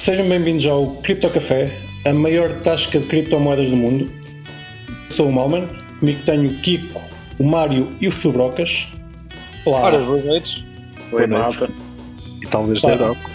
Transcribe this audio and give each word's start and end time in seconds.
sejam 0.00 0.26
bem-vindos 0.26 0.64
ao 0.64 0.86
Cripto 1.02 1.28
Café, 1.28 1.70
a 2.06 2.14
maior 2.14 2.58
tasca 2.60 2.98
de 2.98 3.06
criptomoedas 3.06 3.68
do 3.68 3.76
mundo. 3.76 4.10
Sou 5.10 5.28
o 5.28 5.32
Malman, 5.32 5.68
comigo 5.98 6.22
tenho 6.24 6.50
o 6.50 6.60
Kiko, 6.62 7.02
o 7.38 7.44
Mário 7.44 7.86
e 8.00 8.08
o 8.08 8.10
Fibrocas. 8.10 8.88
Olá. 9.66 9.82
Ora, 9.82 9.98
boas 9.98 10.24
noites. 10.24 10.64
Boa 11.10 11.26
noite. 11.26 11.68
E 12.42 12.46
talvez 12.46 12.80
da 12.80 12.92
Europa. 12.92 13.30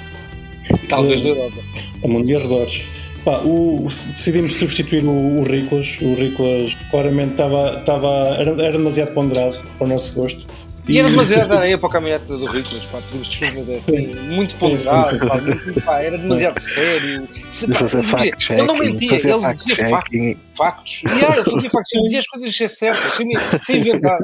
Talvez 0.90 1.22
da 1.22 1.30
Europa. 1.30 1.62
A 2.04 2.08
mundo 2.08 2.26
de 2.26 2.36
arredores. 2.36 2.84
Pá, 3.24 3.42
o, 3.42 3.86
o, 3.86 3.88
decidimos 4.16 4.54
substituir 4.54 5.06
o, 5.06 5.42
o 5.42 5.44
Riclas. 5.44 6.00
O 6.02 6.16
Riclas 6.16 6.76
claramente 6.90 7.34
estava, 7.34 7.78
estava, 7.78 8.10
era, 8.40 8.52
era 8.64 8.72
demasiado 8.72 9.14
ponderado 9.14 9.62
para 9.78 9.86
o 9.86 9.90
nosso 9.90 10.16
gosto. 10.16 10.48
E 10.88 11.00
era 11.00 11.10
demasiado 11.10 11.54
areia 11.54 11.78
para 11.78 11.88
o 11.88 11.90
caminhonete 11.90 12.28
do 12.28 12.46
Riclas, 12.46 12.86
pá, 12.86 13.00
desculpa, 13.12 13.54
mas 13.56 13.70
é 13.70 13.78
assim, 13.78 14.14
muito 14.28 14.56
ponderado, 14.56 15.18
pá, 15.28 15.42
muito, 15.42 15.82
pá, 15.82 16.00
era 16.02 16.18
demasiado 16.18 16.60
sério. 16.60 17.28
Se, 17.50 17.68
pá, 17.68 17.88
fact 17.88 18.54
ele 18.54 18.64
não 18.64 18.76
mentia, 18.76 19.10
ele 19.10 19.18
dizia 19.18 19.88
factos. 19.88 20.42
factos. 20.56 21.04
E 21.04 21.08
ah, 21.08 21.36
ele 21.38 21.56
dizia 21.56 21.70
factos, 21.72 21.94
ele 21.94 22.02
dizia 22.04 22.20
as 22.20 22.28
coisas 22.28 22.56
ser 22.56 22.70
certas, 22.70 23.16
sem, 23.16 23.28
sem 23.62 23.78
inventar. 23.78 24.20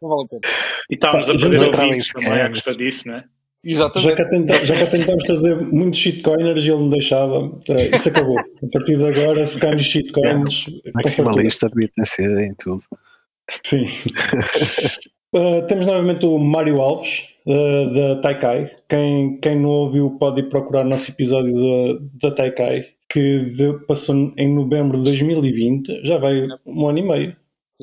Não 0.00 0.08
vale 0.08 0.22
a 0.24 0.28
pena. 0.28 0.40
E 0.90 0.94
estávamos 0.94 1.28
a 1.28 1.34
perder 1.34 1.68
ouvintes 1.68 2.12
também 2.12 2.40
à 2.40 2.50
custa 2.50 2.74
disso, 2.74 3.08
não 3.08 3.16
é? 3.16 3.24
Exatamente. 3.62 4.10
Já 4.10 4.16
cá, 4.16 4.28
tentamos, 4.30 4.66
já 4.66 4.78
cá 4.78 4.86
tentámos 4.86 5.24
trazer 5.24 5.56
muitos 5.56 5.98
shitcoiners 5.98 6.64
e 6.64 6.68
ele 6.68 6.78
não 6.78 6.88
deixava. 6.88 7.40
Uh, 7.40 7.78
isso 7.94 8.08
acabou. 8.08 8.38
A 8.38 8.66
partir 8.72 8.96
de 8.96 9.06
agora, 9.06 9.44
se 9.44 9.58
caem 9.58 9.76
shitcoins. 9.76 10.64
É, 10.86 10.90
maximalista 10.94 11.68
devia 11.68 11.90
ter 11.94 12.06
sido 12.06 12.40
em 12.40 12.54
tudo. 12.54 12.80
Sim. 13.62 13.86
Uh, 15.34 15.64
temos 15.68 15.86
novamente 15.86 16.26
o 16.26 16.38
Mário 16.38 16.80
Alves, 16.80 17.34
uh, 17.46 17.94
da 17.94 18.20
Taikai. 18.20 18.70
Quem, 18.88 19.38
quem 19.38 19.58
não 19.60 19.70
ouviu 19.70 20.18
pode 20.18 20.40
ir 20.40 20.48
procurar 20.48 20.84
o 20.84 20.88
nosso 20.88 21.10
episódio 21.10 21.54
da, 21.54 22.28
da 22.28 22.34
Taikai, 22.34 22.88
que 23.08 23.44
de, 23.44 23.78
passou 23.86 24.32
em 24.36 24.52
novembro 24.52 24.98
de 24.98 25.04
2020, 25.04 26.04
já 26.04 26.18
vai 26.18 26.48
um 26.66 26.88
ano 26.88 26.98
e 26.98 27.02
meio. 27.02 27.36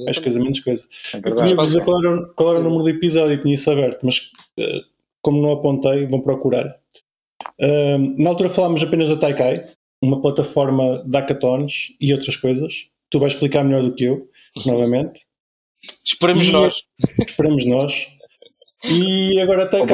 Acho 0.07 0.21
que 0.21 0.29
é 0.29 0.33
menos 0.33 0.59
coisa. 0.59 0.85
É 1.13 1.17
eu 1.17 1.35
queria 1.35 1.55
dizer 1.55 1.83
qual 1.83 2.05
era, 2.05 2.25
qual 2.35 2.49
era 2.51 2.59
o 2.59 2.63
número 2.63 2.83
do 2.83 2.89
episódio, 2.89 3.41
tinha 3.41 3.55
isso 3.55 3.71
aberto, 3.71 4.05
mas 4.05 4.29
uh, 4.59 4.85
como 5.21 5.41
não 5.41 5.53
apontei, 5.53 6.05
vão 6.05 6.21
procurar. 6.21 6.77
na 8.17 8.29
altura 8.29 8.49
falámos 8.49 8.83
apenas 8.83 9.09
da 9.09 9.15
Taikai, 9.15 9.65
uma 10.01 10.21
plataforma 10.21 11.03
de 11.05 11.17
hackathons 11.17 11.93
e 11.99 12.13
outras 12.13 12.35
coisas. 12.35 12.89
Tu 13.09 13.19
vais 13.19 13.33
explicar 13.33 13.63
melhor 13.63 13.83
do 13.83 13.95
que 13.95 14.03
eu, 14.03 14.29
novamente. 14.67 15.21
Esperemos 16.05 16.47
e, 16.47 16.51
nós. 16.51 16.73
Esperemos 16.99 17.65
nós. 17.65 18.07
E 18.83 19.39
agora 19.39 19.67
cai. 19.67 19.85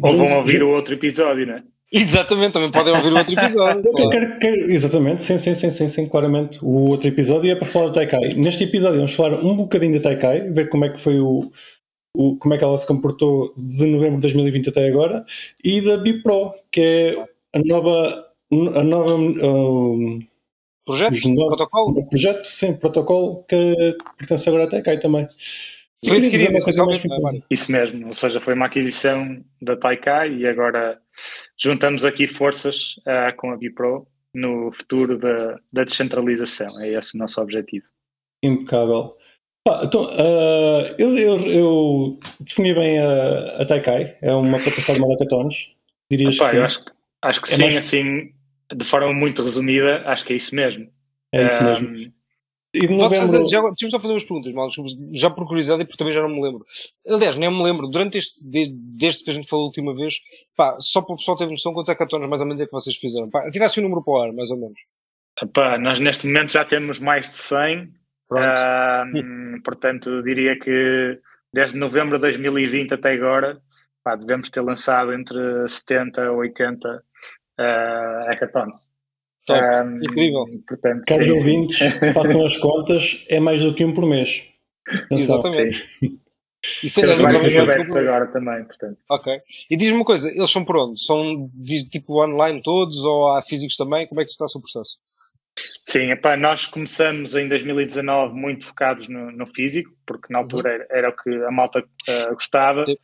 Vão, 0.00 0.12
ou 0.12 0.18
vão 0.18 0.38
ouvir 0.38 0.62
o 0.62 0.70
outro 0.70 0.94
episódio, 0.94 1.46
não 1.46 1.54
é? 1.54 1.62
Exatamente, 1.92 2.52
também 2.52 2.70
podem 2.70 2.94
ouvir 2.94 3.12
o 3.12 3.16
outro 3.18 3.34
episódio. 3.34 3.82
claro. 3.82 4.10
quero, 4.10 4.38
quero, 4.38 4.72
exatamente, 4.72 5.22
sim, 5.22 5.36
sim, 5.36 5.54
sim, 5.54 5.70
sim, 5.70 5.88
sim, 5.88 6.08
claramente. 6.08 6.58
O 6.62 6.88
outro 6.88 7.06
episódio 7.06 7.50
é 7.52 7.54
para 7.54 7.66
falar 7.66 7.88
do 7.88 7.92
Taikai. 7.92 8.32
Neste 8.34 8.64
episódio 8.64 8.96
vamos 8.96 9.14
falar 9.14 9.34
um 9.44 9.54
bocadinho 9.54 9.94
da 9.94 10.00
Taikai, 10.00 10.50
ver 10.50 10.70
como 10.70 10.86
é 10.86 10.88
que 10.88 10.98
foi 10.98 11.20
o, 11.20 11.50
o, 12.16 12.36
como 12.36 12.54
é 12.54 12.58
que 12.58 12.64
ela 12.64 12.78
se 12.78 12.86
comportou 12.86 13.52
de 13.56 13.84
novembro 13.86 14.16
de 14.16 14.22
2020 14.22 14.70
até 14.70 14.88
agora, 14.88 15.22
e 15.62 15.82
da 15.82 15.98
Bipro, 15.98 16.54
que 16.70 16.80
é 16.80 17.24
a 17.54 17.60
nova. 17.62 18.26
A 18.74 18.84
nova 18.84 19.14
um, 19.14 20.18
projeto? 20.84 21.20
Protocolo? 21.20 22.06
Projeto, 22.08 22.44
sim, 22.46 22.74
protocolo 22.74 23.44
que 23.44 23.96
pertence 24.18 24.48
agora 24.48 24.64
à 24.64 24.66
Taikai 24.66 24.98
também. 24.98 25.26
Foi 26.04 26.20
coisa 26.20 26.84
mais 26.84 27.42
Isso 27.48 27.70
mesmo, 27.70 28.06
ou 28.06 28.12
seja, 28.12 28.40
foi 28.40 28.54
uma 28.54 28.66
aquisição 28.66 29.42
da 29.60 29.76
Taikai 29.76 30.34
e 30.34 30.46
agora 30.46 30.98
juntamos 31.56 32.04
aqui 32.04 32.26
forças 32.26 32.96
uh, 33.06 33.34
com 33.36 33.52
a 33.52 33.56
Bipro 33.56 34.06
no 34.34 34.72
futuro 34.72 35.16
da, 35.16 35.60
da 35.72 35.84
descentralização. 35.84 36.80
É 36.80 36.94
esse 36.94 37.14
o 37.14 37.18
nosso 37.18 37.40
objetivo. 37.40 37.86
Impecável. 38.42 39.16
Ah, 39.68 39.82
então, 39.84 40.02
uh, 40.02 40.94
eu, 40.98 41.16
eu, 41.16 41.38
eu, 41.46 42.20
defini 42.40 42.74
bem 42.74 42.98
a, 42.98 43.62
a 43.62 43.64
Taikai, 43.64 44.18
é 44.20 44.32
uma 44.32 44.60
plataforma 44.60 45.06
de 45.06 45.12
hackathons. 45.12 45.70
Dirias 46.10 46.34
Epá, 46.34 46.44
que 46.46 46.50
sim? 46.50 46.58
Acho, 46.58 46.84
acho 47.22 47.42
que 47.42 47.52
é 47.52 47.56
sim, 47.56 47.62
mais... 47.62 47.76
assim, 47.76 48.32
de 48.74 48.84
forma 48.84 49.12
muito 49.12 49.40
resumida, 49.40 50.02
acho 50.06 50.24
que 50.24 50.32
é 50.32 50.36
isso 50.36 50.52
mesmo. 50.52 50.90
É 51.32 51.46
isso 51.46 51.62
um, 51.62 51.66
mesmo. 51.66 52.12
E 52.74 52.86
de 52.86 52.94
novembro... 52.94 53.46
já, 53.46 53.60
só 53.90 54.00
fazer 54.00 54.14
umas 54.14 54.24
perguntas, 54.24 54.52
mal, 54.52 54.68
já 55.12 55.28
por 55.28 55.46
curiosidade 55.46 55.82
e 55.82 55.84
porque 55.84 55.98
também 55.98 56.14
já 56.14 56.22
não 56.22 56.30
me 56.30 56.42
lembro. 56.42 56.64
Aliás, 57.06 57.36
nem 57.36 57.50
me 57.50 57.62
lembro, 57.62 57.86
durante 57.86 58.16
este, 58.16 58.48
desde 58.48 59.22
que 59.22 59.30
a 59.30 59.34
gente 59.34 59.46
falou 59.46 59.64
a 59.64 59.66
última 59.66 59.94
vez, 59.94 60.14
pá, 60.56 60.76
só 60.80 61.02
para 61.02 61.12
o 61.12 61.16
pessoal 61.16 61.36
ter 61.36 61.46
noção 61.46 61.74
quantos 61.74 61.90
hackathons 61.90 62.26
mais 62.26 62.40
ou 62.40 62.46
menos 62.46 62.60
é 62.62 62.64
que 62.64 62.72
vocês 62.72 62.96
fizeram. 62.96 63.28
Pá, 63.28 63.50
tirasse 63.50 63.78
o 63.78 63.82
número 63.82 64.02
para 64.02 64.14
o 64.14 64.22
ar, 64.22 64.32
mais 64.32 64.50
ou 64.50 64.58
menos. 64.58 64.80
Epá, 65.42 65.76
nós 65.76 66.00
neste 66.00 66.26
momento 66.26 66.52
já 66.52 66.64
temos 66.64 66.98
mais 66.98 67.28
de 67.28 67.36
100, 67.36 67.84
uh, 67.84 67.92
portanto 69.62 70.22
diria 70.22 70.58
que 70.58 71.18
desde 71.52 71.76
novembro 71.76 72.16
de 72.18 72.22
2020 72.22 72.94
até 72.94 73.12
agora, 73.12 73.60
pá, 74.02 74.16
devemos 74.16 74.48
ter 74.48 74.62
lançado 74.62 75.12
entre 75.12 75.68
70 75.68 76.24
a 76.24 76.32
80 76.32 76.88
uh, 76.88 77.02
hackathons. 78.28 78.91
Um, 79.50 79.96
incrível. 80.02 80.44
Portanto, 80.68 81.02
Caros 81.06 81.26
sim. 81.26 81.32
ouvintes, 81.32 81.78
façam 82.14 82.44
as 82.44 82.56
contas, 82.56 83.24
é 83.28 83.40
mais 83.40 83.60
do 83.60 83.74
que 83.74 83.84
um 83.84 83.92
por 83.92 84.06
mês. 84.06 84.48
Exatamente. 85.10 85.80
Isso 86.82 87.00
é 87.00 87.16
mais 87.16 87.44
abertos 87.44 87.96
agora 87.96 88.26
também, 88.28 88.64
portanto. 88.64 88.96
Ok. 89.10 89.32
E 89.68 89.76
diz-me 89.76 89.96
uma 89.96 90.04
coisa, 90.04 90.28
eles 90.28 90.50
são 90.50 90.64
por 90.64 90.76
onde? 90.76 91.04
São 91.04 91.50
de, 91.52 91.88
tipo 91.88 92.22
online 92.22 92.62
todos 92.62 93.04
ou 93.04 93.30
há 93.30 93.42
físicos 93.42 93.76
também? 93.76 94.06
Como 94.06 94.20
é 94.20 94.24
que 94.24 94.30
está 94.30 94.44
o 94.44 94.48
seu 94.48 94.60
processo? 94.60 94.98
Sim, 95.84 96.12
epá, 96.12 96.36
nós 96.36 96.66
começamos 96.66 97.34
em 97.34 97.48
2019 97.48 98.34
muito 98.34 98.64
focados 98.64 99.08
no, 99.08 99.32
no 99.32 99.46
físico, 99.46 99.90
porque 100.06 100.32
na 100.32 100.38
altura 100.38 100.70
uhum. 100.70 100.74
era, 100.74 100.86
era, 100.90 101.08
o 101.10 101.16
que 101.16 101.30
a 101.44 101.50
malta 101.50 101.80
uh, 101.80 102.34
gostava. 102.34 102.86
Sim. 102.86 102.96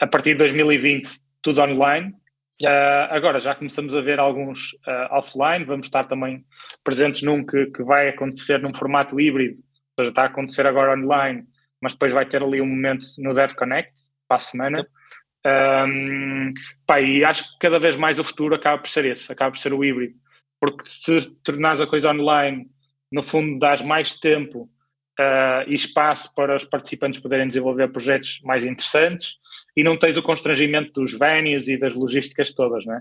A 0.00 0.06
partir 0.06 0.32
de 0.32 0.38
2020, 0.38 1.08
tudo 1.42 1.62
online. 1.62 2.14
Uh, 2.60 3.06
agora 3.10 3.38
já 3.38 3.54
começamos 3.54 3.94
a 3.94 4.00
ver 4.00 4.18
alguns 4.18 4.72
uh, 4.86 5.12
offline, 5.12 5.64
vamos 5.64 5.86
estar 5.86 6.04
também 6.04 6.44
presentes 6.82 7.22
num 7.22 7.46
que, 7.46 7.66
que, 7.66 7.84
vai 7.84 8.08
acontecer 8.08 8.60
num 8.60 8.74
formato 8.74 9.20
híbrido, 9.20 9.58
ou 9.58 10.02
seja, 10.04 10.10
está 10.10 10.22
a 10.22 10.26
acontecer 10.26 10.66
agora 10.66 10.98
online, 10.98 11.44
mas 11.80 11.92
depois 11.92 12.10
vai 12.10 12.26
ter 12.26 12.42
ali 12.42 12.60
um 12.60 12.66
momento 12.66 13.04
no 13.18 13.32
Dev 13.32 13.54
Connect 13.54 13.92
para 14.26 14.36
a 14.36 14.40
semana. 14.40 14.86
Um, 15.46 16.52
pá, 16.84 17.00
e 17.00 17.24
acho 17.24 17.44
que 17.44 17.58
cada 17.60 17.78
vez 17.78 17.96
mais 17.96 18.18
o 18.18 18.24
futuro 18.24 18.56
acaba 18.56 18.78
por 18.78 18.88
ser 18.88 19.04
esse, 19.04 19.32
acaba 19.32 19.52
por 19.52 19.58
ser 19.58 19.72
o 19.72 19.84
híbrido, 19.84 20.14
porque 20.60 20.82
se 20.84 21.30
tornares 21.44 21.80
a 21.80 21.86
coisa 21.86 22.10
online, 22.10 22.68
no 23.10 23.22
fundo 23.22 23.56
dás 23.60 23.82
mais 23.82 24.18
tempo 24.18 24.68
uh, 25.18 25.68
e 25.68 25.74
espaço 25.74 26.34
para 26.34 26.56
os 26.56 26.64
participantes 26.64 27.20
poderem 27.20 27.48
desenvolver 27.48 27.88
projetos 27.88 28.40
mais 28.42 28.64
interessantes 28.64 29.36
e 29.76 29.82
não 29.82 29.96
tens 29.96 30.16
o 30.16 30.22
constrangimento 30.22 31.00
dos 31.00 31.12
venues 31.12 31.68
e 31.68 31.78
das 31.78 31.94
logísticas 31.94 32.52
todas, 32.52 32.84
né? 32.84 33.00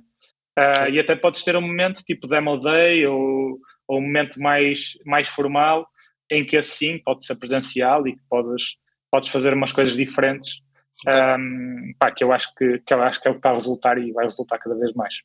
Uh, 0.57 0.89
e 0.91 0.99
até 0.99 1.15
podes 1.15 1.43
ter 1.43 1.55
um 1.55 1.61
momento 1.61 2.03
tipo 2.03 2.27
demo 2.27 2.57
day 2.57 3.05
ou, 3.05 3.59
ou 3.87 3.99
um 3.99 4.01
momento 4.01 4.41
mais, 4.41 4.93
mais 5.05 5.27
formal 5.27 5.87
em 6.29 6.43
que 6.43 6.57
assim 6.57 6.97
pode 6.97 7.25
ser 7.25 7.35
presencial 7.35 8.07
e 8.07 8.13
que 8.13 8.21
podes, 8.27 8.75
podes 9.11 9.29
fazer 9.29 9.53
umas 9.53 9.71
coisas 9.71 9.95
diferentes 9.95 10.61
um, 11.05 11.93
pá, 11.99 12.11
que 12.11 12.23
eu 12.23 12.31
acho 12.31 12.53
que, 12.55 12.79
que 12.79 12.93
eu 12.93 13.01
acho 13.01 13.21
que 13.21 13.27
é 13.27 13.31
o 13.31 13.35
que 13.35 13.39
está 13.39 13.51
a 13.51 13.53
resultar 13.53 13.97
e 13.97 14.11
vai 14.11 14.25
resultar 14.25 14.57
cada 14.57 14.75
vez 14.75 14.93
mais. 14.93 15.15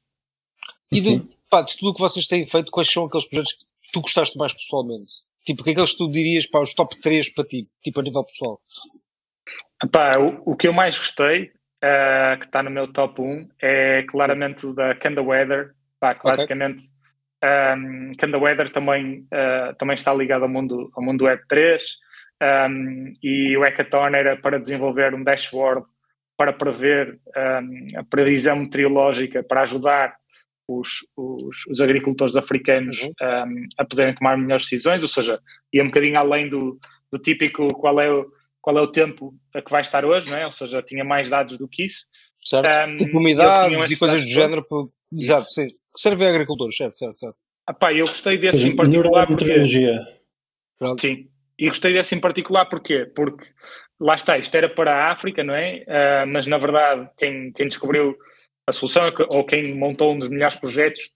E 0.90 1.00
de, 1.00 1.22
pá, 1.48 1.62
de 1.62 1.76
tudo 1.76 1.90
o 1.90 1.94
que 1.94 2.00
vocês 2.00 2.26
têm 2.26 2.44
feito, 2.44 2.70
quais 2.70 2.90
são 2.90 3.06
aqueles 3.06 3.26
projetos 3.26 3.54
que 3.54 3.92
tu 3.92 4.00
gostaste 4.02 4.36
mais 4.36 4.52
pessoalmente? 4.52 5.14
Tipo, 5.44 5.62
o 5.62 5.64
que 5.64 5.70
é 5.70 5.74
que 5.74 5.96
tu 5.96 6.10
dirias 6.10 6.46
para 6.46 6.60
os 6.60 6.74
top 6.74 6.98
3 7.00 7.34
para 7.34 7.44
ti, 7.44 7.68
tipo 7.82 8.00
a 8.00 8.02
nível 8.02 8.24
pessoal? 8.24 8.60
Epá, 9.82 10.18
o, 10.18 10.52
o 10.52 10.56
que 10.56 10.68
eu 10.68 10.72
mais 10.72 10.96
gostei, 10.96 11.50
uh, 11.82 12.38
que 12.38 12.44
está 12.44 12.62
no 12.62 12.70
meu 12.70 12.86
top 12.92 13.20
1, 13.20 13.48
é 13.60 14.04
claramente 14.08 14.66
o 14.66 14.74
da 14.74 14.94
Kanda 14.94 15.22
Weather, 15.22 15.72
pá, 15.98 16.14
que 16.14 16.20
okay. 16.20 16.30
basicamente 16.30 16.82
um, 17.42 17.46
ehm, 17.46 18.12
Kanda 18.16 18.38
Weather 18.38 18.70
também, 18.70 19.26
uh, 19.32 19.74
também 19.76 19.94
está 19.94 20.14
ligado 20.14 20.44
ao 20.44 20.48
mundo, 20.48 20.90
ao 20.94 21.02
mundo 21.02 21.24
Web 21.24 21.42
3 21.48 21.82
um, 22.42 23.12
e 23.22 23.56
o 23.56 23.62
Hackathon 23.62 24.14
era 24.14 24.36
para 24.36 24.60
desenvolver 24.60 25.14
um 25.14 25.24
dashboard 25.24 25.84
para 26.36 26.52
prever 26.52 27.20
um, 27.36 27.98
a 27.98 28.04
previsão 28.04 28.56
meteorológica, 28.56 29.42
para 29.42 29.62
ajudar 29.62 30.16
os, 30.68 31.06
os, 31.16 31.66
os 31.66 31.80
agricultores 31.80 32.36
africanos 32.36 33.02
uhum. 33.02 33.10
um, 33.20 33.66
a 33.78 33.84
poderem 33.84 34.14
tomar 34.14 34.36
melhores 34.36 34.64
decisões, 34.64 35.02
ou 35.02 35.08
seja, 35.08 35.40
ia 35.72 35.82
um 35.82 35.86
bocadinho 35.86 36.18
além 36.18 36.48
do, 36.48 36.78
do 37.10 37.18
típico 37.18 37.68
qual 37.68 38.00
é 38.00 38.12
o, 38.12 38.26
qual 38.60 38.78
é 38.78 38.80
o 38.80 38.86
tempo 38.86 39.34
a 39.54 39.60
que 39.60 39.70
vai 39.70 39.80
estar 39.80 40.04
hoje, 40.04 40.30
não 40.30 40.36
é? 40.36 40.46
ou 40.46 40.52
seja, 40.52 40.82
tinha 40.82 41.04
mais 41.04 41.28
dados 41.28 41.58
do 41.58 41.68
que 41.68 41.84
isso. 41.84 42.06
Certo, 42.40 42.68
um, 42.88 43.18
umidades 43.18 43.90
e 43.90 43.96
coisas 43.96 44.22
do 44.22 44.28
género, 44.28 44.64
por... 44.64 44.90
exato, 45.12 45.50
sim, 45.50 45.68
serve 45.96 46.26
a 46.26 46.30
agricultores, 46.30 46.76
certo, 46.76 46.98
certo, 46.98 47.18
certo. 47.18 47.36
Ah, 47.66 47.72
pá, 47.72 47.92
eu 47.92 48.04
gostei 48.04 48.38
desse 48.38 48.66
em 48.66 48.74
particular 48.74 49.26
porque... 49.26 49.66
Sim, 50.98 51.28
e 51.58 51.68
gostei 51.68 51.92
desse 51.92 52.14
em 52.14 52.20
particular 52.20 52.66
porque 52.66 53.06
Porque 53.14 53.46
lá 54.00 54.14
está, 54.16 54.36
isto 54.36 54.54
era 54.56 54.68
para 54.68 54.92
a 54.92 55.12
África, 55.12 55.44
não 55.44 55.54
é? 55.54 55.84
Uh, 55.86 56.26
mas 56.28 56.46
na 56.46 56.58
verdade 56.58 57.08
quem, 57.16 57.52
quem 57.52 57.68
descobriu 57.68 58.16
a 58.66 58.72
solução, 58.72 59.10
ou 59.28 59.44
quem 59.44 59.74
montou 59.74 60.12
um 60.12 60.18
dos 60.18 60.28
melhores 60.28 60.56
projetos, 60.56 61.10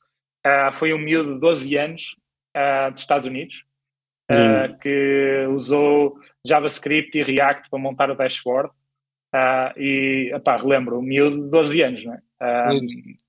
uh, 0.46 0.72
foi 0.72 0.92
um 0.92 0.98
miúdo 0.98 1.34
de 1.34 1.40
12 1.40 1.76
anos 1.76 2.16
uh, 2.56 2.90
dos 2.90 3.00
Estados 3.00 3.26
Unidos 3.26 3.64
uh, 4.30 4.76
que 4.78 5.46
usou 5.50 6.18
JavaScript 6.44 7.18
e 7.18 7.22
React 7.22 7.70
para 7.70 7.78
montar 7.78 8.10
o 8.10 8.16
dashboard. 8.16 8.70
e, 9.76 10.32
epá, 10.34 10.56
relembro, 10.56 10.98
um 10.98 11.02
miúdo 11.02 11.44
de 11.44 11.50
12 11.50 11.82
anos, 11.82 12.04
não 12.04 12.14
é? 12.14 12.20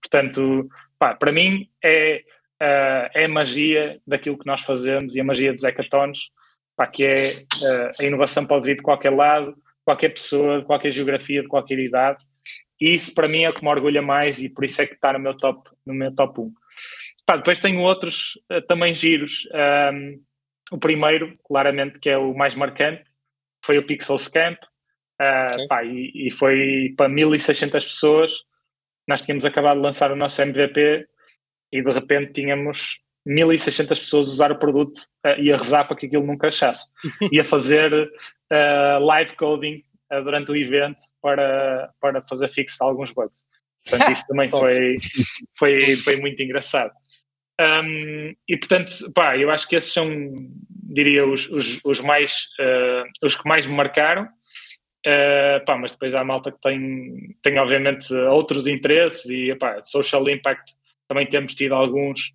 portanto, 0.01 0.69
pá, 0.99 1.15
para 1.15 1.31
mim 1.31 1.69
é, 1.81 2.23
é 2.59 3.23
a 3.23 3.29
magia 3.29 4.01
daquilo 4.05 4.37
que 4.37 4.45
nós 4.45 4.61
fazemos 4.61 5.15
e 5.15 5.21
a 5.21 5.23
magia 5.23 5.53
dos 5.53 5.63
hackathons, 5.63 6.29
pá, 6.75 6.87
que 6.87 7.05
é 7.05 7.45
a 7.99 8.03
inovação 8.03 8.45
pode 8.45 8.65
vir 8.65 8.75
de 8.75 8.83
qualquer 8.83 9.11
lado, 9.11 9.55
qualquer 9.85 10.09
pessoa, 10.09 10.59
de 10.59 10.65
qualquer 10.65 10.91
geografia, 10.91 11.41
de 11.41 11.47
qualquer 11.47 11.79
idade. 11.79 12.17
E 12.79 12.93
isso 12.93 13.13
para 13.13 13.27
mim 13.27 13.43
é 13.43 13.49
o 13.49 13.53
que 13.53 13.63
me 13.63 13.69
orgulha 13.69 14.01
mais 14.01 14.39
e 14.39 14.49
por 14.49 14.63
isso 14.63 14.81
é 14.81 14.87
que 14.87 14.93
está 14.93 15.13
no 15.13 15.19
meu 15.19 15.35
top, 15.35 15.69
no 15.85 15.93
meu 15.93 16.13
top 16.13 16.41
1. 16.41 16.53
Pá, 17.25 17.35
depois 17.35 17.59
tenho 17.59 17.81
outros 17.81 18.39
uh, 18.51 18.61
também 18.67 18.93
giros. 18.95 19.47
Um, 19.93 20.21
o 20.71 20.77
primeiro, 20.77 21.37
claramente, 21.43 21.99
que 21.99 22.09
é 22.09 22.17
o 22.17 22.33
mais 22.33 22.55
marcante, 22.55 23.03
foi 23.63 23.77
o 23.77 23.85
Pixel 23.85 24.17
Scamp. 24.17 24.57
Uh, 25.19 25.67
pá, 25.67 25.83
e, 25.83 26.27
e, 26.27 26.31
foi 26.31 26.93
para 26.95 27.09
1600 27.09 27.83
pessoas. 27.85 28.31
Nós 29.07 29.21
tínhamos 29.21 29.45
acabado 29.45 29.77
de 29.77 29.83
lançar 29.83 30.11
o 30.11 30.15
nosso 30.15 30.41
MVP 30.41 31.07
e 31.71 31.81
de 31.81 31.91
repente 31.91 32.33
tínhamos 32.33 32.99
1600 33.25 33.99
pessoas 33.99 34.27
a 34.27 34.31
usar 34.31 34.51
o 34.51 34.59
produto 34.59 34.97
uh, 35.25 35.39
e 35.39 35.51
a 35.51 35.57
rezar 35.57 35.85
para 35.85 35.97
que 35.97 36.05
aquilo 36.05 36.25
nunca 36.25 36.47
achasse. 36.47 36.89
e 37.31 37.39
a 37.39 37.43
fazer 37.43 37.91
uh, 37.93 39.03
live 39.03 39.35
coding 39.35 39.83
durante 40.23 40.51
o 40.51 40.55
evento 40.55 41.03
para, 41.21 41.91
para 41.99 42.21
fazer 42.21 42.49
fixo 42.49 42.83
alguns 42.83 43.11
bugs. 43.11 43.45
Portanto, 43.87 44.11
isso 44.11 44.23
também 44.27 44.49
foi, 44.51 44.97
foi, 45.57 45.79
foi 45.97 46.15
muito 46.17 46.41
engraçado. 46.41 46.91
Um, 47.59 48.35
e 48.47 48.57
portanto, 48.57 48.91
pá, 49.13 49.37
eu 49.37 49.49
acho 49.49 49.67
que 49.67 49.75
esses 49.75 49.91
são, 49.91 50.07
diria, 50.69 51.25
os, 51.25 51.49
os, 51.49 51.79
os 51.83 52.01
mais, 52.01 52.47
os 53.23 53.35
que 53.35 53.47
mais 53.47 53.65
me 53.65 53.73
marcaram. 53.73 54.27
Uh, 55.05 55.63
pá, 55.65 55.77
mas 55.77 55.91
depois 55.91 56.13
há 56.13 56.19
a 56.19 56.25
malta 56.25 56.51
que 56.51 56.59
tem, 56.59 57.37
tem 57.41 57.57
obviamente 57.59 58.13
outros 58.13 58.67
interesses 58.67 59.25
e 59.29 59.55
pá, 59.55 59.81
social 59.81 60.27
impact 60.27 60.73
também 61.07 61.25
temos 61.25 61.55
tido 61.55 61.73
alguns 61.73 62.33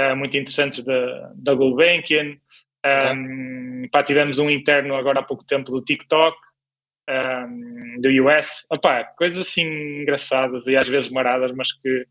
uh, 0.00 0.16
muito 0.16 0.36
interessantes 0.36 0.82
da, 0.82 1.32
da 1.34 1.54
Gulbenkian. 1.54 2.36
Um, 3.14 3.86
pá, 3.92 4.02
tivemos 4.02 4.38
um 4.38 4.48
interno 4.48 4.94
agora 4.94 5.20
há 5.20 5.22
pouco 5.22 5.44
tempo 5.44 5.70
do 5.70 5.82
TikTok, 5.82 6.36
um, 7.08 8.00
do 8.00 8.08
US. 8.26 8.66
Opá, 8.70 9.04
coisas 9.16 9.46
assim 9.46 9.62
engraçadas 10.02 10.66
e 10.66 10.76
às 10.76 10.88
vezes 10.88 11.10
maradas, 11.10 11.52
mas 11.52 11.72
que, 11.72 12.06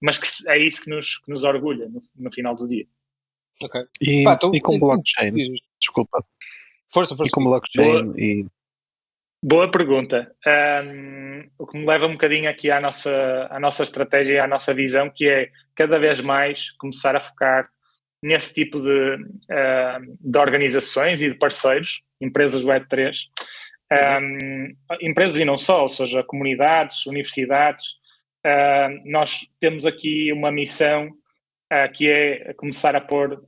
mas 0.00 0.18
que 0.18 0.48
é 0.48 0.58
isso 0.58 0.82
que 0.82 0.90
nos, 0.90 1.18
que 1.18 1.30
nos 1.30 1.44
orgulha 1.44 1.88
no, 1.88 2.00
no 2.16 2.32
final 2.32 2.54
do 2.54 2.68
dia. 2.68 2.86
Ok. 3.62 3.80
E, 4.00 4.22
Pá, 4.24 4.36
tô, 4.36 4.54
e 4.54 4.60
com 4.60 4.78
blockchain, 4.78 5.32
desculpa. 5.80 6.24
Força, 6.92 7.14
força. 7.14 7.30
E 7.30 7.32
com 7.32 7.44
blockchain 7.44 8.04
Boa. 8.04 8.20
e 8.20 8.46
Boa 9.44 9.68
pergunta. 9.68 10.32
Um, 10.46 11.50
o 11.58 11.66
que 11.66 11.76
me 11.76 11.84
leva 11.84 12.06
um 12.06 12.12
bocadinho 12.12 12.48
aqui 12.48 12.70
à 12.70 12.80
nossa, 12.80 13.48
à 13.50 13.58
nossa 13.58 13.82
estratégia 13.82 14.34
e 14.34 14.38
à 14.38 14.46
nossa 14.46 14.72
visão, 14.72 15.10
que 15.10 15.28
é 15.28 15.50
cada 15.74 15.98
vez 15.98 16.20
mais 16.20 16.70
começar 16.76 17.16
a 17.16 17.20
focar 17.20 17.68
nesse 18.22 18.54
tipo 18.54 18.80
de, 18.80 19.14
uh, 19.16 20.12
de 20.20 20.38
organizações 20.38 21.22
e 21.22 21.28
de 21.28 21.36
parceiros, 21.36 22.02
empresas 22.20 22.62
Web3, 22.62 23.16
um, 23.92 24.74
empresas 25.00 25.40
e 25.40 25.44
não 25.44 25.56
só, 25.56 25.82
ou 25.82 25.88
seja, 25.88 26.22
comunidades, 26.22 27.06
universidades. 27.06 28.00
Uh, 28.44 29.10
nós 29.10 29.46
temos 29.60 29.86
aqui 29.86 30.32
uma 30.32 30.50
missão 30.50 31.08
uh, 31.08 31.92
que 31.92 32.08
é 32.08 32.54
começar 32.54 32.96
a 32.96 33.00
pôr 33.00 33.40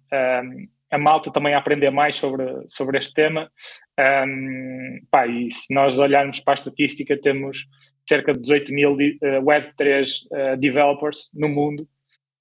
a 0.94 0.98
malta 0.98 1.30
também 1.30 1.54
a 1.54 1.58
aprender 1.58 1.90
mais 1.90 2.16
sobre, 2.16 2.44
sobre 2.68 2.98
este 2.98 3.12
tema. 3.12 3.50
Um, 3.98 5.00
pá, 5.10 5.26
e 5.26 5.50
se 5.50 5.74
nós 5.74 5.98
olharmos 5.98 6.40
para 6.40 6.54
a 6.54 6.56
estatística, 6.56 7.20
temos 7.20 7.66
cerca 8.08 8.32
de 8.32 8.40
18 8.40 8.72
mil 8.72 8.92
uh, 8.92 8.96
Web3 9.42 10.06
uh, 10.30 10.56
developers 10.56 11.30
no 11.34 11.48
mundo, 11.48 11.88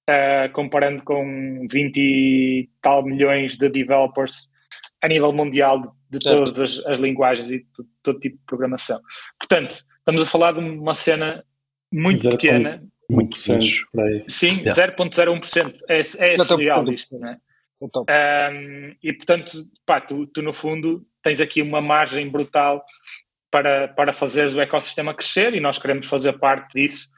uh, 0.08 0.52
comparando 0.52 1.02
com 1.02 1.66
20 1.70 1.98
e 1.98 2.70
tal 2.80 3.02
milhões 3.02 3.56
de 3.56 3.68
developers 3.68 4.48
a 5.02 5.08
nível 5.08 5.32
mundial 5.32 5.80
de, 5.80 5.88
de 6.18 6.24
todas 6.24 6.60
as, 6.60 6.78
as, 6.86 6.98
linguagens 6.98 7.50
e 7.50 7.58
de, 7.58 7.66
todo 8.02 8.18
tipo 8.18 8.36
de 8.36 8.42
programação. 8.46 9.00
Portanto, 9.38 9.84
estamos 9.98 10.22
a 10.22 10.26
falar 10.26 10.52
de 10.52 10.60
uma 10.60 10.94
cena 10.94 11.44
muito 11.92 12.22
0. 12.22 12.36
pequena. 12.36 12.78
Muito 13.10 13.36
Sim, 13.36 14.60
yeah. 14.60 14.94
0.01%. 14.96 15.80
É, 15.88 16.00
é 16.00 16.38
surreal 16.38 16.90
isto, 16.90 17.18
não 17.18 17.28
é? 17.28 17.38
Então. 17.80 18.02
Um, 18.02 18.94
e 19.02 19.12
portanto, 19.12 19.68
pá, 19.84 20.00
tu, 20.00 20.26
tu, 20.26 20.40
no 20.40 20.54
fundo 20.54 21.06
tens 21.22 21.40
aqui 21.40 21.60
uma 21.60 21.80
margem 21.80 22.28
brutal 22.30 22.84
para, 23.50 23.88
para 23.88 24.12
fazeres 24.12 24.54
o 24.54 24.60
ecossistema 24.60 25.14
crescer 25.14 25.54
e 25.54 25.60
nós 25.60 25.78
queremos 25.78 26.06
fazer 26.06 26.32
parte 26.34 26.72
disso. 26.74 27.08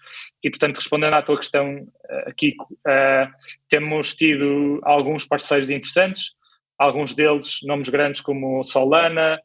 E 0.42 0.50
portanto, 0.50 0.76
respondendo 0.76 1.14
à 1.14 1.22
tua 1.22 1.36
questão 1.36 1.86
aqui, 2.26 2.54
uh, 2.60 3.32
temos 3.68 4.14
tido 4.14 4.80
alguns 4.82 5.24
parceiros 5.24 5.70
interessantes, 5.70 6.32
alguns 6.78 7.14
deles 7.14 7.60
nomes 7.62 7.88
grandes 7.88 8.20
como 8.20 8.62
Solana, 8.62 9.40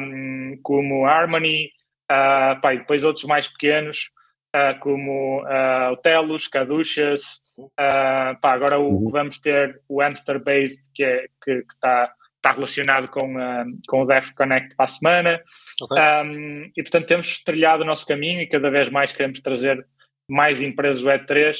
um, 0.00 0.58
como 0.62 1.06
Harmony, 1.06 1.70
uh, 2.10 2.60
pá, 2.60 2.74
e 2.74 2.78
depois 2.78 3.04
outros 3.04 3.24
mais 3.24 3.48
pequenos 3.48 4.10
uh, 4.54 4.78
como 4.80 5.42
uh, 5.42 5.92
o 5.92 5.96
Telos, 5.96 6.48
Caduchas, 6.48 7.42
uh, 7.58 8.38
pá, 8.40 8.52
agora 8.52 8.78
o, 8.78 8.88
uhum. 8.88 9.10
vamos 9.10 9.38
ter 9.38 9.80
o 9.88 10.00
Hamster 10.00 10.42
Based, 10.42 10.90
que 10.94 11.04
é, 11.04 11.26
que 11.42 11.52
está 11.52 12.12
tá 12.42 12.52
relacionado 12.52 13.08
com, 13.08 13.36
uh, 13.36 13.64
com 13.86 14.02
o 14.02 14.06
Def 14.06 14.32
Connect 14.32 14.74
para 14.74 14.84
a 14.84 14.88
semana. 14.88 15.40
Okay. 15.82 16.02
Um, 16.02 16.70
e 16.76 16.82
portanto 16.82 17.06
temos 17.06 17.42
trilhado 17.42 17.82
o 17.82 17.86
nosso 17.86 18.06
caminho 18.06 18.40
e 18.40 18.46
cada 18.46 18.70
vez 18.70 18.88
mais 18.88 19.12
queremos 19.12 19.40
trazer 19.40 19.86
mais 20.28 20.62
empresas 20.62 21.02
Web3 21.02 21.56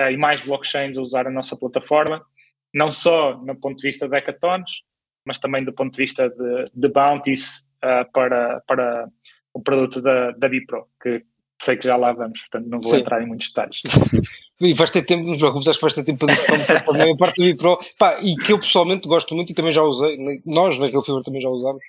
uh, 0.00 0.10
e 0.10 0.16
mais 0.16 0.42
blockchains 0.42 0.96
a 0.98 1.02
usar 1.02 1.26
a 1.26 1.30
nossa 1.30 1.56
plataforma, 1.58 2.24
não 2.72 2.90
só 2.90 3.36
no 3.38 3.54
ponto 3.56 3.76
de 3.78 3.88
vista 3.88 4.08
de 4.08 4.14
hackathons, 4.14 4.82
mas 5.24 5.38
também 5.38 5.64
do 5.64 5.72
ponto 5.72 5.92
de 5.92 6.02
vista 6.02 6.28
de, 6.28 6.64
de 6.74 6.88
bounties 6.88 7.66
uh, 7.84 8.10
para, 8.12 8.60
para 8.66 9.08
o 9.54 9.60
produto 9.60 10.00
da, 10.00 10.32
da 10.32 10.48
Bipro, 10.48 10.88
que 11.00 11.24
sei 11.60 11.76
que 11.76 11.84
já 11.84 11.96
lá 11.96 12.12
vamos, 12.12 12.40
portanto 12.40 12.68
não 12.68 12.80
vou 12.80 12.92
Sim. 12.92 13.00
entrar 13.00 13.22
em 13.22 13.26
muitos 13.26 13.48
detalhes. 13.48 13.80
E 14.62 14.72
vais 14.72 14.90
ter 14.90 15.02
tempo, 15.02 15.26
não 15.26 15.34
te 15.34 15.38
preocupes, 15.38 15.68
acho 15.68 15.78
que 15.78 15.82
vais 15.82 15.94
ter 15.94 16.04
tempo 16.04 16.24
para 16.24 16.34
isso 16.34 16.46
também, 16.46 17.12
a 17.12 17.16
parte 17.16 17.36
do 17.36 17.44
micro, 17.44 17.78
pá, 17.98 18.18
e 18.22 18.34
que 18.36 18.52
eu 18.52 18.58
pessoalmente 18.58 19.08
gosto 19.08 19.34
muito 19.34 19.50
e 19.50 19.54
também 19.54 19.72
já 19.72 19.82
usei, 19.82 20.16
nós 20.46 20.78
na 20.78 20.86
Real 20.86 21.02
Fever 21.02 21.22
também 21.22 21.40
já 21.40 21.48
usámos. 21.48 21.82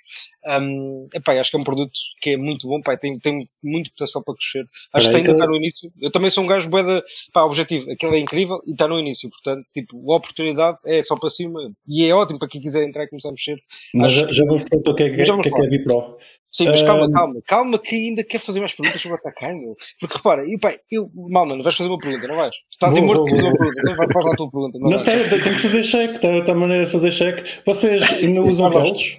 Um, 0.46 1.08
epá, 1.14 1.32
acho 1.40 1.50
que 1.50 1.56
é 1.56 1.60
um 1.60 1.64
produto 1.64 1.92
que 2.20 2.30
é 2.30 2.36
muito 2.36 2.66
bom, 2.66 2.80
pá, 2.80 2.96
tem, 2.96 3.18
tem 3.18 3.48
muito 3.62 3.90
potencial 3.90 4.24
para 4.24 4.34
crescer. 4.34 4.66
Acho 4.92 5.10
que 5.10 5.16
ainda 5.16 5.32
está 5.32 5.46
no 5.46 5.56
início. 5.56 5.90
Eu 6.00 6.10
também 6.10 6.30
sou 6.30 6.44
um 6.44 6.46
gajo 6.46 6.68
boeda, 6.68 7.02
pá, 7.32 7.44
objetivo, 7.44 7.90
aquilo 7.90 8.14
é 8.14 8.18
incrível 8.18 8.60
e 8.66 8.72
está 8.72 8.88
no 8.88 8.98
início, 8.98 9.28
portanto, 9.30 9.66
tipo, 9.72 10.12
a 10.12 10.16
oportunidade 10.16 10.76
é 10.86 11.00
só 11.02 11.16
para 11.16 11.30
cima 11.30 11.60
e 11.86 12.04
é 12.04 12.14
ótimo 12.14 12.38
para 12.38 12.48
quem 12.48 12.60
quiser 12.60 12.84
entrar 12.84 13.04
e 13.04 13.08
começar 13.08 13.28
a 13.28 13.32
mexer. 13.32 13.56
Mas 13.94 14.12
já, 14.12 14.32
já 14.32 14.44
vamos 14.44 14.64
para 14.64 14.78
o 14.78 14.94
que 14.94 15.02
é 15.02 15.10
que, 15.10 15.22
é, 15.22 15.24
que, 15.24 15.30
é, 15.30 15.66
é 15.66 15.68
Bipro. 15.68 16.16
Sim, 16.54 16.66
mas 16.66 16.82
calma, 16.82 17.10
calma, 17.10 17.34
calma 17.48 17.78
que 17.80 17.96
ainda 17.96 18.22
quer 18.22 18.38
fazer 18.38 18.60
mais 18.60 18.72
perguntas 18.72 19.02
sobre 19.02 19.18
atacar, 19.18 19.52
meu. 19.52 19.76
Porque 19.98 20.16
repara, 20.16 20.48
eu, 20.48 20.56
pá, 20.60 20.72
eu, 20.88 21.10
mal, 21.28 21.44
mano, 21.44 21.60
vais 21.64 21.76
fazer 21.76 21.90
uma 21.90 21.98
pergunta, 21.98 22.28
não 22.28 22.36
vais? 22.36 22.54
Estás 22.72 22.94
vou, 22.94 23.02
imorto 23.02 23.24
vou, 23.28 23.40
vou. 23.40 23.56
pergunta, 23.56 23.80
então 23.80 23.96
vai 23.96 24.12
fazer 24.12 24.28
a 24.28 24.36
tua 24.36 24.50
pergunta. 24.52 24.78
Não, 24.78 24.90
não 24.90 25.02
tem, 25.02 25.28
tem 25.28 25.52
que 25.54 25.58
fazer 25.58 25.82
cheque, 25.82 26.20
tem, 26.20 26.44
tem 26.44 26.54
maneira 26.54 26.86
de 26.86 26.92
fazer 26.92 27.10
cheque. 27.10 27.60
Vocês 27.66 28.04
ainda 28.22 28.40
usam 28.40 28.70
telos? 28.70 29.18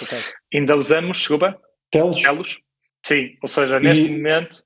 Okay. 0.00 0.18
Ainda 0.54 0.74
usamos, 0.74 1.18
desculpa? 1.18 1.60
Telos? 1.90 2.22
Telos, 2.22 2.58
sim, 3.04 3.36
ou 3.42 3.48
seja, 3.48 3.78
neste 3.78 4.04
e 4.04 4.10
momento. 4.10 4.64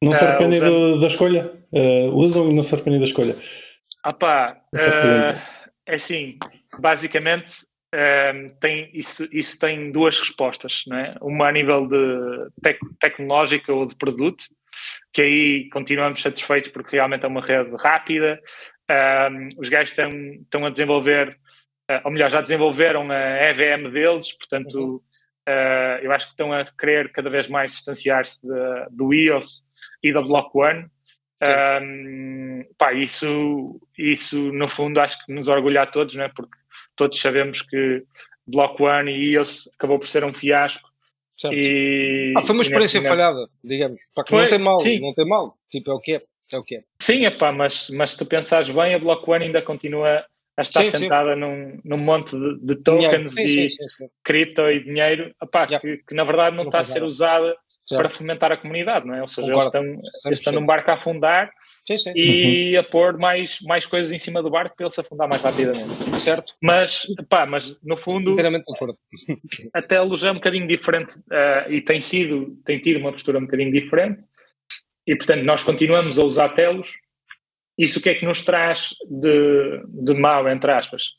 Não 0.00 0.12
se 0.12 0.24
arrependem 0.24 0.60
uh, 0.60 0.64
usamos... 0.64 1.00
da 1.00 1.06
escolha? 1.08 1.52
Uh, 1.72 2.14
usam 2.14 2.48
e 2.50 2.54
não 2.54 2.62
se 2.62 2.72
arrependem 2.72 3.00
da 3.00 3.06
escolha? 3.06 3.36
Ah 4.04 4.12
pá, 4.12 4.60
uh, 4.76 5.40
é 5.88 5.94
assim, 5.94 6.38
basicamente 6.78 7.66
um, 7.94 8.48
tem, 8.60 8.90
isso, 8.92 9.26
isso 9.32 9.58
tem 9.58 9.90
duas 9.90 10.18
respostas, 10.18 10.82
não 10.86 10.98
é? 10.98 11.14
uma 11.22 11.48
a 11.48 11.52
nível 11.52 11.86
de 11.86 12.50
tec 12.62 12.78
tecnológica 13.00 13.72
ou 13.72 13.86
de 13.86 13.96
produto, 13.96 14.44
que 15.12 15.22
aí 15.22 15.68
continuamos 15.70 16.20
satisfeitos 16.20 16.70
porque 16.70 16.96
realmente 16.96 17.24
é 17.24 17.28
uma 17.28 17.40
rede 17.40 17.74
rápida, 17.78 18.40
um, 19.30 19.48
os 19.58 19.68
gajos 19.68 19.90
estão, 19.90 20.10
estão 20.10 20.66
a 20.66 20.70
desenvolver, 20.70 21.30
uh, 21.90 22.00
ou 22.04 22.10
melhor, 22.10 22.30
já 22.30 22.42
desenvolveram 22.42 23.10
a 23.10 23.48
EVM 23.48 23.90
deles, 23.90 24.34
portanto 24.34 24.74
uhum. 24.78 24.96
uh, 25.48 25.98
eu 26.02 26.12
acho 26.12 26.26
que 26.26 26.32
estão 26.32 26.52
a 26.52 26.62
querer 26.64 27.10
cada 27.10 27.30
vez 27.30 27.48
mais 27.48 27.72
distanciar-se 27.72 28.46
do 28.90 29.14
EOS 29.14 29.64
e 30.02 30.12
da 30.12 30.20
Block 30.20 30.50
One. 30.54 30.86
Um, 31.40 32.64
pá, 32.76 32.92
isso, 32.92 33.80
isso 33.96 34.52
no 34.52 34.68
fundo 34.68 35.00
acho 35.00 35.24
que 35.24 35.32
nos 35.32 35.46
orgulha 35.46 35.82
a 35.82 35.86
todos, 35.86 36.16
não 36.16 36.24
é? 36.24 36.28
porque 36.28 36.57
todos 36.98 37.20
sabemos 37.20 37.62
que 37.62 38.02
Block 38.46 38.82
One 38.82 39.10
e 39.10 39.34
EOS 39.34 39.70
acabou 39.78 39.98
por 39.98 40.08
ser 40.08 40.24
um 40.24 40.34
fiasco. 40.34 40.86
E, 41.52 42.34
ah, 42.36 42.42
foi 42.42 42.54
uma 42.54 42.62
experiência 42.62 43.00
falhada, 43.00 43.48
digamos. 43.62 44.00
Que 44.02 44.30
foi, 44.30 44.42
não 44.42 44.48
tem 44.48 44.58
mal, 44.58 44.80
sim. 44.80 44.98
não 44.98 45.14
tem 45.14 45.26
mal. 45.26 45.56
Tipo, 45.70 45.92
é 45.92 45.94
o 45.94 46.00
que 46.00 46.14
é. 46.16 46.22
É 46.52 46.58
o 46.58 46.62
que 46.64 46.76
é. 46.76 46.82
Sim, 47.00 47.26
epá, 47.26 47.52
mas, 47.52 47.88
mas 47.90 48.10
se 48.10 48.18
tu 48.18 48.26
pensares 48.26 48.68
bem, 48.70 48.94
a 48.94 48.98
Block 48.98 49.30
One 49.30 49.44
ainda 49.44 49.62
continua 49.62 50.24
a 50.56 50.62
estar 50.62 50.84
sim, 50.84 50.90
sentada 50.90 51.34
sim. 51.34 51.40
Num, 51.40 51.78
num 51.84 51.96
monte 51.96 52.36
de, 52.36 52.58
de 52.60 52.82
tokens 52.82 53.36
e 53.38 53.68
cripto 54.24 54.62
e 54.62 54.82
dinheiro 54.82 55.32
epá, 55.40 55.66
yeah. 55.70 55.78
que, 55.78 55.98
que, 55.98 56.14
na 56.14 56.24
verdade 56.24 56.56
não, 56.56 56.64
não 56.64 56.68
está 56.70 56.80
a 56.80 56.84
ser 56.84 57.04
usada 57.04 57.54
para 57.88 58.08
fomentar 58.08 58.50
a 58.50 58.56
comunidade, 58.56 59.06
não 59.06 59.14
é? 59.14 59.20
Ou 59.20 59.28
seja, 59.28 59.52
eles 59.52 59.64
estão, 59.64 59.82
eles 59.84 60.38
estão 60.40 60.52
num 60.54 60.66
barco 60.66 60.90
a 60.90 60.94
afundar 60.94 61.50
e 62.14 62.74
uhum. 62.74 62.80
a 62.80 62.84
pôr 62.84 63.18
mais, 63.18 63.58
mais 63.62 63.86
coisas 63.86 64.12
em 64.12 64.18
cima 64.18 64.42
do 64.42 64.50
barco 64.50 64.76
para 64.76 64.86
ele 64.86 64.94
se 64.94 65.00
afundar 65.00 65.28
mais 65.28 65.42
rapidamente. 65.42 65.88
Certo. 66.20 66.52
Mas, 66.62 67.06
pá, 67.28 67.46
mas 67.46 67.64
no 67.82 67.96
fundo, 67.96 68.36
até 69.72 69.96
a 69.96 70.02
luz 70.02 70.24
é 70.24 70.30
um 70.30 70.34
bocadinho 70.34 70.66
diferente 70.66 71.16
uh, 71.18 71.70
e 71.70 71.80
tem 71.80 72.00
sido, 72.00 72.56
tem 72.64 72.78
tido 72.78 72.98
uma 72.98 73.12
postura 73.12 73.38
um 73.38 73.42
bocadinho 73.42 73.72
diferente 73.72 74.22
e 75.06 75.16
portanto 75.16 75.44
nós 75.44 75.62
continuamos 75.62 76.18
a 76.18 76.24
usar 76.24 76.50
telos. 76.50 76.92
Isso 77.76 78.00
o 78.00 78.02
que 78.02 78.10
é 78.10 78.14
que 78.14 78.26
nos 78.26 78.42
traz 78.42 78.90
de, 79.08 79.82
de 79.86 80.14
mal, 80.14 80.48
entre 80.48 80.72
aspas? 80.72 81.12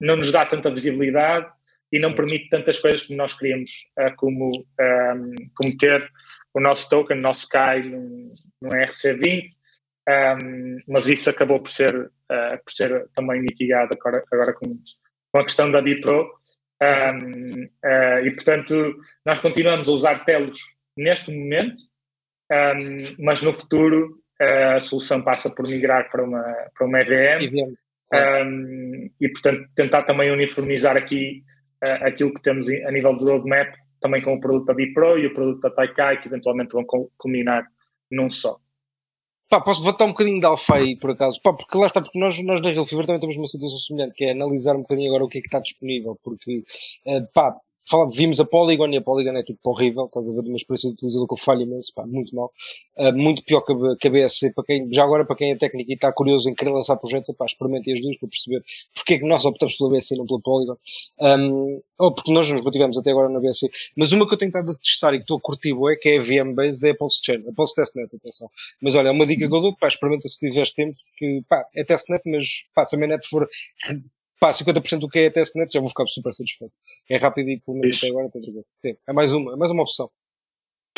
Não 0.00 0.16
nos 0.16 0.32
dá 0.32 0.46
tanta 0.46 0.70
visibilidade 0.70 1.46
e 1.92 1.98
não 1.98 2.10
Sim. 2.10 2.16
permite 2.16 2.48
tantas 2.48 2.78
coisas 2.78 3.04
como 3.04 3.18
nós 3.18 3.34
queríamos, 3.34 3.70
uh, 3.98 4.14
como, 4.16 4.48
um, 4.48 4.82
ehm, 4.82 5.50
como 5.54 5.76
ter 5.76 6.10
o 6.54 6.60
nosso 6.60 6.88
token, 6.88 7.18
o 7.18 7.20
nosso 7.20 7.48
KAI 7.48 7.82
num, 7.82 8.32
num 8.62 8.70
RC20, 8.70 9.44
um, 10.08 10.78
mas 10.88 11.08
isso 11.08 11.28
acabou 11.28 11.60
por 11.60 11.70
ser, 11.70 11.94
uh, 11.96 12.64
por 12.64 12.72
ser 12.72 13.08
também 13.14 13.42
mitigado 13.42 13.90
agora, 13.92 14.22
agora 14.32 14.52
com, 14.52 14.78
com 15.32 15.38
a 15.38 15.44
questão 15.44 15.70
da 15.70 15.82
Bipro. 15.82 16.30
Um, 16.82 17.62
uh, 17.64 17.68
eh, 17.82 18.26
e 18.26 18.30
portanto, 18.32 18.96
nós 19.24 19.38
continuamos 19.38 19.88
a 19.88 19.92
usar 19.92 20.24
telos 20.24 20.58
neste 20.96 21.32
momento, 21.32 21.80
mas 23.18 23.40
no 23.42 23.52
futuro 23.52 24.22
a 24.38 24.78
solução 24.78 25.22
passa 25.22 25.50
por 25.50 25.66
migrar 25.66 26.10
para 26.10 26.22
uma, 26.22 26.42
para 26.74 26.86
uma 26.86 27.00
EVM. 27.00 27.74
e 29.20 29.28
portanto 29.30 29.68
tentar 29.74 30.02
também 30.02 30.30
uniformizar 30.30 30.96
aqui 30.96 31.42
uh, 31.82 32.06
aquilo 32.06 32.32
que 32.32 32.42
temos 32.42 32.68
a 32.68 32.90
nível 32.90 33.14
do 33.14 33.24
roadmap, 33.24 33.74
também 34.00 34.22
com 34.22 34.34
o 34.34 34.40
produto 34.40 34.66
da 34.66 34.74
Bipro 34.74 35.18
e 35.18 35.26
o 35.26 35.32
produto 35.32 35.60
da 35.60 35.70
Taikai, 35.70 36.20
que 36.20 36.28
eventualmente 36.28 36.72
vão 36.72 36.84
culminar 37.16 37.66
num 38.10 38.30
só. 38.30 38.58
Pá, 39.48 39.60
posso 39.60 39.82
voltar 39.82 40.06
um 40.06 40.08
bocadinho 40.08 40.40
de 40.40 40.46
alfa 40.46 40.74
aí, 40.74 40.96
por 40.96 41.10
acaso? 41.12 41.40
Pá, 41.40 41.52
porque 41.52 41.78
lá 41.78 41.86
está, 41.86 42.02
porque 42.02 42.18
nós, 42.18 42.36
nós 42.42 42.60
na 42.60 42.70
Real 42.70 42.84
Fever 42.84 43.06
também 43.06 43.20
temos 43.20 43.36
uma 43.36 43.46
situação 43.46 43.78
semelhante, 43.78 44.14
que 44.14 44.24
é 44.24 44.32
analisar 44.32 44.74
um 44.74 44.80
bocadinho 44.80 45.08
agora 45.08 45.24
o 45.24 45.28
que 45.28 45.38
é 45.38 45.40
que 45.40 45.46
está 45.46 45.60
disponível, 45.60 46.18
porque, 46.24 46.64
uh, 47.06 47.26
pá, 47.32 47.56
vimos 48.14 48.40
a 48.40 48.44
Polygon 48.44 48.88
e 48.88 48.96
a 48.96 49.02
Polygon 49.02 49.36
é 49.36 49.42
tipo 49.42 49.60
horrível, 49.70 50.06
estás 50.06 50.28
a 50.28 50.32
ver 50.32 50.40
uma 50.40 50.56
experiência 50.56 50.88
de 50.90 50.94
utilizador 50.94 51.28
que 51.28 51.34
eu 51.34 51.38
falho 51.38 51.62
imenso, 51.62 51.92
pá, 51.94 52.06
muito 52.06 52.34
mal. 52.34 52.52
Uh, 52.96 53.16
muito 53.16 53.44
pior 53.44 53.60
que 53.60 53.72
a, 53.72 53.96
que 53.96 54.08
a 54.08 54.10
BSC, 54.10 54.52
para 54.54 54.64
quem, 54.64 54.92
já 54.92 55.04
agora 55.04 55.24
para 55.24 55.36
quem 55.36 55.52
é 55.52 55.56
técnico 55.56 55.90
e 55.90 55.94
está 55.94 56.12
curioso 56.12 56.48
em 56.48 56.54
querer 56.54 56.70
lançar 56.70 56.96
projetos, 56.96 57.34
pá, 57.36 57.46
experimentem 57.46 57.94
as 57.94 58.00
duas 58.00 58.16
para 58.18 58.28
perceber 58.28 58.64
porque 58.94 59.14
é 59.14 59.18
que 59.18 59.26
nós 59.26 59.44
optamos 59.44 59.76
pela 59.76 59.90
BSC 59.90 60.14
e 60.14 60.18
não 60.18 60.26
pela 60.26 60.40
Polygon. 60.40 60.76
Um, 61.20 61.80
ou 61.98 62.14
porque 62.14 62.32
nós 62.32 62.50
nos 62.50 62.62
mantivemos 62.62 62.96
até 62.98 63.10
agora 63.10 63.28
na 63.28 63.40
BSC. 63.40 63.68
Mas 63.96 64.12
uma 64.12 64.26
que 64.26 64.34
eu 64.34 64.38
tenho 64.38 64.48
estado 64.50 64.70
a 64.70 64.74
testar 64.74 65.14
e 65.14 65.18
que 65.18 65.24
estou 65.24 65.38
a 65.38 65.40
curtir 65.40 65.74
é 65.92 65.96
que 65.96 66.08
é 66.08 66.16
a 66.16 66.20
VM-based 66.20 66.80
da 66.80 66.90
Apple 66.90 67.06
Chain, 67.24 67.44
a 67.48 67.52
Pulse 67.52 67.74
Testnet, 67.74 68.16
atenção. 68.16 68.50
Mas 68.80 68.94
olha, 68.94 69.08
é 69.08 69.12
uma 69.12 69.26
dica 69.26 69.48
que 69.48 69.54
eu 69.54 69.60
dou, 69.60 69.76
pá, 69.76 69.88
experimenta 69.88 70.28
se 70.28 70.38
tiveres 70.38 70.72
tempo, 70.72 70.94
que 71.16 71.42
pá, 71.48 71.64
é 71.74 71.84
testnet, 71.84 72.22
mas 72.26 72.64
pá, 72.74 72.84
se 72.84 72.96
a 72.96 72.98
minha 72.98 73.08
net 73.08 73.28
for 73.28 73.48
pá, 74.40 74.50
50% 74.50 74.98
do 74.98 75.08
que 75.08 75.20
é 75.20 75.30
testnet, 75.30 75.72
já 75.72 75.80
vou 75.80 75.88
ficar 75.88 76.06
super 76.06 76.32
satisfeito. 76.32 76.74
É 77.10 77.16
rápido 77.16 77.50
e 77.50 77.60
pelo 77.60 77.78
menos 77.78 77.98
até 77.98 78.08
agora 78.08 78.30
é 79.08 79.12
mais 79.12 79.32
uma, 79.32 79.52
é 79.52 79.56
mais 79.56 79.70
uma 79.70 79.82
opção. 79.82 80.10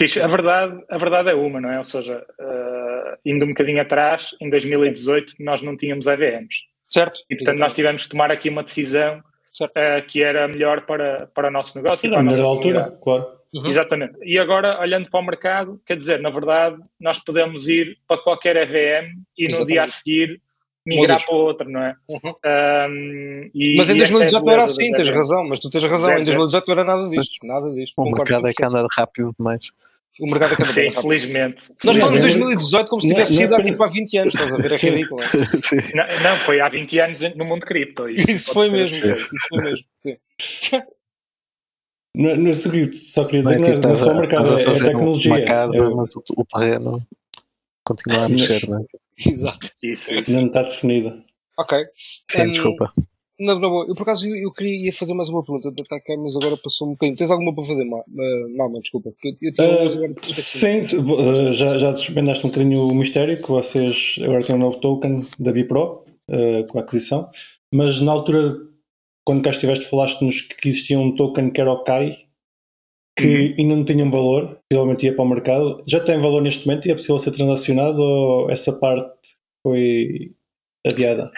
a 0.01 0.27
verdade, 0.27 0.85
a 0.89 0.99
verdade 0.99 1.31
é 1.31 1.35
uma, 1.35 1.61
não 1.61 1.71
é? 1.71 1.79
Ou 1.79 1.85
seja, 1.85 2.19
uh, 2.19 3.19
indo 3.25 3.45
um 3.45 3.49
bocadinho 3.49 3.81
atrás, 3.81 4.35
em 4.41 4.51
2018 4.51 5.35
nós 5.41 5.63
não 5.63 5.77
tínhamos 5.77 6.07
EVMs. 6.07 6.55
Certo. 6.89 7.21
E 7.29 7.37
portanto 7.37 7.59
nós 7.59 7.75
tivemos 7.75 8.05
que 8.05 8.09
tomar 8.09 8.31
aqui 8.31 8.49
uma 8.49 8.63
decisão 8.63 9.19
uh, 9.19 10.07
que 10.07 10.23
era 10.23 10.49
melhor 10.49 10.87
para, 10.87 11.27
para 11.29 11.49
o 11.49 11.51
nosso 11.51 11.77
negócio. 11.81 12.07
E, 12.07 12.09
e 12.09 12.11
para 12.11 12.21
a 12.21 12.23
nossa 12.23 12.43
altura, 12.43 12.99
claro. 13.03 13.39
Uhum. 13.53 13.67
Exatamente. 13.67 14.19
E 14.23 14.39
agora, 14.39 14.79
olhando 14.79 15.11
para 15.11 15.21
o 15.21 15.25
mercado, 15.25 15.81
quer 15.87 15.97
dizer, 15.97 16.21
na 16.21 16.29
verdade, 16.29 16.77
nós 17.01 17.19
podemos 17.19 17.67
ir 17.67 17.97
para 18.07 18.21
qualquer 18.21 18.57
EVM 18.57 19.15
e 19.39 19.47
Exatamente. 19.47 19.59
no 19.61 19.67
dia 19.67 19.83
a 19.83 19.89
seguir 19.89 20.43
migrar 20.89 21.25
para 21.25 21.35
outro, 21.35 21.69
não 21.69 21.83
é? 21.83 21.95
Uhum. 22.09 22.35
Um, 22.45 23.51
e, 23.55 23.77
mas 23.77 23.91
em 23.91 23.97
2018 23.97 24.37
é 24.37 24.41
não 24.41 24.53
era 24.53 24.65
assim, 24.65 24.93
tens 24.93 25.09
razão, 25.09 25.47
mas 25.47 25.59
tu 25.59 25.69
tens 25.69 25.85
razão, 25.85 26.13
em 26.13 26.25
2018 26.25 26.67
não 26.67 26.73
era 26.73 26.85
nada 26.85 27.11
disto, 27.11 27.47
nada 27.47 27.71
disto. 27.75 27.95
O 27.99 28.11
mercado 28.11 28.47
é 28.47 28.53
que 28.53 28.65
anda 28.65 28.87
rápido 28.97 29.35
demais. 29.39 29.67
O 30.21 30.27
mercado 30.27 30.55
é 30.55 30.57
que 30.57 30.63
anda 30.63 30.73
Sim, 30.73 30.87
rápido. 30.87 31.03
felizmente. 31.03 31.73
Nós 31.85 31.97
falamos 31.97 32.19
de 32.19 32.27
2018 32.27 32.89
como 32.89 33.03
se 33.03 33.09
tivesse 33.09 33.37
sido 33.37 33.55
há 33.55 33.63
tipo 33.63 33.83
há 33.83 33.87
20 33.87 34.19
anos, 34.19 34.35
estás 34.35 34.55
a 34.55 34.57
ver? 34.57 34.73
É 34.73 34.77
ridículo. 34.77 35.21
Não, 35.95 36.31
não, 36.31 36.37
foi 36.39 36.61
há 36.61 36.69
20 36.69 36.99
anos 36.99 37.21
no 37.37 37.45
mundo 37.45 37.65
cripto. 37.65 38.09
Isso, 38.09 38.31
isso 38.31 38.53
foi 38.53 38.69
mesmo, 38.69 38.97
isso 38.97 39.29
foi 39.49 39.63
mesmo. 39.63 39.85
Não, 42.17 42.37
não, 42.37 42.55
só 42.55 43.25
queria 43.27 43.43
dizer 43.43 43.55
que 43.63 43.87
não 43.87 43.93
é 43.93 43.95
só 43.95 44.13
o 44.13 44.17
mercado, 44.17 44.59
é 44.59 44.63
a 44.63 44.73
tecnologia. 44.73 45.33
Uma 45.33 45.43
casa, 45.43 45.85
é, 45.85 45.89
mas 45.89 46.17
o, 46.17 46.23
o 46.37 46.45
terreno 46.45 47.03
continua 47.85 48.25
a 48.25 48.29
mexer, 48.29 48.69
não 48.69 48.81
é? 48.81 49.08
Exato. 49.27 49.71
Isso, 49.83 50.15
isso. 50.15 50.33
Não 50.33 50.47
está 50.47 50.63
definida. 50.63 51.23
Ok. 51.59 51.79
Sim, 52.31 52.43
um, 52.43 52.51
desculpa. 52.51 52.93
Não, 53.41 53.59
não, 53.59 53.87
eu 53.87 53.95
por 53.95 54.03
acaso 54.03 54.29
eu, 54.29 54.35
eu 54.35 54.53
queria 54.53 54.93
fazer 54.93 55.15
mais 55.15 55.29
uma 55.29 55.45
pergunta 55.45 55.71
mas 56.19 56.37
agora 56.37 56.57
passou 56.57 56.89
um 56.89 56.93
bocadinho. 56.93 57.17
Tens 57.17 57.31
alguma 57.31 57.55
para 57.55 57.65
fazer, 57.65 57.85
Mama? 57.85 58.81
Desculpa. 58.81 59.11
Eu, 59.23 59.33
eu 59.41 60.11
uh, 60.11 60.25
sim, 60.25 60.79
uh, 60.79 61.53
já, 61.53 61.79
já 61.79 61.93
desvendaste 61.93 62.45
um 62.45 62.51
bocadinho 62.51 62.89
o 62.89 62.95
mistério 62.95 63.41
que 63.41 63.49
vocês 63.49 64.17
agora 64.23 64.45
têm 64.45 64.57
um 64.57 64.61
novo 64.61 64.79
token 64.79 65.25
da 65.39 65.53
Bipro 65.53 66.05
uh, 66.31 66.67
com 66.69 66.79
a 66.79 66.83
aquisição, 66.83 67.31
mas 67.73 68.01
na 68.01 68.11
altura, 68.11 68.57
quando 69.25 69.43
cá 69.43 69.51
estiveste, 69.51 69.85
falaste-nos 69.85 70.43
que 70.43 70.69
existia 70.69 70.99
um 70.99 71.15
token 71.15 71.51
que 71.51 71.61
era 71.61 71.73
o 71.73 71.85
KAI, 71.85 72.28
que 73.19 73.27
uhum. 73.27 73.55
ainda 73.59 73.77
não 73.77 73.85
tinham 73.85 74.11
valor, 74.11 74.61
possivelmente 74.71 75.07
ia 75.07 75.15
para 75.15 75.25
o 75.25 75.29
mercado. 75.29 75.83
Já 75.87 75.99
tem 75.99 76.21
valor 76.21 76.41
neste 76.41 76.67
momento 76.67 76.87
e 76.87 76.93
é 76.93 76.95
possível 76.95 77.19
ser 77.19 77.33
transacionado 77.33 78.01
ou 78.01 78.51
essa 78.51 78.73
parte 78.73 79.37
foi 79.63 80.33
adiada? 80.87 81.31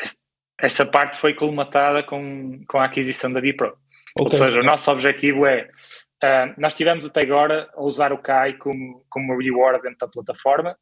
Essa 0.60 0.84
parte 0.84 1.16
foi 1.18 1.32
colmatada 1.32 2.02
com, 2.02 2.60
com 2.68 2.78
a 2.78 2.84
aquisição 2.84 3.32
da 3.32 3.40
Bipro. 3.40 3.74
Okay. 4.18 4.24
Ou 4.24 4.30
seja, 4.30 4.60
o 4.60 4.64
nosso 4.64 4.90
objetivo 4.90 5.46
é. 5.46 5.68
Uh, 6.22 6.52
nós 6.58 6.74
tivemos 6.74 7.06
até 7.06 7.22
agora 7.22 7.70
a 7.74 7.82
usar 7.82 8.12
o 8.12 8.18
KAI 8.18 8.58
como, 8.58 9.02
como 9.08 9.38
reward 9.38 9.80
dentro 9.80 10.00
da 10.00 10.08
plataforma. 10.08 10.76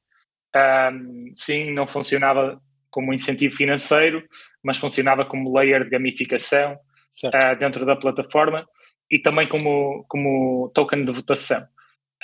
Uh, 0.57 1.31
sim, 1.33 1.73
não 1.73 1.87
funcionava 1.87 2.61
como 2.91 3.15
incentivo 3.15 3.55
financeiro, 3.55 4.25
mas 4.65 4.79
funcionava 4.79 5.25
como 5.25 5.57
layer 5.57 5.85
de 5.85 5.91
gamificação 5.91 6.73
uh, 6.73 7.57
dentro 7.57 7.87
da 7.87 7.95
plataforma 7.95 8.67
e 9.11 9.19
também 9.19 9.49
como, 9.49 10.05
como 10.09 10.71
token 10.75 11.05
de 11.05 11.13
votação. 11.13 11.67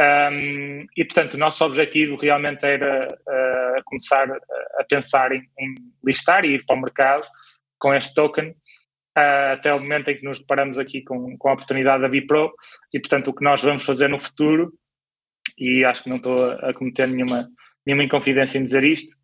Um, 0.00 0.80
e, 0.96 1.04
portanto, 1.04 1.34
o 1.34 1.38
nosso 1.38 1.64
objetivo 1.64 2.16
realmente 2.16 2.66
era 2.66 3.06
uh, 3.06 3.84
começar 3.84 4.28
a 4.78 4.84
pensar 4.84 5.30
em, 5.32 5.48
em, 5.58 5.74
listar 6.04 6.44
e 6.44 6.54
ir 6.54 6.66
para 6.66 6.76
o 6.76 6.80
mercado 6.80 7.24
com 7.78 7.94
este 7.94 8.12
token, 8.12 8.50
uh, 8.50 9.52
até 9.52 9.72
o 9.72 9.78
momento 9.78 10.10
em 10.10 10.16
que 10.16 10.24
nos 10.24 10.40
deparamos 10.40 10.78
aqui 10.78 11.02
com, 11.02 11.38
com 11.38 11.48
a 11.48 11.52
oportunidade 11.52 12.02
da 12.02 12.08
Bipro. 12.08 12.52
E, 12.92 12.98
portanto, 12.98 13.28
o 13.28 13.34
que 13.34 13.44
nós 13.44 13.62
vamos 13.62 13.84
fazer 13.84 14.08
no 14.08 14.18
futuro, 14.18 14.72
e 15.56 15.84
acho 15.84 16.02
que 16.02 16.10
não 16.10 16.16
estou 16.16 16.50
a 16.50 16.74
cometer 16.74 17.06
nenhuma, 17.06 17.48
nenhuma 17.86 18.04
inconfidência 18.04 18.58
em 18.58 18.64
dizer 18.64 18.82
isto, 18.82 19.14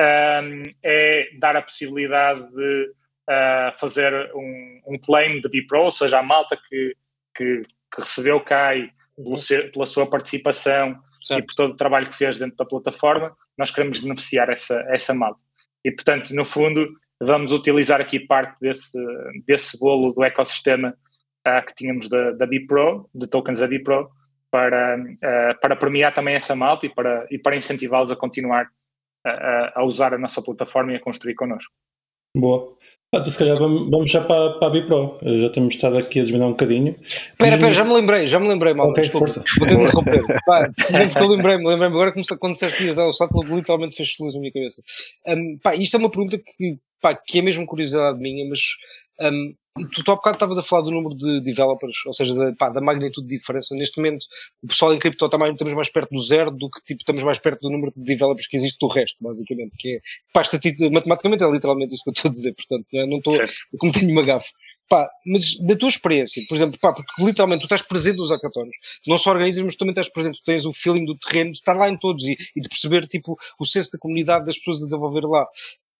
um, 0.00 0.62
é 0.82 1.30
dar 1.38 1.56
a 1.56 1.62
possibilidade 1.62 2.40
de 2.52 2.90
uh, 3.30 3.78
fazer 3.78 4.12
um, 4.34 4.80
um 4.88 4.98
claim 4.98 5.40
de 5.40 5.48
Bipro, 5.48 5.84
ou 5.84 5.90
seja, 5.92 6.18
a 6.18 6.22
malta 6.22 6.58
que 6.68 6.96
que, 7.36 7.60
que 7.92 8.00
recebeu 8.00 8.40
CAI 8.40 8.90
uhum. 9.16 9.36
pela 9.72 9.86
sua 9.86 10.08
participação 10.08 10.98
certo. 11.26 11.42
e 11.42 11.46
por 11.46 11.54
todo 11.54 11.72
o 11.72 11.76
trabalho 11.76 12.08
que 12.08 12.16
fez 12.16 12.38
dentro 12.38 12.56
da 12.56 12.64
plataforma, 12.64 13.36
nós 13.56 13.70
queremos 13.70 13.98
beneficiar 13.98 14.48
essa, 14.48 14.78
essa 14.88 15.14
malta. 15.14 15.40
E, 15.84 15.90
portanto, 15.90 16.30
no 16.34 16.44
fundo, 16.44 16.88
vamos 17.20 17.52
utilizar 17.52 18.00
aqui 18.00 18.20
parte 18.20 18.58
desse, 18.60 18.98
desse 19.46 19.78
bolo 19.78 20.12
do 20.12 20.24
ecossistema 20.24 20.94
uh, 21.46 21.66
que 21.66 21.74
tínhamos 21.74 22.08
da, 22.08 22.32
da 22.32 22.46
Bipro, 22.46 23.08
de 23.14 23.26
tokens 23.26 23.60
da 23.60 23.66
Bipro, 23.66 24.10
para, 24.50 24.98
uh, 24.98 25.60
para 25.60 25.76
premiar 25.76 26.12
também 26.12 26.34
essa 26.34 26.54
malta 26.54 26.86
e 26.86 26.88
para, 26.88 27.26
e 27.30 27.38
para 27.38 27.56
incentivá-los 27.56 28.12
a 28.12 28.16
continuar 28.16 28.68
a, 29.24 29.80
a 29.80 29.84
usar 29.84 30.14
a 30.14 30.18
nossa 30.18 30.40
plataforma 30.40 30.92
e 30.92 30.96
a 30.96 31.00
construir 31.00 31.34
connosco. 31.34 31.72
Boa. 32.36 32.76
Ah, 33.14 33.18
então, 33.18 33.30
se 33.30 33.38
calhar 33.38 33.56
vamos 33.58 34.10
já 34.10 34.20
para, 34.20 34.58
para 34.58 34.68
a 34.68 34.70
Bipro. 34.70 35.18
Já 35.22 35.48
temos 35.50 35.74
estado 35.74 35.96
aqui 35.96 36.20
a 36.20 36.22
desvendar 36.22 36.48
um 36.48 36.52
bocadinho. 36.52 36.94
Espera, 37.00 37.54
espera, 37.54 37.72
já 37.72 37.84
me 37.84 37.94
lembrei, 37.94 38.26
já 38.26 38.38
me 38.38 38.48
lembrei, 38.48 38.74
mal. 38.74 38.90
Ok, 38.90 39.02
desculpa, 39.02 39.26
força. 39.26 39.44
Vou 39.58 39.68
interromper. 39.68 40.22
pá, 40.44 40.70
eu 41.20 41.28
lembrei-me, 41.28 41.66
lembrei-me 41.66 41.94
agora 41.94 42.12
quando 42.38 42.52
disseste 42.52 42.88
isso, 42.88 43.00
o 43.00 43.14
Sato 43.14 43.42
literalmente 43.42 43.96
fez 43.96 44.12
feliz 44.12 44.34
na 44.34 44.40
minha 44.40 44.52
cabeça. 44.52 44.82
Um, 45.28 45.58
pá, 45.62 45.74
isto 45.74 45.96
é 45.96 45.98
uma 45.98 46.10
pergunta 46.10 46.36
que, 46.36 46.78
pá, 47.00 47.14
que 47.14 47.38
é 47.38 47.42
mesmo 47.42 47.64
curiosidade 47.64 48.18
minha, 48.18 48.46
mas 48.48 48.60
um, 49.22 49.54
tu, 49.92 50.04
tu 50.04 50.10
há 50.10 50.16
bocado 50.16 50.36
estavas 50.36 50.58
a 50.58 50.62
falar 50.62 50.82
do 50.82 50.90
número 50.90 51.14
de 51.14 51.40
developers, 51.40 51.96
ou 52.06 52.12
seja, 52.12 52.34
da, 52.34 52.52
pá, 52.54 52.70
da 52.70 52.80
magnitude 52.80 53.26
de 53.26 53.36
diferença. 53.36 53.74
Neste 53.74 53.98
momento, 53.98 54.26
o 54.62 54.66
pessoal 54.66 54.94
em 54.94 54.98
cripto 54.98 55.28
mais, 55.38 55.52
estamos 55.52 55.74
mais 55.74 55.90
perto 55.90 56.10
do 56.10 56.20
zero 56.20 56.50
do 56.50 56.70
que 56.70 56.80
tipo, 56.84 57.00
estamos 57.00 57.22
mais 57.22 57.38
perto 57.38 57.60
do 57.60 57.70
número 57.70 57.92
de 57.96 58.02
developers 58.02 58.46
que 58.46 58.56
existe 58.56 58.78
do 58.80 58.88
resto, 58.88 59.16
basicamente. 59.20 59.74
Que 59.78 59.96
é, 59.96 60.00
pá, 60.32 60.42
matematicamente 60.92 61.44
é 61.44 61.50
literalmente 61.50 61.94
isso 61.94 62.04
que 62.04 62.10
eu 62.10 62.12
estou 62.12 62.28
a 62.28 62.32
dizer, 62.32 62.54
portanto, 62.54 62.86
não, 62.92 63.00
é? 63.00 63.06
não 63.06 63.18
estou, 63.18 63.36
como 63.78 63.92
tenho 63.92 64.10
uma 64.10 64.22
gafe. 64.22 64.50
Pá, 64.88 65.08
mas 65.26 65.58
da 65.66 65.74
tua 65.74 65.88
experiência, 65.88 66.44
por 66.48 66.54
exemplo, 66.54 66.78
pá, 66.80 66.92
porque 66.92 67.24
literalmente 67.24 67.62
tu 67.62 67.64
estás 67.64 67.82
presente 67.82 68.18
nos 68.18 68.30
hackathons, 68.30 68.70
não 69.06 69.18
só 69.18 69.30
organizas, 69.30 69.64
mas 69.64 69.74
também 69.74 69.90
estás 69.90 70.08
presente, 70.08 70.40
tu 70.40 70.44
tens 70.44 70.64
o 70.64 70.72
feeling 70.72 71.04
do 71.04 71.18
terreno, 71.18 71.50
de 71.50 71.58
estar 71.58 71.76
lá 71.76 71.88
em 71.88 71.98
todos 71.98 72.24
e, 72.24 72.36
e 72.54 72.60
de 72.60 72.68
perceber, 72.68 73.04
tipo, 73.06 73.36
o 73.58 73.64
senso 73.64 73.90
da 73.92 73.98
comunidade 73.98 74.46
das 74.46 74.56
pessoas 74.56 74.82
a 74.82 74.84
desenvolver 74.84 75.22
lá. 75.22 75.44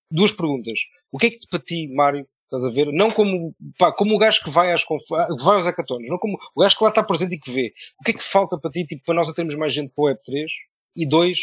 Duas 0.09 0.30
perguntas. 0.30 0.78
O 1.11 1.18
que 1.18 1.26
é 1.26 1.30
que 1.30 1.38
para 1.50 1.59
ti, 1.59 1.88
Mário, 1.88 2.25
Estás 2.47 2.65
a 2.65 2.71
ver? 2.71 2.93
Não 2.93 3.11
como, 3.11 3.55
pá, 3.76 3.93
como 3.93 4.15
o 4.15 4.19
gajo 4.19 4.43
que 4.43 4.50
vai, 4.50 4.73
às 4.73 4.85
conf... 4.85 5.03
vai 5.11 5.57
aos 5.57 5.67
hackathons, 5.67 6.09
não 6.09 6.17
como 6.17 6.38
o 6.55 6.61
gajo 6.61 6.76
que 6.76 6.85
lá 6.85 6.91
está 6.91 7.03
presente 7.03 7.35
e 7.35 7.41
que 7.41 7.50
vê. 7.50 7.73
O 8.00 8.05
que 8.05 8.12
é 8.12 8.15
que 8.15 8.23
falta 8.23 8.57
para 8.59 8.71
ti, 8.71 8.85
tipo, 8.87 9.03
para 9.05 9.17
nós 9.17 9.33
termos 9.33 9.57
mais 9.57 9.73
gente 9.73 9.93
para 9.95 10.05
o 10.05 10.09
Web3? 10.09 10.47
E 10.95 11.07
dois, 11.07 11.38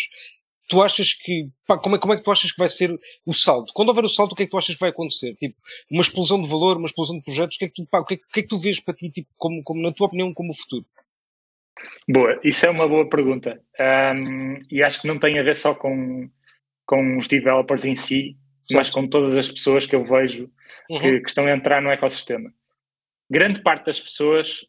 tu 0.69 0.81
achas 0.81 1.13
que, 1.13 1.50
pá, 1.67 1.77
como 1.77 1.98
é, 1.98 2.00
como 2.00 2.13
é 2.13 2.15
que 2.15 2.24
tu 2.24 2.31
achas 2.31 2.51
que 2.51 2.57
vai 2.57 2.69
ser 2.69 2.98
o 3.25 3.33
salto? 3.33 3.74
Quando 3.75 3.89
houver 3.89 4.05
o 4.05 4.10
salto, 4.10 4.31
o 4.31 4.36
que 4.36 4.43
é 4.43 4.45
que 4.45 4.51
tu 4.51 4.57
achas 4.57 4.75
que 4.75 4.79
vai 4.79 4.91
acontecer? 4.91 5.33
Tipo, 5.36 5.55
uma 5.91 6.01
explosão 6.01 6.41
de 6.41 6.48
valor, 6.48 6.77
uma 6.77 6.88
explosão 6.88 7.17
de 7.17 7.24
projetos, 7.24 7.57
o 7.57 7.60
que 7.60 7.65
é 7.65 7.67
que 7.67 7.74
tu, 7.74 7.86
pá, 7.86 8.00
o 8.00 8.05
que 8.05 8.13
é, 8.13 8.17
que, 8.17 8.39
é 8.39 8.43
que 8.43 8.48
tu 8.48 8.57
vês 8.57 8.79
para 8.79 8.93
ti, 8.93 9.10
tipo, 9.10 9.29
como, 9.38 9.62
como, 9.63 9.81
na 9.81 9.91
tua 9.91 10.07
opinião, 10.07 10.33
como 10.33 10.51
o 10.51 10.55
futuro? 10.55 10.86
Boa, 12.07 12.39
isso 12.43 12.65
é 12.65 12.69
uma 12.69 12.88
boa 12.88 13.10
pergunta. 13.10 13.62
Um, 13.77 14.57
e 14.72 14.81
acho 14.81 15.01
que 15.01 15.07
não 15.07 15.19
tem 15.19 15.38
a 15.38 15.43
ver 15.43 15.55
só 15.55 15.75
com, 15.75 16.29
com 16.86 17.17
os 17.17 17.27
developers 17.27 17.83
em 17.83 17.95
si, 17.95 18.38
mas 18.72 18.89
com 18.89 19.07
todas 19.07 19.36
as 19.36 19.50
pessoas 19.51 19.86
que 19.86 19.95
eu 19.95 20.05
vejo 20.05 20.50
uhum. 20.89 20.99
que, 20.99 21.19
que, 21.21 21.29
estão 21.29 21.45
a 21.45 21.51
entrar 21.51 21.81
no 21.81 21.89
ecossistema. 21.89 22.53
Grande 23.29 23.61
parte 23.61 23.85
das 23.85 23.99
pessoas 23.99 24.65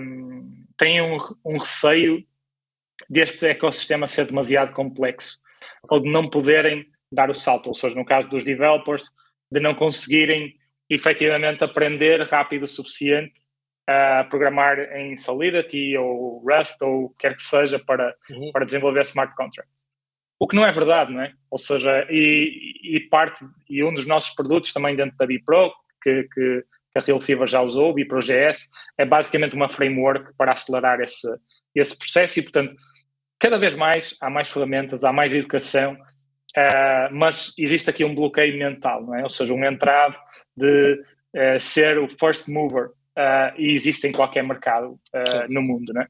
um, 0.00 0.50
têm 0.76 1.00
um, 1.00 1.16
um 1.44 1.58
receio 1.58 2.24
deste 3.08 3.46
ecossistema 3.46 4.06
ser 4.06 4.26
demasiado 4.26 4.72
complexo 4.72 5.38
ou 5.88 6.00
de 6.00 6.10
não 6.10 6.28
poderem 6.28 6.86
dar 7.10 7.30
o 7.30 7.34
salto, 7.34 7.68
ou 7.68 7.74
seja, 7.74 7.94
no 7.94 8.04
caso 8.04 8.28
dos 8.28 8.44
developers, 8.44 9.10
de 9.50 9.60
não 9.60 9.74
conseguirem 9.74 10.54
efetivamente 10.88 11.64
aprender 11.64 12.22
rápido 12.28 12.64
o 12.64 12.68
suficiente 12.68 13.40
a 13.86 14.24
programar 14.24 14.78
em 14.96 15.16
Solidity 15.16 15.96
ou 15.96 16.38
Rust 16.38 16.80
ou 16.82 17.04
o 17.04 17.08
que 17.10 17.16
quer 17.18 17.36
que 17.36 17.42
seja 17.42 17.78
para, 17.78 18.14
uhum. 18.30 18.52
para 18.52 18.64
desenvolver 18.64 19.00
smart 19.02 19.34
contracts. 19.34 19.79
O 20.40 20.48
que 20.48 20.56
não 20.56 20.66
é 20.66 20.72
verdade, 20.72 21.12
não 21.12 21.20
é? 21.20 21.34
Ou 21.50 21.58
seja, 21.58 22.06
e, 22.08 22.96
e 22.96 23.00
parte, 23.00 23.44
e 23.68 23.84
um 23.84 23.92
dos 23.92 24.06
nossos 24.06 24.34
produtos 24.34 24.72
também 24.72 24.96
dentro 24.96 25.14
da 25.18 25.26
Bipro, 25.26 25.70
que, 26.02 26.26
que, 26.34 26.64
a 26.96 27.00
Real 27.00 27.20
Fever 27.20 27.46
já 27.46 27.60
usou, 27.60 27.90
o 27.90 27.92
BiproGS, 27.92 28.70
é 28.96 29.04
basicamente 29.04 29.54
uma 29.54 29.68
framework 29.68 30.32
para 30.38 30.52
acelerar 30.52 30.98
esse, 31.00 31.28
esse 31.74 31.96
processo 31.96 32.40
e, 32.40 32.42
portanto, 32.42 32.74
cada 33.38 33.58
vez 33.58 33.74
mais 33.74 34.16
há 34.18 34.30
mais 34.30 34.48
ferramentas, 34.48 35.04
há 35.04 35.12
mais 35.12 35.34
educação, 35.34 35.92
uh, 35.92 37.12
mas 37.14 37.52
existe 37.58 37.90
aqui 37.90 38.02
um 38.02 38.14
bloqueio 38.14 38.58
mental, 38.58 39.04
não 39.04 39.14
é? 39.14 39.22
Ou 39.22 39.28
seja, 39.28 39.52
um 39.52 39.64
entrave 39.64 40.16
de 40.56 40.94
uh, 41.36 41.60
ser 41.60 41.98
o 41.98 42.08
first 42.08 42.48
mover 42.48 42.86
uh, 42.86 43.52
e 43.58 43.70
existe 43.70 44.06
em 44.08 44.12
qualquer 44.12 44.42
mercado 44.42 44.98
no 45.50 45.60
mundo, 45.60 45.92
não 45.92 46.02
é? 46.02 46.08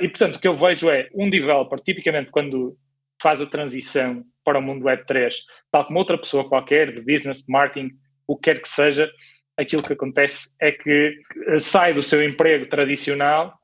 e, 0.00 0.08
portanto, 0.08 0.36
o 0.36 0.40
que 0.40 0.46
eu 0.46 0.56
vejo 0.56 0.88
é 0.88 1.08
um 1.14 1.28
developer, 1.28 1.80
tipicamente 1.80 2.30
quando 2.30 2.76
faz 3.20 3.40
a 3.40 3.46
transição 3.46 4.24
para 4.44 4.58
o 4.58 4.62
mundo 4.62 4.86
Web 4.86 5.04
3, 5.06 5.34
tal 5.70 5.86
como 5.86 5.98
outra 5.98 6.18
pessoa 6.18 6.48
qualquer, 6.48 6.92
de 6.92 7.02
business, 7.02 7.44
de 7.44 7.52
marketing, 7.52 7.90
o 8.26 8.36
que 8.36 8.50
quer 8.50 8.60
que 8.60 8.68
seja, 8.68 9.10
aquilo 9.56 9.82
que 9.82 9.92
acontece 9.92 10.54
é 10.60 10.72
que 10.72 11.20
eh, 11.46 11.58
sai 11.58 11.92
do 11.92 12.02
seu 12.02 12.22
emprego 12.22 12.66
tradicional 12.66 13.58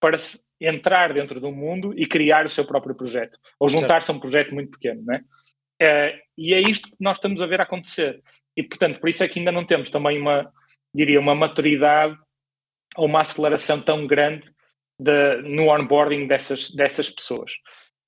para 0.00 0.16
entrar 0.60 1.12
dentro 1.12 1.40
do 1.40 1.50
mundo 1.50 1.94
e 1.96 2.06
criar 2.06 2.44
o 2.44 2.48
seu 2.48 2.64
próprio 2.64 2.94
projeto, 2.94 3.38
ou 3.58 3.68
juntar-se 3.68 4.10
a 4.10 4.14
um 4.14 4.20
projeto 4.20 4.54
muito 4.54 4.72
pequeno, 4.72 5.02
não 5.04 5.14
é? 5.14 5.22
é? 5.80 6.20
E 6.36 6.52
é 6.52 6.60
isto 6.60 6.88
que 6.88 6.96
nós 7.00 7.18
estamos 7.18 7.40
a 7.40 7.46
ver 7.46 7.60
acontecer. 7.60 8.22
E, 8.56 8.62
portanto, 8.62 9.00
por 9.00 9.08
isso 9.08 9.22
é 9.22 9.28
que 9.28 9.38
ainda 9.38 9.52
não 9.52 9.64
temos 9.64 9.90
também 9.90 10.20
uma, 10.20 10.52
diria, 10.94 11.20
uma 11.20 11.34
maturidade 11.34 12.16
ou 12.96 13.06
uma 13.06 13.20
aceleração 13.20 13.80
tão 13.80 14.06
grande 14.06 14.50
de, 14.98 15.42
no 15.42 15.68
onboarding 15.68 16.26
dessas, 16.26 16.70
dessas 16.70 17.08
pessoas. 17.08 17.52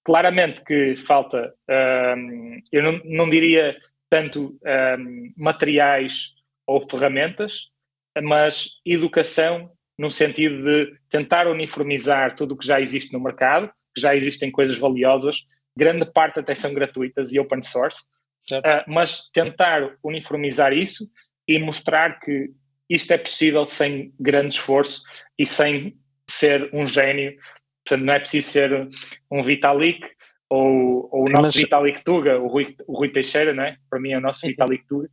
Claramente 0.05 0.65
que 0.65 0.97
falta, 0.97 1.55
um, 2.17 2.61
eu 2.73 2.83
não, 2.83 3.01
não 3.05 3.31
diria 3.31 3.77
tanto 4.09 4.59
um, 4.99 5.33
materiais 5.37 6.35
ou 6.67 6.89
ferramentas, 6.89 7.71
mas 8.23 8.71
educação 8.85 9.71
no 9.99 10.11
sentido 10.11 10.65
de 10.65 10.99
tentar 11.09 11.47
uniformizar 11.47 12.35
tudo 12.35 12.53
o 12.53 12.57
que 12.57 12.67
já 12.67 12.81
existe 12.81 13.13
no 13.13 13.21
mercado, 13.21 13.71
que 13.95 14.01
já 14.01 14.17
existem 14.17 14.51
coisas 14.51 14.79
valiosas, 14.79 15.45
grande 15.77 16.07
parte 16.07 16.41
até 16.41 16.55
são 16.55 16.73
gratuitas 16.73 17.33
e 17.33 17.39
open 17.39 17.63
source, 17.63 18.07
uh, 18.53 18.83
mas 18.89 19.29
tentar 19.33 19.97
uniformizar 20.03 20.73
isso 20.73 21.09
e 21.47 21.59
mostrar 21.59 22.19
que 22.21 22.51
isto 22.89 23.13
é 23.13 23.19
possível 23.19 23.65
sem 23.67 24.13
grande 24.19 24.55
esforço 24.55 25.03
e 25.39 25.45
sem 25.45 25.97
ser 26.29 26.71
um 26.73 26.87
gênio 26.87 27.37
Portanto, 27.85 28.07
não 28.07 28.15
é 28.15 28.19
preciso 28.19 28.51
ser 28.51 28.89
um 29.31 29.43
Vitalik 29.43 30.07
ou, 30.49 31.09
ou 31.13 31.21
o 31.29 31.31
nosso 31.31 31.49
Mas... 31.49 31.55
Vitalik 31.55 32.03
Tuga, 32.03 32.39
o 32.39 32.49
Rui, 32.49 32.77
o 32.87 32.99
Rui 32.99 33.09
Teixeira, 33.09 33.55
não 33.55 33.63
é? 33.63 33.77
Para 33.89 34.01
mim 34.01 34.13
é 34.13 34.19
o 34.19 34.21
nosso 34.21 34.47
Vitalik 34.47 34.85
Tuga. 34.87 35.09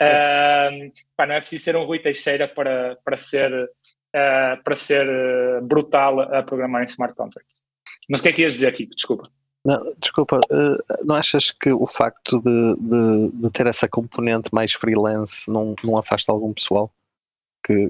Uh, 0.00 0.92
pá, 1.16 1.26
não 1.26 1.34
é 1.34 1.40
preciso 1.40 1.64
ser 1.64 1.76
um 1.76 1.84
Rui 1.84 1.98
Teixeira 1.98 2.46
para, 2.46 2.96
para 3.02 3.16
ser, 3.16 3.52
uh, 3.52 4.62
para 4.62 4.76
ser 4.76 5.08
uh, 5.08 5.66
brutal 5.66 6.20
a 6.20 6.42
programar 6.42 6.82
em 6.82 6.86
smart 6.86 7.14
contracts. 7.14 7.62
Mas 8.08 8.20
o 8.20 8.22
que 8.22 8.28
é 8.28 8.32
que 8.32 8.42
ias 8.42 8.52
dizer 8.52 8.68
aqui? 8.68 8.86
Desculpa. 8.86 9.30
Não, 9.64 9.78
desculpa, 9.98 10.40
uh, 10.50 11.04
não 11.06 11.14
achas 11.14 11.52
que 11.52 11.70
o 11.72 11.86
facto 11.86 12.42
de, 12.42 12.76
de, 12.76 13.42
de, 13.42 13.50
ter 13.50 13.66
essa 13.66 13.88
componente 13.88 14.52
mais 14.52 14.72
freelance 14.72 15.50
não, 15.50 15.74
não 15.84 15.96
afasta 15.96 16.32
algum 16.32 16.52
pessoal 16.52 16.92
que, 17.64 17.88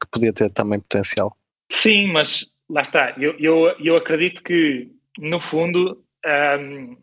que 0.00 0.06
podia 0.10 0.32
ter 0.32 0.50
também 0.50 0.78
potencial? 0.78 1.36
Sim, 1.70 2.12
mas 2.12 2.46
lá 2.68 2.82
está, 2.82 3.14
eu, 3.18 3.34
eu, 3.38 3.76
eu 3.78 3.96
acredito 3.96 4.42
que, 4.42 4.90
no 5.18 5.40
fundo, 5.40 6.02
um, 6.60 6.96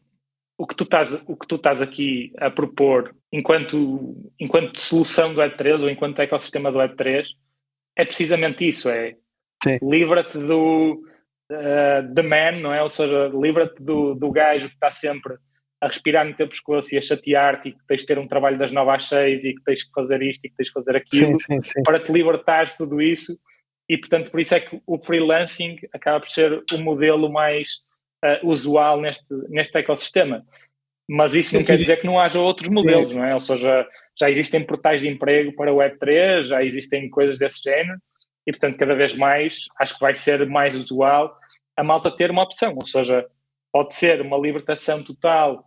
o, 0.58 0.68
que 0.68 0.76
tu 0.76 0.84
estás, 0.84 1.14
o 1.28 1.36
que 1.36 1.48
tu 1.48 1.56
estás 1.56 1.82
aqui 1.82 2.32
a 2.38 2.50
propor 2.50 3.16
enquanto, 3.32 4.16
enquanto 4.40 4.82
solução 4.82 5.34
do 5.34 5.42
Web3 5.42 5.84
ou 5.84 5.90
enquanto 5.90 6.20
ecossistema 6.20 6.72
do 6.72 6.80
Web3 6.80 7.28
é 7.98 8.06
precisamente 8.06 8.68
isso, 8.68 8.90
é 8.90 9.16
livra-te 9.82 10.38
do 10.38 11.04
uh, 11.52 12.14
the 12.16 12.24
man, 12.24 12.60
não 12.62 12.74
é? 12.74 12.82
Ou 12.82 12.90
seja, 12.90 13.28
livra-te 13.34 13.82
do, 13.82 14.16
do 14.16 14.32
gajo 14.32 14.68
que 14.70 14.74
está 14.74 14.90
sempre 14.90 15.36
a 15.80 15.88
respirar 15.88 16.26
no 16.26 16.36
teu 16.36 16.48
pescoço 16.48 16.94
e 16.94 16.98
a 16.98 17.02
chatear-te 17.02 17.70
e 17.70 17.72
que 17.74 17.86
tens 17.88 18.02
de 18.02 18.06
ter 18.06 18.20
um 18.20 18.28
trabalho 18.28 18.58
das 18.58 18.72
nove 18.72 18.92
às 18.92 19.08
seis 19.08 19.44
e 19.44 19.54
que 19.54 19.64
tens 19.64 19.84
que 19.84 19.92
fazer 19.94 20.22
isto 20.22 20.46
e 20.46 20.50
que 20.50 20.56
tens 20.56 20.68
de 20.68 20.74
fazer 20.74 20.96
aquilo 20.96 21.40
sim, 21.40 21.40
sim, 21.40 21.62
sim. 21.62 21.84
para 21.84 22.00
te 22.00 22.12
libertar 22.12 22.66
de 22.66 22.78
tudo 22.78 23.02
isso 23.02 23.38
e 23.92 23.98
portanto 23.98 24.32
por 24.32 24.40
isso 24.40 24.56
é 24.56 24.62
que 24.62 24.82
o 24.88 24.98
freelancing 24.98 25.78
acaba 25.94 26.22
por 26.22 26.30
ser 26.30 26.64
o 26.74 26.78
modelo 26.78 27.30
mais 27.30 27.82
uh, 28.24 28.48
usual 28.48 29.02
neste, 29.02 29.34
neste 29.50 29.78
ecossistema. 29.78 30.46
Mas 31.10 31.34
isso 31.34 31.54
não 31.56 31.66
quer 31.66 31.76
dizer 31.76 32.00
que 32.00 32.06
não 32.06 32.18
haja 32.18 32.40
outros 32.40 32.70
modelos, 32.70 33.12
não 33.12 33.26
é? 33.26 33.34
Ou 33.34 33.42
seja, 33.42 33.86
já 34.18 34.30
existem 34.30 34.66
portais 34.66 35.02
de 35.02 35.10
emprego 35.10 35.54
para 35.58 35.74
o 35.74 35.80
Web3, 35.80 36.44
já 36.44 36.64
existem 36.64 37.10
coisas 37.10 37.38
desse 37.38 37.62
género, 37.62 38.00
e 38.48 38.54
portanto 38.54 38.78
cada 38.78 38.96
vez 38.96 39.14
mais 39.14 39.66
acho 39.78 39.94
que 39.96 40.00
vai 40.00 40.16
ser 40.16 40.48
mais 40.48 40.74
usual 40.74 41.38
a 41.76 41.84
malta 41.84 42.16
ter 42.16 42.32
uma 42.32 42.44
opção, 42.44 42.74
ou 42.76 42.86
seja, 42.86 43.28
pode 43.74 43.94
ser 43.94 44.22
uma 44.22 44.38
libertação 44.38 45.04
total 45.04 45.66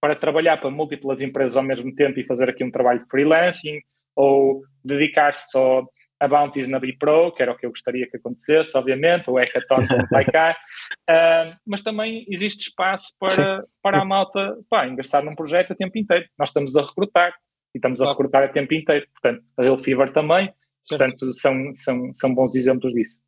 para 0.00 0.14
trabalhar 0.14 0.58
para 0.58 0.70
múltiplas 0.70 1.20
empresas 1.20 1.56
ao 1.56 1.62
mesmo 1.64 1.92
tempo 1.92 2.20
e 2.20 2.26
fazer 2.26 2.48
aqui 2.48 2.62
um 2.62 2.70
trabalho 2.70 3.00
de 3.00 3.06
freelancing, 3.06 3.80
ou 4.14 4.62
dedicar-se 4.84 5.50
só 5.50 5.84
a 6.20 6.28
Bounties 6.28 6.68
na 6.68 6.78
Bipro, 6.78 7.32
que 7.32 7.42
era 7.42 7.52
o 7.52 7.56
que 7.56 7.66
eu 7.66 7.70
gostaria 7.70 8.08
que 8.08 8.16
acontecesse, 8.16 8.76
obviamente, 8.76 9.28
o 9.28 9.36
Hackathon 9.36 9.86
vai 10.10 10.24
cá, 10.24 10.56
uh, 11.10 11.56
mas 11.66 11.82
também 11.82 12.24
existe 12.28 12.68
espaço 12.68 13.14
para, 13.18 13.64
para 13.82 14.00
a 14.00 14.04
malta 14.04 14.56
pá, 14.70 14.86
ingressar 14.86 15.24
num 15.24 15.34
projeto 15.34 15.72
a 15.72 15.76
tempo 15.76 15.98
inteiro. 15.98 16.26
Nós 16.38 16.48
estamos 16.48 16.76
a 16.76 16.82
recrutar 16.82 17.34
e 17.74 17.78
estamos 17.78 18.00
a 18.00 18.08
recrutar 18.08 18.44
a 18.44 18.48
tempo 18.48 18.74
inteiro. 18.74 19.06
Portanto, 19.12 19.44
a 19.58 19.62
Real 19.62 19.78
Fever 19.78 20.12
também, 20.12 20.52
portanto, 20.88 21.32
são, 21.32 21.54
são, 21.74 22.12
são 22.14 22.34
bons 22.34 22.54
exemplos 22.54 22.92
disso. 22.92 23.20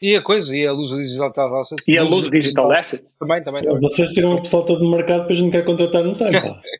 E 0.00 0.16
a 0.16 0.22
coisa, 0.22 0.56
e 0.56 0.66
a 0.66 0.72
luz 0.72 0.88
digital 0.88 1.54
assets. 1.60 1.86
E 1.86 1.96
a 1.96 2.02
luz 2.02 2.28
digital 2.28 2.72
assets. 2.72 3.14
Também, 3.20 3.40
também. 3.44 3.62
também. 3.62 3.80
Vocês 3.80 4.10
tiram 4.10 4.34
o 4.34 4.42
pessoal 4.42 4.64
todo 4.64 4.80
do 4.80 4.90
mercado, 4.90 5.20
depois 5.20 5.40
não 5.40 5.48
quer 5.48 5.64
contratar 5.64 6.02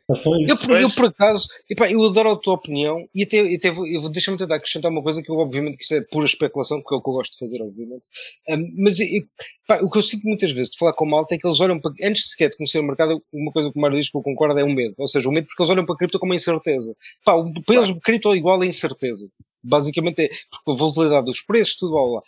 tempo. 0.45 0.71
eu, 0.71 0.81
eu, 0.81 0.89
por 0.89 1.05
acaso, 1.05 1.47
epá, 1.69 1.89
eu 1.89 2.03
adoro 2.03 2.31
a 2.31 2.35
tua 2.35 2.55
opinião 2.55 3.07
e 3.15 3.23
até, 3.23 3.39
até 3.39 3.71
vou, 3.71 3.87
eu 3.87 4.01
vou, 4.01 4.09
deixa-me 4.09 4.37
tentar 4.37 4.55
acrescentar 4.55 4.91
uma 4.91 5.01
coisa 5.01 5.21
que 5.21 5.31
eu, 5.31 5.35
obviamente, 5.35 5.77
que 5.77 5.83
isso 5.83 5.95
é 5.95 6.01
pura 6.01 6.25
especulação, 6.25 6.81
porque 6.81 6.93
é 6.93 6.97
o 6.97 7.01
que 7.01 7.09
eu 7.09 7.13
gosto 7.13 7.31
de 7.31 7.37
fazer, 7.37 7.61
obviamente. 7.61 8.07
Um, 8.49 8.83
mas 8.83 8.99
epá, 8.99 9.79
o 9.81 9.89
que 9.89 9.97
eu 9.97 10.01
sinto 10.01 10.27
muitas 10.27 10.51
vezes 10.51 10.71
de 10.71 10.77
falar 10.77 10.93
com 10.93 11.05
malta 11.05 11.35
é 11.35 11.37
que 11.37 11.47
eles 11.47 11.59
olham 11.59 11.79
para, 11.79 11.93
antes 12.03 12.31
sequer 12.31 12.49
de 12.49 12.57
conhecer 12.57 12.79
o 12.79 12.83
mercado, 12.83 13.23
uma 13.31 13.51
coisa 13.51 13.71
que 13.71 13.77
o 13.77 13.81
Mário 13.81 13.97
diz 13.97 14.09
que 14.09 14.17
eu 14.17 14.21
concordo 14.21 14.59
é 14.59 14.63
o 14.63 14.67
um 14.67 14.73
medo. 14.73 14.95
Ou 14.99 15.07
seja, 15.07 15.29
o 15.29 15.31
medo 15.31 15.47
porque 15.47 15.63
eles 15.63 15.69
olham 15.69 15.85
para 15.85 15.95
a 15.95 15.97
cripto 15.97 16.19
como 16.19 16.31
uma 16.31 16.35
incerteza. 16.35 16.93
Epá, 17.21 17.41
para 17.65 17.75
eles, 17.75 17.91
cripto 18.03 18.33
é 18.33 18.37
igual 18.37 18.61
a 18.61 18.65
incerteza. 18.65 19.27
Basicamente 19.63 20.23
é 20.23 20.29
porque 20.51 20.71
a 20.71 20.73
volatilidade 20.73 21.25
dos 21.25 21.41
preços, 21.43 21.77
tudo 21.77 21.93
lá. 21.93 22.19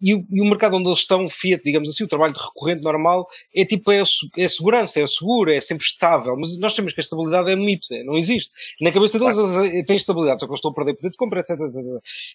E 0.00 0.14
o, 0.14 0.26
e 0.30 0.40
o, 0.40 0.44
mercado 0.44 0.76
onde 0.76 0.88
eles 0.88 1.00
estão, 1.00 1.28
Fiat, 1.28 1.62
digamos 1.64 1.88
assim, 1.88 2.04
o 2.04 2.08
trabalho 2.08 2.32
de 2.32 2.40
recorrente 2.40 2.84
normal, 2.84 3.26
é 3.54 3.64
tipo, 3.64 3.90
é, 3.90 4.02
é 4.36 4.48
segurança, 4.48 5.00
é 5.00 5.06
seguro, 5.06 5.50
é 5.50 5.60
sempre 5.60 5.84
estável. 5.84 6.36
Mas 6.36 6.58
nós 6.58 6.74
temos 6.74 6.92
que 6.92 7.00
a 7.00 7.02
estabilidade 7.02 7.50
é 7.50 7.54
um 7.54 7.64
mito, 7.64 7.92
é, 7.92 8.02
não 8.04 8.14
existe. 8.14 8.54
Na 8.80 8.92
cabeça 8.92 9.18
deles 9.18 9.34
claro. 9.34 9.64
eles 9.64 9.84
têm 9.84 9.96
estabilidade, 9.96 10.40
só 10.40 10.46
que 10.46 10.52
eles 10.52 10.58
estão 10.58 10.70
a 10.70 10.74
perder 10.74 10.94
poder 10.94 11.10
de 11.10 11.16
compra, 11.16 11.40
etc, 11.40 11.50
etc. 11.60 11.84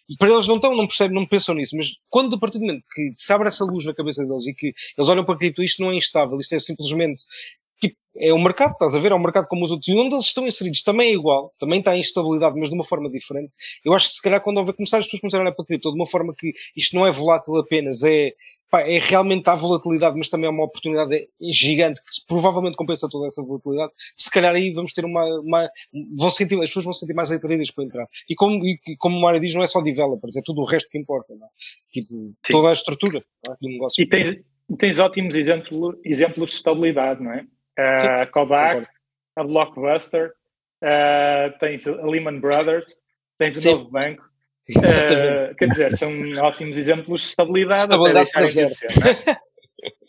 E 0.10 0.18
para 0.18 0.30
eles 0.30 0.48
não 0.48 0.56
estão, 0.56 0.76
não 0.76 0.88
percebem, 0.88 1.16
não 1.16 1.28
pensam 1.28 1.56
nisso. 1.56 1.76
Mas 1.76 1.88
quando, 2.10 2.36
a 2.36 2.40
partir 2.40 2.60
do 2.60 2.66
momento 2.66 2.84
que 2.92 3.14
se 3.16 3.32
abre 3.34 3.48
essa 3.48 3.64
luz 3.66 3.86
na 3.86 3.94
cabeça 3.94 4.26
deles 4.26 4.48
e 4.48 4.54
que 4.54 4.74
eles 4.98 5.10
olham 5.10 5.26
para 5.26 5.36
aquilo, 5.36 5.54
isto 5.64 5.82
não 5.82 5.92
é 5.92 5.96
instável, 5.96 6.40
isto 6.40 6.56
é 6.56 6.60
simplesmente 6.60 7.24
tipo, 7.82 7.98
é 8.16 8.34
o 8.34 8.40
mercado, 8.40 8.74
estás 8.74 8.94
a 8.96 9.00
ver? 9.00 9.12
É 9.12 9.16
um 9.16 9.20
mercado 9.20 9.48
como 9.48 9.64
os 9.64 9.72
outros. 9.72 9.88
E 9.88 9.94
onde 9.94 10.14
eles 10.14 10.26
estão 10.26 10.46
inseridos 10.46 10.84
também 10.84 11.10
é 11.10 11.14
igual, 11.14 11.54
também 11.58 11.80
está 11.80 11.96
em 11.96 12.00
instabilidade, 12.00 12.60
mas 12.60 12.70
de 12.70 12.76
uma 12.76 12.84
forma 12.84 13.10
diferente. 13.10 13.52
Eu 13.84 13.94
acho 13.94 14.10
que 14.10 14.16
se 14.16 14.22
calhar 14.22 14.42
quando 14.42 14.58
houver 14.58 14.74
começar 14.74 14.98
as 14.98 15.06
pessoas 15.06 15.22
começarem 15.22 15.48
a 15.48 15.52
para 15.52 15.66
cripto 15.66 15.90
de 15.90 15.96
uma 15.96 16.06
forma 16.06 16.34
que 16.38 16.52
isto 16.76 16.96
não 16.96 17.08
é 17.08 17.12
volátil 17.12 17.56
apenas, 17.56 18.04
é, 18.04 18.32
pá, 18.70 18.82
é 18.82 19.00
realmente 19.00 19.50
a 19.50 19.56
volatilidade, 19.56 20.18
mas 20.18 20.30
também 20.30 20.48
é 20.48 20.50
uma 20.50 20.66
oportunidade 20.66 21.28
gigante 21.50 22.02
que 22.02 22.26
provavelmente 22.28 22.76
compensa 22.76 23.08
toda 23.10 23.28
essa 23.28 23.42
volatilidade. 23.42 23.92
Se 24.16 24.30
calhar 24.30 24.54
aí 24.54 24.72
vamos 24.72 24.92
ter 24.94 25.06
uma. 25.06 25.24
uma 25.40 25.70
vão 26.18 26.30
sentir, 26.30 26.56
as 26.56 26.70
pessoas 26.70 26.86
vão 26.86 26.94
sentir 26.94 27.14
mais 27.14 27.32
atraídas 27.32 27.72
para 27.72 27.86
entrar. 27.86 28.08
E 28.30 28.36
como, 28.36 28.64
e, 28.66 28.78
como 28.98 29.18
o 29.18 29.22
Mário 29.22 29.40
diz, 29.40 29.54
não 29.54 29.64
é 29.64 29.68
só 29.68 29.82
developers, 29.82 30.36
é 30.36 30.42
tudo 30.44 30.62
o 30.62 30.66
resto 30.66 30.92
que 30.92 30.98
importa. 30.98 31.34
Não? 31.34 31.48
É? 31.48 31.50
Tipo, 31.92 32.10
Sim. 32.10 32.36
toda 32.52 32.70
a 32.70 32.74
estrutura 32.74 33.24
é? 33.48 33.52
do 33.62 33.70
negócio. 33.70 34.02
E 34.02 34.08
tens, 34.08 34.36
tens 34.78 35.00
ótimos 35.00 35.36
exemplos 35.36 35.96
de 36.04 36.56
estabilidade, 36.56 37.24
não 37.24 37.32
é? 37.32 37.46
A 37.78 38.26
Kodak, 38.28 38.88
a 39.36 39.44
Blockbuster, 39.44 40.32
uh, 40.84 41.58
tens 41.60 41.88
a 41.88 42.06
Lehman 42.06 42.40
Brothers, 42.40 43.02
tens 43.38 43.64
o 43.66 43.78
Novo 43.78 43.92
Banco. 43.92 44.24
Uh, 44.70 45.56
quer 45.56 45.68
dizer, 45.70 45.94
são 45.98 46.12
ótimos 46.40 46.78
exemplos 46.78 47.22
de 47.22 47.28
estabilidade. 47.30 47.80
Estabilidade 47.80 48.30
até 48.30 48.46
ser, 48.46 48.68
é? 49.08 49.52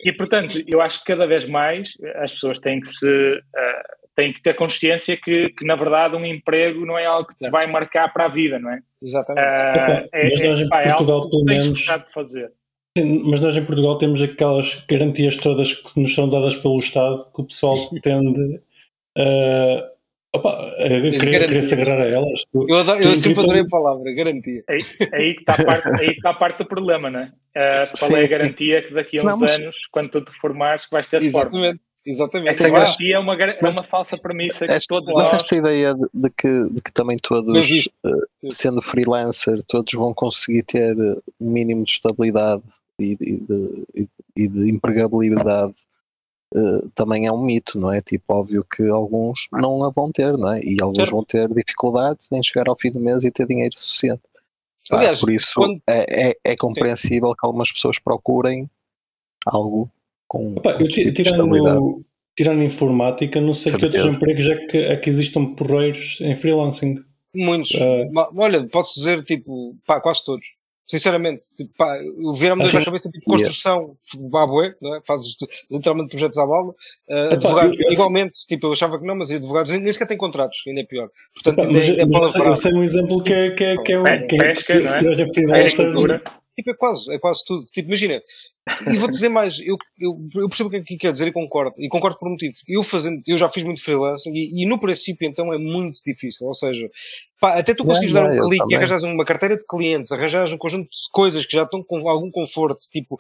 E 0.05 0.13
portanto, 0.13 0.63
eu 0.67 0.81
acho 0.81 1.01
que 1.01 1.07
cada 1.07 1.27
vez 1.27 1.47
mais 1.47 1.93
as 2.17 2.33
pessoas 2.33 2.59
têm 2.59 2.81
que 2.81 2.89
se 2.89 3.09
uh, 3.09 4.03
têm 4.15 4.33
que 4.33 4.43
ter 4.43 4.55
consciência 4.55 5.17
que, 5.17 5.45
que, 5.47 5.65
na 5.65 5.75
verdade 5.75 6.17
um 6.17 6.25
emprego 6.25 6.85
não 6.85 6.99
é 6.99 7.07
algo 7.07 7.29
que 7.29 7.35
te 7.37 7.51
vai 7.51 7.67
marcar 7.67 8.13
para 8.13 8.27
a 8.27 8.29
vida, 8.29 8.59
não 8.59 8.71
é? 8.71 8.81
Exatamente. 9.01 9.47
Uh, 9.47 10.09
é, 10.13 10.25
Mas 10.25 10.41
nós 10.41 10.61
em 10.61 10.67
é, 10.67 10.89
Portugal, 10.89 11.31
pelo 11.31 11.45
menos, 11.45 11.79
de 11.79 12.13
fazer. 12.13 12.53
Sim, 12.97 13.23
mas 13.31 13.41
nós 13.41 13.57
em 13.57 13.65
Portugal 13.65 13.97
temos 13.97 14.21
aquelas 14.21 14.85
garantias 14.87 15.37
todas 15.37 15.73
que 15.73 15.99
nos 15.99 16.15
são 16.15 16.29
dadas 16.29 16.57
pelo 16.57 16.79
Estado 16.79 17.25
que 17.35 17.41
o 17.41 17.45
pessoal 17.45 17.75
tende 18.03 18.61
a, 19.17 19.93
opa, 20.35 20.51
a 20.51 20.89
querer, 20.89 21.47
querer 21.47 21.61
se 21.61 21.73
agarrar 21.73 22.03
a 22.03 22.07
elas. 22.07 22.45
Eu, 22.55 22.79
adoro, 22.79 23.03
eu 23.03 23.15
sempre 23.15 23.43
adorei 23.43 23.63
a 23.63 23.69
palavra, 23.69 24.13
garantia. 24.13 24.63
Aí, 24.69 24.79
aí, 25.11 25.35
que 25.35 25.41
está 25.41 25.53
a 25.53 25.65
parte, 25.65 26.03
aí 26.03 26.11
está 26.11 26.31
a 26.31 26.35
parte 26.35 26.59
do 26.59 26.67
problema, 26.67 27.11
não 27.11 27.21
é? 27.21 27.33
Uh, 27.55 27.99
qual 27.99 28.11
Sim. 28.11 28.15
é 28.15 28.25
a 28.25 28.27
garantia 28.27 28.83
que 28.83 28.95
daqui 28.95 29.19
a 29.19 29.23
uns 29.23 29.27
não, 29.27 29.41
mas... 29.41 29.59
anos, 29.59 29.77
quando 29.91 30.11
tu 30.11 30.21
te 30.23 30.33
formares, 30.33 30.85
que 30.85 30.93
vais 30.93 31.07
ter 31.07 31.23
Exatamente, 31.23 31.61
forma? 31.61 31.79
exatamente. 32.07 32.51
Essa 32.51 32.71
garantia 32.71 33.17
é 33.17 33.19
uma, 33.19 33.35
é 33.35 33.69
uma 33.69 33.85
falsa 33.85 34.19
premissa 34.19 34.67
que 34.67 34.87
todos 34.87 35.13
mas 35.15 35.33
esta 35.33 35.57
ideia 35.57 35.95
de, 35.95 36.09
de, 36.15 36.31
que, 36.31 36.49
de 36.49 36.83
que 36.83 36.93
também 36.93 37.17
todos, 37.23 37.87
uh, 38.05 38.51
sendo 38.51 38.83
freelancer, 38.83 39.63
todos 39.67 39.93
vão 39.95 40.13
conseguir 40.13 40.63
ter 40.63 40.95
um 41.41 41.51
mínimo 41.51 41.85
de 41.85 41.93
estabilidade 41.93 42.63
e, 42.99 43.17
de, 43.17 44.09
e 44.37 44.49
de 44.49 44.71
empregabilidade 44.71 45.75
uh, 46.55 46.89
também 46.95 47.27
é 47.27 47.33
um 47.33 47.43
mito, 47.43 47.79
não 47.79 47.93
é? 47.93 48.01
Tipo, 48.01 48.35
óbvio 48.35 48.65
que 48.65 48.87
alguns 48.89 49.49
não 49.53 49.85
a 49.85 49.91
vão 49.91 50.11
ter, 50.11 50.37
não 50.37 50.53
é? 50.53 50.61
E 50.63 50.77
alguns 50.81 51.11
vão 51.11 51.25
ter 51.25 51.49
dificuldades 51.49 52.31
em 52.31 52.43
chegar 52.43 52.69
ao 52.69 52.79
fim 52.79 52.91
do 52.91 53.01
mês 53.01 53.25
e 53.25 53.31
ter 53.31 53.47
dinheiro 53.47 53.75
suficiente. 53.77 54.23
Aliás, 54.91 55.21
por 55.21 55.33
isso 55.33 55.53
quando... 55.55 55.81
é, 55.89 56.31
é, 56.31 56.37
é, 56.45 56.57
compreensível 56.57 57.29
Sim. 57.29 57.35
que 57.39 57.47
algumas 57.47 57.73
pessoas 57.73 57.99
procurem 57.99 58.69
algo 59.47 59.91
com. 60.27 60.55
Opa, 60.57 60.73
eu 60.73 60.91
tirando, 60.91 62.05
tirando 62.37 62.63
informática, 62.63 63.41
não 63.41 63.55
sei 63.55 63.73
Certeza. 63.73 63.97
que 63.97 64.03
outros 64.03 64.17
empregos 64.17 64.47
é 64.47 64.67
que, 64.67 64.77
é 64.79 64.97
que 64.97 65.09
existam 65.09 65.55
porreiros 65.55 66.21
em 66.21 66.35
freelancing. 66.35 66.97
Muitos. 67.35 67.71
Uh, 67.71 68.11
Olha, 68.37 68.67
posso 68.69 68.95
dizer, 68.95 69.23
tipo, 69.23 69.75
pá, 69.87 70.01
quase 70.01 70.25
todos. 70.25 70.47
Sinceramente, 70.89 71.47
tipo, 71.55 71.73
pá, 71.77 71.97
viram-me 72.39 72.63
assim, 72.63 72.79
na 72.79 72.85
cabeça 72.85 73.09
tipo 73.09 73.25
construção, 73.25 73.97
yeah. 74.15 74.31
babué, 74.31 74.75
não 74.81 74.95
é? 74.97 75.01
fazes 75.07 75.35
literalmente 75.71 76.11
projetos 76.11 76.37
à 76.39 76.47
bala. 76.47 76.75
Uh, 77.09 77.33
advogados, 77.33 77.79
eu, 77.79 77.87
eu, 77.87 77.93
igualmente, 77.93 78.35
tipo, 78.47 78.67
eu 78.67 78.73
achava 78.73 78.99
que 78.99 79.07
não, 79.07 79.17
mas 79.17 79.31
advogados 79.31 79.73
nem 79.73 79.93
sequer 79.93 80.07
têm 80.07 80.19
contratos, 80.19 80.63
ainda 80.67 80.81
é 80.81 80.85
pior. 80.85 81.09
Portanto, 81.35 81.67
ainda, 81.67 81.79
ainda 81.79 82.03
é, 82.03 82.45
é 82.45 82.49
eu, 82.49 82.57
sei, 82.57 82.73
um 82.73 82.83
exemplo 82.83 83.23
que 83.23 83.33
é, 83.33 83.51
que 83.51 83.65
é, 83.65 83.77
que 83.77 83.93
é, 83.93 84.01
um, 84.01 84.05
que 84.05 84.37
é, 84.37 84.39
pesca, 84.39 84.73
que 84.75 85.41
é, 85.41 85.47
não 85.47 85.55
é? 85.55 85.63
é 85.65 86.42
Tipo, 86.55 86.71
é 86.71 86.75
quase, 86.75 87.13
é 87.13 87.19
quase 87.19 87.45
tudo. 87.47 87.65
Tipo, 87.67 87.89
imagina, 87.89 88.23
e 88.87 88.97
vou 88.97 89.11
dizer 89.11 89.31
mais, 89.31 89.59
eu, 89.61 89.77
eu, 89.99 90.19
eu 90.37 90.49
percebo 90.49 90.69
o 90.69 90.71
que 90.71 90.77
é 90.77 90.83
que 90.83 90.97
quer 90.97 91.11
dizer 91.13 91.29
e 91.29 91.33
concordo, 91.33 91.75
e 91.79 91.89
concordo 91.89 92.19
por 92.19 92.29
um 92.29 92.33
motivo. 92.33 92.55
Eu, 92.69 92.83
fazendo, 92.83 93.23
eu 93.27 93.39
já 93.39 93.49
fiz 93.49 93.65
muito 93.65 93.83
freelance 93.83 94.29
e, 94.29 94.63
e 94.63 94.69
no 94.69 94.79
princípio 94.79 95.27
então 95.27 95.53
é 95.53 95.59
muito 95.59 96.01
difícil, 96.05 96.47
ou 96.47 96.55
seja, 96.55 96.89
pá, 97.41 97.59
até 97.59 97.75
tu 97.75 97.85
conseguires 97.85 98.13
dar 98.13 98.27
um 98.27 98.37
clique 98.37 98.71
e 98.71 98.75
arranjares 98.75 99.03
uma 99.05 99.25
carteira 99.25 99.57
de 99.57 99.65
clientes, 99.67 100.13
arranjares 100.13 100.53
um 100.53 100.59
conjunto 100.59 100.91
de 100.91 101.11
coisas 101.11 101.47
que 101.47 101.57
já 101.57 101.63
estão 101.63 101.83
com 101.83 102.07
algum 102.09 102.31
conforto, 102.31 102.87
tipo, 102.91 103.19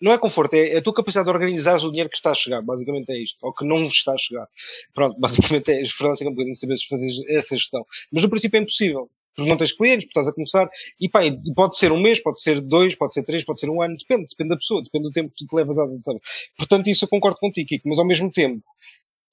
não 0.00 0.12
é 0.12 0.18
conforto, 0.18 0.52
é, 0.52 0.74
é 0.74 0.78
a 0.78 0.82
tua 0.82 0.92
capacidade 0.92 1.24
de 1.24 1.32
organizar 1.32 1.76
o 1.76 1.90
dinheiro 1.90 2.10
que 2.10 2.16
está 2.16 2.32
a 2.32 2.34
chegar, 2.34 2.60
basicamente 2.60 3.10
é 3.10 3.22
isto, 3.22 3.38
ou 3.42 3.54
que 3.54 3.64
não 3.64 3.82
está 3.82 4.12
a 4.12 4.18
chegar. 4.18 4.46
Pronto, 4.92 5.16
basicamente 5.20 5.70
é, 5.70 5.84
freelance 5.86 6.22
é 6.22 6.28
um 6.28 6.32
bocadinho 6.32 6.54
saber 6.54 6.74
fazer 6.88 7.08
essa 7.30 7.56
gestão. 7.56 7.84
Mas 8.12 8.22
no 8.22 8.28
princípio 8.28 8.58
é 8.58 8.60
impossível 8.60 9.08
porque 9.36 9.50
não 9.50 9.56
tens 9.56 9.72
clientes, 9.72 10.06
porque 10.06 10.18
estás 10.18 10.28
a 10.28 10.32
começar, 10.32 10.68
e 11.00 11.08
pá, 11.08 11.20
pode 11.54 11.76
ser 11.76 11.92
um 11.92 12.00
mês, 12.00 12.22
pode 12.22 12.40
ser 12.40 12.60
dois, 12.60 12.96
pode 12.96 13.14
ser 13.14 13.22
três, 13.22 13.44
pode 13.44 13.60
ser 13.60 13.70
um 13.70 13.82
ano, 13.82 13.96
depende, 13.96 14.26
depende 14.28 14.50
da 14.50 14.56
pessoa, 14.56 14.82
depende 14.82 15.08
do 15.08 15.12
tempo 15.12 15.30
que 15.30 15.44
tu 15.44 15.46
te 15.46 15.56
levas 15.56 15.78
a 15.78 15.82
avançar. 15.82 16.14
Portanto, 16.56 16.88
isso 16.88 17.04
eu 17.04 17.08
concordo 17.08 17.38
contigo, 17.38 17.68
Kiko, 17.68 17.88
mas 17.88 17.98
ao 17.98 18.06
mesmo 18.06 18.30
tempo, 18.30 18.62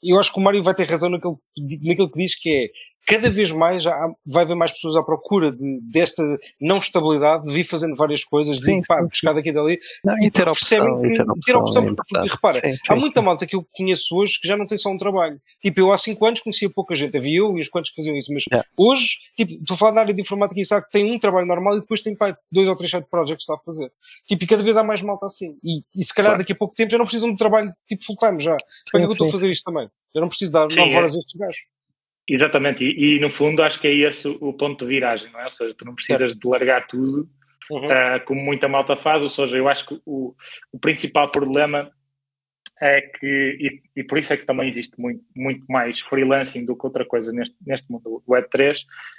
eu 0.04 0.20
acho 0.20 0.34
que 0.34 0.40
o 0.40 0.44
Mário 0.44 0.64
vai 0.64 0.74
ter 0.74 0.88
razão 0.88 1.10
naquilo, 1.10 1.40
naquilo 1.84 2.10
que 2.10 2.18
diz 2.18 2.36
que 2.36 2.50
é 2.50 2.68
cada 3.06 3.30
vez 3.30 3.52
mais 3.52 3.86
há, 3.86 4.10
vai 4.26 4.44
haver 4.44 4.56
mais 4.56 4.72
pessoas 4.72 4.96
à 4.96 5.04
procura 5.04 5.52
de, 5.52 5.80
desta 5.92 6.24
não 6.60 6.78
estabilidade, 6.78 7.46
de 7.46 7.54
vir 7.54 7.64
fazendo 7.64 7.96
várias 7.96 8.24
coisas, 8.24 8.58
de 8.58 8.72
ir 8.72 8.82
pá, 8.88 9.02
buscar 9.02 9.34
daqui 9.34 9.50
e 9.50 9.54
dali. 9.54 9.78
Não, 10.04 10.18
e 10.22 10.32
ter 10.32 10.48
opção, 10.48 11.02
que, 11.02 11.10
ter 11.46 11.56
opção. 11.56 11.90
É 11.90 11.94
porque, 11.94 12.30
repara, 12.32 12.60
sim, 12.60 12.72
sim, 12.72 12.78
há 12.88 12.96
muita 12.96 13.22
malta 13.22 13.46
que 13.46 13.56
eu 13.56 13.66
conheço 13.76 14.16
hoje 14.16 14.40
que 14.40 14.48
já 14.48 14.56
não 14.56 14.66
tem 14.66 14.78
só 14.78 14.90
um 14.90 14.98
trabalho. 14.98 15.40
Tipo, 15.62 15.80
eu 15.80 15.92
há 15.92 15.98
5 15.98 16.26
anos 16.26 16.42
conhecia 16.42 16.70
pouca 16.70 16.96
gente, 16.96 17.18
havia 17.18 17.40
eu 17.40 17.58
e 17.58 17.60
os 17.60 17.70
quantos 17.70 17.90
que 17.90 17.96
faziam 17.96 18.16
isso, 18.16 18.34
mas 18.34 18.44
yeah. 18.52 18.68
hoje, 18.78 19.18
tipo, 19.36 19.54
estou 19.54 19.76
a 19.76 19.78
falar 19.78 19.92
da 19.92 20.02
área 20.02 20.14
de 20.14 20.22
informática 20.22 20.60
e 20.60 20.66
sabe 20.66 20.86
que 20.86 20.92
tem 20.92 21.12
um 21.12 21.20
trabalho 21.20 21.48
normal 21.48 21.78
e 21.78 21.82
depois 21.82 22.02
tem 22.02 22.16
pá, 22.16 22.36
dois 22.52 22.68
ou 22.68 22.76
três 22.76 22.92
side 22.92 23.06
projects 23.10 23.50
a 23.50 23.58
fazer. 23.58 23.92
Tipo, 24.28 24.44
e 24.44 24.48
cada 24.48 24.64
vez 24.64 24.78
há 24.78 24.84
mais 24.84 25.02
malta 25.02 25.26
assim. 25.26 25.58
E, 25.64 25.82
e 25.98 26.04
se 26.04 26.14
calhar 26.14 26.32
claro. 26.32 26.44
daqui 26.44 26.54
a 26.54 26.56
pouco 26.56 26.76
tempo 26.76 26.92
já 26.92 26.98
não 26.98 27.06
precisam 27.06 27.30
de 27.30 27.36
trabalho 27.36 27.72
tipo 27.88 28.04
full 28.06 28.16
time 28.16 28.40
já. 28.40 28.56
Para 28.92 29.02
que 29.02 29.06
eu 29.06 29.12
estou 29.12 29.30
a 29.30 29.32
fazer 29.32 29.52
isto 29.52 29.64
também? 29.64 29.90
Eu 30.14 30.22
não 30.22 30.28
preciso 30.28 30.52
dar 30.52 30.68
9 30.70 30.96
horas 30.96 31.16
a 31.16 31.18
estes 31.18 31.40
gajos. 31.40 31.62
Exatamente, 32.34 32.82
e, 32.82 33.18
e, 33.18 33.20
no 33.20 33.30
fundo 33.30 33.62
acho 33.62 33.78
que 33.78 33.88
é 33.88 33.94
esse 33.94 34.26
o, 34.26 34.54
ponto 34.54 34.86
de 34.86 34.94
viragem, 34.94 35.30
não 35.34 35.42
é? 35.42 35.44
Ou 35.44 35.50
seja, 35.50 35.76
tu 35.78 35.84
não 35.84 35.94
precisas 35.94 36.34
de 36.34 36.48
largar 36.48 36.88
tudo, 36.88 37.30
uhum. 37.70 37.88
uh, 37.88 38.26
como 38.26 38.42
muita 38.42 38.70
malta 38.70 38.96
faz, 38.96 39.22
ou 39.22 39.28
seja, 39.28 39.58
eu 39.58 39.68
acho 39.68 39.86
que 39.86 40.02
o, 40.06 40.34
o 40.72 40.80
principal 40.80 41.30
problema 41.30 41.92
é 42.82 43.02
que, 43.02 43.28
e, 43.60 44.00
e, 44.00 44.04
por 44.06 44.18
isso 44.18 44.32
é 44.32 44.38
que 44.38 44.46
também 44.46 44.70
existe 44.70 44.98
muito, 44.98 45.22
muito 45.36 45.66
mais 45.70 46.00
freelancing 46.00 46.64
do 46.64 46.76
que 46.76 46.86
outra 46.86 47.06
coisa 47.06 47.34
neste, 47.34 47.56
neste 47.68 47.92
mundo 47.92 48.24
do 48.26 48.34
Web3, 48.34 48.78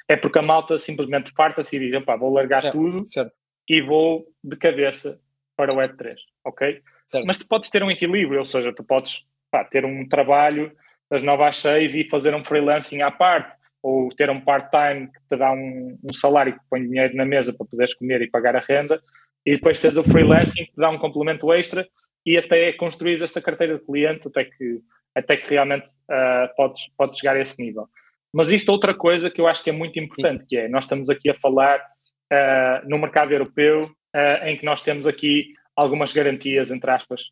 é 0.09 0.17
porque 0.17 0.39
a 0.39 0.43
malta 0.43 0.79
simplesmente 0.79 1.33
farta-se 1.33 1.77
e 1.77 1.91
diz, 1.91 2.05
pá, 2.05 2.17
vou 2.17 2.33
largar 2.33 2.65
é, 2.65 2.71
tudo 2.71 3.07
certo. 3.13 3.33
e 3.69 3.83
vou 3.83 4.27
de 4.43 4.57
cabeça 4.57 5.21
para 5.55 5.71
o 5.71 5.77
Web3, 5.77 6.17
ok? 6.47 6.83
Certo. 7.11 7.27
Mas 7.27 7.37
tu 7.37 7.47
podes 7.47 7.69
ter 7.69 7.83
um 7.83 7.91
equilíbrio, 7.91 8.41
ou 8.41 8.47
seja, 8.47 8.73
tu 8.73 8.83
podes 8.83 9.23
pá, 9.51 9.63
ter 9.65 9.85
um 9.85 10.09
trabalho 10.09 10.73
das 11.13 11.23
9 11.23 11.45
às 11.45 11.59
6 11.59 11.95
e 11.97 12.09
fazer 12.09 12.35
um 12.35 12.43
freelancing 12.43 13.03
à 13.03 13.11
parte, 13.11 13.55
ou 13.83 14.09
ter 14.17 14.31
um 14.31 14.41
part-time 14.41 15.09
que 15.09 15.21
te 15.29 15.37
dá 15.37 15.53
um, 15.53 15.99
um, 16.03 16.15
salário 16.15 16.55
que 16.55 16.61
põe 16.71 16.89
dinheiro 16.89 17.15
na 17.15 17.27
mesa 17.27 17.53
para 17.53 17.67
poderes 17.67 17.93
comer 17.93 18.23
e 18.23 18.31
pagar 18.31 18.57
a 18.57 18.61
renda, 18.61 18.99
e 19.45 19.53
depois 19.53 19.79
tens 19.79 19.95
o 19.95 20.03
freelancing 20.05 20.65
que 20.65 20.73
te 20.73 20.77
dá 20.79 20.89
um 20.89 20.97
complemento 20.97 21.53
extra 21.53 21.87
e 22.25 22.39
até 22.39 22.73
construir 22.73 23.23
essa 23.23 23.43
carteira 23.43 23.77
de 23.77 23.85
clientes 23.85 24.27
até 24.27 24.45
que, 24.45 24.81
até 25.15 25.37
que 25.37 25.51
realmente 25.51 25.91
uh, 25.91 26.49
podes, 26.57 26.81
podes 26.97 27.19
chegar 27.19 27.37
a 27.37 27.41
esse 27.41 27.63
nível. 27.63 27.87
Mas 28.33 28.51
isto 28.51 28.71
é 28.71 28.73
outra 28.73 28.95
coisa 28.95 29.31
que 29.31 29.41
eu 29.41 29.47
acho 29.47 29.63
que 29.63 29.69
é 29.69 29.73
muito 29.73 30.01
importante, 30.01 30.47
que 30.47 30.57
é, 30.57 30.67
nós 30.67 30.85
estamos 30.85 31.11
aqui 31.11 31.29
a 31.29 31.35
falar 31.35 31.79
uh, 31.79 32.89
no 32.89 32.97
mercado 32.97 33.33
europeu, 33.33 33.81
uh, 33.81 34.47
em 34.47 34.57
que 34.57 34.65
nós 34.65 34.81
temos 34.81 35.07
aqui 35.07 35.53
algumas 35.77 36.15
garantias, 36.15 36.71
entre 36.71 36.91
aspas, 36.91 37.25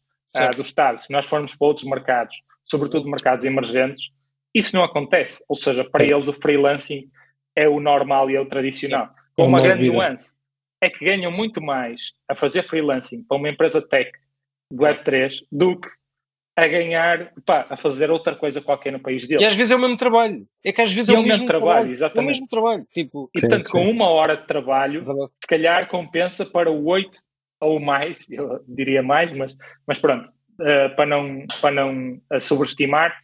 do 0.55 0.63
Estado. 0.63 1.01
Se 1.01 1.13
nós 1.13 1.27
formos 1.27 1.57
para 1.57 1.67
outros 1.67 1.85
mercados, 1.85 2.37
sobretudo 2.71 3.11
mercados 3.11 3.45
emergentes, 3.45 4.11
isso 4.55 4.77
não 4.77 4.85
acontece. 4.85 5.45
Ou 5.49 5.57
seja, 5.57 5.85
para 5.85 6.05
eles 6.05 6.29
o 6.29 6.33
freelancing 6.33 7.11
é 7.57 7.69
o 7.69 7.81
normal 7.81 8.31
e 8.31 8.37
é 8.37 8.41
o 8.41 8.47
tradicional. 8.47 9.11
Com 9.37 9.47
uma 9.47 9.61
grande 9.61 9.83
vida. 9.83 9.95
nuance, 9.95 10.35
é 10.81 10.89
que 10.89 11.05
ganham 11.05 11.33
muito 11.33 11.61
mais 11.61 12.13
a 12.29 12.35
fazer 12.35 12.67
freelancing 12.69 13.25
para 13.25 13.37
uma 13.37 13.49
empresa 13.49 13.83
tech 13.83 14.11
do 14.71 14.85
Web3 14.85 15.45
do 15.51 15.81
que 15.81 15.89
a 16.57 16.69
ganhar, 16.69 17.33
pá, 17.47 17.67
a 17.71 17.77
fazer 17.77 18.11
outra 18.11 18.37
coisa 18.37 18.61
qualquer 18.61 18.93
no 18.93 19.01
país 19.01 19.27
dele. 19.27 19.43
E 19.43 19.47
às 19.47 19.55
vezes 19.55 19.71
é 19.71 19.77
o 19.77 19.79
mesmo 19.79 19.97
trabalho. 19.97 20.47
É 20.65 20.73
que 20.73 20.83
às 20.83 20.93
vezes 20.93 21.09
é, 21.09 21.15
é, 21.15 21.19
o 21.19 21.23
mesmo, 21.23 21.47
trabalho, 21.47 21.71
trabalho. 21.71 21.93
Exatamente. 21.93 22.19
É 22.19 22.23
o 22.23 22.27
mesmo 22.27 22.49
trabalho. 22.49 22.87
Tipo, 22.93 23.31
e 23.35 23.41
portanto, 23.41 23.71
com 23.71 23.91
uma 23.91 24.09
hora 24.09 24.37
de 24.37 24.47
trabalho, 24.47 25.31
se 25.41 25.49
calhar 25.49 25.89
compensa 25.89 26.45
para 26.45 26.71
o 26.71 26.85
oito 26.87 27.19
ou 27.61 27.81
mais, 27.81 28.19
eu 28.29 28.63
diria 28.67 29.03
mais, 29.03 29.33
mas, 29.33 29.57
mas 29.87 29.99
pronto, 29.99 30.31
uh, 30.61 30.95
para 30.95 31.07
não, 31.07 31.45
para 31.61 31.71
não 31.71 32.21
uh, 32.33 32.41
sobreestimar, 32.41 33.17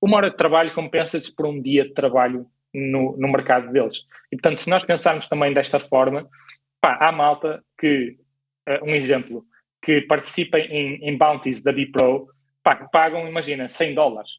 uma 0.00 0.16
hora 0.16 0.30
de 0.30 0.36
trabalho 0.36 0.72
compensa-lhes 0.72 1.30
por 1.30 1.46
um 1.46 1.60
dia 1.60 1.84
de 1.84 1.92
trabalho 1.92 2.46
no, 2.74 3.16
no 3.16 3.28
mercado 3.28 3.72
deles. 3.72 3.98
E 4.32 4.36
portanto, 4.36 4.60
se 4.60 4.70
nós 4.70 4.84
pensarmos 4.84 5.26
também 5.26 5.52
desta 5.52 5.78
forma, 5.78 6.28
pá, 6.80 6.98
há 7.00 7.12
malta 7.12 7.62
que, 7.78 8.16
uh, 8.68 8.84
um 8.84 8.94
exemplo, 8.94 9.44
que 9.82 10.00
participa 10.02 10.58
em, 10.58 10.96
em 11.02 11.16
bounties 11.16 11.62
da 11.62 11.72
Bipro, 11.72 12.28
pá, 12.62 12.76
que 12.76 12.90
pagam, 12.90 13.28
imagina, 13.28 13.68
100 13.68 13.94
dólares. 13.94 14.30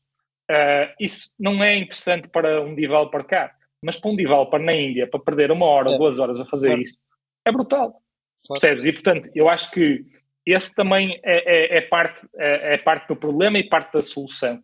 Uh, 0.49 0.91
isso 0.99 1.31
não 1.39 1.63
é 1.63 1.77
interessante 1.77 2.27
para 2.27 2.61
um 2.61 2.75
developer 2.75 3.23
cá, 3.23 3.51
mas 3.83 3.95
para 3.95 4.11
um 4.11 4.15
developer 4.15 4.59
na 4.59 4.73
Índia, 4.73 5.07
para 5.07 5.19
perder 5.19 5.51
uma 5.51 5.65
hora, 5.65 5.91
é. 5.91 5.97
duas 5.97 6.19
horas 6.19 6.39
a 6.39 6.45
fazer 6.45 6.77
isso, 6.77 6.97
é 7.45 7.51
brutal. 7.51 8.01
Percebes? 8.47 8.85
E 8.85 8.91
portanto, 8.91 9.29
eu 9.35 9.47
acho 9.47 9.69
que 9.71 10.03
esse 10.45 10.75
também 10.75 11.19
é, 11.23 11.75
é, 11.75 11.77
é 11.77 11.81
parte, 11.81 12.27
é, 12.37 12.73
é, 12.73 12.77
parte 12.77 13.07
do 13.07 13.15
problema 13.15 13.59
e 13.59 13.67
parte 13.67 13.93
da 13.93 14.01
solução. 14.01 14.61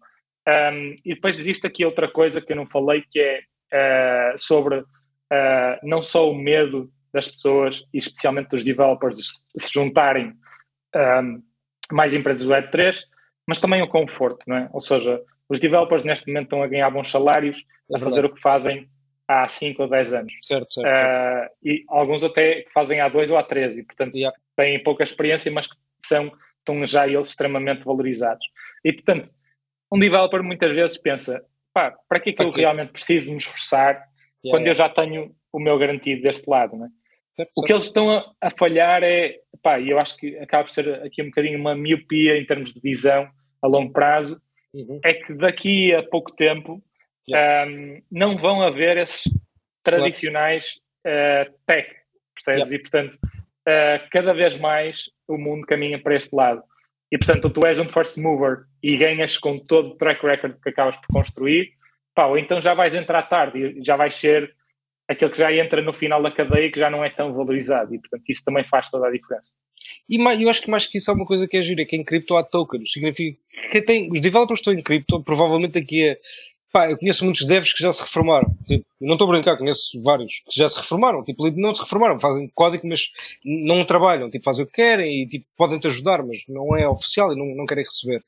Um, 0.47 0.95
e 1.03 1.13
depois 1.13 1.39
existe 1.39 1.67
aqui 1.67 1.85
outra 1.85 2.09
coisa 2.09 2.41
que 2.41 2.53
eu 2.53 2.55
não 2.55 2.65
falei, 2.65 3.03
que 3.11 3.19
é 3.19 4.33
uh, 4.33 4.37
sobre 4.37 4.79
uh, 4.79 4.85
não 5.83 6.01
só 6.01 6.29
o 6.29 6.35
medo 6.35 6.89
das 7.13 7.27
pessoas, 7.27 7.83
e 7.93 7.97
especialmente 7.97 8.49
dos 8.49 8.63
developers, 8.63 9.15
de 9.55 9.63
se 9.63 9.73
juntarem 9.73 10.33
um, 10.95 11.41
mais 11.91 12.13
empresas 12.13 12.47
Web3, 12.47 12.99
mas 13.47 13.59
também 13.59 13.81
o 13.81 13.87
conforto, 13.87 14.43
não 14.47 14.57
é? 14.57 14.69
Ou 14.73 14.81
seja, 14.81 15.21
os 15.49 15.59
developers 15.59 16.03
neste 16.03 16.27
momento 16.27 16.45
estão 16.45 16.63
a 16.63 16.67
ganhar 16.67 16.89
bons 16.89 17.09
salários, 17.09 17.63
é 17.91 17.97
a 17.97 17.99
fazer 17.99 18.25
o 18.25 18.33
que 18.33 18.41
fazem 18.41 18.89
há 19.27 19.47
5 19.47 19.83
ou 19.83 19.89
10 19.89 20.13
anos. 20.13 20.33
Certo, 20.45 20.73
certo, 20.73 20.95
certo. 20.95 21.51
Uh, 21.51 21.55
e 21.63 21.83
alguns 21.87 22.23
até 22.23 22.65
fazem 22.73 23.01
há 23.01 23.09
2 23.09 23.31
ou 23.31 23.37
há 23.37 23.43
3, 23.43 23.77
e 23.77 23.83
portanto 23.83 24.15
yeah. 24.15 24.37
Têm 24.57 24.81
pouca 24.83 25.03
experiência, 25.03 25.51
mas 25.51 25.69
são, 25.99 26.31
são 26.67 26.85
já 26.85 27.07
eles 27.07 27.29
extremamente 27.29 27.85
valorizados. 27.85 28.45
E 28.83 28.91
portanto, 28.91 29.31
um 29.91 29.99
developer 29.99 30.43
muitas 30.43 30.73
vezes 30.73 30.97
pensa, 30.97 31.41
pá, 31.73 31.95
para 32.09 32.19
que 32.19 32.31
é 32.31 32.33
que 32.33 32.43
eu 32.43 32.51
realmente 32.51 32.91
preciso 32.91 33.31
me 33.31 33.37
esforçar 33.37 33.93
yeah, 33.93 34.49
quando 34.49 34.65
yeah. 34.65 34.71
eu 34.71 34.75
já 34.75 34.89
tenho 34.89 35.35
o 35.53 35.59
meu 35.59 35.77
garantido 35.77 36.21
deste 36.21 36.49
lado, 36.49 36.75
é? 36.83 36.87
Certo, 37.39 37.51
o 37.55 37.61
que 37.61 37.71
eles 37.71 37.83
estão 37.83 38.09
a, 38.09 38.33
a, 38.41 38.49
falhar 38.49 39.03
é, 39.03 39.37
pá, 39.61 39.79
e 39.79 39.91
eu 39.91 39.99
acho 39.99 40.17
que 40.17 40.35
acaba 40.39 40.63
por 40.63 40.71
ser 40.71 41.03
aqui 41.03 41.21
um 41.21 41.27
bocadinho 41.27 41.59
uma 41.59 41.75
miopia 41.75 42.35
em 42.35 42.45
termos 42.45 42.73
de 42.73 42.79
visão 42.81 43.29
a 43.61 43.67
longo 43.67 43.93
prazo, 43.93 44.41
uhum. 44.73 44.99
é 45.03 45.13
que 45.13 45.33
daqui 45.35 45.93
a 45.93 46.01
pouco 46.01 46.35
tempo 46.35 46.81
yeah. 47.29 47.71
um, 47.71 48.01
não 48.11 48.37
vão 48.37 48.61
haver 48.61 48.97
esses 48.97 49.31
tradicionais 49.83 50.79
uh, 51.05 51.53
tech, 51.65 51.89
percebes? 52.33 52.71
E 52.71 52.79
portanto, 52.79 53.17
uh, 53.67 54.09
cada 54.11 54.33
vez 54.33 54.57
mais 54.57 55.09
o 55.27 55.37
mundo 55.37 55.67
caminha 55.67 55.99
para 55.99 56.15
este 56.15 56.33
lado. 56.33 56.63
E 57.11 57.17
portanto, 57.17 57.49
tu 57.49 57.65
és 57.65 57.79
um 57.79 57.89
first 57.89 58.17
mover 58.17 58.65
e 58.81 58.97
ganhas 58.97 59.37
com 59.37 59.59
todo 59.59 59.89
o 59.89 59.95
track 59.95 60.25
record 60.25 60.55
que 60.61 60.69
acabas 60.69 60.95
por 60.97 61.07
construir, 61.07 61.71
pá, 62.15 62.25
ou 62.25 62.37
então 62.37 62.61
já 62.61 62.73
vais 62.73 62.95
entrar 62.95 63.23
tarde 63.23 63.59
e 63.59 63.83
já 63.83 63.95
vais 63.95 64.13
ser 64.13 64.53
aquele 65.07 65.31
que 65.31 65.37
já 65.37 65.53
entra 65.53 65.81
no 65.81 65.93
final 65.93 66.21
da 66.21 66.31
cadeia 66.31 66.71
que 66.71 66.79
já 66.79 66.89
não 66.89 67.03
é 67.03 67.09
tão 67.09 67.33
valorizado 67.33 67.95
e 67.95 67.99
portanto 67.99 68.23
isso 68.27 68.43
também 68.43 68.63
faz 68.65 68.89
toda 68.89 69.07
a 69.07 69.11
diferença. 69.11 69.51
E 70.09 70.17
mais, 70.17 70.39
eu 70.39 70.49
acho 70.49 70.61
que 70.61 70.69
mais 70.69 70.87
que 70.87 70.97
isso 70.97 71.11
é 71.11 71.13
uma 71.13 71.25
coisa 71.25 71.47
que 71.47 71.57
é 71.57 71.61
gira, 71.61 71.85
que 71.85 71.95
em 71.95 72.03
cripto 72.03 72.35
há 72.35 72.43
tokens, 72.43 72.91
significa 72.91 73.37
que 73.71 73.81
tem, 73.81 74.09
os 74.11 74.19
developers 74.19 74.59
estão 74.59 74.73
em 74.73 74.81
cripto, 74.81 75.23
provavelmente 75.23 75.79
aqui 75.79 76.09
é 76.09 76.17
Pá, 76.77 76.91
eu 76.91 76.95
conheço 76.95 77.25
muitos 77.25 77.43
devs 77.47 77.73
que 77.73 77.81
já 77.81 77.91
se 77.91 78.01
reformaram. 78.01 78.55
Eu 78.69 78.83
não 79.01 79.15
estou 79.15 79.27
a 79.27 79.31
brincar, 79.31 79.57
conheço 79.57 79.99
vários 80.03 80.43
que 80.47 80.59
já 80.59 80.69
se 80.69 80.77
reformaram. 80.77 81.23
Tipo, 81.23 81.49
não 81.59 81.73
se 81.73 81.81
reformaram, 81.81 82.19
fazem 82.19 82.47
código, 82.53 82.87
mas 82.87 83.09
não 83.43 83.83
trabalham. 83.83 84.29
Tipo, 84.29 84.45
fazem 84.45 84.63
o 84.63 84.67
que 84.67 84.73
querem 84.73 85.23
e 85.23 85.27
tipo, 85.27 85.47
podem-te 85.57 85.87
ajudar, 85.87 86.23
mas 86.23 86.43
não 86.47 86.77
é 86.77 86.87
oficial 86.87 87.33
e 87.33 87.35
não, 87.35 87.47
não 87.55 87.65
querem 87.65 87.83
receber. 87.83 88.23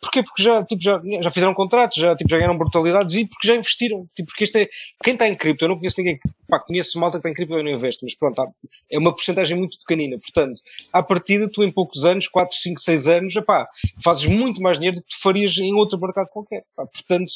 Porquê? 0.00 0.20
Porque 0.20 0.42
já, 0.42 0.64
tipo, 0.64 0.82
já, 0.82 1.00
já 1.20 1.30
fizeram 1.30 1.54
contratos, 1.54 1.96
já, 1.96 2.16
tipo, 2.16 2.28
já 2.28 2.38
ganharam 2.38 2.58
brutalidades 2.58 3.14
e 3.14 3.24
porque 3.24 3.46
já 3.46 3.54
investiram. 3.54 4.04
Tipo, 4.16 4.26
porque 4.32 4.42
este 4.42 4.62
é, 4.62 4.68
quem 5.04 5.12
está 5.12 5.28
em 5.28 5.36
cripto, 5.36 5.64
eu 5.64 5.68
não 5.68 5.78
conheço 5.78 5.94
ninguém, 5.98 6.18
pá, 6.48 6.58
conheço 6.58 6.98
malta 6.98 7.18
que 7.18 7.28
está 7.28 7.30
em 7.30 7.34
cripto 7.34 7.56
e 7.56 7.62
não 7.62 7.70
investe, 7.70 8.04
mas 8.04 8.16
pronto, 8.16 8.42
há, 8.42 8.48
é 8.90 8.98
uma 8.98 9.14
porcentagem 9.14 9.56
muito 9.56 9.78
pequenina. 9.78 10.18
Portanto, 10.18 10.60
à 10.92 11.04
partida, 11.04 11.48
tu 11.48 11.62
em 11.62 11.70
poucos 11.70 12.04
anos, 12.04 12.26
4, 12.26 12.56
5, 12.56 12.80
6 12.80 13.06
anos, 13.06 13.36
epá, 13.36 13.68
fazes 14.02 14.26
muito 14.26 14.60
mais 14.60 14.76
dinheiro 14.76 14.96
do 14.96 15.02
que 15.04 15.08
tu 15.08 15.22
farias 15.22 15.56
em 15.58 15.72
outro 15.72 16.00
mercado 16.00 16.26
qualquer. 16.32 16.64
Portanto, 16.74 17.32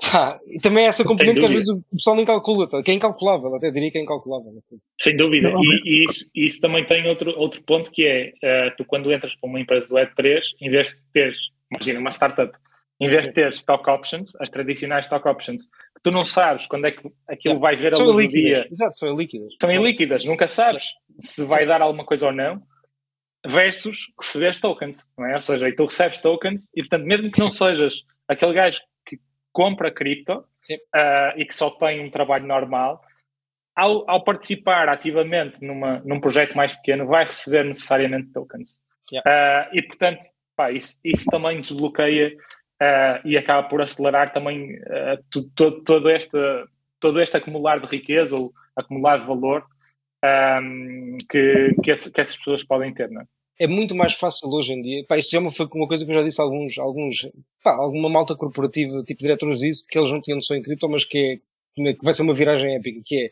Tá. 0.00 0.40
E 0.46 0.58
também 0.58 0.84
é 0.84 0.88
essa 0.88 1.04
componente 1.04 1.38
que 1.38 1.46
às 1.46 1.52
vezes 1.52 1.68
o 1.68 1.82
pessoal 1.92 2.16
nem 2.16 2.24
calcula, 2.24 2.68
tá? 2.68 2.82
que 2.82 2.90
é 2.90 2.94
incalculável, 2.94 3.54
até 3.54 3.70
diria 3.70 3.90
que 3.90 3.98
é 3.98 4.00
incalculável. 4.00 4.52
Sem 4.98 5.16
dúvida. 5.16 5.50
E, 5.50 5.80
e 5.84 6.04
isso, 6.04 6.26
isso, 6.34 6.60
também 6.60 6.84
tem 6.86 7.06
outro, 7.06 7.32
outro 7.36 7.62
ponto 7.62 7.90
que 7.90 8.06
é, 8.06 8.32
uh, 8.42 8.76
tu 8.76 8.84
quando 8.84 9.12
entras 9.12 9.34
para 9.36 9.50
uma 9.50 9.60
empresa 9.60 9.88
do 9.88 9.94
Web3, 9.94 10.40
em 10.60 10.70
vez 10.70 10.88
de 10.88 10.96
teres, 11.12 11.38
imagina, 11.70 12.00
uma 12.00 12.10
startup, 12.10 12.56
em 13.00 13.08
vez 13.08 13.24
de 13.24 13.32
teres 13.32 13.56
stock 13.56 13.88
options, 13.90 14.32
as 14.40 14.48
tradicionais 14.48 15.06
stock 15.06 15.28
options, 15.28 15.64
que 15.64 16.02
tu 16.02 16.10
não 16.10 16.24
sabes 16.24 16.66
quando 16.66 16.86
é 16.86 16.92
que 16.92 17.02
aquilo 17.28 17.58
vai 17.58 17.76
ver 17.76 17.94
a 17.94 17.98
luz 17.98 18.26
do 18.26 18.32
dia. 18.32 18.66
Exato, 18.70 18.96
são 18.96 19.12
ilíquidas. 19.12 19.50
São 19.60 19.70
ilíquidas, 19.70 20.24
nunca 20.24 20.46
sabes 20.46 20.92
se 21.18 21.44
vai 21.44 21.66
dar 21.66 21.82
alguma 21.82 22.04
coisa 22.04 22.28
ou 22.28 22.32
não, 22.32 22.62
versus 23.46 24.06
receberes 24.18 24.58
tokens, 24.58 25.06
não 25.18 25.26
é? 25.26 25.34
Ou 25.34 25.40
seja, 25.40 25.74
tu 25.76 25.84
recebes 25.84 26.18
tokens 26.18 26.68
e, 26.74 26.80
portanto, 26.82 27.04
mesmo 27.04 27.30
que 27.30 27.40
não 27.40 27.50
sejas 27.50 28.04
aquele 28.28 28.54
gajo 28.54 28.80
compra 29.52 29.90
cripto 29.90 30.38
uh, 30.38 31.36
e 31.36 31.44
que 31.44 31.54
só 31.54 31.70
tem 31.70 32.04
um 32.04 32.10
trabalho 32.10 32.46
normal, 32.46 33.00
ao, 33.76 34.08
ao, 34.08 34.24
participar 34.24 34.88
ativamente 34.88 35.64
numa, 35.64 36.00
num 36.04 36.20
projeto 36.20 36.54
mais 36.56 36.74
pequeno, 36.74 37.06
vai 37.06 37.24
receber 37.24 37.64
necessariamente 37.64 38.32
tokens. 38.32 38.80
Yeah. 39.12 39.68
Uh, 39.70 39.76
e, 39.76 39.82
portanto, 39.82 40.24
pá, 40.56 40.70
isso, 40.70 40.98
isso 41.04 41.24
também 41.30 41.60
desbloqueia 41.60 42.34
uh, 42.82 43.26
e 43.26 43.36
acaba 43.36 43.66
por 43.68 43.80
acelerar 43.80 44.32
também 44.32 44.78
todo, 45.54 45.82
todo, 45.82 46.10
este, 46.10 46.38
todo 47.00 47.20
este 47.20 47.36
acumular 47.36 47.80
de 47.80 47.86
riqueza 47.86 48.36
ou 48.36 48.52
acumular 48.76 49.18
de 49.18 49.26
valor 49.26 49.66
um, 50.24 51.18
que, 51.28 51.74
que, 51.82 51.90
esse, 51.90 52.10
que, 52.10 52.20
essas 52.20 52.36
pessoas 52.36 52.64
podem 52.64 52.92
ter. 52.92 53.10
Não 53.10 53.22
é? 53.22 53.24
É 53.58 53.66
muito 53.66 53.94
mais 53.94 54.14
fácil 54.14 54.48
hoje 54.50 54.72
em 54.72 54.82
dia. 54.82 55.04
Pá, 55.06 55.18
isto 55.18 55.30
já 55.30 55.40
é 55.40 55.50
foi 55.50 55.68
uma 55.74 55.88
coisa 55.88 56.04
que 56.04 56.10
eu 56.10 56.14
já 56.14 56.22
disse 56.22 56.40
a 56.40 56.44
alguns, 56.44 56.78
alguns 56.78 57.28
pá, 57.62 57.74
alguma 57.76 58.08
malta 58.08 58.34
corporativa, 58.34 59.02
tipo 59.04 59.22
diretores 59.22 59.60
disso, 59.60 59.86
que 59.88 59.98
eles 59.98 60.10
não 60.10 60.20
tinham 60.20 60.36
noção 60.36 60.56
em 60.56 60.62
cripto, 60.62 60.88
mas 60.88 61.04
que, 61.04 61.40
é, 61.78 61.92
que 61.92 62.04
vai 62.04 62.14
ser 62.14 62.22
uma 62.22 62.34
viragem 62.34 62.74
épica, 62.74 63.00
que 63.04 63.26
é 63.26 63.30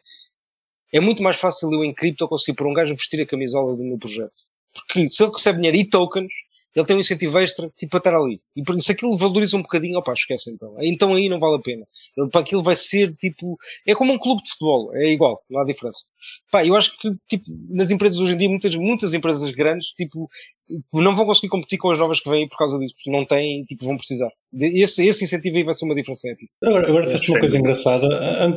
é 0.93 1.01
muito 1.01 1.23
mais 1.23 1.37
fácil 1.37 1.73
eu 1.73 1.85
em 1.85 1.95
cripto 1.95 2.27
conseguir 2.29 2.57
por 2.57 2.67
um 2.67 2.73
gajo 2.73 2.95
vestir 2.95 3.21
a 3.21 3.27
camisola 3.27 3.77
do 3.77 3.85
meu 3.85 3.99
projeto. 3.99 4.33
Porque 4.75 5.07
se 5.09 5.23
ele 5.23 5.33
recebe 5.33 5.59
dinheiro 5.59 5.77
e 5.77 5.85
tokens, 5.89 6.33
ele 6.75 6.87
tem 6.87 6.97
um 6.97 7.01
incentivo 7.01 7.39
extra, 7.39 7.71
tipo, 7.77 7.91
para 7.91 7.99
estar 7.99 8.15
ali. 8.15 8.41
E 8.55 8.63
por 8.63 8.77
isso 8.77 8.93
aquilo 8.93 9.17
valoriza 9.17 9.57
um 9.57 9.63
bocadinho, 9.63 9.99
opá, 9.99 10.13
esquece 10.13 10.51
então. 10.51 10.77
Então 10.81 11.15
aí 11.15 11.29
não 11.29 11.39
vale 11.39 11.57
a 11.57 11.61
pena. 11.61 11.87
Ele, 12.17 12.29
para 12.31 12.41
aquilo 12.41 12.63
vai 12.63 12.77
ser, 12.77 13.15
tipo, 13.17 13.57
é 13.87 13.95
como 13.95 14.13
um 14.13 14.19
clube 14.19 14.43
de 14.43 14.51
futebol, 14.51 14.95
é 14.95 15.11
igual, 15.11 15.43
não 15.51 15.61
há 15.61 15.65
diferença. 15.65 16.05
Pá, 16.51 16.65
eu 16.65 16.77
acho 16.77 16.97
que, 16.99 17.11
tipo, 17.29 17.45
nas 17.69 17.91
empresas 17.91 18.21
hoje 18.21 18.35
em 18.35 18.37
dia, 18.37 18.49
muitas, 18.49 18.75
muitas 18.77 19.15
empresas 19.15 19.51
grandes, 19.51 19.89
tipo, 19.89 20.29
não 20.95 21.17
vão 21.17 21.27
conseguir 21.27 21.49
competir 21.49 21.79
com 21.79 21.91
as 21.91 21.99
novas 21.99 22.21
que 22.21 22.31
vêm 22.31 22.49
por 22.49 22.57
causa 22.57 22.79
disso, 22.79 22.95
porque 22.95 23.11
não 23.11 23.25
têm, 23.25 23.65
tipo, 23.65 23.85
vão 23.85 23.97
precisar. 23.97 24.31
Esse, 24.55 25.05
esse 25.05 25.25
incentivo 25.25 25.57
aí 25.57 25.65
vai 25.65 25.75
ser 25.75 25.85
uma 25.85 25.95
diferença 25.95 26.29
épica. 26.29 26.53
Agora, 26.65 26.89
agora 26.89 27.05
disseste 27.05 27.31
uma 27.31 27.41
coisa 27.41 27.59
engraçada. 27.59 28.07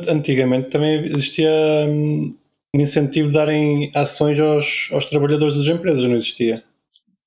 Antigamente 0.08 0.70
também 0.70 1.04
existia 1.06 1.50
hum, 1.88 2.36
um 2.74 2.80
incentivo 2.80 3.28
de 3.28 3.34
darem 3.34 3.90
ações 3.94 4.38
aos, 4.38 4.88
aos 4.92 5.06
trabalhadores 5.06 5.56
das 5.56 5.66
empresas, 5.66 6.04
não 6.04 6.16
existia? 6.16 6.62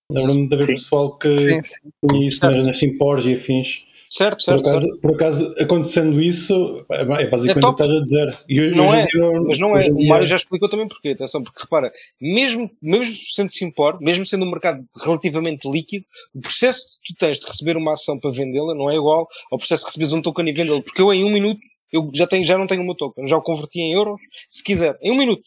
Lembro-me 0.09 0.47
de 0.47 0.55
haver 0.55 0.67
pessoal 0.67 1.17
que 1.17 1.37
sim, 1.37 1.63
sim. 1.63 1.91
tinha 2.09 2.27
isso 2.27 2.45
nas, 2.45 2.63
nas 2.63 2.77
simpores 2.77 3.25
e 3.25 3.33
afins. 3.33 3.85
Certo, 4.09 4.41
certo 4.41 4.63
por, 4.63 4.69
acaso, 4.69 4.85
certo. 4.85 5.01
por 5.01 5.15
acaso, 5.15 5.55
acontecendo 5.59 6.21
isso, 6.21 6.85
é, 6.89 7.01
é 7.01 7.27
basicamente 7.27 7.65
é 7.65 7.67
o 7.67 7.75
que 7.75 7.83
estás 7.83 7.91
a 7.91 8.01
dizer. 8.01 8.37
E 8.47 8.61
não 8.71 8.93
é, 8.95 9.05
dia, 9.05 9.41
mas 9.45 9.59
não 9.59 9.77
é. 9.77 9.81
Dia... 9.81 9.93
O 9.93 10.07
Mário 10.07 10.27
já 10.27 10.37
explicou 10.37 10.69
também 10.69 10.87
porquê. 10.87 11.09
Atenção, 11.09 11.43
porque 11.43 11.61
repara, 11.61 11.91
mesmo, 12.21 12.69
mesmo 12.81 13.15
sendo 13.15 13.51
simpor, 13.51 13.99
mesmo 13.99 14.25
sendo 14.25 14.45
um 14.45 14.49
mercado 14.49 14.81
relativamente 15.03 15.69
líquido, 15.69 16.05
o 16.33 16.39
processo 16.39 16.99
que 17.03 17.13
tu 17.13 17.17
tens 17.17 17.39
de 17.39 17.45
receber 17.45 17.75
uma 17.75 17.93
ação 17.93 18.17
para 18.17 18.31
vendê-la 18.31 18.73
não 18.73 18.89
é 18.89 18.95
igual 18.95 19.27
ao 19.51 19.57
processo 19.57 19.83
de 19.83 19.87
receberes 19.87 20.13
um 20.13 20.21
token 20.21 20.47
e 20.47 20.53
vendê-lo. 20.53 20.81
Porque 20.81 21.01
eu 21.01 21.11
em 21.11 21.25
um 21.25 21.29
minuto, 21.29 21.59
eu 21.91 22.09
já, 22.13 22.25
tenho, 22.25 22.45
já 22.45 22.57
não 22.57 22.65
tenho 22.65 22.81
o 22.81 22.85
meu 22.85 22.95
token, 22.95 23.27
já 23.27 23.35
o 23.35 23.41
converti 23.41 23.81
em 23.81 23.93
euros, 23.93 24.21
se 24.47 24.63
quiser, 24.63 24.97
em 25.01 25.11
um 25.11 25.17
minuto. 25.17 25.43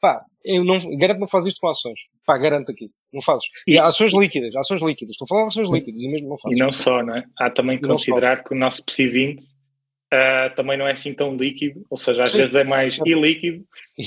Pá, 0.00 0.20
eu 0.44 0.64
não, 0.64 0.78
garanto 0.96 1.16
que 1.16 1.20
não 1.20 1.28
faz 1.28 1.46
isto 1.46 1.60
com 1.60 1.68
ações. 1.68 2.00
Pá, 2.30 2.38
garanto 2.38 2.70
aqui. 2.70 2.88
Não 3.12 3.20
fazes. 3.20 3.44
E, 3.66 3.74
e 3.74 3.78
ações 3.78 4.12
líquidas, 4.12 4.54
ações 4.54 4.80
líquidas. 4.80 5.14
Estou 5.14 5.26
a 5.26 5.28
falar 5.28 5.40
de 5.42 5.46
ações 5.48 5.68
líquidas 5.68 6.00
e 6.00 6.08
mesmo 6.08 6.28
não 6.28 6.38
fazes. 6.38 6.56
E 6.56 6.62
não 6.62 6.70
só, 6.70 7.02
não 7.02 7.16
é? 7.16 7.24
Há 7.36 7.50
também 7.50 7.76
que 7.76 7.84
considerar 7.84 8.44
que 8.44 8.54
o 8.54 8.56
nosso 8.56 8.84
PSI 8.84 9.08
20 9.08 9.40
uh, 9.42 10.54
também 10.54 10.78
não 10.78 10.86
é 10.86 10.92
assim 10.92 11.12
tão 11.12 11.34
líquido, 11.36 11.84
ou 11.90 11.96
seja, 11.96 12.22
às 12.22 12.30
sim. 12.30 12.38
vezes 12.38 12.54
é 12.54 12.62
mais 12.62 12.98
ilíquido 13.04 13.64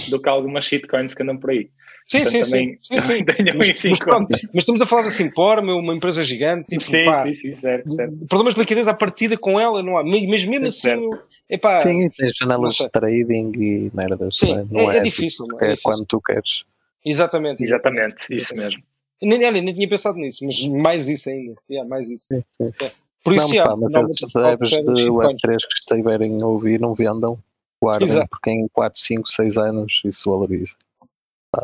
do 0.10 0.22
que 0.22 0.30
algumas 0.30 0.64
shitcoins 0.64 1.14
que 1.14 1.22
andam 1.22 1.38
por 1.38 1.50
aí. 1.50 1.70
Sim, 2.08 2.20
Portanto, 2.20 2.46
sim, 2.46 2.52
também, 2.52 2.80
sim, 2.82 3.00
sim. 3.00 3.26
Mas, 3.58 3.84
mas, 3.84 4.00
pronto, 4.00 4.28
mas, 4.30 4.44
estamos 4.56 4.82
a 4.82 4.86
falar 4.86 5.04
assim, 5.04 5.30
por 5.30 5.60
uma 5.60 5.94
empresa 5.94 6.24
gigante, 6.24 6.68
tipo, 6.68 6.82
sim, 6.82 7.04
pá, 7.04 7.24
sim, 7.24 7.36
sim, 7.36 7.56
certo, 7.58 7.94
certo. 7.94 8.26
problemas 8.30 8.54
de 8.56 8.60
liquidez 8.62 8.88
à 8.88 8.94
partida 8.94 9.38
com 9.38 9.60
ela 9.60 9.84
não 9.84 9.98
há, 9.98 10.04
mas 10.04 10.46
mesmo 10.46 10.66
assim, 10.66 11.10
epá, 11.50 11.80
sim, 11.80 12.10
tem 12.10 12.30
janelas 12.34 12.76
de 12.76 12.90
trading 12.90 13.52
e 13.56 13.92
merdas, 13.94 14.36
sim, 14.36 14.54
é? 14.54 14.66
não 14.70 14.92
é, 14.92 14.96
é, 14.96 14.98
é 15.00 15.02
difícil, 15.02 15.46
tipo, 15.46 15.64
é, 15.64 15.70
difícil. 15.70 15.92
quando 15.92 16.06
tu 16.06 16.22
queres. 16.22 16.66
Exatamente, 17.06 17.64
exatamente, 17.64 18.34
isso 18.34 18.56
mesmo. 18.56 18.82
Nem, 19.22 19.40
nem 19.40 19.74
tinha 19.74 19.88
pensado 19.88 20.18
nisso, 20.18 20.46
mas 20.46 20.68
mais 20.68 21.08
isso 21.08 21.30
ainda, 21.30 21.56
yeah, 21.70 21.88
mais 21.88 22.10
isso. 22.10 22.28
Sim, 22.28 22.44
sim. 22.74 22.86
É. 22.86 22.92
Por 23.24 23.34
isso, 23.34 23.48
não, 23.48 23.54
yeah, 23.54 23.72
pá, 23.72 24.04
mas 24.04 24.22
os 24.22 24.34
devs 24.34 24.70
de 24.70 25.10
Web3 25.10 25.58
que 25.58 25.80
estiverem 25.80 26.42
a 26.42 26.46
ouvir 26.46 26.80
não 26.80 26.94
vendam, 26.94 27.40
guardem, 27.82 28.08
Exato. 28.08 28.28
porque 28.30 28.50
em 28.50 28.68
4, 28.68 29.00
5, 29.00 29.28
6 29.30 29.58
anos 29.58 30.02
isso 30.04 30.30
valoriza. 30.30 30.76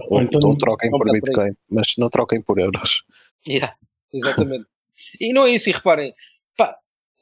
Ou, 0.07 0.21
então, 0.21 0.39
ou 0.41 0.57
troquem 0.57 0.89
por 0.89 1.11
Bitcoin, 1.11 1.53
mas 1.69 1.87
não 1.97 2.09
troquem 2.09 2.41
por 2.41 2.59
euros. 2.59 3.03
Yeah, 3.47 3.73
exatamente. 4.13 4.65
e 5.19 5.33
não 5.33 5.45
é 5.45 5.51
isso, 5.51 5.69
e 5.69 5.73
reparem, 5.73 6.13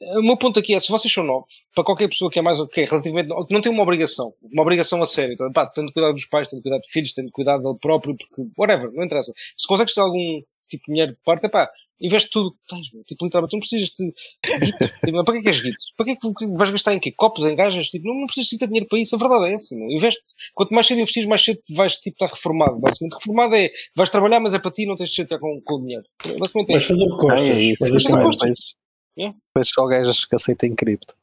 o 0.00 0.22
meu 0.22 0.36
ponto 0.36 0.58
aqui 0.58 0.74
é, 0.74 0.80
se 0.80 0.90
vocês 0.90 1.12
são 1.12 1.24
novos, 1.24 1.64
para 1.74 1.84
qualquer 1.84 2.08
pessoa 2.08 2.30
que 2.30 2.38
é 2.38 2.42
mais 2.42 2.58
que 2.72 2.82
é 2.82 2.84
relativamente, 2.84 3.28
que 3.46 3.54
não 3.54 3.60
tem 3.60 3.72
uma 3.72 3.82
obrigação, 3.82 4.32
uma 4.42 4.62
obrigação 4.62 5.02
a 5.02 5.06
sério, 5.06 5.34
então, 5.34 5.50
pá, 5.52 5.66
tendo 5.66 5.92
cuidado 5.92 6.14
dos 6.14 6.26
pais, 6.26 6.48
tendo 6.48 6.62
cuidado 6.62 6.82
de 6.82 6.90
filhos, 6.90 7.12
tendo 7.12 7.30
cuidado 7.32 7.62
dele 7.62 7.78
próprio, 7.80 8.16
porque, 8.16 8.48
whatever, 8.56 8.92
não 8.92 9.04
interessa. 9.04 9.32
Se 9.56 9.66
consegues 9.66 9.94
ter 9.94 10.00
algum 10.00 10.40
tipo 10.68 10.84
de 10.86 10.92
dinheiro 10.92 11.12
de 11.12 11.18
parte, 11.24 11.46
é 11.46 11.48
pá, 11.48 11.68
investe 12.00 12.30
tudo 12.30 12.52
que 12.52 12.58
tens, 12.68 12.86
tipo, 13.06 13.24
literalmente, 13.24 13.54
não 13.54 13.60
precisas 13.60 13.88
de 13.88 13.94
tipo, 13.94 15.24
para 15.24 15.32
que 15.32 15.38
é 15.38 15.42
que 15.42 15.48
és 15.48 15.60
guito? 15.60 15.84
Para 15.96 16.06
que 16.06 16.12
é 16.12 16.16
que 16.16 16.46
vais 16.56 16.70
gastar 16.70 16.94
em 16.94 17.00
quê? 17.00 17.12
Copos, 17.16 17.44
em 17.44 17.56
gajas? 17.56 17.88
Tipo, 17.88 18.06
não, 18.06 18.20
não 18.20 18.26
precisas 18.26 18.50
de 18.50 18.58
ter 18.58 18.66
dinheiro 18.66 18.86
para 18.88 18.98
isso, 19.00 19.16
a 19.16 19.18
verdade 19.18 19.46
é 19.46 19.54
essa, 19.54 19.74
não? 19.74 19.90
investe, 19.90 20.22
quanto 20.54 20.74
mais 20.74 20.86
cedo 20.86 21.00
investires, 21.00 21.28
mais 21.28 21.44
cedo 21.44 21.60
vais, 21.72 21.94
tipo, 21.96 22.14
estar 22.14 22.32
reformado, 22.32 22.78
basicamente, 22.78 23.14
reformado 23.14 23.56
é, 23.56 23.70
vais 23.96 24.10
trabalhar, 24.10 24.38
mas 24.38 24.54
é 24.54 24.58
para 24.58 24.70
ti, 24.70 24.86
não 24.86 24.94
tens 24.94 25.10
de 25.10 25.16
chatear 25.16 25.40
com, 25.40 25.60
com 25.64 25.74
o 25.74 25.86
dinheiro, 25.86 26.06
basicamente 26.38 26.70
é 26.70 26.72
Vais 26.74 26.84
fazer 26.84 27.04
o 27.04 27.16
que 27.16 28.12
gostas, 28.12 28.74
é, 29.18 29.32
depois 29.54 29.70
só 29.70 29.86
gajas 29.86 30.24
que 30.24 30.34
aceitem 30.34 30.74
cripto. 30.74 31.14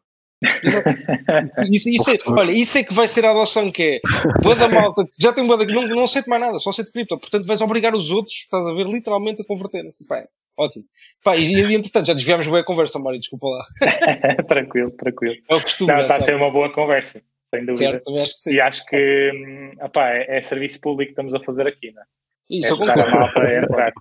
isso, 1.71 1.89
isso 1.89 2.11
é, 2.11 2.17
olha, 2.27 2.51
isso 2.51 2.77
é 2.77 2.83
que 2.83 2.93
vai 2.93 3.07
ser 3.07 3.25
a 3.25 3.31
adoção 3.31 3.71
que 3.71 3.83
é 3.83 3.99
boa 4.43 4.55
da 4.55 4.67
malta, 4.67 5.07
já 5.17 5.31
tem 5.31 5.45
boa 5.47 5.65
que 5.65 5.71
não, 5.71 5.87
não 5.87 6.03
aceito 6.03 6.29
mais 6.29 6.41
nada, 6.41 6.59
só 6.59 6.69
aceito 6.69 6.91
cripto, 6.91 7.17
portanto 7.17 7.47
vais 7.47 7.61
obrigar 7.61 7.95
os 7.95 8.11
outros, 8.11 8.35
estás 8.35 8.67
a 8.67 8.73
ver, 8.73 8.85
literalmente 8.85 9.41
a 9.41 9.45
converterem-se. 9.45 10.05
Pá, 10.05 10.25
Ótimo. 10.57 10.85
Pá, 11.23 11.35
e, 11.35 11.53
e 11.53 11.75
entretanto 11.75 12.07
já 12.07 12.13
desviámos 12.13 12.47
bem 12.47 12.59
a 12.59 12.63
conversa, 12.63 12.97
Mário, 12.97 13.19
desculpa 13.19 13.47
lá. 13.47 13.63
tranquilo, 14.47 14.91
tranquilo. 14.91 15.35
É 15.51 15.55
o 15.55 15.61
costume. 15.61 15.91
Não, 15.91 15.99
está 15.99 16.17
a 16.17 16.21
ser 16.21 16.35
uma 16.35 16.49
boa 16.49 16.71
conversa, 16.71 17.21
sem 17.49 17.65
dúvida. 17.65 17.77
Certo, 17.77 18.17
acho 18.17 18.33
que 18.33 18.39
sim. 18.39 18.53
E 18.53 18.61
acho 18.61 18.85
que 18.85 19.31
hum, 19.33 19.71
opá, 19.81 20.11
é, 20.11 20.37
é, 20.37 20.41
serviço 20.41 20.79
público 20.79 21.09
que 21.09 21.11
estamos 21.11 21.33
a 21.33 21.43
fazer 21.43 21.67
aqui, 21.67 21.91
não 21.91 22.01
é? 22.01 22.05
Isso, 22.49 22.73
é 22.73 23.01
a 23.01 23.09
malta 23.09 23.41
a 23.41 23.57
entrar. 23.57 23.93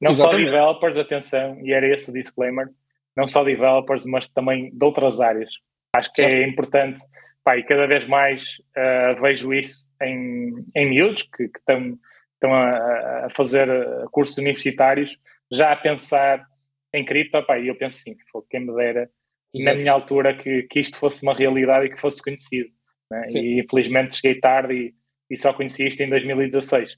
Não 0.00 0.12
só 0.12 0.28
developers, 0.28 0.98
atenção, 0.98 1.58
e 1.62 1.72
era 1.72 1.86
esse 1.86 2.10
o 2.10 2.12
disclaimer, 2.12 2.68
não 3.16 3.26
só 3.26 3.44
developers, 3.44 4.04
mas 4.04 4.28
também 4.28 4.70
de 4.70 4.84
outras 4.84 5.20
áreas. 5.20 5.50
Acho 5.94 6.10
que 6.12 6.22
é 6.22 6.46
importante, 6.46 7.00
pá, 7.44 7.56
e 7.56 7.64
cada 7.64 7.86
vez 7.86 8.06
mais 8.06 8.44
uh, 8.76 9.20
vejo 9.20 9.52
isso 9.52 9.84
em, 10.00 10.52
em 10.74 10.88
miúdos 10.88 11.22
que, 11.22 11.44
estão, 11.44 11.98
a, 12.54 13.26
a 13.26 13.28
fazer 13.36 13.68
uh, 13.68 14.08
cursos 14.10 14.38
universitários, 14.38 15.18
já 15.50 15.72
a 15.72 15.76
pensar 15.76 16.44
em 16.94 17.04
cripto, 17.04 17.42
pá, 17.44 17.58
e 17.58 17.68
eu 17.68 17.76
penso 17.76 17.98
sim, 17.98 18.16
foi 18.30 18.42
quem 18.50 18.60
me 18.60 18.74
dera 18.74 19.08
Exato. 19.54 19.76
na 19.76 19.80
minha 19.80 19.92
altura 19.92 20.36
que, 20.36 20.62
que 20.64 20.80
isto 20.80 20.98
fosse 20.98 21.22
uma 21.22 21.34
realidade 21.34 21.86
e 21.86 21.90
que 21.90 22.00
fosse 22.00 22.22
conhecido. 22.22 22.70
Né? 23.10 23.28
E 23.34 23.60
infelizmente 23.60 24.16
cheguei 24.16 24.40
tarde 24.40 24.74
e, 24.74 24.94
e 25.30 25.36
só 25.36 25.52
conheci 25.52 25.86
isto 25.86 26.02
em 26.02 26.08
2016. 26.08 26.90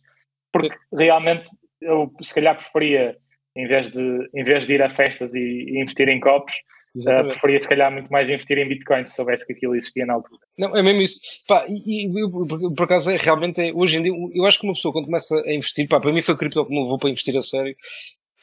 Porque 0.52 0.72
sim. 0.72 0.78
realmente 0.96 1.48
eu 1.80 2.12
se 2.22 2.34
calhar 2.34 2.56
preferia, 2.56 3.16
em 3.56 3.66
vez 3.66 3.88
de, 3.88 4.28
em 4.34 4.44
vez 4.44 4.66
de 4.66 4.74
ir 4.74 4.82
a 4.82 4.90
festas 4.90 5.34
e, 5.34 5.38
e 5.38 5.80
investir 5.80 6.08
em 6.08 6.20
copos, 6.20 6.54
Uh, 6.96 7.26
preferia 7.26 7.58
se 7.58 7.68
calhar 7.68 7.90
muito 7.90 8.08
mais 8.08 8.30
investir 8.30 8.56
em 8.56 8.68
Bitcoin 8.68 9.04
se 9.04 9.16
soubesse 9.16 9.44
que 9.44 9.52
aquilo 9.52 9.74
existia 9.74 10.06
na 10.06 10.14
altura. 10.14 10.40
Não, 10.56 10.76
é 10.76 10.80
mesmo 10.80 11.02
isso. 11.02 11.18
Pá, 11.44 11.66
e, 11.68 12.06
e 12.06 12.30
por, 12.30 12.46
por, 12.72 12.84
acaso 12.84 13.10
é 13.10 13.16
realmente, 13.16 13.60
é, 13.60 13.72
hoje 13.74 13.98
em 13.98 14.02
dia, 14.04 14.12
eu 14.32 14.44
acho 14.44 14.60
que 14.60 14.64
uma 14.64 14.74
pessoa 14.74 14.92
quando 14.92 15.06
começa 15.06 15.34
a 15.44 15.52
investir, 15.52 15.88
pá, 15.88 15.98
para 15.98 16.12
mim 16.12 16.22
foi 16.22 16.36
cripto 16.36 16.64
que 16.64 16.72
me 16.72 16.80
levou 16.80 16.96
para 16.96 17.10
investir 17.10 17.36
a 17.36 17.42
sério, 17.42 17.74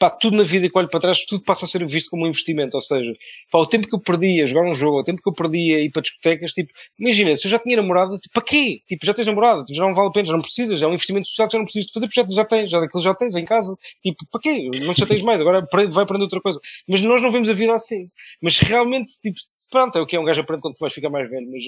pá, 0.02 0.10
tudo 0.10 0.36
na 0.36 0.42
vida 0.42 0.68
que 0.68 0.76
olho 0.76 0.88
para 0.88 0.98
trás, 0.98 1.24
tudo 1.24 1.44
passa 1.44 1.64
a 1.64 1.68
ser 1.68 1.86
visto 1.86 2.10
como 2.10 2.24
um 2.24 2.26
investimento. 2.26 2.76
Ou 2.76 2.80
seja, 2.80 3.14
pá, 3.52 3.60
o 3.60 3.66
tempo 3.66 3.86
que 3.86 3.94
eu 3.94 4.00
perdi 4.00 4.42
a 4.42 4.46
jogar 4.46 4.68
um 4.68 4.72
jogo, 4.72 4.98
o 4.98 5.04
tempo 5.04 5.22
que 5.22 5.28
eu 5.28 5.32
perdi 5.32 5.76
a 5.76 5.78
ir 5.78 5.92
para 5.92 6.02
discotecas, 6.02 6.52
tipo, 6.52 6.72
imagina, 6.98 7.36
se 7.36 7.46
eu 7.46 7.52
já 7.52 7.58
tinha 7.60 7.76
namorada, 7.76 8.10
tipo, 8.18 8.32
para 8.32 8.42
quê? 8.42 8.80
Tipo, 8.84 9.06
já 9.06 9.14
tens 9.14 9.26
namorada, 9.26 9.62
tipo, 9.62 9.76
já 9.76 9.86
não 9.86 9.94
vale 9.94 10.08
a 10.08 10.10
pena, 10.10 10.26
já 10.26 10.32
não 10.32 10.40
precisas, 10.40 10.80
já 10.80 10.86
é 10.86 10.88
um 10.88 10.94
investimento 10.94 11.28
social 11.28 11.46
que 11.46 11.52
já 11.52 11.58
não 11.58 11.64
precisas 11.64 11.86
de 11.86 11.92
fazer, 11.92 12.06
porque 12.06 12.34
já 12.34 12.44
tens, 12.44 12.68
já 12.68 12.80
daquilo 12.80 13.00
já 13.00 13.14
tens 13.14 13.36
em 13.36 13.44
casa, 13.44 13.76
tipo, 14.02 14.26
para 14.28 14.40
quê? 14.40 14.70
Não 14.84 14.92
já 14.92 15.06
tens 15.06 15.22
mais, 15.22 15.40
agora 15.40 15.64
vai 15.70 16.02
aprender 16.02 16.24
outra 16.24 16.40
coisa. 16.40 16.58
Mas 16.88 17.00
nós 17.02 17.22
não 17.22 17.30
vemos 17.30 17.48
a 17.48 17.52
vida 17.52 17.72
assim. 17.72 18.10
Mas 18.40 18.58
realmente, 18.58 19.12
tipo, 19.20 19.38
pronto, 19.70 19.96
é 19.96 20.00
o 20.02 20.06
que 20.06 20.16
é 20.16 20.20
um 20.20 20.24
gajo 20.24 20.40
aprende 20.40 20.62
quando 20.62 20.74
mais 20.80 20.92
fica 20.92 21.08
mais 21.08 21.30
velho. 21.30 21.48
Mas, 21.48 21.62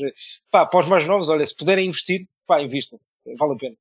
pá, 0.50 0.66
para 0.66 0.80
os 0.80 0.88
mais 0.88 1.06
novos, 1.06 1.28
olha, 1.28 1.46
se 1.46 1.54
puderem 1.54 1.86
investir, 1.86 2.26
pá, 2.48 2.60
invistam, 2.60 2.98
vale 3.38 3.52
a 3.52 3.56
pena. 3.56 3.76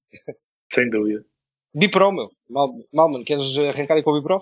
Sem 0.72 0.92
dúvida. 0.92 1.26
Bipro, 1.74 2.12
meu. 2.12 2.30
Mal, 2.50 2.74
Malman, 2.94 3.24
queres 3.24 3.58
arrancar 3.58 3.96
aí 3.96 4.04
com 4.04 4.12
o 4.12 4.20
Bipro? 4.20 4.42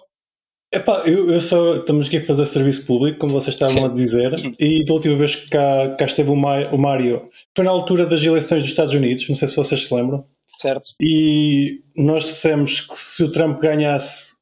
Epá, 0.74 1.04
eu, 1.06 1.30
eu 1.30 1.42
só 1.42 1.76
estamos 1.78 2.08
aqui 2.08 2.18
a 2.18 2.24
fazer 2.24 2.46
serviço 2.46 2.86
público, 2.86 3.20
como 3.20 3.34
vocês 3.34 3.56
estavam 3.56 3.76
Sim. 3.76 3.86
a 3.86 3.88
dizer, 3.90 4.32
e 4.58 4.86
da 4.86 4.94
última 4.94 5.18
vez 5.18 5.36
que 5.36 5.50
cá, 5.50 5.96
cá 6.00 6.06
esteve 6.06 6.30
o, 6.30 6.34
o 6.34 6.78
Mário 6.78 7.30
foi 7.54 7.66
na 7.66 7.72
altura 7.72 8.06
das 8.06 8.24
eleições 8.24 8.62
dos 8.62 8.70
Estados 8.70 8.94
Unidos, 8.94 9.28
não 9.28 9.36
sei 9.36 9.50
se 9.50 9.56
vocês 9.58 9.86
se 9.86 9.94
lembram. 9.94 10.26
Certo. 10.56 10.92
E 11.02 11.82
nós 11.96 12.24
dissemos 12.24 12.82
que 12.82 12.98
se 12.98 13.22
o 13.24 13.32
Trump 13.32 13.60
ganhasse, 13.60 14.36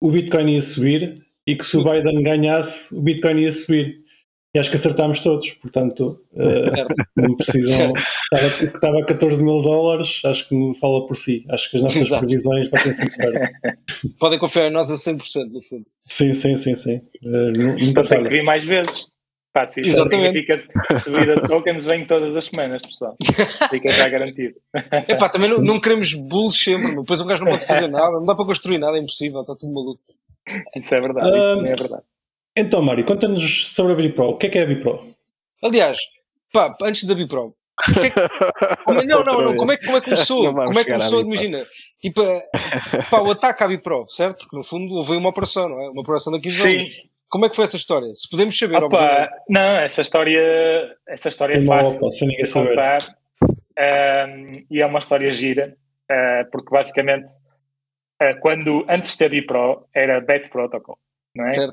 o 0.00 0.10
Bitcoin 0.10 0.52
ia 0.52 0.60
subir, 0.60 1.24
e 1.46 1.54
que 1.54 1.64
se 1.64 1.76
o 1.76 1.84
Biden 1.84 2.22
ganhasse, 2.22 2.96
o 2.96 3.00
Bitcoin 3.02 3.40
ia 3.40 3.52
subir. 3.52 4.01
E 4.54 4.58
acho 4.58 4.68
que 4.68 4.76
acertámos 4.76 5.20
todos, 5.20 5.50
portanto, 5.52 6.20
uh, 6.32 7.16
não 7.16 7.34
precisam. 7.36 7.90
Estava, 8.34 8.64
estava 8.64 8.98
a 9.00 9.04
14 9.06 9.42
mil 9.42 9.62
dólares, 9.62 10.20
acho 10.26 10.46
que 10.46 10.54
me 10.54 10.74
fala 10.78 11.06
por 11.06 11.16
si. 11.16 11.46
Acho 11.48 11.70
que 11.70 11.78
as 11.78 11.82
nossas 11.82 12.02
Exato. 12.02 12.20
previsões 12.20 12.68
batem 12.68 12.92
sempre 12.92 13.14
certo. 13.14 13.50
Podem 14.20 14.38
confiar 14.38 14.68
em 14.68 14.70
nós 14.70 14.90
a 14.90 14.94
100%, 14.94 15.50
no 15.50 15.62
fundo. 15.62 15.84
Sim, 16.04 16.34
sim, 16.34 16.54
sim. 16.56 16.74
sim. 16.74 17.00
Uh, 17.24 17.50
nunca 17.50 17.82
então 17.82 18.04
tem 18.04 18.22
que 18.24 18.28
vir 18.28 18.44
mais 18.44 18.62
vezes. 18.64 19.06
Pá, 19.52 19.66
se 19.66 19.80
isso 19.80 20.08
significa 20.08 20.62
subida 20.98 21.34
de 21.34 21.46
tokens, 21.46 21.84
vem 21.84 22.06
todas 22.06 22.34
as 22.34 22.46
semanas, 22.46 22.80
pessoal. 22.80 23.14
Fica 23.68 23.90
já 23.90 24.08
garantido. 24.08 24.54
Epá, 25.08 25.28
também 25.28 25.50
não, 25.50 25.58
não 25.58 25.78
queremos 25.78 26.14
bulls 26.14 26.58
sempre, 26.58 26.94
depois 26.94 27.20
o 27.20 27.26
gajo 27.26 27.44
não 27.44 27.52
pode 27.52 27.66
fazer 27.66 27.88
nada, 27.92 28.12
não 28.12 28.24
dá 28.24 28.34
para 28.34 28.46
construir 28.46 28.78
nada, 28.78 28.96
é 28.96 29.00
impossível, 29.00 29.42
está 29.42 29.54
tudo 29.54 29.74
maluco. 29.74 30.00
Isso 30.74 30.94
é 30.94 31.00
verdade, 31.00 31.28
isso 31.28 31.66
é 31.66 31.74
verdade. 31.74 32.02
Então, 32.56 32.82
Mário, 32.82 33.04
conta-nos 33.04 33.68
sobre 33.68 33.92
a 33.92 33.96
Bipro. 33.96 34.30
O 34.30 34.36
que 34.36 34.46
é 34.46 34.50
que 34.50 34.58
é 34.58 34.62
a 34.62 34.66
Bipro? 34.66 35.00
Aliás, 35.62 35.98
pá, 36.52 36.76
antes 36.82 37.04
da 37.04 37.14
Bipro. 37.14 37.54
É 37.82 39.00
que... 39.00 39.06
não, 39.06 39.24
não, 39.24 39.40
não. 39.40 39.56
Como 39.56 39.72
é, 39.72 39.76
como 39.78 39.96
é 39.96 40.00
que 40.00 40.10
começou? 40.10 40.52
Como 40.52 40.78
é 40.78 40.84
que 40.84 40.92
começou? 40.92 41.22
Imagina, 41.22 41.66
tipo, 42.00 42.22
pá, 43.10 43.20
o 43.22 43.30
ataque 43.30 43.64
à 43.64 43.68
Bipro, 43.68 44.04
certo? 44.08 44.40
Porque 44.44 44.56
no 44.56 44.62
fundo 44.62 44.94
houve 44.94 45.16
uma 45.16 45.30
operação, 45.30 45.68
não 45.68 45.80
é? 45.80 45.88
Uma 45.88 46.02
operação 46.02 46.32
daqui 46.32 46.48
de 46.48 46.54
Sim. 46.54 46.78
Como 47.28 47.46
é 47.46 47.48
que 47.48 47.56
foi 47.56 47.64
essa 47.64 47.76
história? 47.76 48.14
Se 48.14 48.28
podemos 48.28 48.56
saber, 48.56 48.76
Opa, 48.76 49.26
Não, 49.48 49.76
essa 49.78 50.02
história, 50.02 50.96
essa 51.08 51.30
história 51.30 51.56
é 51.56 51.64
fácil 51.64 51.96
opa, 51.96 52.10
sem 52.10 52.28
ninguém 52.28 52.44
saber. 52.44 52.68
contar. 52.68 53.00
Um, 53.42 54.66
e 54.70 54.82
é 54.82 54.86
uma 54.86 54.98
história 54.98 55.32
gira, 55.32 55.74
uh, 56.10 56.50
porque 56.52 56.70
basicamente, 56.70 57.32
uh, 58.22 58.38
quando 58.40 58.84
antes 58.86 59.12
de 59.12 59.18
ter 59.18 59.30
Bipro, 59.30 59.86
era 59.94 60.20
Bet 60.20 60.50
Protocol 60.50 60.98
é? 61.40 61.52
Certo, 61.52 61.72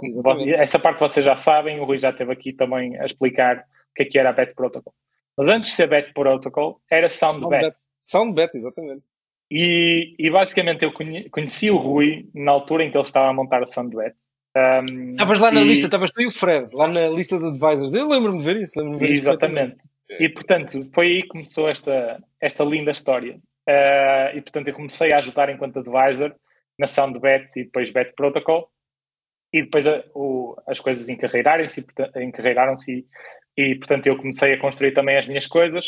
Essa 0.56 0.80
parte 0.80 1.00
vocês 1.00 1.26
já 1.26 1.36
sabem, 1.36 1.80
o 1.80 1.86
Rui 1.86 2.00
já 2.00 2.12
esteve 2.12 2.32
aqui 2.32 2.54
também 2.54 2.98
a 2.98 3.06
explicar 3.06 3.58
o 3.58 3.94
que 3.96 4.04
é 4.04 4.06
que 4.06 4.20
era 4.20 4.30
a 4.30 4.34
Bet 4.34 4.54
Protocol. 4.56 4.94
Mas 5.38 5.50
antes 5.50 5.70
de 5.70 5.76
ser 5.76 5.88
Bet 5.88 6.14
Protocol, 6.14 6.82
era 6.90 7.10
SoundBet. 7.10 7.78
SoundBet, 8.10 8.58
exatamente. 8.58 9.04
E, 9.52 10.16
e 10.20 10.30
basicamente 10.30 10.86
eu 10.86 10.92
conheci 11.32 11.72
o 11.72 11.78
Rui 11.78 12.30
na 12.34 12.52
altura 12.52 12.84
em 12.84 12.92
que 12.92 12.98
ele 12.98 13.06
estava 13.06 13.30
a 13.30 13.34
montar 13.34 13.62
o 13.62 13.68
SoundBet. 13.68 14.16
Um, 14.56 15.12
estavas 15.12 15.40
lá 15.40 15.52
na 15.52 15.62
e... 15.62 15.64
lista, 15.64 15.86
estavas 15.88 16.12
tu 16.12 16.22
e 16.22 16.28
o 16.28 16.32
Fred, 16.32 16.68
lá 16.74 16.88
na 16.88 17.08
lista 17.10 17.38
de 17.38 17.48
advisors. 17.48 17.94
Eu 17.94 18.08
lembro-me 18.10 18.40
de 18.40 18.46
ver 18.46 18.58
isso. 18.58 18.80
Lembro 18.80 18.98
de 18.98 19.06
ver 19.06 19.12
Exatamente. 19.12 19.78
Isso 20.10 20.24
e 20.24 20.30
portanto, 20.30 20.90
foi 20.94 21.08
aí 21.08 21.22
que 21.22 21.28
começou 21.28 21.70
esta, 21.70 22.20
esta 22.42 22.64
linda 22.64 22.92
história. 22.92 23.36
Uh, 23.68 24.38
e 24.38 24.42
portanto, 24.42 24.68
eu 24.68 24.74
comecei 24.74 25.14
a 25.14 25.20
ajudar 25.20 25.50
enquanto 25.50 25.80
advisor 25.80 26.34
na 26.78 26.88
SoundBet 26.88 27.48
e 27.58 27.66
depois 27.66 27.92
Bet 27.92 28.14
Protocol 28.16 28.70
e 29.52 29.64
depois 29.64 29.88
a, 29.88 30.04
o, 30.14 30.56
as 30.68 30.80
coisas 30.80 31.10
encarreiraram-se 31.10 31.86
encarreiraram 32.18 32.76
e, 32.88 33.06
e, 33.58 33.76
portanto, 33.76 34.08
eu 34.08 34.18
comecei 34.18 34.54
a 34.54 34.60
construir 34.60 34.94
também 34.94 35.18
as 35.18 35.28
minhas 35.28 35.48
coisas, 35.48 35.86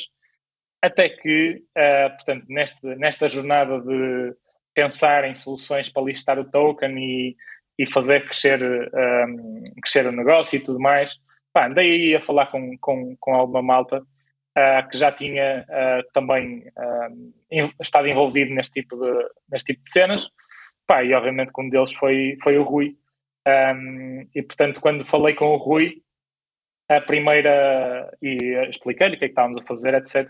até 0.81 1.09
que, 1.09 1.63
uh, 1.77 2.09
portanto, 2.15 2.45
neste, 2.49 2.95
nesta 2.95 3.29
jornada 3.29 3.79
de 3.81 4.35
pensar 4.73 5.25
em 5.25 5.35
soluções 5.35 5.89
para 5.89 6.03
listar 6.03 6.39
o 6.39 6.49
token 6.49 6.97
e, 6.97 7.35
e 7.77 7.85
fazer 7.85 8.25
crescer, 8.25 8.61
um, 8.61 9.63
crescer 9.81 10.05
o 10.05 10.11
negócio 10.11 10.57
e 10.57 10.59
tudo 10.59 10.79
mais, 10.79 11.13
pá, 11.53 11.67
andei 11.67 11.91
aí 11.91 12.15
a 12.15 12.21
falar 12.21 12.47
com, 12.47 12.77
com, 12.79 13.15
com 13.19 13.33
alguma 13.35 13.61
malta 13.61 13.99
uh, 13.99 14.89
que 14.89 14.97
já 14.97 15.11
tinha 15.11 15.65
uh, 15.67 16.11
também 16.13 16.67
uh, 16.77 17.71
estado 17.81 18.07
envolvido 18.07 18.53
neste 18.53 18.81
tipo 18.81 18.95
de, 18.97 19.29
neste 19.49 19.73
tipo 19.73 19.83
de 19.83 19.91
cenas, 19.91 20.29
pá, 20.87 21.03
e 21.03 21.13
obviamente 21.13 21.51
um 21.57 21.69
deles 21.69 21.93
foi, 21.93 22.37
foi 22.41 22.57
o 22.57 22.63
Rui. 22.63 22.95
Um, 23.47 24.23
e 24.35 24.43
portanto, 24.43 24.79
quando 24.79 25.05
falei 25.05 25.33
com 25.33 25.45
o 25.45 25.57
Rui, 25.57 26.01
a 26.87 27.01
primeira, 27.01 28.11
e 28.21 28.35
expliquei-lhe 28.69 29.15
o 29.15 29.19
que 29.19 29.25
é 29.25 29.27
que 29.27 29.31
estávamos 29.31 29.61
a 29.61 29.65
fazer, 29.65 29.93
etc. 29.93 30.29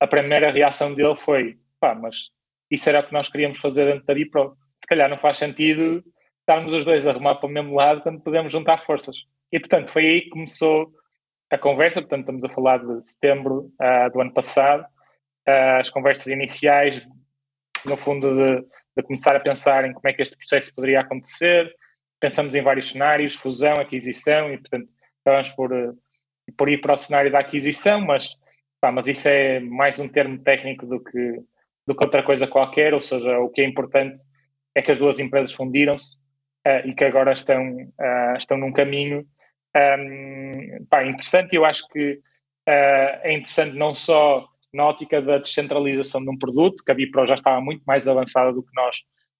A 0.00 0.06
primeira 0.06 0.50
reação 0.50 0.94
dele 0.94 1.16
foi: 1.16 1.58
pá, 1.80 1.94
mas 1.94 2.14
isso 2.70 2.88
era 2.88 3.00
o 3.00 3.06
que 3.06 3.12
nós 3.12 3.28
queríamos 3.28 3.58
fazer 3.58 3.86
dentro 3.86 4.06
da 4.06 4.14
Bipro. 4.14 4.56
Se 4.82 4.88
calhar 4.88 5.08
não 5.08 5.18
faz 5.18 5.38
sentido 5.38 6.04
estarmos 6.40 6.74
os 6.74 6.84
dois 6.84 7.06
a 7.06 7.10
arrumar 7.10 7.36
para 7.36 7.46
o 7.48 7.52
mesmo 7.52 7.74
lado 7.74 8.02
quando 8.02 8.20
podemos 8.20 8.52
juntar 8.52 8.84
forças. 8.84 9.16
E 9.50 9.58
portanto, 9.58 9.90
foi 9.90 10.04
aí 10.04 10.20
que 10.22 10.30
começou 10.30 10.92
a 11.50 11.56
conversa. 11.56 12.00
Portanto, 12.00 12.20
estamos 12.20 12.44
a 12.44 12.48
falar 12.50 12.78
de 12.78 13.02
setembro 13.02 13.72
uh, 13.80 14.12
do 14.12 14.20
ano 14.20 14.32
passado. 14.32 14.84
Uh, 15.48 15.80
as 15.80 15.90
conversas 15.90 16.26
iniciais, 16.26 17.02
no 17.86 17.96
fundo, 17.96 18.34
de, 18.34 18.66
de 18.96 19.02
começar 19.02 19.34
a 19.36 19.40
pensar 19.40 19.84
em 19.84 19.92
como 19.92 20.06
é 20.08 20.12
que 20.12 20.22
este 20.22 20.36
processo 20.36 20.74
poderia 20.74 21.00
acontecer. 21.00 21.74
Pensamos 22.24 22.54
em 22.54 22.62
vários 22.62 22.88
cenários, 22.88 23.34
fusão, 23.34 23.74
aquisição, 23.74 24.50
e 24.50 24.56
portanto, 24.56 24.88
acabamos 25.20 25.50
por, 25.50 25.70
por 26.56 26.70
ir 26.70 26.80
para 26.80 26.94
o 26.94 26.96
cenário 26.96 27.30
da 27.30 27.40
aquisição, 27.40 28.00
mas, 28.00 28.30
pá, 28.80 28.90
mas 28.90 29.06
isso 29.06 29.28
é 29.28 29.60
mais 29.60 30.00
um 30.00 30.08
termo 30.08 30.38
técnico 30.38 30.86
do 30.86 31.04
que, 31.04 31.42
do 31.86 31.94
que 31.94 32.02
outra 32.02 32.22
coisa 32.22 32.46
qualquer, 32.46 32.94
ou 32.94 33.02
seja, 33.02 33.38
o 33.40 33.50
que 33.50 33.60
é 33.60 33.66
importante 33.66 34.22
é 34.74 34.80
que 34.80 34.90
as 34.90 34.98
duas 34.98 35.18
empresas 35.18 35.52
fundiram-se 35.52 36.16
uh, 36.66 36.88
e 36.88 36.94
que 36.94 37.04
agora 37.04 37.30
estão, 37.34 37.62
uh, 37.62 38.38
estão 38.38 38.56
num 38.56 38.72
caminho 38.72 39.26
um, 39.76 40.86
pá, 40.88 41.04
interessante. 41.04 41.54
Eu 41.54 41.66
acho 41.66 41.86
que 41.88 42.12
uh, 42.14 43.20
é 43.22 43.34
interessante 43.34 43.76
não 43.76 43.94
só 43.94 44.48
na 44.72 44.86
ótica 44.86 45.20
da 45.20 45.36
descentralização 45.36 46.24
de 46.24 46.30
um 46.30 46.38
produto, 46.38 46.82
que 46.82 46.90
a 46.90 46.94
Bipro 46.94 47.26
já 47.26 47.34
estava 47.34 47.60
muito 47.60 47.82
mais 47.84 48.08
avançada 48.08 48.50
do 48.50 48.62
que 48.62 48.74
nós 48.74 48.96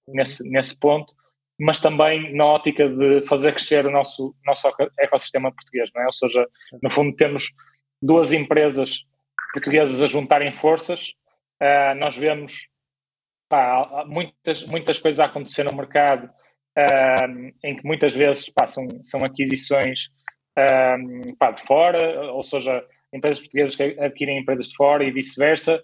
nesse, 0.07 0.47
nesse 0.47 0.79
ponto, 0.79 1.15
mas 1.59 1.79
também 1.79 2.33
na 2.35 2.45
ótica 2.45 2.87
de 2.89 3.21
fazer 3.27 3.53
crescer 3.53 3.85
o 3.85 3.91
nosso, 3.91 4.35
nosso 4.45 4.67
ecossistema 4.99 5.51
português, 5.51 5.89
não 5.93 6.01
é? 6.01 6.05
Ou 6.05 6.13
seja, 6.13 6.47
no 6.81 6.89
fundo 6.89 7.15
temos 7.15 7.51
duas 8.01 8.33
empresas 8.33 9.05
portuguesas 9.53 10.03
a 10.03 10.07
juntarem 10.07 10.51
forças, 10.51 10.99
uh, 11.61 11.95
nós 11.97 12.15
vemos 12.17 12.67
pá, 13.47 14.03
muitas, 14.05 14.63
muitas 14.63 14.99
coisas 14.99 15.19
a 15.19 15.25
acontecer 15.25 15.63
no 15.63 15.75
mercado 15.75 16.25
uh, 16.25 17.53
em 17.63 17.75
que 17.75 17.85
muitas 17.85 18.13
vezes 18.13 18.49
pá, 18.49 18.67
são, 18.67 18.85
são 19.03 19.23
aquisições 19.23 20.07
uh, 20.59 21.35
pá, 21.37 21.51
de 21.51 21.63
fora, 21.63 22.33
ou 22.33 22.43
seja, 22.43 22.85
empresas 23.13 23.39
portuguesas 23.39 23.75
que 23.77 23.83
adquirem 23.99 24.39
empresas 24.39 24.67
de 24.67 24.75
fora 24.75 25.05
e 25.05 25.11
vice-versa, 25.11 25.81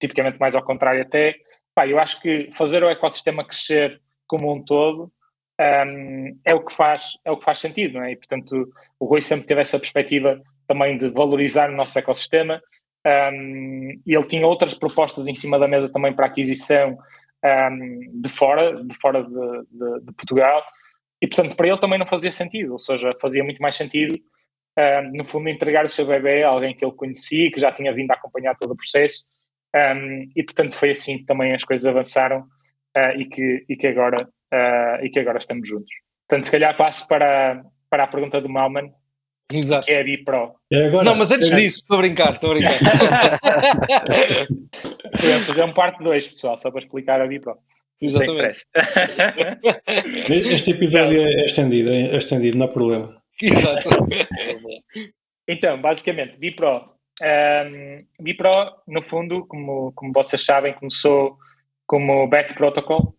tipicamente 0.00 0.38
mais 0.38 0.54
ao 0.54 0.64
contrário 0.64 1.02
até. 1.02 1.34
Pá, 1.74 1.88
eu 1.88 1.98
acho 1.98 2.20
que 2.20 2.50
fazer 2.54 2.84
o 2.84 2.88
ecossistema 2.88 3.44
crescer 3.44 4.00
como 4.28 4.52
um 4.52 4.62
todo 4.64 5.12
um, 5.60 6.38
é, 6.44 6.54
o 6.54 6.64
que 6.64 6.72
faz, 6.72 7.18
é 7.24 7.30
o 7.30 7.36
que 7.36 7.44
faz 7.44 7.58
sentido, 7.58 7.94
não 7.94 8.04
é? 8.04 8.12
E, 8.12 8.16
portanto, 8.16 8.72
o 8.98 9.06
Rui 9.06 9.20
sempre 9.20 9.46
teve 9.46 9.60
essa 9.60 9.78
perspectiva 9.78 10.40
também 10.66 10.96
de 10.96 11.08
valorizar 11.10 11.70
o 11.70 11.76
nosso 11.76 11.98
ecossistema 11.98 12.62
um, 13.32 14.00
e 14.06 14.14
ele 14.14 14.26
tinha 14.26 14.46
outras 14.46 14.74
propostas 14.74 15.26
em 15.26 15.34
cima 15.34 15.58
da 15.58 15.66
mesa 15.66 15.88
também 15.88 16.12
para 16.12 16.26
aquisição 16.26 16.96
um, 17.44 18.20
de 18.20 18.28
fora, 18.28 18.84
de 18.84 18.94
fora 19.00 19.24
de, 19.24 19.30
de, 19.30 20.00
de, 20.04 20.12
Portugal, 20.12 20.62
e 21.20 21.26
portanto 21.26 21.56
para 21.56 21.68
ele 21.68 21.78
também 21.78 21.98
não 21.98 22.06
fazia 22.06 22.30
sentido, 22.30 22.72
ou 22.72 22.78
seja, 22.78 23.16
fazia 23.20 23.42
muito 23.42 23.60
mais 23.60 23.76
sentido, 23.76 24.18
no 25.12 25.24
fundo, 25.24 25.48
entregar 25.48 25.84
o 25.84 25.88
seu 25.88 26.06
bebê 26.06 26.44
a 26.44 26.50
alguém 26.50 26.72
que 26.72 26.84
ele 26.84 26.94
conhecia, 26.94 27.50
que 27.50 27.60
já 27.60 27.72
tinha 27.72 27.92
vindo 27.92 28.12
a 28.12 28.14
acompanhar 28.14 28.56
todo 28.56 28.72
o 28.72 28.76
processo, 28.76 29.24
e 30.36 30.42
portanto 30.44 30.76
foi 30.76 30.90
assim 30.90 31.18
que 31.18 31.24
também 31.24 31.52
as 31.52 31.64
coisas 31.64 31.84
avançaram 31.84 32.46
e, 33.16 33.28
que, 33.28 33.64
e, 33.68 33.76
que 33.76 33.86
agora, 33.86 34.16
uh, 34.22 35.04
e 35.04 35.10
que 35.10 35.20
agora 35.20 35.38
estamos 35.38 35.68
juntos. 35.68 35.90
Portanto, 36.28 36.44
se 36.44 36.52
calhar 36.52 36.76
passo 36.76 37.06
para, 37.08 37.64
para 37.88 38.04
a 38.04 38.06
pergunta 38.06 38.40
do 38.40 38.48
Malman, 38.48 38.92
Exato. 39.52 39.86
que 39.86 39.92
é 39.92 40.00
a 40.00 40.04
Bipro. 40.04 40.54
É 40.70 40.86
agora, 40.86 41.04
não, 41.04 41.16
mas 41.16 41.30
antes 41.30 41.50
é... 41.50 41.56
disso, 41.56 41.78
estou 41.78 41.96
a 41.96 42.00
brincar, 42.00 42.32
estou 42.32 42.50
a 42.50 42.54
brincar. 42.54 42.78
Podemos 45.12 45.46
fazer 45.46 45.64
um 45.64 45.72
parte 45.72 46.02
2, 46.04 46.28
pessoal, 46.28 46.58
só 46.58 46.70
para 46.70 46.80
explicar 46.80 47.20
a 47.20 47.26
Bipro. 47.26 47.56
Exatamente. 48.00 48.64
este 50.28 50.70
episódio 50.70 51.20
é 51.22 51.44
estendido, 51.44 51.90
é 51.90 52.16
estendido, 52.16 52.56
não 52.58 52.66
há 52.66 52.68
problema. 52.68 53.20
Exato. 53.40 53.88
então, 55.48 55.80
basicamente, 55.80 56.38
Bipro. 56.38 56.96
Um, 57.20 58.04
Bipro, 58.20 58.50
no 58.86 59.02
fundo, 59.02 59.46
como, 59.46 59.92
como 59.92 60.12
vocês 60.12 60.44
sabem, 60.44 60.74
começou 60.74 61.38
como 61.88 62.28
Bet 62.28 62.54
Protocol. 62.54 63.16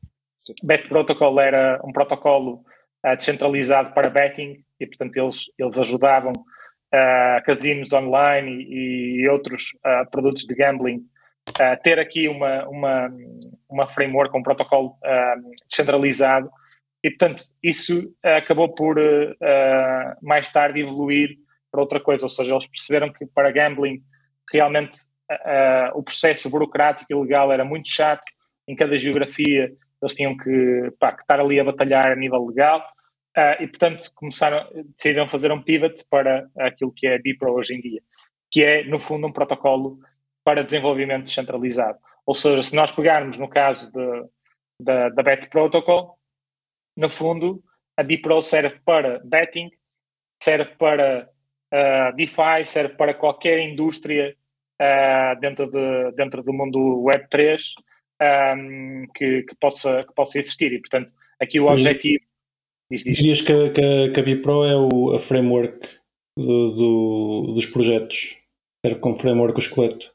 Bet 0.64 0.88
Protocol 0.88 1.40
era 1.42 1.82
um 1.84 1.92
protocolo 1.92 2.64
uh, 3.06 3.18
descentralizado 3.18 3.94
para 3.94 4.10
betting 4.10 4.64
e, 4.80 4.88
portanto, 4.88 5.18
eles, 5.18 5.38
eles 5.58 5.78
ajudavam 5.78 6.32
uh, 6.32 7.44
casinos 7.46 7.92
online 7.92 8.64
e, 8.64 9.24
e 9.24 9.30
outros 9.30 9.72
uh, 9.86 10.10
produtos 10.10 10.46
de 10.46 10.56
gambling 10.56 11.04
a 11.60 11.76
ter 11.76 12.00
aqui 12.00 12.28
uma, 12.28 12.68
uma, 12.68 13.12
uma 13.68 13.88
framework, 13.88 14.38
um 14.38 14.44
protocolo 14.44 14.90
uh, 15.04 15.68
descentralizado. 15.68 16.50
E, 17.04 17.10
portanto, 17.10 17.44
isso 17.64 18.14
acabou 18.22 18.76
por 18.76 18.98
mais 20.22 20.50
tarde 20.50 20.82
evoluir 20.82 21.30
para 21.72 21.80
outra 21.80 21.98
coisa, 21.98 22.26
ou 22.26 22.30
seja, 22.30 22.52
eles 22.52 22.68
perceberam 22.68 23.12
que 23.12 23.26
para 23.26 23.52
gambling 23.52 24.04
realmente 24.52 24.98
o 25.96 26.04
processo 26.04 26.50
burocrático 26.50 27.10
e 27.10 27.16
legal 27.16 27.54
era 27.54 27.64
muito 27.64 27.88
chato, 27.88 28.30
em 28.72 28.76
cada 28.76 28.98
geografia 28.98 29.72
eles 30.02 30.16
tinham 30.16 30.38
que, 30.38 30.94
pá, 30.98 31.12
que 31.12 31.22
estar 31.22 31.40
ali 31.40 31.60
a 31.60 31.64
batalhar 31.64 32.08
a 32.08 32.16
nível 32.16 32.46
legal 32.46 32.82
Uh, 33.38 33.62
e, 33.64 33.68
portanto, 33.68 34.12
começaram, 34.16 34.68
decidiram 34.98 35.30
fazer 35.30 35.52
um 35.52 35.62
pivot 35.62 36.04
para 36.10 36.50
aquilo 36.58 36.92
que 36.92 37.08
é 37.08 37.16
a 37.16 37.22
Bipro 37.22 37.54
hoje 37.54 37.76
em 37.76 37.80
dia, 37.80 38.02
que 38.52 38.64
é, 38.64 38.84
no 38.84 39.00
fundo, 39.00 39.28
um 39.28 39.32
protocolo 39.32 40.00
para 40.44 40.64
desenvolvimento 40.64 41.26
descentralizado. 41.26 41.98
Ou 42.26 42.34
seja, 42.34 42.62
se 42.62 42.76
nós 42.76 42.92
pegarmos 42.92 43.38
no 43.38 43.48
caso 43.48 43.92
de, 43.92 44.26
da, 44.82 45.10
da 45.10 45.24
Bet 45.24 45.48
Protocol, 45.50 46.18
no 46.98 47.10
fundo, 47.10 47.64
a 47.96 48.04
Bipro 48.04 48.42
serve 48.42 48.80
para 48.84 49.22
betting, 49.24 49.70
serve 50.42 50.76
para 50.76 51.30
uh, 51.72 52.16
DeFi, 52.16 52.66
serve 52.66 52.96
para 52.96 53.14
qualquer 53.14 53.60
indústria 53.60 54.36
uh, 54.82 55.40
dentro, 55.40 55.70
de, 55.70 56.12
dentro 56.14 56.42
do 56.44 56.52
mundo 56.52 57.06
Web3 57.06 57.58
um, 58.22 59.06
que, 59.16 59.44
que, 59.44 59.56
possa, 59.60 60.04
que 60.04 60.14
possa 60.14 60.40
existir. 60.40 60.74
E, 60.74 60.80
portanto, 60.80 61.12
aqui 61.40 61.60
o 61.60 61.68
objetivo 61.68 62.24
Diz, 62.92 63.04
diz. 63.04 63.18
Dirias 63.18 63.42
que, 63.42 63.70
que, 63.70 64.10
que 64.12 64.20
a 64.20 64.24
Bipro 64.24 64.66
é 64.66 64.76
o, 64.76 65.14
a 65.14 65.20
framework 65.20 65.88
do, 66.36 66.72
do, 66.72 67.54
dos 67.54 67.66
projetos, 67.68 68.40
serve 68.84 69.00
como 69.00 69.18
framework 69.18 69.58
o 69.58 69.60
esqueleto. 69.60 70.12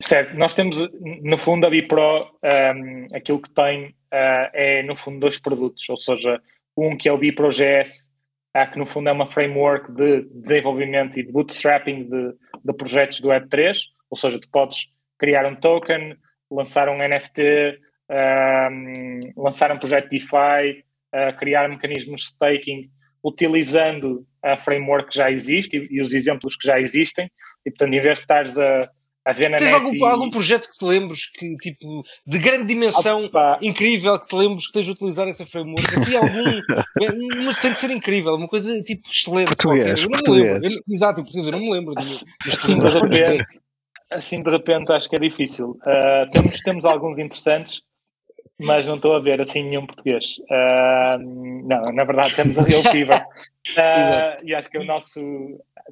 Certo, 0.00 0.36
nós 0.36 0.54
temos 0.54 0.78
no 1.22 1.36
fundo 1.36 1.66
a 1.66 1.70
Bipro, 1.70 2.30
um, 2.44 3.08
aquilo 3.12 3.42
que 3.42 3.50
tem 3.50 3.86
uh, 3.86 4.48
é 4.52 4.82
no 4.84 4.94
fundo 4.94 5.18
dois 5.18 5.40
produtos, 5.40 5.88
ou 5.88 5.96
seja, 5.96 6.40
um 6.76 6.96
que 6.96 7.08
é 7.08 7.12
o 7.12 7.18
BiproGS, 7.18 8.08
uh, 8.56 8.70
que 8.70 8.78
no 8.78 8.86
fundo 8.86 9.08
é 9.08 9.12
uma 9.12 9.26
framework 9.26 9.90
de 9.90 10.22
desenvolvimento 10.34 11.18
e 11.18 11.24
de 11.24 11.32
bootstrapping 11.32 12.04
de, 12.04 12.32
de 12.64 12.72
projetos 12.74 13.18
do 13.18 13.28
Web3, 13.28 13.76
ou 14.08 14.16
seja, 14.16 14.38
tu 14.38 14.48
podes 14.50 14.86
criar 15.18 15.44
um 15.46 15.56
token, 15.56 16.16
lançar 16.50 16.88
um 16.88 16.98
NFT, 16.98 17.78
um, 18.10 19.42
lançar 19.42 19.72
um 19.72 19.78
projeto 19.78 20.08
DeFi, 20.08 20.84
a 21.12 21.32
criar 21.32 21.68
mecanismos 21.68 22.20
de 22.20 22.26
staking 22.28 22.90
utilizando 23.24 24.26
a 24.42 24.56
framework 24.56 25.10
que 25.10 25.16
já 25.16 25.30
existe 25.30 25.76
e, 25.76 25.96
e, 25.96 26.02
os 26.02 26.12
exemplos 26.12 26.56
que 26.56 26.66
já 26.66 26.80
existem. 26.80 27.30
E, 27.66 27.70
portanto, 27.70 27.94
em 27.94 28.00
vez 28.00 28.14
de 28.14 28.20
estares 28.20 28.58
a, 28.58 28.80
a 29.24 29.32
ver 29.32 29.50
na 29.50 29.56
Tens 29.56 29.72
algum, 29.72 29.94
e... 29.94 30.04
algum 30.04 30.30
projeto 30.30 30.70
que 30.70 30.78
te 30.78 30.84
lembres 30.84 31.26
que, 31.30 31.56
tipo, 31.56 32.02
de 32.26 32.38
grande 32.38 32.64
dimensão, 32.64 33.24
Opa. 33.24 33.58
incrível, 33.62 34.18
que 34.18 34.28
te 34.28 34.36
lembres 34.36 34.64
que 34.64 34.78
esteja 34.78 34.90
a 34.90 34.94
utilizar 34.94 35.28
essa 35.28 35.46
framework? 35.46 35.86
Assim, 35.94 36.16
algum. 36.16 36.60
mas 37.44 37.58
tem 37.58 37.72
de 37.72 37.78
ser 37.78 37.90
incrível, 37.90 38.34
uma 38.36 38.48
coisa, 38.48 38.80
tipo, 38.82 39.02
excelente. 39.08 39.48
Português, 39.48 40.02
eu 40.02 40.08
não 40.08 40.10
português. 40.10 40.44
me 40.44 40.52
lembro. 40.52 40.80
Eu, 40.88 40.96
exato, 40.96 41.22
português, 41.22 41.46
eu 41.46 41.52
não 41.52 41.60
me 41.60 41.72
lembro. 41.72 41.94
Assim 41.98 42.78
de 42.78 42.88
repente. 42.88 43.60
Assim 44.10 44.42
de 44.42 44.50
repente 44.50 44.92
acho 44.92 45.08
que 45.08 45.16
é 45.16 45.20
difícil. 45.20 45.78
Uh, 45.82 46.30
temos, 46.30 46.62
temos 46.62 46.84
alguns 46.84 47.18
interessantes 47.18 47.82
mas 48.60 48.84
não 48.84 48.96
estou 48.96 49.14
a 49.14 49.20
ver 49.20 49.40
assim 49.40 49.62
nenhum 49.62 49.86
português. 49.86 50.36
Uh, 50.50 51.18
não, 51.64 51.82
na 51.92 52.04
verdade 52.04 52.34
temos 52.34 52.58
a 52.58 52.62
Real 52.62 52.82
Fever. 52.82 53.18
Uh, 53.76 54.42
e 54.44 54.54
acho 54.54 54.68
que 54.70 54.78
é 54.78 54.80
o 54.80 54.84
nosso, 54.84 55.20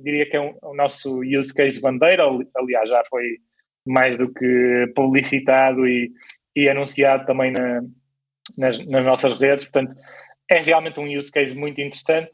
diria 0.02 0.28
que 0.28 0.34
é 0.34 0.40
um, 0.40 0.56
o 0.62 0.74
nosso 0.74 1.20
use 1.20 1.54
case 1.54 1.78
bandeira, 1.78 2.24
aliás, 2.56 2.88
já 2.88 3.04
foi 3.08 3.22
mais 3.86 4.16
do 4.16 4.32
que 4.32 4.90
publicitado 4.96 5.86
e, 5.86 6.10
e 6.56 6.70
anunciado 6.70 7.26
também 7.26 7.52
na, 7.52 7.82
nas, 8.56 8.84
nas, 8.86 9.04
nossas 9.04 9.38
redes, 9.38 9.66
portanto, 9.66 9.94
é 10.50 10.58
realmente 10.62 10.98
um 10.98 11.06
use 11.06 11.30
case 11.30 11.54
muito 11.54 11.80
interessante. 11.82 12.30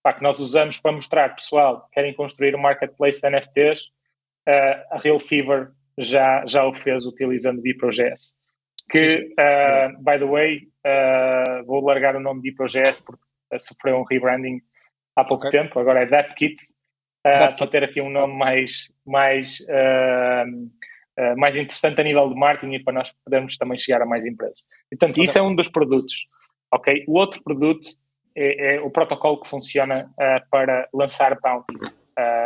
pá, 0.00 0.12
que 0.12 0.22
nós 0.22 0.38
usamos 0.38 0.78
para 0.78 0.92
mostrar, 0.92 1.34
pessoal, 1.34 1.86
querem 1.92 2.14
construir 2.14 2.54
um 2.54 2.60
marketplace 2.60 3.20
de 3.20 3.28
NFTs, 3.28 3.80
a 4.46 4.96
Real 5.02 5.18
Fever 5.20 5.70
já, 5.98 6.44
já 6.46 6.64
o 6.64 6.72
fez 6.72 7.06
utilizando 7.06 7.62
BiproJS. 7.62 8.34
Que, 8.90 9.32
uh, 9.40 10.02
by 10.02 10.18
the 10.18 10.26
way, 10.26 10.68
uh, 10.86 11.64
vou 11.64 11.82
largar 11.84 12.16
o 12.16 12.20
nome 12.20 12.42
BiproJS 12.42 13.00
porque 13.00 13.22
sofreu 13.58 13.96
um 13.96 14.04
rebranding 14.04 14.60
há 15.16 15.24
pouco 15.24 15.46
okay. 15.46 15.60
tempo, 15.60 15.78
agora 15.78 16.02
é 16.02 16.06
DapKit, 16.06 16.56
uh, 17.26 17.56
para 17.56 17.66
ter 17.66 17.84
aqui 17.84 18.00
um 18.00 18.10
nome 18.10 18.36
mais, 18.36 18.92
mais, 19.06 19.58
mais 21.36 21.56
interessante 21.56 22.00
a 22.00 22.04
nível 22.04 22.28
de 22.28 22.34
marketing 22.34 22.74
e 22.74 22.82
para 22.82 22.94
nós 22.94 23.12
podermos 23.24 23.56
também 23.56 23.78
chegar 23.78 24.02
a 24.02 24.06
mais 24.06 24.26
empresas. 24.26 24.58
Portanto, 24.90 25.12
okay. 25.12 25.24
isso 25.24 25.38
é 25.38 25.42
um 25.42 25.54
dos 25.54 25.68
produtos. 25.68 26.14
Ok? 26.72 27.04
O 27.06 27.16
outro 27.16 27.42
produto 27.42 27.88
é, 28.36 28.74
é 28.74 28.80
o 28.80 28.90
protocolo 28.90 29.40
que 29.40 29.48
funciona 29.48 30.10
para 30.50 30.88
lançar 30.92 31.38
bounties. 31.40 32.02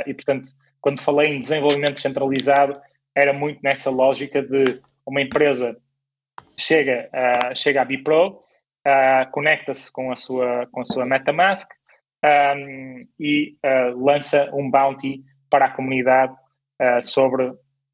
E, 0.07 0.13
portanto, 0.13 0.51
quando 0.81 1.03
falei 1.03 1.31
em 1.35 1.39
desenvolvimento 1.39 2.01
centralizado, 2.01 2.81
era 3.15 3.33
muito 3.33 3.61
nessa 3.63 3.91
lógica 3.91 4.43
de 4.43 4.81
uma 5.07 5.21
empresa 5.21 5.77
chega, 6.59 7.09
uh, 7.13 7.57
chega 7.57 7.83
à 7.83 7.85
Bipro, 7.85 8.43
conecta-se 9.33 9.93
com, 9.93 10.11
a 10.11 10.17
sua, 10.17 10.67
com 10.73 10.81
a 10.81 10.85
sua 10.85 11.05
MetaMask 11.05 11.71
um, 12.57 13.07
e 13.21 13.55
lança 13.97 14.49
um 14.55 14.71
bounty 14.71 15.23
para 15.51 15.67
a 15.67 15.71
comunidade 15.71 16.35
sobre 17.03 17.53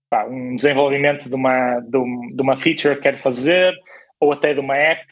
pá, 0.08 0.24
um 0.26 0.54
desenvolvimento 0.54 1.28
de 1.28 1.34
uma, 1.34 1.80
de, 1.80 1.98
um, 1.98 2.28
de, 2.32 2.40
uma 2.40 2.60
feature 2.60 2.94
que 2.94 3.02
quer 3.02 3.20
fazer 3.20 3.74
ou 4.20 4.32
até 4.32 4.54
de 4.54 4.60
uma 4.60 4.76
app 4.76 5.04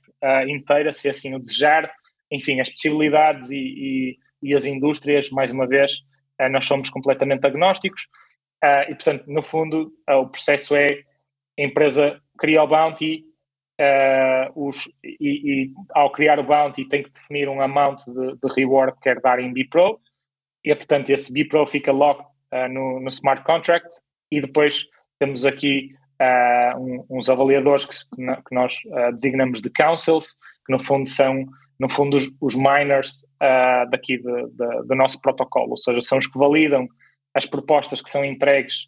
inteira, 0.46 0.92
se 0.92 1.08
assim 1.08 1.34
o 1.34 1.40
desejar. 1.40 1.90
Enfim, 2.30 2.60
as 2.60 2.68
possibilidades 2.68 3.50
e, 3.50 3.56
e, 3.56 4.18
e 4.40 4.54
as 4.54 4.66
indústrias, 4.66 5.30
mais 5.30 5.50
uma 5.50 5.66
vez, 5.66 5.92
uh, 5.92 6.11
nós 6.48 6.66
somos 6.66 6.90
completamente 6.90 7.46
agnósticos. 7.46 8.02
Uh, 8.62 8.90
e, 8.90 8.94
portanto, 8.94 9.24
no 9.26 9.42
fundo, 9.42 9.92
uh, 10.08 10.18
o 10.18 10.28
processo 10.28 10.76
é 10.76 10.86
a 11.58 11.62
empresa 11.62 12.20
cria 12.38 12.62
o 12.62 12.66
bounty 12.66 13.24
os, 14.54 14.88
e, 15.02 15.16
e, 15.20 15.72
ao 15.92 16.12
criar 16.12 16.38
o 16.38 16.44
bounty 16.44 16.88
tem 16.88 17.02
que 17.02 17.10
definir 17.10 17.48
um 17.48 17.60
amount 17.60 17.98
de, 18.06 18.36
de 18.36 18.54
reward 18.54 18.94
que 18.94 19.00
quer 19.00 19.20
dar 19.20 19.40
em 19.40 19.52
BPRO 19.52 19.98
e, 20.64 20.72
portanto, 20.72 21.10
esse 21.10 21.32
BPRO 21.32 21.66
fica 21.66 21.90
locked 21.90 22.24
no, 22.70 23.00
no, 23.00 23.08
smart 23.08 23.42
contract. 23.42 23.88
E 24.30 24.40
depois 24.40 24.86
temos 25.18 25.44
aqui 25.44 25.96
um, 26.78 27.04
uns 27.10 27.28
avaliadores 27.28 27.84
que, 27.84 27.96
que 28.16 28.54
nós 28.54 28.76
designamos 29.14 29.60
de 29.60 29.68
councils, 29.68 30.36
que 30.64 30.72
no 30.72 30.78
fundo 30.78 31.10
são 31.10 31.44
no 31.82 31.88
fundo, 31.88 32.16
os, 32.16 32.30
os 32.40 32.54
miners 32.54 33.24
uh, 33.42 33.90
daqui 33.90 34.16
de, 34.16 34.22
de, 34.22 34.86
do 34.86 34.94
nosso 34.94 35.20
protocolo, 35.20 35.70
ou 35.70 35.76
seja, 35.76 36.00
são 36.00 36.16
os 36.16 36.28
que 36.28 36.38
validam 36.38 36.86
as 37.34 37.44
propostas 37.44 38.00
que 38.00 38.08
são 38.08 38.24
entregues 38.24 38.84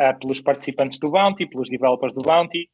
uh, 0.00 0.18
pelos 0.18 0.40
participantes 0.40 0.98
do 0.98 1.10
Bounty, 1.10 1.44
pelos 1.44 1.68
developers 1.68 2.14
do 2.14 2.22
Bounty, 2.22 2.70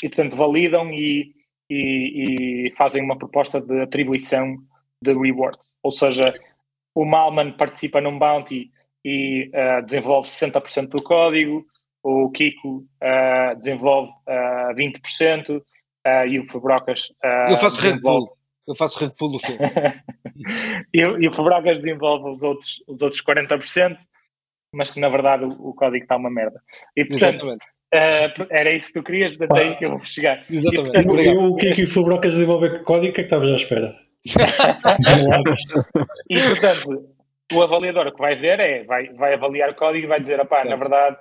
e, 0.00 0.08
portanto, 0.08 0.36
validam 0.36 0.92
e, 0.92 1.34
e, 1.68 2.68
e 2.68 2.74
fazem 2.76 3.02
uma 3.02 3.18
proposta 3.18 3.60
de 3.60 3.80
atribuição 3.80 4.58
de 5.02 5.12
rewards. 5.12 5.74
Ou 5.82 5.90
seja, 5.90 6.22
o 6.94 7.04
Malman 7.04 7.50
participa 7.56 8.00
num 8.00 8.16
Bounty 8.16 8.70
e 9.04 9.50
uh, 9.52 9.82
desenvolve 9.82 10.28
60% 10.28 10.86
do 10.86 11.02
código, 11.02 11.66
o 12.00 12.30
Kiko 12.30 12.86
desenvolve 13.58 14.12
uh, 14.28 14.72
20% 14.76 15.58
uh, 15.58 15.62
e 16.28 16.38
o 16.38 16.46
Fabrocas. 16.46 17.08
Eu 17.48 17.56
faço 17.56 17.80
Red 17.80 18.00
Bull. 18.00 18.39
Eu 18.70 18.76
faço 18.76 19.00
Red 19.00 19.12
Bull 19.18 19.32
no 19.32 19.38
filme. 19.38 19.58
e, 20.94 21.00
e, 21.00 21.28
o 21.28 21.32
Fabrocas 21.32 21.78
desenvolve 21.78 22.30
os 22.30 22.42
outros, 22.42 22.82
os 22.86 23.02
outros 23.02 23.22
40%, 23.22 23.96
mas 24.74 24.90
que 24.90 25.00
na 25.00 25.08
verdade 25.08 25.44
o, 25.44 25.50
o 25.50 25.74
código 25.74 26.04
está 26.04 26.16
uma 26.16 26.30
merda. 26.30 26.62
E 26.96 27.04
portanto, 27.04 27.44
uh, 27.44 28.46
era 28.50 28.72
isso 28.72 28.92
que 28.92 29.00
tu 29.00 29.02
querias, 29.02 29.36
portanto 29.36 29.58
é 29.58 29.62
aí 29.62 29.76
que 29.76 29.84
eu 29.84 29.90
vou 29.90 30.06
chegar. 30.06 30.44
Exatamente. 30.48 31.00
E, 31.00 31.04
portanto, 31.04 31.38
o, 31.38 31.52
o 31.52 31.56
que 31.56 31.66
é 31.66 31.74
que 31.74 31.82
o 31.82 31.88
Fabrocas 31.88 32.34
desenvolve 32.34 32.84
código? 32.84 33.10
O 33.10 33.12
que 33.12 33.20
é 33.20 33.24
que 33.24 33.30
estavas 33.34 33.50
à 33.50 33.56
espera? 33.56 33.92
e 36.30 36.40
portanto, 36.40 37.16
o 37.52 37.62
avaliador 37.62 38.12
que 38.12 38.20
vai 38.20 38.36
ver 38.36 38.60
é, 38.60 38.84
vai, 38.84 39.08
vai 39.14 39.34
avaliar 39.34 39.70
o 39.70 39.74
código 39.74 40.04
e 40.04 40.08
vai 40.08 40.20
dizer, 40.20 40.40
opá, 40.40 40.60
na 40.64 40.76
verdade, 40.76 41.16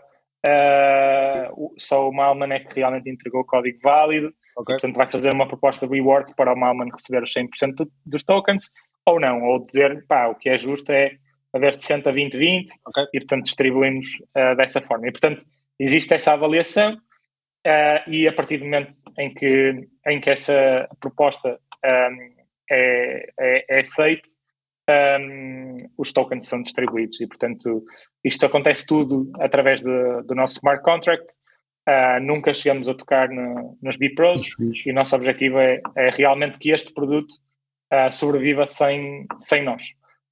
uh, 0.46 1.74
só 1.78 2.08
o 2.08 2.14
Malman 2.14 2.54
é 2.54 2.60
que 2.60 2.76
realmente 2.76 3.10
entregou 3.10 3.42
o 3.42 3.46
código 3.46 3.80
válido, 3.82 4.32
Okay. 4.60 4.76
portanto, 4.76 4.98
vai 4.98 5.10
fazer 5.10 5.34
uma 5.34 5.48
proposta 5.48 5.88
de 5.88 5.94
reward 5.94 6.36
para 6.36 6.54
o 6.54 6.58
Malman 6.58 6.90
receber 6.92 7.24
os 7.24 7.34
100% 7.34 7.88
dos 8.06 8.24
tokens, 8.24 8.70
ou 9.06 9.18
não, 9.18 9.42
ou 9.44 9.66
dizer, 9.66 10.06
pá, 10.06 10.28
o 10.28 10.36
que 10.36 10.50
é 10.50 10.60
justo 10.60 10.92
é 10.92 11.16
haver 11.54 11.74
60, 11.74 12.12
20, 12.12 12.38
20, 12.38 12.74
okay. 12.86 13.06
e 13.14 13.20
portanto 13.20 13.46
distribuímos 13.46 14.06
uh, 14.36 14.56
dessa 14.58 14.82
forma. 14.82 15.08
E 15.08 15.12
portanto, 15.12 15.46
existe 15.80 16.14
essa 16.14 16.34
avaliação, 16.34 16.94
uh, 16.94 18.10
e 18.10 18.28
a 18.28 18.34
partir 18.34 18.58
do 18.58 18.66
momento 18.66 18.94
em 19.18 19.34
que, 19.34 19.88
em 20.06 20.20
que 20.20 20.30
essa 20.30 20.90
proposta 21.00 21.58
um, 21.86 22.40
é, 22.70 23.30
é, 23.40 23.66
é 23.70 23.80
aceite, 23.80 24.30
um, 25.22 25.90
os 25.98 26.12
tokens 26.12 26.48
são 26.48 26.62
distribuídos, 26.62 27.22
e 27.22 27.28
portanto, 27.28 27.84
isto 28.24 28.46
acontece 28.46 28.86
tudo 28.86 29.32
através 29.40 29.82
de, 29.82 30.24
do 30.24 30.36
nosso 30.36 30.56
smart 30.56 30.84
contract, 30.84 31.26
Uh, 31.90 32.20
nunca 32.22 32.54
chegamos 32.54 32.88
a 32.88 32.94
tocar 32.94 33.30
no, 33.30 33.76
nos 33.82 33.98
B-Pros 33.98 34.48
e 34.86 34.92
o 34.92 34.94
nosso 34.94 35.16
objetivo 35.16 35.58
é, 35.58 35.82
é, 35.96 36.12
realmente 36.12 36.60
que 36.60 36.70
este 36.70 36.94
produto 36.94 37.32
uh, 37.92 38.12
sobreviva 38.12 38.68
sem, 38.68 39.26
sem 39.40 39.64
nós. 39.64 39.82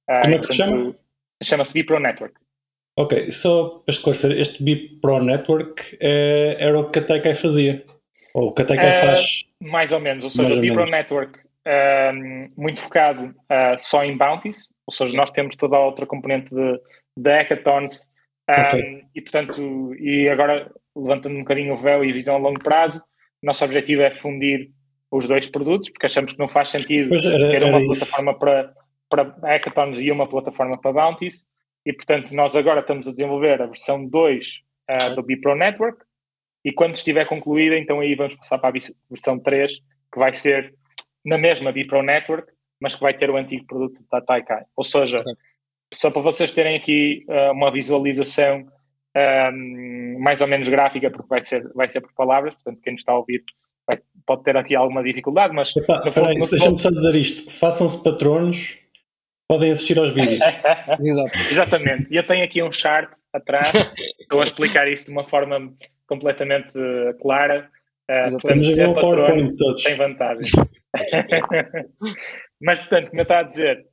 Uh, 0.08 0.22
Como 0.22 0.34
é 0.36 0.38
que 0.38 0.46
se 0.46 0.56
chama? 0.56 0.94
Chama-se 1.42 1.72
B-Pro 1.72 1.98
Network. 1.98 2.36
Ok, 2.96 3.32
só 3.32 3.80
para 3.84 3.92
esclarecer, 3.92 4.38
este 4.38 4.62
B-Pro 4.62 5.24
Network 5.24 5.98
é, 6.00 6.58
era 6.60 6.78
o 6.78 6.90
que 6.90 7.00
a 7.00 7.04
Taikai 7.04 7.34
fazia? 7.34 7.84
Ou 8.34 8.50
o 8.50 8.54
que 8.54 8.62
a 8.62 8.64
Taikai 8.64 9.00
faz? 9.00 9.44
Mais 9.60 9.90
ou 9.90 9.98
menos, 9.98 10.26
ou 10.26 10.30
seja, 10.30 10.54
o 10.54 10.60
B-Pro 10.60 10.84
Network 10.84 11.40
muito 12.56 12.80
focado 12.80 13.34
só 13.78 14.02
em 14.02 14.16
bounties, 14.16 14.70
ou 14.86 14.92
seja, 14.92 15.16
nós 15.16 15.30
temos 15.30 15.54
toda 15.54 15.76
a 15.76 15.84
outra 15.84 16.06
componente 16.06 16.52
de, 16.54 16.80
de 17.16 17.30
hackathons 17.30 18.08
okay. 18.48 19.04
e 19.14 19.20
portanto, 19.20 19.94
e 19.96 20.28
agora 20.28 20.72
levantando 21.00 21.36
um 21.36 21.40
bocadinho 21.40 21.74
o 21.74 21.76
véu 21.76 22.04
e 22.04 22.12
visão 22.12 22.36
a 22.36 22.38
longo 22.38 22.62
prazo, 22.62 23.02
nosso 23.42 23.64
objetivo 23.64 24.02
é 24.02 24.10
fundir 24.10 24.70
os 25.10 25.26
dois 25.26 25.46
produtos, 25.46 25.90
porque 25.90 26.06
achamos 26.06 26.32
que 26.32 26.38
não 26.38 26.48
faz 26.48 26.68
sentido 26.68 27.14
era, 27.14 27.50
ter 27.50 27.64
uma 27.64 27.80
plataforma 27.80 28.38
para, 28.38 28.74
para 29.08 29.36
hackathons 29.42 29.98
e 29.98 30.10
uma 30.10 30.28
plataforma 30.28 30.78
para 30.78 30.92
bounties, 30.92 31.46
e 31.86 31.92
portanto 31.92 32.34
nós 32.34 32.56
agora 32.56 32.80
estamos 32.80 33.08
a 33.08 33.12
desenvolver 33.12 33.62
a 33.62 33.66
versão 33.66 34.04
2 34.04 34.46
uh, 34.46 34.50
ah, 34.88 35.08
do 35.10 35.22
Bipro 35.22 35.54
Network, 35.54 36.04
e 36.64 36.72
quando 36.72 36.94
estiver 36.94 37.24
concluída, 37.24 37.78
então 37.78 38.00
aí 38.00 38.14
vamos 38.14 38.34
passar 38.34 38.58
para 38.58 38.76
a 38.76 38.80
versão 39.08 39.38
3, 39.38 39.72
que 40.12 40.18
vai 40.18 40.32
ser 40.32 40.74
na 41.24 41.38
mesma 41.38 41.72
Bipro 41.72 42.02
Network, 42.02 42.52
mas 42.80 42.94
que 42.94 43.00
vai 43.00 43.14
ter 43.14 43.30
o 43.30 43.36
antigo 43.36 43.66
produto 43.66 44.00
da 44.10 44.20
Taikai. 44.20 44.64
Ou 44.76 44.84
seja, 44.84 45.24
só 45.92 46.10
para 46.10 46.22
vocês 46.22 46.52
terem 46.52 46.76
aqui 46.76 47.24
uh, 47.28 47.52
uma 47.52 47.70
visualização 47.70 48.66
um, 49.18 50.18
mais 50.20 50.40
ou 50.40 50.48
menos 50.48 50.68
gráfica, 50.68 51.10
porque 51.10 51.28
vai 51.28 51.44
ser, 51.44 51.68
vai 51.74 51.88
ser 51.88 52.00
por 52.00 52.12
palavras, 52.14 52.54
portanto, 52.54 52.80
quem 52.82 52.92
nos 52.92 53.00
está 53.00 53.12
a 53.12 53.18
ouvir 53.18 53.42
vai, 53.86 54.00
pode 54.26 54.42
ter 54.44 54.56
aqui 54.56 54.76
alguma 54.76 55.02
dificuldade, 55.02 55.54
mas. 55.54 55.72
deixa-me 56.50 56.76
só 56.76 56.90
dizer 56.90 57.14
isto: 57.14 57.50
façam-se 57.50 58.02
patronos, 58.04 58.78
podem 59.48 59.70
assistir 59.70 59.98
aos 59.98 60.12
vídeos. 60.12 60.40
Exato. 61.00 61.38
Exatamente. 61.50 62.08
E 62.12 62.16
eu 62.16 62.26
tenho 62.26 62.44
aqui 62.44 62.62
um 62.62 62.70
chart 62.70 63.10
atrás, 63.32 63.72
estou 64.20 64.40
a 64.40 64.44
explicar 64.44 64.86
isto 64.88 65.06
de 65.06 65.12
uma 65.12 65.28
forma 65.28 65.70
completamente 66.06 66.78
uh, 66.78 67.18
clara. 67.20 67.70
Uh, 68.10 68.40
portanto, 68.40 68.64
ser 68.64 68.94
patrono 68.94 69.56
todos. 69.56 69.82
tem 69.82 69.94
vantagens. 69.94 70.50
mas, 72.60 72.78
portanto, 72.80 73.08
como 73.10 73.20
eu 73.20 73.22
estava 73.22 73.40
a 73.40 73.44
dizer, 73.44 73.86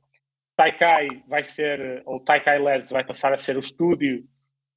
Taikai 0.56 1.08
vai 1.28 1.44
ser, 1.44 2.02
ou 2.06 2.18
Taikai 2.20 2.58
Labs 2.58 2.90
vai 2.90 3.04
passar 3.04 3.34
a 3.34 3.36
ser 3.36 3.56
o 3.56 3.60
estúdio 3.60 4.24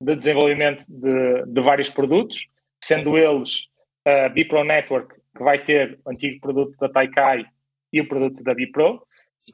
de 0.02 0.16
desenvolvimento 0.16 0.84
de, 0.88 1.46
de 1.46 1.62
vários 1.62 1.90
produtos, 1.90 2.48
sendo 2.84 3.18
eles 3.18 3.68
a 4.06 4.28
uh, 4.28 4.34
Bipro 4.34 4.64
Network, 4.64 5.16
que 5.36 5.44
vai 5.44 5.64
ter 5.64 6.00
o 6.06 6.12
antigo 6.12 6.40
produto 6.40 6.76
da 6.80 6.90
Taikai 6.90 7.46
e 7.92 8.02
o 8.02 8.08
produto 8.08 8.44
da 8.44 8.54
Bipro, 8.54 9.04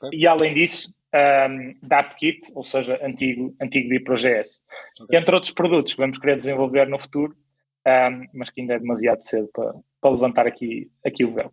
okay. 0.01 0.19
e 0.19 0.27
além 0.27 0.53
disso, 0.53 0.93
um, 1.15 1.73
DAPKit, 1.81 2.51
ou 2.53 2.63
seja, 2.63 2.99
antigo, 3.01 3.55
antigo 3.61 3.89
BiproGS. 3.89 4.61
Okay. 5.01 5.19
Entre 5.19 5.33
outros 5.33 5.53
produtos 5.53 5.93
que 5.93 6.01
vamos 6.01 6.17
querer 6.17 6.37
desenvolver 6.37 6.87
no 6.87 6.99
futuro, 6.99 7.35
um, 7.87 8.21
mas 8.33 8.49
que 8.49 8.61
ainda 8.61 8.73
é 8.73 8.79
demasiado 8.79 9.23
cedo 9.23 9.49
para, 9.53 9.73
para 10.01 10.11
levantar 10.11 10.47
aqui, 10.47 10.89
aqui 11.05 11.23
o 11.23 11.33
véu. 11.33 11.51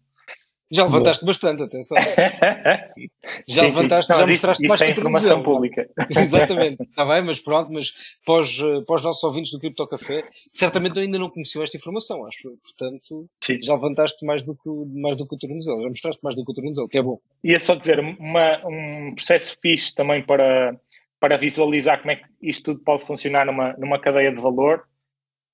Já 0.72 0.84
levantaste 0.84 1.24
bastante, 1.24 1.62
atenção. 1.62 1.98
já 3.46 3.62
sim, 3.62 3.68
levantaste, 3.68 4.10
sim. 4.10 4.18
já 4.18 4.26
mostraste 4.26 4.66
mais 4.66 4.82
que 4.82 4.90
informação 4.90 5.42
pública. 5.42 5.86
Exatamente, 6.16 6.82
está 6.82 7.04
bem, 7.04 7.22
mas 7.22 7.38
pronto, 7.40 7.70
mas 7.70 8.16
para 8.24 8.40
os, 8.40 8.56
para 8.86 8.96
os 8.96 9.02
nossos 9.02 9.22
ouvintes 9.22 9.52
do 9.52 9.60
Cripto 9.60 9.86
Café, 9.86 10.24
certamente 10.50 10.98
ainda 10.98 11.18
não 11.18 11.28
conheciam 11.28 11.62
esta 11.62 11.76
informação, 11.76 12.24
acho. 12.26 12.56
Portanto, 12.62 13.28
sim. 13.36 13.58
já 13.62 13.74
levantaste 13.74 14.24
mais 14.24 14.42
do, 14.42 14.54
que, 14.54 14.70
mais 14.98 15.14
do 15.16 15.28
que 15.28 15.34
o 15.34 15.38
tornozelo, 15.38 15.82
já 15.82 15.88
mostraste 15.88 16.22
mais 16.22 16.36
do 16.36 16.44
que 16.44 16.50
o 16.50 16.54
tornozelo, 16.54 16.88
que 16.88 16.98
é 16.98 17.02
bom. 17.02 17.18
Ia 17.44 17.60
só 17.60 17.74
dizer, 17.74 18.00
uma, 18.00 18.66
um 18.66 19.14
processo 19.14 19.54
fixe 19.60 19.94
também 19.94 20.24
para, 20.24 20.74
para 21.20 21.36
visualizar 21.36 22.00
como 22.00 22.12
é 22.12 22.16
que 22.16 22.24
isto 22.40 22.72
tudo 22.72 22.82
pode 22.82 23.04
funcionar 23.04 23.44
numa, 23.44 23.74
numa 23.74 24.00
cadeia 24.00 24.32
de 24.32 24.40
valor. 24.40 24.84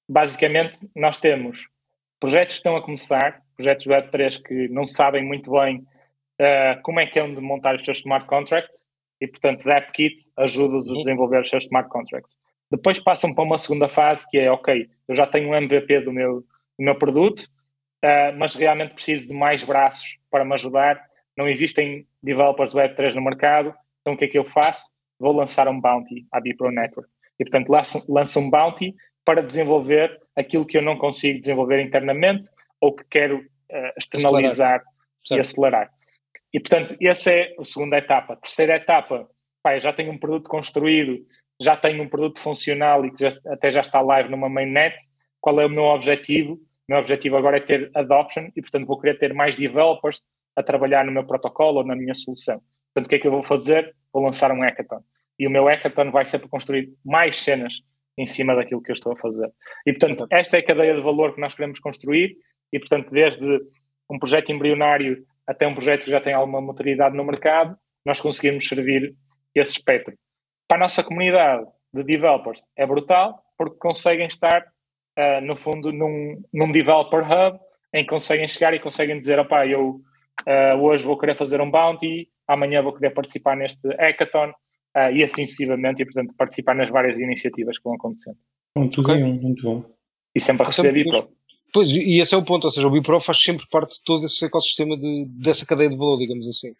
Basicamente, 0.08 0.88
nós 0.94 1.18
temos 1.18 1.66
projetos 2.20 2.54
que 2.54 2.60
estão 2.60 2.76
a 2.76 2.82
começar, 2.82 3.42
projetos 3.58 3.86
Web3 3.86 4.40
que 4.42 4.68
não 4.68 4.86
sabem 4.86 5.24
muito 5.24 5.50
bem 5.50 5.78
uh, 6.40 6.80
como 6.82 7.00
é 7.00 7.06
que 7.06 7.18
é 7.18 7.26
de 7.26 7.40
montar 7.40 7.74
os 7.74 7.84
seus 7.84 7.98
smart 7.98 8.24
contracts 8.26 8.86
e, 9.20 9.26
portanto, 9.26 9.68
AppKit 9.68 10.14
ajuda-os 10.36 10.88
a 10.88 10.94
desenvolver 10.94 11.40
os 11.40 11.50
seus 11.50 11.64
smart 11.64 11.88
contracts. 11.90 12.36
Depois 12.70 13.00
passam 13.00 13.34
para 13.34 13.42
uma 13.42 13.58
segunda 13.58 13.88
fase 13.88 14.24
que 14.30 14.38
é, 14.38 14.50
ok, 14.50 14.88
eu 15.08 15.14
já 15.14 15.26
tenho 15.26 15.48
um 15.48 15.54
MVP 15.56 16.02
do 16.02 16.12
meu, 16.12 16.40
do 16.40 16.84
meu 16.84 16.94
produto, 16.94 17.40
uh, 18.04 18.36
mas 18.38 18.54
realmente 18.54 18.94
preciso 18.94 19.26
de 19.26 19.34
mais 19.34 19.64
braços 19.64 20.06
para 20.30 20.44
me 20.44 20.54
ajudar. 20.54 21.02
Não 21.36 21.48
existem 21.48 22.06
developers 22.22 22.74
Web3 22.74 23.14
no 23.14 23.22
mercado, 23.22 23.74
então 24.00 24.14
o 24.14 24.16
que 24.16 24.26
é 24.26 24.28
que 24.28 24.38
eu 24.38 24.44
faço? 24.44 24.84
Vou 25.18 25.32
lançar 25.32 25.66
um 25.66 25.80
bounty 25.80 26.26
à 26.30 26.40
Bipro 26.40 26.70
Network. 26.70 27.10
E, 27.40 27.44
portanto, 27.44 27.68
lanço, 27.70 28.04
lanço 28.08 28.38
um 28.38 28.48
bounty 28.48 28.94
para 29.24 29.42
desenvolver 29.42 30.16
aquilo 30.36 30.64
que 30.64 30.78
eu 30.78 30.82
não 30.82 30.96
consigo 30.96 31.40
desenvolver 31.40 31.80
internamente 31.80 32.48
ou 32.80 32.94
que 32.94 33.04
quero 33.10 33.38
uh, 33.38 33.92
externalizar 33.96 34.82
acelerar. 34.82 34.84
e 35.30 35.38
acelerar. 35.38 35.90
E, 36.52 36.60
portanto, 36.60 36.96
essa 37.00 37.30
é 37.30 37.54
a 37.58 37.64
segunda 37.64 37.98
etapa. 37.98 38.34
A 38.34 38.36
terceira 38.36 38.76
etapa, 38.76 39.28
pá, 39.62 39.78
já 39.78 39.92
tenho 39.92 40.12
um 40.12 40.18
produto 40.18 40.48
construído, 40.48 41.24
já 41.60 41.76
tenho 41.76 42.02
um 42.02 42.08
produto 42.08 42.40
funcional 42.40 43.04
e 43.04 43.12
que 43.12 43.28
já, 43.28 43.38
até 43.46 43.70
já 43.70 43.80
está 43.80 44.00
live 44.00 44.30
numa 44.30 44.48
mainnet. 44.48 44.96
Qual 45.40 45.60
é 45.60 45.66
o 45.66 45.70
meu 45.70 45.84
objetivo? 45.84 46.54
O 46.54 46.92
meu 46.92 47.00
objetivo 47.00 47.36
agora 47.36 47.58
é 47.58 47.60
ter 47.60 47.90
adoption 47.94 48.48
e, 48.56 48.62
portanto, 48.62 48.86
vou 48.86 48.98
querer 48.98 49.18
ter 49.18 49.34
mais 49.34 49.56
developers 49.56 50.22
a 50.56 50.62
trabalhar 50.62 51.04
no 51.04 51.12
meu 51.12 51.24
protocolo 51.24 51.78
ou 51.78 51.84
na 51.84 51.94
minha 51.94 52.14
solução. 52.14 52.60
Portanto, 52.94 53.06
o 53.06 53.08
que 53.08 53.16
é 53.16 53.18
que 53.18 53.26
eu 53.26 53.32
vou 53.32 53.44
fazer? 53.44 53.94
Vou 54.12 54.22
lançar 54.22 54.50
um 54.50 54.60
hackathon. 54.60 55.02
E 55.38 55.46
o 55.46 55.50
meu 55.50 55.66
hackathon 55.66 56.10
vai 56.10 56.24
ser 56.26 56.38
para 56.38 56.48
construir 56.48 56.90
mais 57.04 57.36
cenas 57.36 57.74
em 58.16 58.26
cima 58.26 58.56
daquilo 58.56 58.82
que 58.82 58.90
eu 58.90 58.94
estou 58.94 59.12
a 59.12 59.16
fazer. 59.16 59.52
E, 59.86 59.92
portanto, 59.92 60.26
esta 60.30 60.56
é 60.56 60.60
a 60.60 60.66
cadeia 60.66 60.94
de 60.94 61.02
valor 61.02 61.34
que 61.34 61.40
nós 61.40 61.54
queremos 61.54 61.78
construir 61.78 62.36
e, 62.72 62.78
portanto, 62.78 63.10
desde 63.10 63.44
um 64.10 64.18
projeto 64.18 64.52
embrionário 64.52 65.24
até 65.46 65.66
um 65.66 65.74
projeto 65.74 66.04
que 66.04 66.10
já 66.10 66.20
tem 66.20 66.34
alguma 66.34 66.60
maturidade 66.60 67.16
no 67.16 67.24
mercado, 67.24 67.76
nós 68.04 68.20
conseguimos 68.20 68.68
servir 68.68 69.14
esse 69.54 69.72
espectro. 69.72 70.14
Para 70.68 70.78
a 70.78 70.80
nossa 70.80 71.02
comunidade 71.02 71.66
de 71.92 72.02
developers 72.02 72.68
é 72.76 72.86
brutal, 72.86 73.42
porque 73.56 73.76
conseguem 73.78 74.26
estar, 74.26 74.62
uh, 75.18 75.40
no 75.42 75.56
fundo, 75.56 75.90
num, 75.90 76.42
num 76.52 76.70
developer 76.70 77.20
hub, 77.20 77.58
em 77.94 78.02
que 78.02 78.10
conseguem 78.10 78.46
chegar 78.46 78.74
e 78.74 78.80
conseguem 78.80 79.18
dizer, 79.18 79.38
opá, 79.38 79.66
eu 79.66 80.00
uh, 80.46 80.82
hoje 80.82 81.04
vou 81.04 81.18
querer 81.18 81.36
fazer 81.36 81.60
um 81.60 81.70
bounty, 81.70 82.28
amanhã 82.46 82.82
vou 82.82 82.92
querer 82.92 83.10
participar 83.10 83.56
neste 83.56 83.88
hackathon, 83.96 84.50
uh, 84.50 85.10
e 85.12 85.22
assim 85.22 85.46
sucessivamente, 85.46 86.02
e 86.02 86.04
portanto 86.04 86.34
participar 86.36 86.74
nas 86.74 86.90
várias 86.90 87.18
iniciativas 87.18 87.78
que 87.78 87.84
vão 87.84 87.94
acontecendo. 87.94 88.36
Muito 88.76 89.00
okay. 89.00 89.14
bem, 89.14 89.40
muito 89.40 89.62
bom. 89.62 89.84
E 90.34 90.40
sempre 90.40 90.64
a 90.64 90.66
receber 90.66 90.92
Bipro. 90.92 91.37
Pois, 91.72 91.90
e 91.90 92.18
esse 92.18 92.34
é 92.34 92.38
o 92.38 92.44
ponto, 92.44 92.64
ou 92.64 92.70
seja, 92.70 92.86
o 92.86 92.90
Bipro 92.90 93.20
faz 93.20 93.42
sempre 93.42 93.66
parte 93.70 93.96
de 93.96 94.02
todo 94.02 94.24
esse 94.24 94.44
ecossistema 94.44 94.96
de, 94.96 95.26
dessa 95.26 95.66
cadeia 95.66 95.90
de 95.90 95.96
valor, 95.96 96.18
digamos 96.18 96.46
assim. 96.46 96.74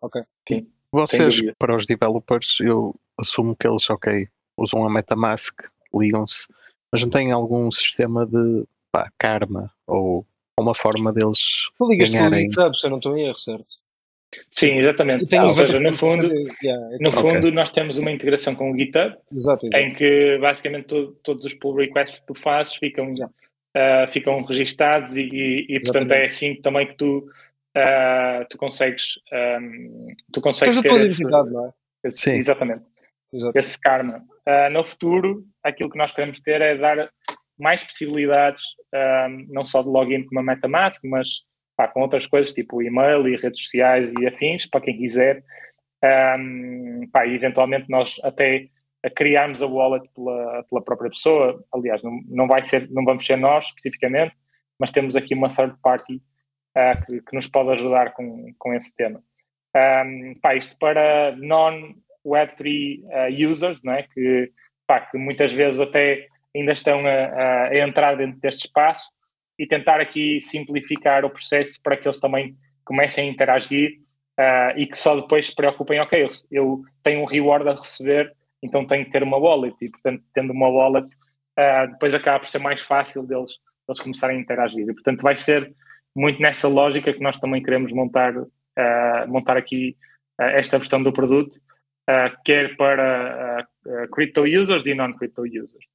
Ok. 0.00 0.22
Sim. 0.46 0.66
Vocês, 0.92 1.40
para 1.58 1.74
os 1.74 1.86
developers, 1.86 2.60
eu 2.60 2.94
assumo 3.18 3.56
que 3.56 3.66
eles, 3.66 3.88
ok, 3.90 4.28
usam 4.56 4.84
a 4.84 4.90
MetaMask, 4.90 5.62
ligam-se, 5.98 6.46
mas 6.92 7.02
não 7.02 7.10
têm 7.10 7.32
algum 7.32 7.70
sistema 7.70 8.26
de 8.26 8.64
pá, 8.92 9.10
karma 9.18 9.72
ou 9.86 10.24
uma 10.58 10.74
forma 10.74 11.12
deles 11.12 11.68
ganharem... 11.80 12.48
Tu 12.50 12.76
se 12.76 12.86
eu 12.86 12.90
não 12.90 12.98
estou 12.98 13.16
em 13.16 13.24
erro, 13.24 13.38
certo? 13.38 13.76
Sim, 14.50 14.78
exatamente. 14.78 15.36
Ou 15.36 15.50
seja, 15.50 15.80
no 15.80 15.96
fundo, 15.96 16.22
fazer, 16.22 16.56
yeah, 16.62 16.96
no 17.00 17.12
fundo 17.12 17.38
okay. 17.38 17.50
nós 17.52 17.70
temos 17.70 17.98
uma 17.98 18.10
integração 18.10 18.54
com 18.54 18.72
o 18.72 18.76
GitHub, 18.76 19.16
exato, 19.32 19.66
em 19.74 19.94
que 19.94 20.38
basicamente 20.38 20.86
todo, 20.86 21.12
todos 21.22 21.46
os 21.46 21.54
pull 21.54 21.76
requests 21.76 22.20
que 22.20 22.26
tu 22.26 22.40
fazes 22.40 22.74
ficam, 22.74 23.14
uh, 23.76 24.10
ficam 24.12 24.42
registados 24.42 25.14
e, 25.16 25.22
e, 25.22 25.66
e 25.76 25.80
portanto 25.80 26.12
é 26.12 26.24
assim 26.24 26.54
também 26.60 26.86
que 26.86 26.96
tu, 26.96 27.18
uh, 27.76 28.46
tu 28.48 28.56
consegues, 28.56 29.18
um, 29.32 29.36
ehm, 29.36 30.06
tu 30.32 30.40
consegues 30.40 30.80
ter 30.80 31.00
esse, 31.02 31.24
não 31.24 31.66
é? 31.66 31.70
Esse, 32.04 32.18
Sim. 32.18 32.34
Exatamente. 32.34 32.84
Exato. 33.32 33.58
Esse 33.58 33.80
karma. 33.80 34.22
Uh, 34.46 34.70
no 34.70 34.84
futuro, 34.84 35.44
aquilo 35.62 35.90
que 35.90 35.98
nós 35.98 36.12
queremos 36.12 36.40
ter 36.40 36.60
é 36.60 36.76
dar 36.76 37.10
mais 37.58 37.82
possibilidades, 37.82 38.62
ehm, 38.92 39.46
não 39.48 39.64
só 39.64 39.82
de 39.82 39.88
login 39.88 40.24
como 40.24 40.40
a 40.40 40.42
MetaMask, 40.42 41.02
mas 41.04 41.28
pá, 41.76 41.88
com 41.88 42.02
outras 42.02 42.26
coisas, 42.26 42.52
tipo 42.52 42.82
e-mail 42.82 43.26
e 43.28 43.36
redes 43.36 43.62
sociais 43.62 44.12
e 44.20 44.26
afins, 44.26 44.66
para 44.66 44.80
quem 44.80 44.96
quiser. 44.96 45.42
Um, 46.04 47.08
pá, 47.12 47.26
e 47.26 47.34
eventualmente 47.34 47.88
nós 47.88 48.14
até 48.22 48.68
criarmos 49.10 49.62
a 49.62 49.66
wallet 49.66 50.08
pela, 50.14 50.64
pela 50.64 50.82
própria 50.82 51.10
pessoa. 51.10 51.62
Aliás, 51.72 52.02
não, 52.02 52.20
não 52.26 52.46
vai 52.46 52.62
ser, 52.62 52.90
não 52.90 53.04
vamos 53.04 53.26
ser 53.26 53.36
nós 53.36 53.64
especificamente, 53.66 54.34
mas 54.78 54.90
temos 54.90 55.16
aqui 55.16 55.34
uma 55.34 55.54
third 55.54 55.76
party 55.82 56.22
uh, 56.76 57.06
que, 57.06 57.20
que, 57.20 57.34
nos 57.34 57.46
pode 57.46 57.70
ajudar 57.70 58.12
com, 58.12 58.52
com 58.58 58.74
esse 58.74 58.94
tema. 58.94 59.22
Um, 59.76 60.34
pá, 60.40 60.54
isto 60.54 60.76
para 60.78 61.34
non-Web3 61.36 63.00
uh, 63.02 63.52
users, 63.52 63.82
não 63.82 63.92
é? 63.92 64.02
que, 64.04 64.52
pá, 64.86 65.00
que 65.00 65.18
muitas 65.18 65.52
vezes 65.52 65.80
até 65.80 66.28
ainda 66.54 66.72
estão 66.72 67.00
a, 67.06 67.68
a, 67.68 67.78
entrar 67.78 68.16
dentro 68.16 68.40
deste 68.40 68.66
espaço 68.66 69.10
e 69.58 69.66
tentar 69.66 70.00
aqui 70.00 70.40
simplificar 70.40 71.24
o 71.24 71.30
processo 71.30 71.80
para 71.82 71.96
que 71.96 72.06
eles 72.06 72.18
também 72.18 72.56
comecem 72.84 73.28
a 73.28 73.32
interagir 73.32 73.98
uh, 74.38 74.78
e 74.78 74.86
que 74.86 74.96
só 74.96 75.16
depois 75.20 75.46
se 75.46 75.54
preocupem, 75.54 76.00
ok, 76.00 76.22
eu, 76.22 76.30
eu, 76.50 76.82
tenho 77.02 77.20
um 77.20 77.24
reward 77.24 77.68
a 77.68 77.72
receber, 77.72 78.32
então 78.64 78.86
tenho 78.86 79.04
que 79.04 79.10
ter 79.10 79.22
uma 79.22 79.36
wallet 79.36 79.76
e, 79.80 79.90
portanto, 79.90 80.22
tendo 80.32 80.52
uma 80.52 80.68
wallet, 80.68 81.06
uh, 81.06 81.90
depois 81.92 82.14
acaba 82.14 82.40
por 82.40 82.48
ser 82.48 82.58
mais 82.58 82.82
fácil 82.82 83.22
deles, 83.24 83.50
deles 83.86 84.00
começarem 84.00 84.38
a 84.38 84.40
interagir. 84.40 84.88
E, 84.88 84.92
portanto, 84.94 85.22
vai 85.22 85.36
ser 85.36 85.72
muito 86.16 86.40
nessa 86.40 86.68
lógica 86.68 87.12
que 87.12 87.20
nós 87.20 87.36
também 87.36 87.62
queremos 87.62 87.92
montar, 87.92 88.36
uh, 88.36 88.48
montar 89.28 89.56
aqui 89.56 89.96
esta 90.36 90.78
versão 90.78 91.00
do 91.00 91.12
produto, 91.12 91.60
quer 92.44 92.76
para 92.76 93.64
crypto 94.12 94.42
users 94.42 94.84
e 94.84 94.94
non-crypto 94.94 95.42
users. 95.42 95.86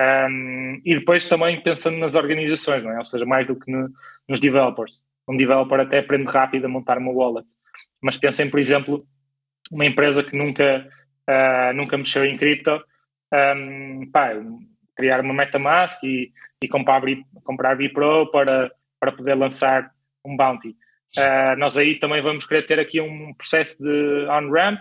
Um, 0.00 0.80
e 0.84 0.94
depois 0.94 1.26
também 1.26 1.62
pensando 1.62 1.98
nas 1.98 2.14
organizações, 2.14 2.82
não 2.82 2.92
é? 2.92 2.98
ou 2.98 3.04
seja, 3.04 3.26
mais 3.26 3.46
do 3.46 3.56
que 3.56 3.70
no, 3.70 3.90
nos 4.28 4.40
developers. 4.40 5.02
Um 5.28 5.36
developer 5.36 5.80
até 5.80 5.98
aprende 5.98 6.30
rápido 6.30 6.64
a 6.64 6.68
montar 6.68 6.98
uma 6.98 7.12
wallet. 7.12 7.46
Mas 8.00 8.16
pensem, 8.16 8.50
por 8.50 8.58
exemplo, 8.58 9.06
uma 9.70 9.86
empresa 9.86 10.24
que 10.24 10.36
nunca, 10.36 10.88
uh, 11.28 11.72
nunca 11.74 11.96
mexeu 11.96 12.24
em 12.24 12.36
cripto, 12.36 12.82
um, 13.32 14.10
pá, 14.10 14.32
criar 14.96 15.20
uma 15.20 15.34
MetaMask 15.34 16.02
e, 16.04 16.32
e 16.62 16.68
comprar, 16.68 17.02
comprar 17.44 17.76
Bipro 17.76 18.30
para, 18.30 18.70
para 19.00 19.12
poder 19.12 19.34
lançar 19.34 19.90
um 20.24 20.36
bounty. 20.36 20.76
Uh, 21.16 21.58
nós 21.58 21.76
aí 21.76 21.98
também 21.98 22.22
vamos 22.22 22.46
querer 22.46 22.66
ter 22.66 22.78
aqui 22.80 23.00
um 23.00 23.34
processo 23.34 23.76
de 23.82 24.26
on-ramp 24.30 24.78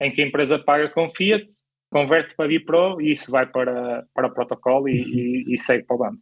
em 0.00 0.10
que 0.10 0.22
a 0.22 0.26
empresa 0.26 0.58
paga 0.58 0.88
com 0.90 1.10
fiat 1.10 1.46
converte 1.90 2.34
para 2.34 2.48
Bipro 2.48 3.00
e 3.00 3.12
isso 3.12 3.30
vai 3.30 3.46
para, 3.46 4.04
para 4.12 4.26
o 4.26 4.34
protocolo 4.34 4.88
e, 4.88 4.98
e, 4.98 5.54
e 5.54 5.58
segue 5.58 5.84
para 5.84 5.96
o 5.96 5.98
bando. 5.98 6.18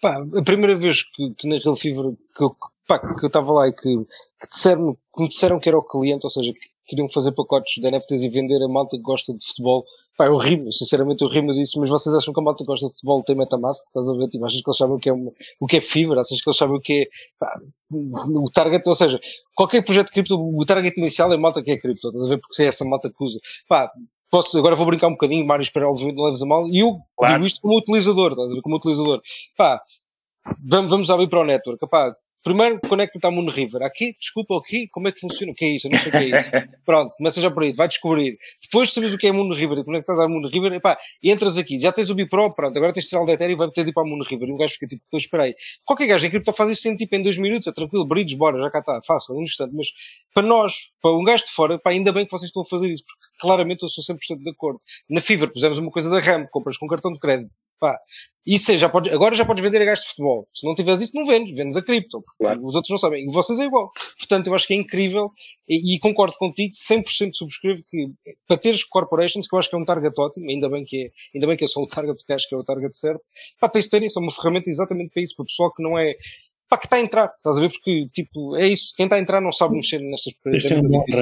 Pá, 0.00 0.16
a 0.38 0.42
primeira 0.42 0.74
vez 0.74 1.02
que, 1.02 1.34
que 1.34 1.48
na 1.48 1.58
Real 1.58 1.76
Fever 1.76 2.12
que 2.34 2.42
eu, 2.44 2.50
que 2.50 3.24
eu 3.24 3.26
estava 3.26 3.52
lá 3.52 3.68
e 3.68 3.72
que, 3.72 3.82
que, 3.82 4.46
disseram, 4.48 4.94
que 4.94 5.22
me 5.22 5.28
disseram 5.28 5.60
que 5.60 5.68
era 5.68 5.78
o 5.78 5.84
cliente, 5.84 6.24
ou 6.24 6.30
seja, 6.30 6.52
que 6.52 6.73
queriam 6.86 7.08
fazer 7.08 7.32
pacotes 7.32 7.74
de 7.80 7.90
NFTs 7.90 8.22
e 8.22 8.28
vender 8.28 8.62
a 8.62 8.68
malta 8.68 8.96
que 8.96 9.02
gosta 9.02 9.32
de 9.32 9.44
futebol, 9.44 9.84
pá, 10.16 10.26
é 10.26 10.30
horrível, 10.30 10.70
sinceramente 10.70 11.22
eu 11.22 11.28
rimo 11.28 11.52
disso, 11.52 11.78
mas 11.80 11.88
vocês 11.88 12.14
acham 12.14 12.32
que 12.32 12.40
a 12.40 12.42
malta 12.42 12.64
que 12.64 12.68
gosta 12.68 12.86
de 12.86 12.94
futebol 12.94 13.22
tem 13.22 13.36
Metamask? 13.36 13.86
Estás 13.86 14.08
a 14.08 14.14
ver? 14.14 14.28
Tipo, 14.28 14.46
achas 14.46 14.60
que 14.60 14.68
eles 14.68 14.76
sabem 14.76 14.96
o 14.96 14.98
que 14.98 15.08
é, 15.08 15.12
uma, 15.12 15.32
o 15.60 15.66
que 15.66 15.76
é 15.76 15.80
Fever? 15.80 16.18
Achas 16.18 16.40
que 16.40 16.48
eles 16.48 16.56
sabem 16.56 16.76
o 16.76 16.80
que 16.80 17.02
é 17.02 17.06
pá, 17.38 17.60
o 17.90 18.50
target? 18.50 18.88
Ou 18.88 18.94
seja, 18.94 19.20
qualquer 19.54 19.82
projeto 19.84 20.06
de 20.06 20.12
cripto, 20.12 20.36
o 20.36 20.64
target 20.64 20.98
inicial 20.98 21.32
é 21.32 21.34
a 21.34 21.38
malta 21.38 21.62
que 21.62 21.70
é 21.70 21.78
cripto, 21.78 22.08
estás 22.08 22.24
a 22.24 22.28
ver? 22.28 22.38
Porque 22.38 22.62
é 22.62 22.66
essa 22.66 22.84
malta 22.84 23.08
que 23.08 23.24
usa. 23.24 23.40
Pá, 23.68 23.90
posso, 24.30 24.58
agora 24.58 24.74
vou 24.74 24.86
brincar 24.86 25.08
um 25.08 25.12
bocadinho, 25.12 25.46
Mário, 25.46 25.62
espero 25.62 25.88
obviamente 25.88 26.16
não 26.16 26.24
leves 26.24 26.42
a 26.42 26.46
mal, 26.46 26.66
e 26.68 26.80
eu 26.80 26.98
claro. 27.16 27.34
digo 27.34 27.46
isto 27.46 27.60
como 27.60 27.76
utilizador, 27.76 28.34
como 28.62 28.76
utilizador. 28.76 29.20
Pá, 29.56 29.80
vamos, 30.68 30.90
vamos 30.90 31.10
abrir 31.10 31.28
para 31.28 31.40
o 31.40 31.44
network, 31.44 31.88
pá, 31.88 32.14
primeiro 32.44 32.78
conecta-te 32.86 33.26
à 33.26 33.30
Moon 33.30 33.46
River. 33.46 33.82
Aqui, 33.82 34.14
desculpa, 34.20 34.56
aqui, 34.58 34.86
como 34.88 35.08
é 35.08 35.12
que 35.12 35.18
funciona? 35.18 35.52
O 35.52 35.54
que 35.54 35.64
é 35.64 35.68
isso? 35.70 35.86
Eu 35.86 35.92
não 35.92 35.98
sei 35.98 36.08
o 36.08 36.12
que 36.12 36.18
é 36.18 36.38
isso. 36.38 36.50
Pronto, 36.84 37.16
começa 37.16 37.40
já 37.40 37.50
por 37.50 37.62
aí, 37.62 37.72
vai 37.72 37.88
descobrir. 37.88 38.36
Depois 38.62 38.92
sabes 38.92 39.14
o 39.14 39.18
que 39.18 39.26
é 39.26 39.32
Moon 39.32 39.50
River 39.50 39.78
e 39.78 39.84
conectas 39.84 40.18
à 40.18 40.28
Moon 40.28 40.46
River, 40.46 40.72
epá, 40.74 40.96
entras 41.22 41.56
aqui, 41.56 41.78
já 41.78 41.90
tens 41.90 42.10
o 42.10 42.14
Bipro, 42.14 42.54
pronto, 42.54 42.76
agora 42.76 42.92
tens 42.92 43.04
de 43.04 43.08
tirar 43.08 43.24
o 43.24 43.30
Ethereum 43.30 43.54
e 43.54 43.56
vai 43.56 43.66
meter 43.66 43.84
tipo 43.84 43.98
à 43.98 44.04
Moon 44.04 44.20
River. 44.28 44.48
E 44.48 44.52
um 44.52 44.56
gajo 44.56 44.74
fica 44.74 44.86
tipo, 44.86 45.02
depois 45.04 45.22
espera 45.22 45.44
aí. 45.44 45.54
Qualquer 45.84 46.06
gajo 46.06 46.26
em 46.26 46.30
cripto 46.30 46.52
faz 46.52 46.70
isso 46.70 46.86
em, 46.88 46.96
tipo, 46.96 47.16
em 47.16 47.22
dois 47.22 47.38
minutos, 47.38 47.66
é 47.66 47.72
tranquilo, 47.72 48.06
bridge, 48.06 48.36
bora, 48.36 48.58
já 48.58 48.70
cá 48.70 48.80
está, 48.80 49.00
fácil, 49.06 49.36
um 49.36 49.42
instante. 49.42 49.74
Mas 49.74 49.88
para 50.34 50.46
nós, 50.46 50.90
para 51.00 51.16
um 51.16 51.24
gajo 51.24 51.44
de 51.44 51.50
fora, 51.50 51.78
pá, 51.78 51.90
ainda 51.90 52.12
bem 52.12 52.26
que 52.26 52.30
vocês 52.30 52.48
estão 52.48 52.62
a 52.62 52.66
fazer 52.66 52.92
isso, 52.92 53.04
porque 53.06 53.24
claramente 53.40 53.82
eu 53.82 53.88
sou 53.88 54.04
100% 54.04 54.42
de 54.42 54.50
acordo. 54.50 54.80
Na 55.08 55.20
Fiverr 55.20 55.50
pusemos 55.50 55.78
uma 55.78 55.90
coisa 55.90 56.10
da 56.10 56.18
RAM, 56.18 56.46
compras 56.50 56.76
com 56.76 56.86
cartão 56.86 57.12
de 57.12 57.18
crédito 57.18 57.50
Pá, 57.78 57.98
isso 58.46 58.72
é, 58.72 58.78
já 58.78 58.88
pode, 58.88 59.10
agora 59.10 59.34
já 59.34 59.44
podes 59.44 59.62
vender 59.62 59.80
a 59.80 59.84
gajos 59.86 60.04
de 60.04 60.10
futebol. 60.10 60.46
Se 60.52 60.66
não 60.66 60.74
tiveres 60.74 61.00
isso, 61.00 61.12
não 61.14 61.26
vendes, 61.26 61.56
vendes 61.56 61.76
a 61.76 61.82
cripto. 61.82 62.22
Claro. 62.38 62.64
Os 62.64 62.74
outros 62.74 62.90
não 62.90 62.98
sabem. 62.98 63.24
E 63.24 63.32
vocês 63.32 63.58
é 63.58 63.64
igual. 63.64 63.90
Portanto, 64.18 64.48
eu 64.48 64.54
acho 64.54 64.66
que 64.66 64.74
é 64.74 64.76
incrível 64.76 65.30
e, 65.68 65.94
e 65.94 65.98
concordo 65.98 66.36
contigo, 66.36 66.72
100% 66.74 67.30
subscrevo 67.32 67.82
que 67.90 68.10
para 68.46 68.58
teres 68.58 68.84
corporations, 68.84 69.48
que 69.48 69.54
eu 69.54 69.58
acho 69.58 69.70
que 69.70 69.76
é 69.76 69.78
um 69.78 69.84
target 69.84 70.14
ótimo, 70.18 70.50
ainda 70.50 70.68
bem 70.68 70.84
que 70.84 71.06
é, 71.06 71.10
ainda 71.34 71.46
bem 71.46 71.56
que 71.56 71.64
é 71.64 71.66
só 71.66 71.80
o 71.80 71.86
target, 71.86 72.16
porque 72.16 72.32
acho 72.32 72.48
que 72.48 72.54
é 72.54 72.58
o 72.58 72.64
target 72.64 72.96
certo, 72.96 73.22
pá, 73.58 73.68
tens 73.68 73.84
de 73.84 73.90
ter 73.90 74.02
isso, 74.02 74.18
é 74.18 74.22
uma 74.22 74.30
ferramenta 74.30 74.68
exatamente 74.68 75.12
para 75.12 75.22
isso, 75.22 75.34
para 75.34 75.42
o 75.44 75.46
pessoal 75.46 75.72
que 75.72 75.82
não 75.82 75.98
é, 75.98 76.14
pá, 76.68 76.76
que 76.76 76.86
está 76.86 76.96
a 76.96 77.00
entrar, 77.00 77.32
estás 77.36 77.56
a 77.56 77.60
ver? 77.60 77.70
Porque, 77.70 78.08
tipo, 78.12 78.56
é 78.56 78.68
isso, 78.68 78.92
quem 78.94 79.04
está 79.04 79.16
a 79.16 79.20
entrar 79.20 79.40
não 79.40 79.52
sabe 79.52 79.74
mexer 79.74 80.00
nestas 80.00 80.34
porcarias. 80.34 80.64
É, 80.64 80.74
muito 80.76 81.16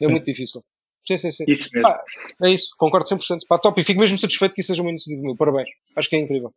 é 0.00 0.08
muito 0.08 0.24
difícil. 0.24 0.62
Sim, 1.06 1.16
sim, 1.16 1.30
sim. 1.30 1.44
Isso 1.46 1.68
mesmo. 1.72 1.88
Pá, 1.88 2.02
é 2.42 2.48
isso, 2.48 2.74
concordo 2.78 3.06
100%. 3.06 3.40
Pá, 3.48 3.58
top. 3.58 3.80
E 3.80 3.84
fico 3.84 4.00
mesmo 4.00 4.18
satisfeito 4.18 4.54
que 4.54 4.60
isso 4.60 4.68
seja 4.68 4.82
uma 4.82 4.90
iniciativa 4.90 5.22
meu. 5.22 5.36
Parabéns. 5.36 5.68
Acho 5.96 6.08
que 6.08 6.16
é 6.16 6.20
incrível. 6.20 6.52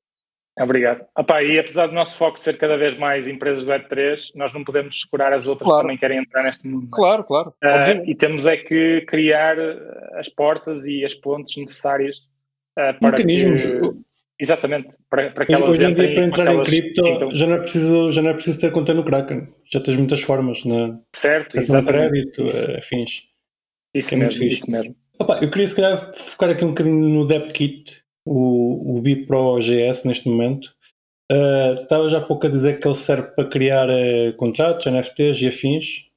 Obrigado. 0.60 1.06
Epá, 1.18 1.44
e 1.44 1.60
apesar 1.60 1.88
do 1.88 1.94
nosso 1.94 2.18
foco 2.18 2.42
ser 2.42 2.58
cada 2.58 2.76
vez 2.78 2.98
mais 2.98 3.28
empresas 3.28 3.64
Web3, 3.64 4.18
nós 4.34 4.52
não 4.54 4.64
podemos 4.64 4.96
descurar 4.96 5.32
as 5.32 5.46
outras 5.46 5.68
claro. 5.68 5.82
que 5.82 5.88
também 5.88 5.98
querem 5.98 6.18
entrar 6.18 6.44
neste 6.44 6.68
mundo. 6.68 6.88
Claro, 6.92 7.24
claro. 7.24 7.54
Uh, 7.64 8.10
e 8.10 8.16
temos 8.16 8.48
é 8.48 8.58
que 8.58 9.02
criar 9.02 9.56
as 10.16 10.28
portas 10.28 10.84
e 10.86 11.06
as 11.06 11.14
pontes 11.14 11.56
necessárias 11.58 12.16
uh, 12.18 13.00
para 13.00 13.12
Mecanismos. 13.12 13.64
Que, 13.64 13.92
exatamente. 14.40 14.96
Para, 15.08 15.30
para 15.30 15.46
que 15.46 15.54
hoje, 15.54 15.64
hoje 15.64 15.86
em 15.86 15.94
dia, 15.94 16.14
para 16.16 16.24
entrar 16.24 16.52
em 16.52 16.64
cripto, 16.64 17.02
já 17.36 17.46
não, 17.46 17.56
é 17.56 17.60
preciso, 17.60 18.12
já 18.12 18.22
não 18.24 18.30
é 18.32 18.34
preciso 18.34 18.60
ter 18.60 18.72
conta 18.72 18.96
no 18.96 19.06
Kraken. 19.06 19.48
Já 19.72 19.80
tens 19.80 19.96
muitas 19.96 20.22
formas, 20.22 20.66
né? 20.66 20.98
Certo, 21.16 21.60
exatamente. 21.60 22.10
crédito, 22.10 22.44
uh, 22.44 22.78
afins. 22.80 23.28
Isso 23.98 24.14
é 24.14 24.18
mesmo, 24.18 24.44
isso 24.44 24.70
mesmo. 24.70 24.96
Opa, 25.20 25.40
eu 25.42 25.50
queria 25.50 25.68
se 25.68 25.76
calhar 25.76 26.14
focar 26.14 26.52
aqui 26.52 26.64
um 26.64 26.70
bocadinho 26.70 27.10
no 27.10 27.26
DepKit, 27.26 28.04
o, 28.26 28.98
o 28.98 29.02
Bipro 29.02 29.58
GS 29.60 30.04
neste 30.04 30.30
momento. 30.30 30.76
Uh, 31.32 31.82
estava 31.82 32.08
já 32.08 32.20
há 32.20 32.22
pouco 32.22 32.46
a 32.46 32.50
dizer 32.50 32.80
que 32.80 32.88
ele 32.88 32.96
serve 32.96 33.30
para 33.30 33.50
criar 33.50 33.90
uh, 33.90 34.34
contratos, 34.38 34.86
NFTs 34.86 35.42
e 35.42 35.48
afins. 35.48 36.08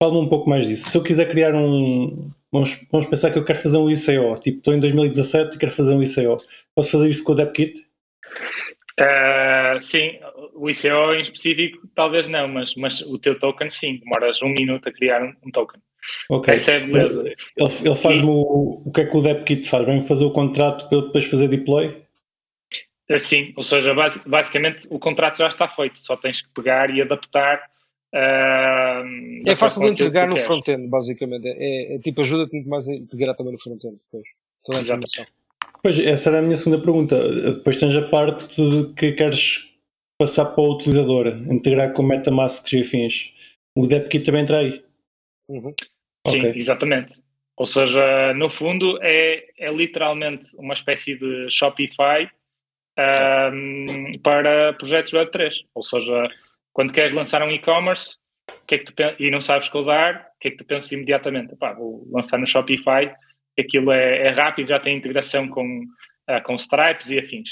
Fala-me 0.00 0.20
um 0.20 0.28
pouco 0.28 0.48
mais 0.48 0.68
disso. 0.68 0.90
Se 0.90 0.98
eu 0.98 1.02
quiser 1.02 1.28
criar 1.28 1.54
um. 1.54 2.30
Vamos, 2.52 2.86
vamos 2.92 3.06
pensar 3.06 3.30
que 3.30 3.38
eu 3.38 3.44
quero 3.44 3.58
fazer 3.58 3.78
um 3.78 3.90
ICO. 3.90 4.40
Tipo, 4.40 4.58
estou 4.58 4.74
em 4.74 4.80
2017 4.80 5.56
e 5.56 5.58
quero 5.58 5.72
fazer 5.72 5.94
um 5.94 6.02
ICO. 6.02 6.36
Posso 6.74 6.90
fazer 6.92 7.08
isso 7.08 7.24
com 7.24 7.32
o 7.32 7.34
DepKit? 7.34 7.86
Uh, 9.00 9.80
sim, 9.80 10.18
o 10.54 10.70
ICO 10.70 11.14
em 11.14 11.22
específico 11.22 11.86
talvez 11.94 12.28
não, 12.28 12.46
mas, 12.48 12.74
mas 12.76 13.00
o 13.02 13.18
teu 13.18 13.38
token 13.38 13.70
sim, 13.70 13.98
demoras 13.98 14.40
um 14.42 14.48
minuto 14.48 14.88
a 14.88 14.92
criar 14.92 15.22
um, 15.22 15.34
um 15.44 15.50
token. 15.50 15.80
Ok. 16.30 16.54
Essa 16.54 16.72
é 16.72 16.82
a 16.82 16.86
beleza. 16.86 17.20
Ele, 17.56 17.70
ele 17.84 17.94
faz-me 17.94 18.28
o, 18.28 18.82
o 18.84 18.92
que 18.92 19.00
é 19.00 19.04
que 19.04 19.16
o 19.16 19.22
DepKit 19.22 19.68
faz? 19.68 19.84
Vem 19.86 20.02
fazer 20.02 20.24
o 20.24 20.30
contrato 20.30 20.88
para 20.88 20.98
eu 20.98 21.06
depois 21.06 21.24
fazer 21.24 21.48
deploy? 21.48 22.06
É, 23.08 23.18
sim, 23.18 23.52
ou 23.56 23.62
seja, 23.62 23.94
basicamente 24.26 24.88
o 24.90 24.98
contrato 24.98 25.38
já 25.38 25.46
está 25.46 25.68
feito, 25.68 25.98
só 25.98 26.16
tens 26.16 26.42
que 26.42 26.48
pegar 26.52 26.90
e 26.90 27.00
adaptar. 27.00 27.62
Uh, 28.12 29.42
é 29.46 29.54
fácil 29.54 29.82
de 29.82 29.88
entregar 29.88 30.28
no 30.28 30.36
front-end, 30.36 30.88
basicamente. 30.88 31.46
É, 31.46 31.94
é, 31.94 31.98
tipo, 31.98 32.20
ajuda-te 32.22 32.52
muito 32.52 32.68
mais 32.68 32.88
a 32.88 32.94
integrar 32.94 33.34
também 33.36 33.52
no 33.52 33.60
front-end 33.60 33.96
depois. 34.04 34.26
Pois, 35.82 35.98
essa 36.00 36.30
era 36.30 36.40
a 36.40 36.42
minha 36.42 36.56
segunda 36.56 36.82
pergunta. 36.82 37.16
Depois 37.52 37.76
tens 37.76 37.94
a 37.94 38.02
parte 38.02 38.60
de 38.60 38.92
que 38.94 39.12
queres 39.12 39.72
passar 40.18 40.46
para 40.46 40.64
o 40.64 40.74
utilizador, 40.74 41.28
integrar 41.28 41.92
com 41.92 42.02
MetaMask 42.02 42.72
e 42.72 42.80
afins. 42.80 43.34
O 43.76 43.86
DepKit 43.86 44.24
também 44.24 44.42
entra 44.42 44.58
aí. 44.58 44.82
Uhum. 45.48 45.72
Sim, 46.30 46.48
okay. 46.48 46.58
exatamente. 46.58 47.14
Ou 47.56 47.66
seja, 47.66 48.34
no 48.34 48.50
fundo 48.50 48.98
é, 49.02 49.44
é 49.58 49.72
literalmente 49.72 50.54
uma 50.58 50.74
espécie 50.74 51.16
de 51.16 51.48
Shopify 51.50 52.28
um, 53.52 54.18
para 54.22 54.74
projetos 54.74 55.12
Web3. 55.12 55.52
Ou 55.74 55.82
seja, 55.82 56.22
quando 56.72 56.92
queres 56.92 57.12
lançar 57.12 57.42
um 57.42 57.50
e-commerce 57.50 58.18
que 58.66 58.74
é 58.74 58.78
que 58.78 58.92
tu, 58.92 59.02
e 59.18 59.30
não 59.30 59.40
sabes 59.40 59.68
codar, 59.68 60.30
o 60.36 60.38
que 60.40 60.48
é 60.48 60.50
que 60.50 60.56
tu 60.56 60.64
pensas 60.64 60.90
imediatamente? 60.92 61.52
Epá, 61.52 61.72
vou 61.72 62.06
lançar 62.10 62.38
no 62.38 62.46
Shopify, 62.46 63.12
aquilo 63.58 63.92
é, 63.92 64.26
é 64.26 64.30
rápido, 64.30 64.68
já 64.68 64.78
tem 64.78 64.96
integração 64.96 65.48
com, 65.48 65.82
uh, 66.28 66.42
com 66.44 66.54
Stripes 66.54 67.10
e 67.10 67.18
afins. 67.18 67.50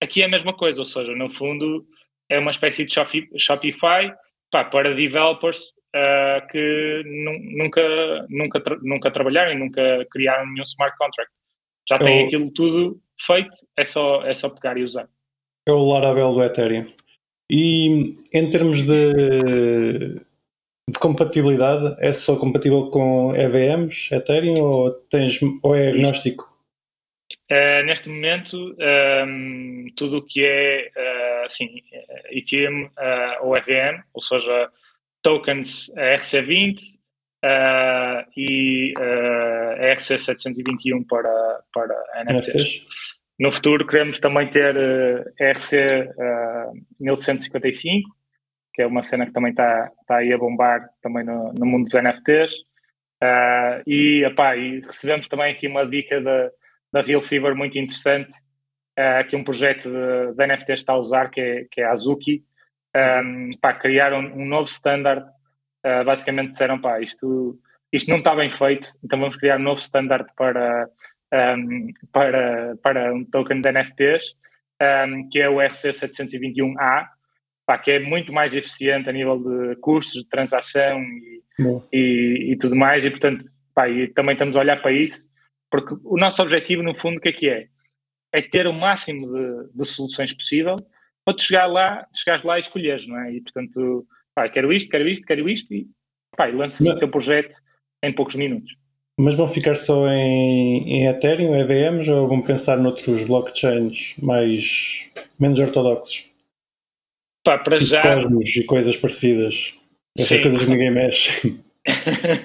Aqui 0.00 0.22
é 0.22 0.26
a 0.26 0.28
mesma 0.28 0.52
coisa, 0.52 0.80
ou 0.80 0.84
seja, 0.84 1.12
no 1.14 1.30
fundo 1.30 1.86
é 2.28 2.38
uma 2.38 2.50
espécie 2.50 2.84
de 2.84 2.92
Shopify 3.38 4.12
pá, 4.50 4.64
para 4.64 4.94
developers 4.94 5.74
uh, 5.94 6.46
que 6.48 7.02
nunca, 7.56 8.26
nunca, 8.28 8.60
tra 8.60 8.76
nunca 8.82 9.10
trabalharam 9.10 9.52
e 9.52 9.58
nunca 9.58 10.06
criaram 10.10 10.46
nenhum 10.46 10.64
smart 10.64 10.96
contract. 10.98 11.32
Já 11.88 11.98
tem 11.98 12.20
é 12.20 12.22
o... 12.22 12.26
aquilo 12.26 12.50
tudo 12.52 13.00
feito, 13.20 13.52
é 13.76 13.84
só, 13.84 14.22
é 14.22 14.32
só 14.32 14.48
pegar 14.48 14.76
e 14.76 14.82
usar. 14.82 15.08
É 15.66 15.72
o 15.72 15.86
Laravel 15.86 16.32
do 16.32 16.42
Ethereum. 16.42 16.86
E 17.50 18.14
em 18.32 18.50
termos 18.50 18.82
de, 18.82 20.14
de 20.88 20.98
compatibilidade, 20.98 21.96
é 22.00 22.12
só 22.12 22.36
compatível 22.36 22.90
com 22.90 23.34
EVMs, 23.36 24.12
Ethereum, 24.12 24.60
ou, 24.60 24.90
tens, 24.90 25.38
ou 25.62 25.76
é 25.76 25.90
agnóstico? 25.90 26.50
Uh, 27.50 27.84
neste 27.84 28.08
momento, 28.08 28.56
um, 28.56 28.74
ehm, 28.80 29.86
tudo 29.94 30.18
o 30.18 30.22
que 30.22 30.42
é 30.44 30.90
uh, 30.96 31.44
assim, 31.44 31.82
Ethereum 32.30 32.84
uh, 32.86 33.46
ou 33.46 33.54
EVM, 33.54 34.02
ou 34.14 34.22
seja, 34.22 34.70
tokens 35.22 35.90
RC20 35.96 36.78
uh, 37.44 38.30
e 38.36 38.92
uh, 38.98 39.94
RC721 39.94 41.06
para, 41.08 41.60
para 41.72 42.24
NFTs. 42.24 42.54
NFTs. 42.54 42.86
No 43.38 43.50
futuro 43.50 43.86
queremos 43.86 44.18
também 44.18 44.48
ter 44.50 44.76
RC 45.40 45.76
uh, 45.86 46.72
1155, 47.00 48.08
que 48.74 48.82
é 48.82 48.86
uma 48.86 49.02
cena 49.02 49.26
que 49.26 49.32
também 49.32 49.50
está 49.50 49.90
tá 50.06 50.16
aí 50.18 50.32
a 50.32 50.38
bombar 50.38 50.88
também 51.02 51.24
no, 51.24 51.52
no 51.52 51.66
mundo 51.66 51.84
dos 51.84 51.94
NFTs. 51.94 52.52
E, 53.86 54.24
epá, 54.24 54.56
e 54.56 54.80
recebemos 54.80 55.28
também 55.28 55.52
aqui 55.52 55.68
uma 55.68 55.86
dica 55.86 56.20
da, 56.20 56.50
da 56.92 57.02
Real 57.02 57.22
Fever 57.22 57.54
muito 57.54 57.78
interessante, 57.78 58.34
uh, 58.98 59.26
que 59.28 59.34
um 59.34 59.42
projeto 59.42 59.88
de, 59.88 60.34
de 60.34 60.46
NFTs 60.46 60.80
está 60.80 60.92
a 60.92 60.98
usar, 60.98 61.30
que 61.30 61.40
é, 61.40 61.66
que 61.70 61.80
é 61.80 61.84
a 61.84 61.92
Azuki, 61.92 62.44
um, 62.96 63.50
pá, 63.60 63.72
criaram 63.74 64.20
um 64.20 64.44
novo 64.44 64.68
standard. 64.68 65.24
Uh, 65.84 66.04
basicamente 66.04 66.50
disseram, 66.50 66.80
pá, 66.80 67.00
isto, 67.00 67.58
isto 67.92 68.10
não 68.10 68.18
está 68.18 68.34
bem 68.34 68.50
feito, 68.50 68.88
então 69.02 69.18
vamos 69.18 69.36
criar 69.36 69.58
um 69.58 69.62
novo 69.62 69.80
standard 69.80 70.26
para, 70.36 70.88
um, 71.32 71.88
para, 72.12 72.76
para 72.76 73.14
um 73.14 73.24
token 73.24 73.60
de 73.60 73.72
NFTs, 73.72 74.24
um, 74.80 75.28
que 75.28 75.40
é 75.40 75.48
o 75.48 75.56
RC721A, 75.56 77.08
pá, 77.66 77.78
que 77.78 77.90
é 77.90 77.98
muito 77.98 78.32
mais 78.32 78.54
eficiente 78.54 79.08
a 79.08 79.12
nível 79.12 79.38
de 79.38 79.76
custos 79.76 80.22
de 80.22 80.28
transação 80.28 81.00
e, 81.02 81.42
e, 81.92 82.52
e, 82.52 82.56
tudo 82.56 82.76
mais, 82.76 83.04
e 83.04 83.10
portanto, 83.10 83.44
pá, 83.74 83.88
e 83.88 84.06
também 84.08 84.34
estamos 84.34 84.56
a 84.56 84.60
olhar 84.60 84.80
para 84.80 84.92
isso, 84.92 85.26
porque 85.70 85.94
o 86.04 86.16
nosso 86.16 86.40
objetivo, 86.42 86.82
no 86.82 86.94
fundo, 86.94 87.18
o 87.18 87.20
que 87.20 87.30
é 87.30 87.32
que 87.32 87.48
é? 87.48 87.66
É 88.32 88.40
ter 88.40 88.66
o 88.66 88.72
máximo 88.72 89.26
de, 89.26 89.72
de 89.74 89.84
soluções 89.84 90.32
possível 90.32 90.76
para 91.24 91.38
chegar 91.38 91.66
lá, 91.66 92.06
chegares 92.14 92.44
lá 92.44 92.58
e 92.58 92.60
escolheres, 92.60 93.06
não 93.06 93.18
é? 93.18 93.32
E 93.32 93.40
portanto, 93.40 94.06
pá, 94.34 94.48
quero 94.48 94.72
isto, 94.72 94.90
quero 94.90 95.08
isto, 95.08 95.26
quero 95.26 95.48
isto 95.48 95.72
e, 95.72 95.86
pá, 96.36 96.48
e 96.48 96.52
lanço 96.52 96.82
o 96.82 96.96
teu 96.96 97.08
projeto 97.08 97.56
em 98.02 98.12
poucos 98.12 98.34
minutos. 98.34 98.74
Mas 99.18 99.34
vão 99.34 99.46
ficar 99.46 99.74
só 99.74 100.08
em, 100.08 100.88
em 100.88 101.06
Ethereum, 101.06 101.54
EVMs 101.54 102.10
ou 102.10 102.26
vão 102.26 102.40
pensar 102.40 102.76
noutros 102.78 103.24
blockchains 103.24 104.16
mais 104.18 105.10
menos 105.38 105.58
ortodoxos? 105.58 106.30
Pá, 107.44 107.58
para 107.58 107.76
tipo 107.76 107.90
já. 107.90 108.02
Cosmos 108.02 108.56
e 108.56 108.64
coisas 108.64 108.96
parecidas. 108.96 109.74
Essas 110.16 110.36
Sim. 110.36 110.42
coisas 110.42 110.62
que 110.62 110.70
ninguém 110.70 110.90
mexe. 110.90 111.60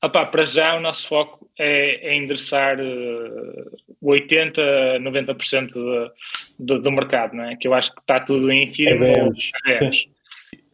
ah, 0.00 0.08
pá, 0.08 0.26
para 0.26 0.44
já 0.44 0.76
o 0.76 0.80
nosso 0.80 1.08
foco 1.08 1.48
é, 1.58 2.12
é 2.12 2.16
endereçar 2.16 2.78
uh, 2.80 3.78
80, 4.02 4.98
90% 5.00 5.68
de, 5.68 6.10
do, 6.58 6.80
do, 6.80 6.90
mercado, 6.90 7.34
não 7.34 7.44
é? 7.44 7.56
Que 7.56 7.68
eu 7.68 7.74
acho 7.74 7.92
que 7.92 8.00
está 8.00 8.20
tudo 8.20 8.50
em 8.50 8.64
Ethereum 8.64 9.26
ou 9.26 9.32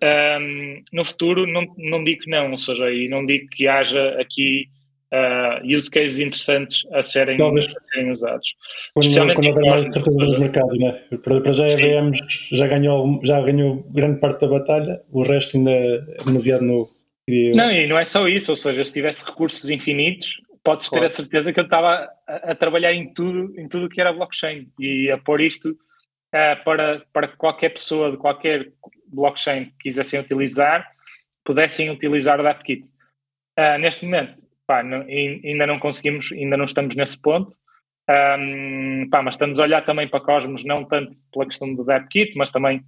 um, 0.01 0.79
no 0.93 1.05
futuro 1.05 1.47
não, 1.47 1.67
não 1.77 2.05
digo 2.05 2.23
que 2.23 2.31
não, 2.31 2.53
ou 2.53 2.59
seja, 2.59 2.91
e 2.91 3.07
não 3.07 3.27
digo 3.27 3.49
que 3.49 3.67
haja 3.67 4.17
aqui 4.21 4.69
uh, 5.13 5.77
use 5.77 5.91
cases 5.91 6.19
interessantes 6.19 6.83
a 6.93 7.03
serem, 7.03 7.37
Talvez. 7.37 7.67
a 7.67 7.81
serem 7.93 8.13
usados. 8.13 8.49
Quando, 8.95 9.35
quando 9.35 9.49
houver 9.49 9.71
mais 9.71 9.85
certeza 9.87 10.17
nos 10.17 10.39
mercados, 10.39 10.79
né? 10.79 11.01
para, 11.23 11.41
para 11.41 11.53
já 11.53 11.65
a 11.65 11.69
EVM 11.69 12.13
já 12.53 12.67
ganhou, 12.67 13.21
já 13.25 13.41
ganhou 13.41 13.85
grande 13.91 14.21
parte 14.21 14.41
da 14.41 14.49
batalha, 14.49 15.01
o 15.11 15.23
resto 15.23 15.57
ainda 15.57 15.71
é 15.71 16.01
demasiado 16.25 16.65
novo. 16.65 16.91
Não, 17.57 17.71
e 17.71 17.87
não 17.87 17.99
é 17.99 18.05
só 18.05 18.27
isso, 18.27 18.53
ou 18.53 18.57
seja, 18.57 18.83
se 18.83 18.93
tivesse 18.93 19.25
recursos 19.25 19.69
infinitos, 19.69 20.41
podes 20.63 20.89
ter 20.89 21.05
a 21.05 21.09
certeza 21.09 21.53
que 21.53 21.61
eu 21.61 21.65
estava 21.65 22.09
a, 22.27 22.53
a, 22.53 22.55
trabalhar 22.55 22.93
em 22.93 23.13
tudo, 23.13 23.59
em 23.59 23.69
tudo 23.69 23.89
que 23.89 24.01
era 24.01 24.13
blockchain. 24.13 24.71
E 24.79 25.11
a 25.11 25.19
pôr 25.19 25.41
isto 25.41 25.71
uh, 25.71 26.65
para, 26.65 27.05
para 27.13 27.29
qualquer 27.29 27.71
pessoa 27.71 28.11
de 28.11 28.17
qualquer 28.17 28.73
blockchain 29.07 29.67
que 29.67 29.77
quisessem 29.83 30.21
utilizar, 30.21 30.87
pudessem 31.45 31.91
utilizar 31.91 32.41
o 32.41 32.43
DAppKit. 32.43 32.87
Uh, 33.59 33.79
neste 33.79 34.05
momento, 34.05 34.39
pá, 34.67 34.83
não, 34.83 35.01
ainda 35.01 35.67
não 35.67 35.79
conseguimos, 35.79 36.33
ainda 36.33 36.57
não 36.57 36.65
estamos 36.65 36.95
nesse 36.95 37.21
ponto, 37.21 37.57
um, 38.09 39.09
pá, 39.11 39.23
mas 39.23 39.35
estamos 39.35 39.59
a 39.59 39.65
olhar 39.65 39.85
também 39.85 40.09
para 40.09 40.21
Cosmos, 40.21 40.65
não 40.65 40.85
tanto 40.85 41.11
pela 41.33 41.45
questão 41.45 41.75
do 41.75 41.85
DAppKit, 41.85 42.37
mas 42.37 42.51
também 42.51 42.83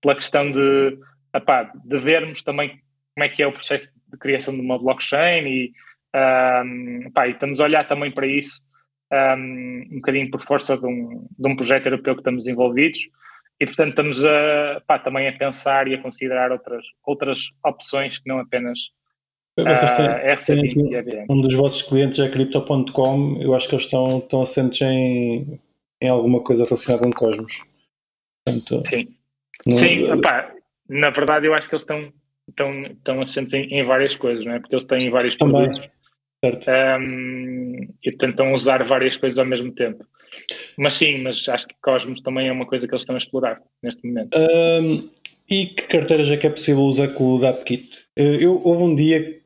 pela 0.00 0.14
questão 0.14 0.50
de, 0.50 0.98
epá, 1.34 1.70
de 1.74 1.98
vermos 1.98 2.42
também 2.42 2.80
como 3.14 3.24
é 3.24 3.28
que 3.28 3.42
é 3.42 3.46
o 3.46 3.52
processo 3.52 3.94
de 4.08 4.18
criação 4.18 4.54
de 4.54 4.60
uma 4.60 4.78
blockchain 4.78 5.46
e, 5.46 5.72
um, 6.14 7.10
pá, 7.12 7.28
e 7.28 7.32
estamos 7.32 7.60
a 7.60 7.64
olhar 7.64 7.86
também 7.86 8.10
para 8.10 8.26
isso 8.26 8.62
um, 9.12 9.84
um 9.92 9.96
bocadinho 9.96 10.30
por 10.30 10.42
força 10.44 10.76
de 10.76 10.86
um, 10.86 11.26
de 11.38 11.48
um 11.48 11.56
projeto 11.56 11.86
europeu 11.86 12.14
que 12.14 12.20
estamos 12.20 12.46
envolvidos 12.46 13.00
e 13.60 13.66
portanto 13.66 13.90
estamos 13.90 14.24
a, 14.24 14.82
pá, 14.86 14.98
também 14.98 15.28
a 15.28 15.32
pensar 15.36 15.88
e 15.88 15.94
a 15.94 16.02
considerar 16.02 16.52
outras, 16.52 16.84
outras 17.04 17.40
opções 17.64 18.18
que 18.18 18.28
não 18.28 18.38
apenas 18.38 18.78
vocês 19.56 19.90
têm, 19.90 20.06
uh, 20.06 21.04
têm 21.04 21.26
um 21.28 21.40
dos 21.40 21.54
vossos 21.54 21.82
clientes 21.82 22.18
é 22.18 22.28
Crypto.com, 22.30 23.38
eu 23.42 23.54
acho 23.54 23.68
que 23.68 23.74
eles 23.74 23.84
estão, 23.84 24.18
estão 24.18 24.42
assentes 24.42 24.80
em, 24.80 25.60
em 26.00 26.08
alguma 26.08 26.40
coisa 26.40 26.64
relacionada 26.64 27.04
com 27.04 27.12
Cosmos. 27.12 27.62
Portanto, 28.46 28.82
Sim, 28.86 29.08
não, 29.66 29.76
Sim 29.76 30.06
na 30.88 31.10
verdade 31.10 31.46
eu 31.46 31.54
acho 31.54 31.68
que 31.68 31.74
eles 31.74 31.82
estão 31.82 32.12
estão, 32.50 32.82
estão 32.82 33.20
assentes 33.20 33.54
em, 33.54 33.62
em, 33.72 33.84
várias 33.84 34.16
coisas, 34.16 34.44
não 34.44 34.52
é? 34.52 34.58
Porque 34.58 34.74
eles 34.74 34.84
têm 34.84 35.10
vários 35.10 35.36
Também. 35.36 35.66
produtos. 35.66 35.99
Certo. 36.42 36.70
Um, 36.70 37.88
e 38.02 38.12
tentam 38.12 38.52
usar 38.54 38.82
várias 38.84 39.16
coisas 39.16 39.38
ao 39.38 39.44
mesmo 39.44 39.72
tempo. 39.72 40.04
Mas 40.78 40.94
sim, 40.94 41.22
mas 41.22 41.46
acho 41.48 41.66
que 41.66 41.74
Cosmos 41.82 42.20
também 42.22 42.48
é 42.48 42.52
uma 42.52 42.66
coisa 42.66 42.86
que 42.86 42.94
eles 42.94 43.02
estão 43.02 43.14
a 43.14 43.18
explorar 43.18 43.60
neste 43.82 44.06
momento. 44.06 44.36
Um, 44.36 45.08
e 45.50 45.66
que 45.66 45.88
carteiras 45.88 46.30
é 46.30 46.36
que 46.36 46.46
é 46.46 46.50
possível 46.50 46.82
usar 46.82 47.08
com 47.08 47.34
o 47.34 47.38
DAppKit? 47.40 48.04
Eh, 48.16 48.44
eu, 48.44 48.52
houve 48.52 48.84
um 48.84 48.94
dia, 48.94 49.40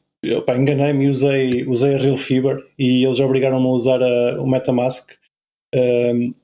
enganei-me 0.57 1.07
e 1.07 1.09
usei, 1.09 1.64
usei 1.64 1.95
a 1.95 1.99
Real 1.99 2.16
Fever 2.16 2.62
e 2.78 3.05
eles 3.05 3.18
obrigaram-me 3.20 3.66
a 3.66 3.70
usar 3.70 4.03
a, 4.03 4.40
o 4.40 4.47
Metamask. 4.47 5.12
Um, 5.74 6.34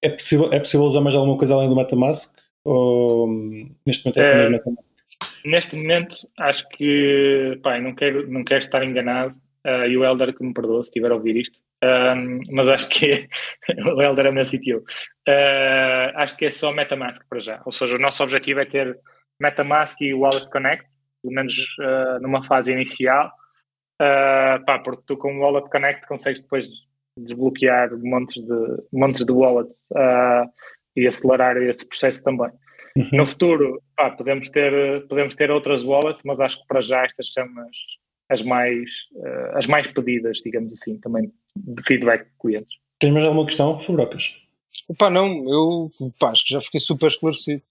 é, 0.00 0.08
possível, 0.10 0.48
é 0.52 0.60
possível 0.60 0.86
usar 0.86 1.00
mais 1.00 1.16
alguma 1.16 1.36
coisa 1.36 1.54
além 1.54 1.68
do 1.68 1.76
Metamask? 1.76 2.34
Ou 2.62 3.28
neste 3.86 4.04
momento 4.04 4.20
é 4.20 4.28
apenas 4.28 4.46
uh, 4.46 4.50
Metamask? 4.50 4.94
Neste 5.44 5.76
momento, 5.76 6.16
acho 6.38 6.68
que, 6.70 7.58
pá, 7.62 7.78
não 7.80 7.94
quero, 7.94 8.30
não 8.30 8.44
quero 8.44 8.60
estar 8.60 8.82
enganado, 8.84 9.34
uh, 9.66 9.86
e 9.86 9.96
o 9.96 10.04
Helder 10.04 10.34
que 10.34 10.44
me 10.44 10.52
perdoa 10.52 10.82
se 10.82 10.88
estiver 10.88 11.10
a 11.10 11.14
ouvir 11.14 11.36
isto, 11.36 11.58
um, 11.82 12.40
mas 12.50 12.68
acho 12.68 12.88
que 12.88 13.28
o 13.94 14.02
Helder 14.02 14.26
é 14.26 14.30
meu 14.30 14.44
CTO. 14.44 14.78
Uh, 15.28 16.12
acho 16.16 16.36
que 16.36 16.46
é 16.46 16.50
só 16.50 16.72
MetaMask 16.72 17.22
para 17.28 17.40
já, 17.40 17.62
ou 17.64 17.72
seja, 17.72 17.94
o 17.94 17.98
nosso 17.98 18.22
objetivo 18.22 18.60
é 18.60 18.64
ter 18.64 18.98
MetaMask 19.40 20.00
e 20.00 20.14
Wallet 20.14 20.48
Connect, 20.50 20.86
pelo 21.22 21.34
menos 21.34 21.54
uh, 21.80 22.20
numa 22.20 22.44
fase 22.44 22.72
inicial, 22.72 23.32
pá, 23.98 24.78
porque 24.84 25.02
tu 25.06 25.16
com 25.16 25.36
o 25.36 25.40
Wallet 25.40 25.68
Connect 25.70 26.06
consegues 26.06 26.40
depois 26.40 26.66
desbloquear 27.18 27.96
montes 27.98 28.42
de, 28.44 28.82
montes 28.92 29.24
de 29.24 29.32
wallets 29.32 29.88
e 30.96 31.06
acelerar 31.06 31.56
esse 31.56 31.88
processo 31.88 32.22
também. 32.22 32.50
Uhum. 32.96 33.18
No 33.18 33.26
futuro, 33.26 33.80
pá, 33.96 34.10
podemos, 34.10 34.50
ter, 34.50 35.06
podemos 35.08 35.34
ter 35.34 35.50
outras 35.50 35.84
wallets, 35.84 36.22
mas 36.24 36.38
acho 36.38 36.60
que 36.60 36.66
para 36.66 36.80
já 36.80 37.02
estas 37.04 37.32
são 37.32 37.44
as, 37.44 37.76
as, 38.28 38.42
mais, 38.42 38.90
uh, 39.14 39.56
as 39.56 39.66
mais 39.66 39.86
pedidas, 39.92 40.38
digamos 40.44 40.72
assim, 40.72 40.98
também 40.98 41.32
de 41.56 41.82
feedback 41.84 42.24
de 42.24 42.38
clientes. 42.40 42.76
Tens 42.98 43.12
mais 43.12 43.24
alguma 43.24 43.46
questão, 43.46 43.78
Fabrocas? 43.78 44.36
Pá, 44.98 45.10
não, 45.10 45.26
eu 45.48 45.86
pá, 46.18 46.30
acho 46.30 46.44
que 46.44 46.52
já 46.52 46.60
fiquei 46.60 46.80
super 46.80 47.08
esclarecido. 47.08 47.62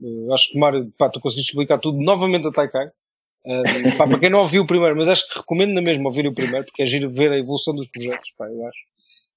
Uh, 0.00 0.32
acho 0.34 0.50
que, 0.50 0.58
Mário, 0.58 0.92
pá, 0.98 1.08
tu 1.08 1.20
conseguiste 1.20 1.52
explicar 1.52 1.78
tudo 1.78 1.98
novamente 2.00 2.46
a 2.46 2.52
Taikai. 2.52 2.88
Uh, 3.44 3.96
pá, 3.96 4.06
para 4.06 4.18
quem 4.18 4.30
não 4.30 4.40
ouviu 4.40 4.62
o 4.62 4.66
primeiro, 4.66 4.96
mas 4.96 5.08
acho 5.08 5.28
que 5.28 5.38
recomendo 5.38 5.72
na 5.72 5.80
mesma 5.80 6.04
ouvir 6.04 6.26
o 6.26 6.34
primeiro, 6.34 6.64
porque 6.66 6.82
é 6.82 6.88
giro 6.88 7.10
ver 7.10 7.32
a 7.32 7.38
evolução 7.38 7.74
dos 7.74 7.88
projetos, 7.88 8.32
pá, 8.36 8.46
eu 8.46 8.66
acho. 8.66 8.78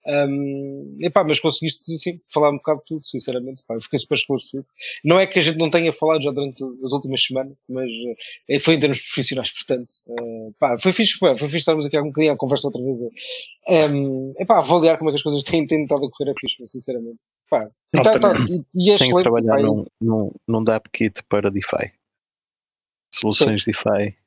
Um, 0.06 0.98
epá, 1.02 1.24
mas 1.24 1.40
conseguiste 1.40 1.98
sim, 1.98 2.20
falar 2.32 2.50
um 2.50 2.58
bocado 2.58 2.80
de 2.80 2.86
tudo, 2.88 3.06
sinceramente. 3.06 3.64
Pá, 3.66 3.76
eu 3.76 3.82
fiquei 3.82 4.00
super 4.00 4.16
esclarecido. 4.16 4.66
Não 5.04 5.20
é 5.20 5.26
que 5.26 5.40
a 5.40 5.42
gente 5.42 5.58
não 5.58 5.70
tenha 5.70 5.94
falado 5.94 6.22
já 6.22 6.32
durante 6.32 6.64
as 6.84 6.92
últimas 6.92 7.24
semanas, 7.24 7.56
mas 7.70 7.90
uh, 7.90 8.60
foi 8.60 8.76
em 8.76 8.80
termos 8.80 9.00
profissionais, 9.00 9.52
portanto. 9.52 9.90
Uh, 10.08 10.54
pá, 10.60 10.76
foi 10.80 10.92
fixe, 10.92 11.18
foi, 11.18 11.30
foi 11.38 11.48
fixe 11.48 11.58
estarmos 11.58 11.86
aqui 11.86 11.98
um 12.00 12.08
bocadinho 12.08 12.34
a 12.34 12.38
conversa 12.38 12.68
outra 12.68 12.84
vez. 12.84 13.00
Um, 13.70 14.34
epá, 14.40 14.60
avaliar 14.60 14.98
como 14.98 15.10
é 15.10 15.14
que 15.14 15.18
as 15.18 15.24
coisas 15.24 15.44
têm, 15.44 15.66
têm 15.66 15.84
estado 15.84 16.06
a 16.06 16.12
correr 16.12 16.32
a 16.32 16.34
fixe, 16.40 16.58
sinceramente. 16.68 17.18
Pá, 17.50 17.70
não, 17.94 18.02
tá, 18.02 18.20
tá, 18.20 18.34
e, 18.50 18.90
e 18.90 18.92
é 18.92 18.98
que 18.98 19.22
trabalhar 19.22 19.56
pá, 19.56 19.62
num, 19.62 19.86
num, 20.02 20.32
num 20.48 20.64
DAppKit 20.64 21.24
para 21.30 21.50
DeFi. 21.50 21.92
Soluções 23.14 23.64
sim. 23.64 23.72
DeFi. 23.72 24.18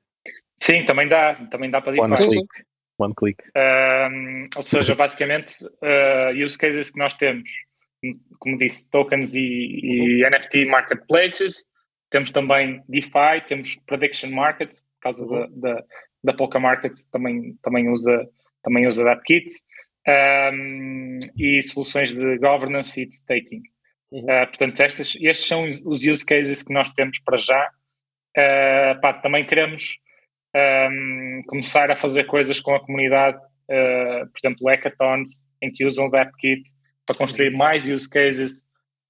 Sim, 0.56 0.86
também 0.86 1.08
dá, 1.08 1.34
também 1.50 1.70
dá 1.70 1.82
para 1.82 1.92
DeFi. 1.92 2.46
One 2.98 3.14
click. 3.14 3.42
Um, 3.56 4.48
ou 4.56 4.62
seja, 4.62 4.94
basicamente, 4.96 5.64
uh, 5.64 6.44
use 6.44 6.56
cases 6.56 6.90
que 6.90 6.98
nós 6.98 7.14
temos, 7.14 7.48
como 8.38 8.58
disse, 8.58 8.90
tokens 8.90 9.34
e, 9.34 9.40
e 9.40 10.24
uhum. 10.24 10.30
NFT 10.30 10.66
marketplaces, 10.66 11.66
temos 12.10 12.30
também 12.30 12.82
DeFi, 12.88 13.44
temos 13.46 13.76
prediction 13.86 14.30
markets, 14.30 14.80
por 14.80 15.00
causa 15.00 15.24
uhum. 15.24 15.60
da, 15.60 15.74
da, 15.74 15.84
da 16.24 16.32
Polka 16.32 16.58
Markets 16.58 17.04
também, 17.04 17.56
também 17.62 17.88
usa, 17.88 18.26
também 18.62 18.86
usa 18.86 19.04
DAppKit, 19.04 19.46
um, 20.08 21.18
e 21.36 21.62
soluções 21.62 22.14
de 22.14 22.38
governance 22.38 23.00
e 23.00 23.06
de 23.06 23.14
staking. 23.14 23.62
Uhum. 24.10 24.20
Uh, 24.22 24.46
portanto, 24.46 24.80
estas, 24.80 25.16
estes 25.20 25.46
são 25.46 25.68
os 25.68 26.06
use 26.06 26.24
cases 26.24 26.62
que 26.62 26.72
nós 26.72 26.90
temos 26.90 27.18
para 27.20 27.36
já. 27.36 27.70
Uh, 28.38 29.00
pá, 29.00 29.14
também 29.14 29.44
queremos 29.44 29.98
um, 30.56 31.42
começar 31.46 31.90
a 31.90 31.96
fazer 31.96 32.24
coisas 32.24 32.60
com 32.60 32.74
a 32.74 32.80
comunidade, 32.80 33.36
uh, 33.36 34.26
por 34.30 34.38
exemplo, 34.38 34.68
hackathons, 34.68 35.44
em 35.62 35.70
que 35.70 35.84
usam 35.84 36.06
o 36.06 36.10
DAppKit 36.10 36.62
para 37.04 37.16
construir 37.16 37.50
mais 37.50 37.88
use 37.88 38.08
cases, 38.08 38.62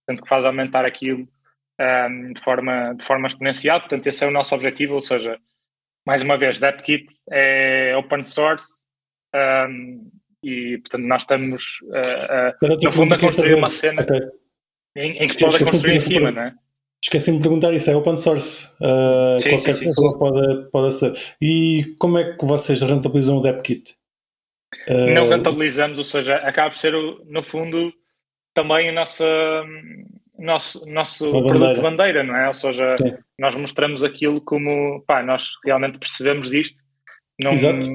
portanto, 0.04 0.24
que 0.24 0.28
faz 0.28 0.44
aumentar 0.44 0.84
aquilo 0.84 1.28
um, 1.80 2.32
de, 2.32 2.40
forma, 2.40 2.94
de 2.94 3.04
forma 3.04 3.26
exponencial. 3.26 3.80
Portanto, 3.80 4.06
esse 4.06 4.24
é 4.24 4.28
o 4.28 4.32
nosso 4.32 4.54
objetivo, 4.54 4.94
ou 4.94 5.02
seja, 5.02 5.38
mais 6.06 6.22
uma 6.22 6.36
vez, 6.36 6.58
DAppKit 6.58 7.06
é 7.30 7.96
open 7.96 8.24
source 8.24 8.86
um, 9.34 10.10
e, 10.42 10.78
portanto, 10.78 11.04
nós 11.04 11.22
estamos, 11.22 11.78
uh, 11.82 12.64
uh, 12.64 12.84
no 12.84 12.92
fundo, 12.92 13.14
a 13.14 13.18
construir 13.18 13.54
uma 13.54 13.68
cena 13.68 14.02
okay. 14.02 14.20
em, 14.96 15.16
em, 15.18 15.26
que 15.26 15.38
pode 15.38 15.64
construir 15.64 15.94
em 15.94 16.00
cima, 16.00 16.30
não 16.30 16.42
é? 16.42 16.54
Esqueci-me 17.06 17.36
de 17.36 17.44
perguntar 17.44 17.72
isso, 17.72 17.88
é 17.88 17.94
open 17.94 18.16
source. 18.16 18.74
Uh, 18.80 19.38
sim, 19.40 19.50
qualquer 19.50 19.74
sim, 19.76 19.78
sim, 19.78 19.84
pessoa 19.84 20.18
pode, 20.18 20.70
pode 20.72 20.92
ser. 20.92 21.12
E 21.40 21.94
como 22.00 22.18
é 22.18 22.36
que 22.36 22.44
vocês 22.44 22.82
rentabilizam 22.82 23.36
o 23.36 23.40
DevKit? 23.40 23.94
Uh, 24.88 25.14
não 25.14 25.28
rentabilizamos, 25.28 25.98
ou 26.00 26.04
seja, 26.04 26.34
acaba 26.38 26.70
por 26.70 26.78
ser, 26.78 26.92
no 27.26 27.44
fundo, 27.44 27.92
também 28.52 28.90
o 28.90 28.92
nosso, 28.92 29.24
nosso, 30.36 30.84
nosso 30.84 31.30
produto 31.30 31.60
bandeira. 31.60 31.82
bandeira, 31.82 32.24
não 32.24 32.36
é? 32.36 32.48
Ou 32.48 32.54
seja, 32.54 32.96
sim. 32.98 33.12
nós 33.38 33.54
mostramos 33.54 34.02
aquilo 34.02 34.40
como, 34.40 35.04
pá, 35.06 35.22
nós 35.22 35.52
realmente 35.64 35.98
percebemos 35.98 36.50
disto. 36.50 36.82
Não, 37.40 37.52
Exato. 37.52 37.86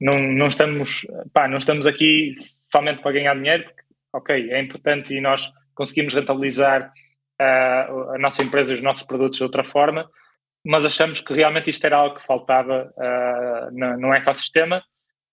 Não, 0.00 0.18
não, 0.18 0.48
estamos, 0.48 1.06
pá, 1.32 1.46
não 1.46 1.58
estamos 1.58 1.86
aqui 1.86 2.32
somente 2.34 3.02
para 3.02 3.12
ganhar 3.12 3.36
dinheiro, 3.36 3.62
porque, 3.62 3.82
ok, 4.12 4.50
é 4.50 4.60
importante 4.60 5.14
e 5.14 5.20
nós 5.20 5.48
conseguimos 5.76 6.12
rentabilizar 6.12 6.92
a 7.40 8.18
nossa 8.18 8.42
empresa 8.42 8.72
e 8.72 8.74
os 8.74 8.82
nossos 8.82 9.04
produtos 9.04 9.38
de 9.38 9.44
outra 9.44 9.62
forma, 9.62 10.08
mas 10.64 10.84
achamos 10.84 11.20
que 11.20 11.32
realmente 11.32 11.70
isto 11.70 11.84
era 11.84 11.96
algo 11.96 12.16
que 12.18 12.26
faltava 12.26 12.92
uh, 12.96 13.70
no, 13.72 13.96
no, 13.98 14.14
ecossistema 14.14 14.82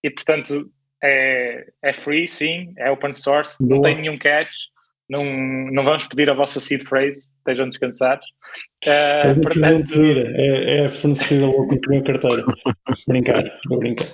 e, 0.04 0.10
portanto, 0.10 0.70
é, 1.04 1.66
é 1.82 1.94
free, 1.94 2.30
sim, 2.30 2.74
é 2.78 2.92
open 2.92 3.16
source, 3.16 3.58
Boa. 3.60 3.76
não 3.76 3.82
tem 3.82 4.02
nenhum 4.02 4.18
catch, 4.18 4.54
não, 5.10 5.24
não 5.72 5.84
vamos 5.84 6.08
pedir 6.08 6.30
a 6.30 6.34
vossa 6.34 6.60
seed 6.60 6.84
phrase, 6.84 7.32
estejam 7.40 7.70
descansados. 7.70 8.26
Uh, 8.86 9.42
portanto... 9.42 10.02
é, 10.02 10.86
é 10.86 10.90
fornecida 10.90 11.46
logo 11.46 11.68
com 11.68 11.76
a 11.76 11.80
primeira 11.80 12.06
carteira. 12.06 12.44
brincar, 13.08 13.44
vou 13.68 13.80
brincar. 13.80 14.08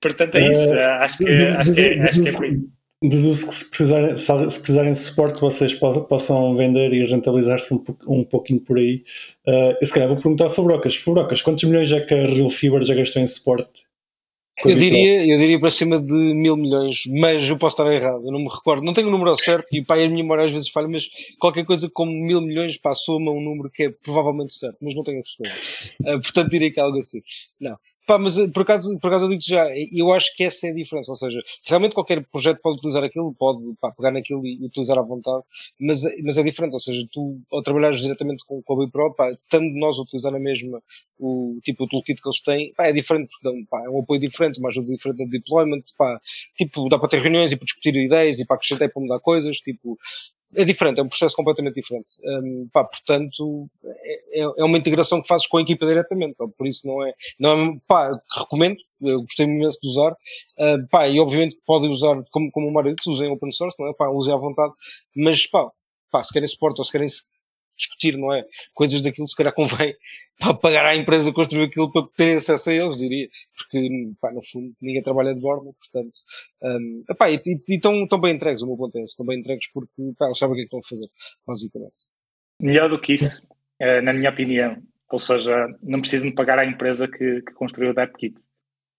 Portanto, 0.00 0.36
é 0.36 0.50
isso. 0.50 0.72
Uh, 0.72 0.78
acho 0.78 1.18
que, 1.18 1.28
acho 1.28 1.72
que, 1.72 1.80
é, 1.80 2.00
acho 2.08 2.22
que 2.22 2.28
é 2.28 2.32
free 2.32 2.75
deduzo 3.02 3.48
que 3.48 3.54
se 3.54 3.68
precisarem, 3.68 4.16
se 4.16 4.60
precisarem 4.60 4.92
de 4.92 4.98
suporte 4.98 5.40
vocês 5.40 5.74
possam 6.08 6.56
vender 6.56 6.92
e 6.92 7.04
rentabilizar-se 7.06 7.74
um, 7.74 7.84
um 8.08 8.24
pouquinho 8.24 8.60
por 8.60 8.78
aí. 8.78 9.04
Uh, 9.46 9.76
eu 9.80 9.86
se 9.86 9.92
calhar 9.92 10.08
vou 10.08 10.16
perguntar 10.16 10.46
a 10.46 10.50
Fabrocas. 10.50 10.96
Fabrocas, 10.96 11.42
quantos 11.42 11.64
milhões 11.64 11.92
é 11.92 12.00
que 12.00 12.14
a 12.14 12.26
Real 12.26 12.50
Fiber 12.50 12.82
já 12.82 12.94
gastou 12.94 13.20
em 13.20 13.26
suporte? 13.26 13.86
Eu 14.64 14.74
diria, 14.74 15.26
eu 15.26 15.38
diria 15.38 15.60
para 15.60 15.70
cima 15.70 16.00
de 16.00 16.14
mil 16.14 16.56
milhões, 16.56 17.02
mas 17.08 17.46
eu 17.46 17.58
posso 17.58 17.74
estar 17.74 17.92
errado, 17.92 18.24
eu 18.24 18.32
não 18.32 18.40
me 18.40 18.48
recordo, 18.48 18.82
não 18.82 18.94
tenho 18.94 19.08
o 19.08 19.10
número 19.10 19.36
certo 19.36 19.66
e 19.76 19.84
pá, 19.84 19.96
a 19.96 19.98
minha 19.98 20.22
memória 20.22 20.44
às 20.44 20.50
vezes 20.50 20.70
falha, 20.70 20.88
mas 20.88 21.06
qualquer 21.38 21.66
coisa 21.66 21.90
como 21.92 22.10
mil 22.10 22.40
milhões 22.40 22.78
passou-me 22.78 23.28
um 23.28 23.40
número 23.42 23.70
que 23.70 23.82
é 23.82 23.90
provavelmente 23.90 24.54
certo, 24.54 24.78
mas 24.80 24.94
não 24.94 25.02
tenho 25.02 25.18
a 25.18 25.22
certeza. 25.22 25.94
Uh, 26.00 26.22
portanto, 26.22 26.48
diria 26.48 26.72
que 26.72 26.80
é 26.80 26.82
algo 26.82 26.96
assim. 26.96 27.20
Não. 27.60 27.76
Pá, 28.06 28.18
mas 28.18 28.38
eh, 28.38 28.46
por 28.46 28.62
acaso, 28.62 28.96
por 29.00 29.08
acaso 29.08 29.24
eu 29.24 29.30
digo 29.30 29.42
já, 29.44 29.66
eu 29.92 30.12
acho 30.14 30.32
que 30.36 30.44
essa 30.44 30.68
é 30.68 30.70
a 30.70 30.74
diferença, 30.74 31.10
ou 31.10 31.16
seja, 31.16 31.40
realmente 31.66 31.92
qualquer 31.92 32.24
projeto 32.30 32.60
pode 32.62 32.78
utilizar 32.78 33.02
aquilo, 33.02 33.34
pode 33.34 33.60
pá, 33.80 33.90
pegar 33.90 34.12
naquilo 34.12 34.46
e 34.46 34.64
utilizar 34.64 34.96
à 34.96 35.02
vontade, 35.02 35.42
mas, 35.80 36.02
mas 36.22 36.38
é 36.38 36.42
diferente, 36.44 36.74
ou 36.74 36.78
seja, 36.80 37.04
tu 37.10 37.40
ao 37.50 37.62
trabalhares 37.62 38.00
diretamente 38.00 38.44
com, 38.46 38.62
com 38.62 38.74
a 38.74 38.86
BIPRO, 38.86 39.14
pá, 39.14 39.32
estando 39.32 39.72
nós 39.74 39.98
a 39.98 40.02
utilizar 40.02 40.30
na 40.30 40.38
mesma 40.38 40.80
o 41.18 41.58
tipo 41.64 41.84
o 41.84 41.88
toolkit 41.88 42.22
que 42.22 42.28
eles 42.28 42.40
têm, 42.40 42.72
pá, 42.74 42.86
é 42.86 42.92
diferente, 42.92 43.28
porque 43.28 43.56
dão, 43.56 43.64
pá, 43.68 43.82
é 43.84 43.90
um 43.90 43.98
apoio 43.98 44.20
diferente, 44.20 44.60
uma 44.60 44.68
ajuda 44.68 44.92
diferente 44.92 45.24
no 45.24 45.28
deployment, 45.28 45.82
pá, 45.98 46.20
tipo, 46.56 46.88
dá 46.88 47.00
para 47.00 47.08
ter 47.08 47.20
reuniões 47.20 47.50
e 47.50 47.56
para 47.56 47.64
discutir 47.64 47.96
ideias 47.96 48.38
e 48.38 48.46
para 48.46 48.54
acrescentar 48.54 48.88
e 48.88 48.92
para 48.92 49.02
mudar 49.02 49.18
coisas, 49.18 49.56
tipo, 49.56 49.98
é 50.54 50.64
diferente, 50.64 51.00
é 51.00 51.02
um 51.02 51.08
processo 51.08 51.34
completamente 51.34 51.74
diferente. 51.74 52.16
Um, 52.24 52.68
pá, 52.72 52.84
portanto, 52.84 53.68
é, 53.84 54.42
é, 54.42 54.44
é 54.58 54.64
uma 54.64 54.78
integração 54.78 55.20
que 55.20 55.28
fazes 55.28 55.46
com 55.46 55.58
a 55.58 55.62
equipa 55.62 55.86
diretamente, 55.86 56.36
por 56.56 56.66
isso 56.66 56.86
não 56.86 57.06
é, 57.06 57.12
não 57.38 57.50
é 57.52 57.78
pá, 57.86 58.10
recomendo, 58.38 58.76
eu 59.00 59.22
gostei 59.22 59.46
imenso 59.46 59.78
de 59.82 59.88
usar, 59.88 60.12
uh, 60.12 60.88
pá, 60.90 61.08
e 61.08 61.18
obviamente 61.18 61.56
podem 61.66 61.90
usar, 61.90 62.16
como, 62.30 62.50
como 62.50 62.68
o 62.68 62.72
Mário 62.72 62.94
disse, 62.94 63.10
usem 63.10 63.30
open 63.30 63.50
source, 63.50 63.76
não 63.78 63.88
é, 63.88 63.94
pá, 63.94 64.08
usem 64.10 64.32
à 64.32 64.36
vontade, 64.36 64.72
mas 65.14 65.46
pá, 65.46 65.68
pá, 66.10 66.22
se 66.22 66.32
querem 66.32 66.46
suporte 66.46 66.78
ou 66.78 66.84
se 66.84 66.92
querem 66.92 67.08
discutir, 67.76 68.16
não 68.16 68.32
é? 68.32 68.44
Coisas 68.74 69.00
daquilo, 69.00 69.26
se 69.26 69.36
calhar 69.36 69.52
convém 69.52 69.94
pagar 70.62 70.84
à 70.84 70.96
empresa 70.96 71.32
construir 71.32 71.64
aquilo 71.64 71.90
para 71.92 72.06
ter 72.16 72.36
acesso 72.36 72.70
a 72.70 72.74
eles, 72.74 72.96
diria. 72.96 73.28
Porque, 73.56 73.88
pá, 74.20 74.32
no 74.32 74.40
fundo, 74.42 74.74
ninguém 74.80 75.02
trabalha 75.02 75.34
de 75.34 75.40
bordo, 75.40 75.74
portanto. 75.74 76.20
Um, 76.62 77.04
epá, 77.10 77.30
e 77.30 77.40
estão 77.68 78.20
bem 78.20 78.34
entregues, 78.34 78.62
o 78.62 78.66
meu 78.66 78.76
ponto 78.76 78.96
é 78.96 79.00
esse, 79.00 79.12
estão 79.12 79.26
bem 79.26 79.38
entregues 79.38 79.70
porque 79.72 79.90
pá, 80.18 80.26
eles 80.26 80.38
sabem 80.38 80.54
o 80.54 80.56
que 80.56 80.60
é 80.60 80.68
que 80.68 80.76
estão 80.76 80.80
a 80.80 80.88
fazer, 80.88 81.08
basicamente. 81.46 82.06
Melhor 82.60 82.88
do 82.88 83.00
que 83.00 83.14
isso, 83.14 83.46
eh, 83.78 84.00
na 84.00 84.12
minha 84.12 84.30
opinião. 84.30 84.82
Ou 85.10 85.18
seja, 85.20 85.68
não 85.82 86.00
precisam 86.00 86.32
pagar 86.32 86.58
à 86.58 86.66
empresa 86.66 87.06
que, 87.06 87.42
que 87.42 87.52
construiu 87.52 87.90
o 87.90 87.94
DevKit. 87.94 88.34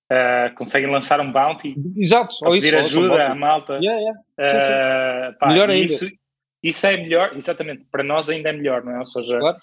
Uh, 0.10 0.56
conseguem 0.56 0.90
lançar 0.90 1.20
um 1.20 1.30
bounty, 1.30 1.76
Exato, 1.98 2.34
ou 2.44 2.54
pedir 2.54 2.68
isso, 2.76 2.78
ajuda 2.78 3.28
à 3.28 3.36
malta. 3.36 3.74
Yeah, 3.74 4.00
yeah. 4.00 4.20
Sim, 4.50 4.60
sim. 4.62 4.72
Uh, 4.72 5.38
pá, 5.38 5.48
Melhor 5.50 5.70
ainda. 5.70 5.84
Isso, 5.84 6.08
isso 6.68 6.86
é 6.86 6.98
melhor, 6.98 7.36
exatamente, 7.36 7.86
para 7.90 8.04
nós 8.04 8.30
ainda 8.30 8.50
é 8.50 8.52
melhor, 8.52 8.84
não 8.84 8.94
é? 8.94 9.00
Ou 9.00 9.06
seja, 9.06 9.40
claro. 9.40 9.58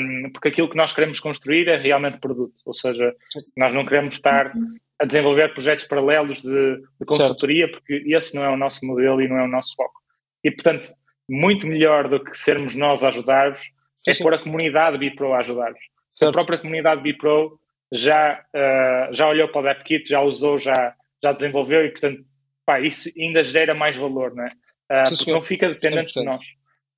um, 0.00 0.30
porque 0.32 0.48
aquilo 0.48 0.68
que 0.68 0.76
nós 0.76 0.92
queremos 0.92 1.20
construir 1.20 1.68
é 1.68 1.76
realmente 1.76 2.18
produto, 2.18 2.54
ou 2.64 2.74
seja, 2.74 3.14
nós 3.56 3.72
não 3.72 3.84
queremos 3.84 4.14
estar 4.14 4.52
a 5.00 5.04
desenvolver 5.04 5.54
projetos 5.54 5.84
paralelos 5.84 6.42
de, 6.42 6.76
de 6.76 7.06
consultoria, 7.06 7.66
certo. 7.66 7.78
porque 7.78 8.02
esse 8.06 8.34
não 8.34 8.42
é 8.42 8.50
o 8.50 8.56
nosso 8.56 8.84
modelo 8.84 9.22
e 9.22 9.28
não 9.28 9.38
é 9.38 9.44
o 9.44 9.48
nosso 9.48 9.74
foco. 9.76 10.00
E, 10.42 10.50
portanto, 10.50 10.90
muito 11.28 11.68
melhor 11.68 12.08
do 12.08 12.22
que 12.22 12.36
sermos 12.36 12.74
nós 12.74 13.04
a 13.04 13.08
ajudar-vos, 13.08 13.62
é 14.08 14.14
pôr 14.14 14.34
a 14.34 14.42
comunidade 14.42 14.98
BiPro 14.98 15.32
a 15.32 15.38
ajudar-vos. 15.38 15.80
A 16.20 16.32
própria 16.32 16.58
comunidade 16.58 17.00
BiPro 17.00 17.60
já, 17.92 18.42
uh, 18.54 19.14
já 19.14 19.28
olhou 19.28 19.48
para 19.48 19.60
o 19.60 19.64
DevKit, 19.64 20.08
já 20.08 20.20
usou, 20.20 20.58
já, 20.58 20.94
já 21.22 21.32
desenvolveu 21.32 21.84
e, 21.84 21.90
portanto, 21.90 22.24
pá, 22.66 22.80
isso 22.80 23.08
ainda 23.16 23.44
gera 23.44 23.74
mais 23.74 23.96
valor, 23.96 24.34
não 24.34 24.44
é? 24.44 24.48
Uh, 24.90 25.16
porque 25.16 25.32
não 25.32 25.42
fica 25.42 25.68
dependente 25.68 26.12
de 26.12 26.24
nós. 26.24 26.44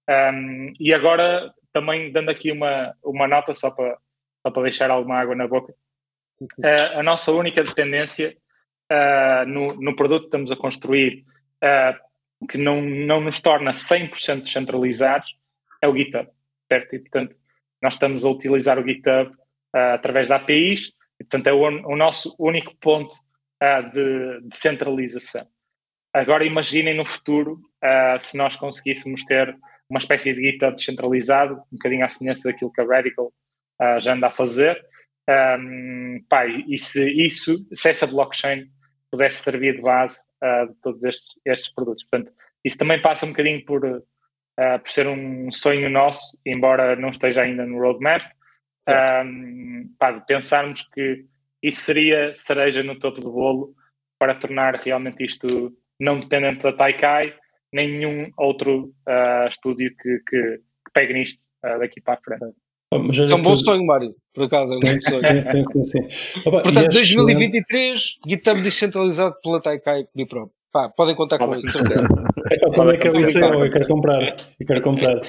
Um, 0.08 0.72
e 0.80 0.92
agora, 0.92 1.52
também 1.72 2.10
dando 2.10 2.30
aqui 2.30 2.50
uma, 2.50 2.94
uma 3.04 3.28
nota 3.28 3.54
só 3.54 3.70
para, 3.70 3.96
só 4.44 4.50
para 4.50 4.62
deixar 4.62 4.90
alguma 4.90 5.18
água 5.18 5.34
na 5.34 5.46
boca, 5.46 5.72
uh, 6.42 6.98
a 6.98 7.02
nossa 7.02 7.30
única 7.32 7.62
dependência 7.62 8.36
uh, 8.90 9.46
no, 9.46 9.74
no 9.74 9.94
produto 9.94 10.22
que 10.22 10.26
estamos 10.26 10.50
a 10.50 10.56
construir, 10.56 11.24
que 12.50 12.58
não, 12.58 12.82
não 12.82 13.20
nos 13.20 13.40
torna 13.40 13.70
100% 13.70 14.42
descentralizados, 14.42 15.36
é 15.80 15.86
o 15.86 15.96
GitHub, 15.96 16.28
certo? 16.68 16.96
E, 16.96 16.98
portanto, 16.98 17.36
nós 17.80 17.94
estamos 17.94 18.24
a 18.24 18.30
utilizar 18.30 18.80
o 18.80 18.84
GitHub 18.84 19.32
através 19.72 20.26
da 20.26 20.36
APIs, 20.36 20.88
e, 21.20 21.24
portanto, 21.24 21.46
é 21.46 21.52
o, 21.52 21.60
o 21.60 21.96
nosso 21.96 22.34
único 22.40 22.74
ponto 22.78 23.14
de, 23.92 24.40
de 24.40 24.56
centralização. 24.56 25.46
Agora 26.12 26.44
imaginem 26.44 26.96
no 26.96 27.06
futuro 27.06 27.60
uh, 27.82 28.20
se 28.20 28.36
nós 28.36 28.56
conseguíssemos 28.56 29.24
ter 29.24 29.56
uma 29.88 29.98
espécie 29.98 30.32
de 30.32 30.52
GitHub 30.52 30.76
descentralizado, 30.76 31.54
um 31.54 31.76
bocadinho 31.76 32.04
à 32.04 32.08
semelhança 32.08 32.44
daquilo 32.44 32.72
que 32.72 32.80
a 32.80 32.84
Radical 32.84 33.26
uh, 33.26 34.00
já 34.00 34.14
anda 34.14 34.28
a 34.28 34.30
fazer. 34.30 34.82
Um, 35.28 36.24
pá, 36.28 36.46
e 36.46 36.76
se 36.78 37.04
isso, 37.10 37.66
se 37.72 37.90
essa 37.90 38.06
blockchain 38.06 38.66
pudesse 39.10 39.42
servir 39.42 39.76
de 39.76 39.82
base 39.82 40.18
uh, 40.42 40.68
de 40.68 40.74
todos 40.80 41.02
estes, 41.04 41.26
estes, 41.44 41.72
produtos. 41.72 42.04
Portanto, 42.04 42.32
isso 42.64 42.78
também 42.78 43.00
passa 43.00 43.26
um 43.26 43.30
bocadinho 43.30 43.64
por, 43.64 43.80
por 43.82 44.92
ser 44.92 45.06
um 45.06 45.50
sonho 45.52 45.90
nosso, 45.90 46.38
embora 46.46 46.96
não 46.96 47.10
esteja 47.10 47.42
ainda 47.42 47.66
no 47.66 47.78
roadmap, 47.78 48.22
um, 48.88 49.94
pá, 49.98 50.12
de 50.12 50.24
pensarmos 50.26 50.82
que 50.92 51.26
isso 51.62 51.82
seria 51.82 52.34
cereja 52.34 52.82
no 52.82 52.98
topo 52.98 53.20
do 53.20 53.30
bolo 53.30 53.74
para 54.18 54.34
tornar 54.34 54.74
realmente 54.76 55.24
isto 55.24 55.76
não 55.98 56.18
dependente 56.18 56.62
da 56.62 56.72
Taikai, 56.72 57.34
nenhum 57.72 58.30
outro 58.36 58.92
uh, 59.08 59.48
estúdio 59.48 59.90
que, 60.00 60.18
que, 60.28 60.58
que, 60.58 60.92
pegue 60.92 61.14
nisto 61.14 61.40
uh, 61.64 61.78
daqui 61.78 62.00
para 62.00 62.14
a 62.14 62.18
frente. 62.18 62.56
Isso 63.10 63.32
é 63.32 63.36
um 63.36 63.42
bom 63.42 63.56
sonho, 63.56 63.86
Mário, 63.86 64.14
por 64.34 64.44
acaso. 64.44 64.74
É 64.74 64.76
um 64.76 64.80
bom 64.80 65.14
sonho. 65.14 65.42
sim, 65.42 65.64
sim, 65.64 65.84
sim, 65.84 66.08
sim. 66.10 66.40
Opa, 66.46 66.62
Portanto, 66.62 66.92
2023, 66.92 68.18
GitHub 68.28 68.60
descentralizado 68.60 69.34
pela 69.42 69.60
Taikai 69.62 70.04
Bipro. 70.14 70.50
Pá, 70.70 70.90
podem 70.90 71.14
contar 71.14 71.38
com 71.38 71.54
isso, 71.54 71.70
certeza. 71.70 72.06
Quando 72.74 72.92
é 72.92 72.96
que 72.96 73.08
eu 73.08 73.12
disse 73.12 73.40
eu? 73.40 73.64
Eu 73.64 73.70
quero 73.70 73.86
comprar. 73.86 74.22
Eu 74.60 74.66
quero 74.66 74.82
comprar. 74.82 75.20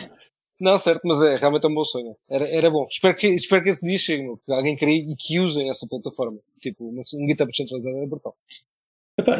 Não, 0.59 0.77
certo, 0.77 1.01
mas 1.05 1.21
é 1.21 1.35
realmente 1.35 1.65
é 1.65 1.69
um 1.69 1.73
bom 1.73 1.83
sonho. 1.83 2.15
Era, 2.29 2.47
era 2.47 2.69
bom. 2.69 2.85
Espero 2.89 3.15
que, 3.15 3.27
espero 3.27 3.63
que 3.63 3.69
esse 3.69 3.85
dia 3.85 3.97
chegue, 3.97 4.23
meu, 4.23 4.37
que 4.37 4.53
alguém 4.53 4.77
crie 4.77 5.11
e 5.11 5.15
que 5.15 5.39
usem 5.39 5.69
essa 5.69 5.85
plataforma. 5.89 6.37
Tipo, 6.61 6.89
um 6.89 7.27
GitHub 7.27 7.51
descentralizado 7.51 7.97
é 7.97 8.07
brutal. 8.07 8.35
Epá, 9.19 9.39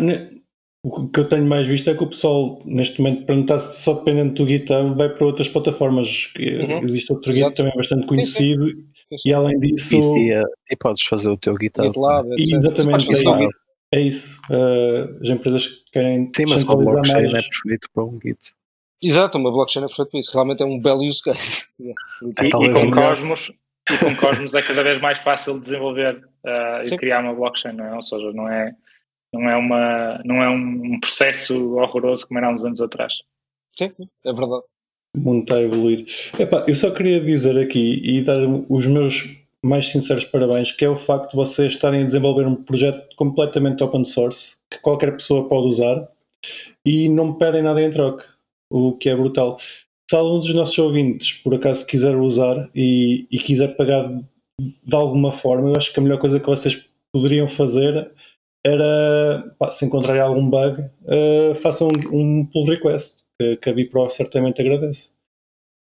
o 0.86 1.08
que 1.08 1.22
eu 1.22 1.28
tenho 1.28 1.46
mais 1.46 1.66
visto 1.66 1.90
é 1.90 1.96
que 1.96 2.04
o 2.04 2.08
pessoal, 2.08 2.62
neste 2.66 3.02
momento, 3.02 3.26
para 3.26 3.36
não 3.36 3.44
estar 3.44 3.58
só 3.58 3.94
dependente 3.94 4.44
do 4.44 4.50
GitHub, 4.50 4.98
vai 4.98 5.08
para 5.08 5.26
outras 5.26 5.48
plataformas. 5.48 6.34
Uhum. 6.38 6.80
Existe 6.80 7.14
outro 7.14 7.34
Git 7.34 7.56
também 7.56 7.72
bastante 7.74 8.06
conhecido 8.06 8.68
sim, 8.68 9.18
sim. 9.18 9.30
e 9.30 9.34
além 9.34 9.58
disso. 9.60 9.96
E, 9.96 10.34
e, 10.34 10.44
e, 10.72 10.76
podes 10.76 11.04
fazer 11.04 11.30
o 11.30 11.38
teu 11.38 11.56
GitHub. 11.60 11.88
GitLab, 11.88 12.30
e, 12.38 12.54
exatamente, 12.54 13.16
é 13.16 13.22
isso. 13.22 13.60
É 13.94 14.02
isso. 14.02 14.42
Uh, 14.50 15.22
as 15.22 15.30
empresas 15.30 15.68
que 15.68 15.92
querem. 15.94 16.30
Sim, 16.36 16.44
mas 16.50 16.64
uma 16.64 16.76
blockchain 16.76 17.32
mais... 17.32 17.34
é 17.34 17.48
perfeito 17.48 17.88
para 17.94 18.04
um 18.04 18.20
Git. 18.22 18.40
Exato, 19.02 19.38
uma 19.38 19.52
blockchain 19.52 19.84
é 19.84 19.88
perfeito 19.88 20.12
para 20.12 20.20
isso. 20.20 20.34
Realmente 20.34 20.64
é 20.64 20.66
um 20.66 20.82
belo 20.82 21.08
use 21.08 21.24
case. 21.24 21.66
e, 21.80 21.94
e, 22.46 22.50
com 22.50 22.92
Cosmos, 22.92 23.52
e 23.90 23.98
com 24.00 24.16
Cosmos 24.18 24.54
é 24.54 24.62
cada 24.62 24.84
vez 24.84 25.00
mais 25.00 25.18
fácil 25.24 25.62
desenvolver 25.62 26.18
uh, 26.18 26.82
e 26.86 26.98
criar 26.98 27.22
uma 27.22 27.34
blockchain, 27.34 27.74
não 27.74 27.86
é? 27.86 27.96
Ou 27.96 28.04
seja, 28.04 28.34
não 28.34 28.50
é 28.50 28.76
não 29.34 29.50
é, 29.50 29.56
uma, 29.56 30.22
não 30.24 30.36
é 30.44 30.50
um 30.50 31.00
processo 31.00 31.54
horroroso 31.76 32.28
como 32.28 32.38
era 32.38 32.48
há 32.48 32.54
uns 32.54 32.64
anos 32.64 32.82
atrás. 32.82 33.12
Sim, 33.76 33.92
é 34.26 34.32
verdade. 34.32 34.64
O 35.16 35.20
mundo 35.20 35.42
está 35.42 35.56
a 35.56 35.62
evoluir. 35.62 36.06
Epá, 36.40 36.64
eu 36.68 36.76
só 36.76 36.92
queria 36.92 37.20
dizer 37.20 37.58
aqui 37.58 38.02
e 38.04 38.22
dar 38.22 38.40
os 38.70 38.88
meus 38.88 39.44
mais 39.64 39.90
sinceros 39.90 40.26
parabéns, 40.26 40.72
que 40.72 40.84
é 40.84 40.90
o 40.90 40.96
facto 40.96 41.32
de 41.32 41.36
vocês 41.38 41.74
estarem 41.74 42.02
a 42.02 42.06
desenvolver 42.06 42.46
um 42.46 42.56
projeto 42.56 43.16
completamente 43.16 43.84
open 43.84 44.04
source, 44.04 44.58
que 44.70 44.80
qualquer 44.80 45.14
pessoa 45.14 45.48
pode 45.48 45.68
usar, 45.68 46.08
e 46.86 47.08
não 47.08 47.32
me 47.32 47.38
pedem 47.38 47.62
nada 47.62 47.82
em 47.82 47.90
troca, 47.90 48.26
o 48.70 48.98
que 48.98 49.10
é 49.10 49.16
brutal. 49.16 49.58
Se 49.60 50.16
algum 50.16 50.40
dos 50.40 50.54
nossos 50.54 50.78
ouvintes, 50.78 51.34
por 51.34 51.56
acaso, 51.56 51.86
quiser 51.86 52.16
usar 52.18 52.70
e, 52.76 53.26
e 53.32 53.38
quiser 53.38 53.78
pagar 53.78 54.12
de 54.60 54.96
alguma 54.96 55.32
forma, 55.32 55.70
eu 55.70 55.76
acho 55.78 55.94
que 55.94 56.00
a 56.00 56.04
melhor 56.04 56.20
coisa 56.20 56.40
que 56.40 56.46
vocês 56.46 56.90
poderiam 57.12 57.48
fazer 57.48 58.12
era, 58.66 59.56
pá, 59.60 59.70
se 59.70 59.86
encontrarem 59.86 60.22
algum 60.22 60.50
bug, 60.50 60.82
uh, 60.82 61.56
façam 61.56 61.90
um, 61.90 62.42
um 62.42 62.46
pull 62.46 62.66
request, 62.66 63.24
que, 63.40 63.58
que 63.58 63.70
a 63.70 63.74
Bipro 63.74 64.10
certamente 64.10 64.62
agradece. 64.62 65.12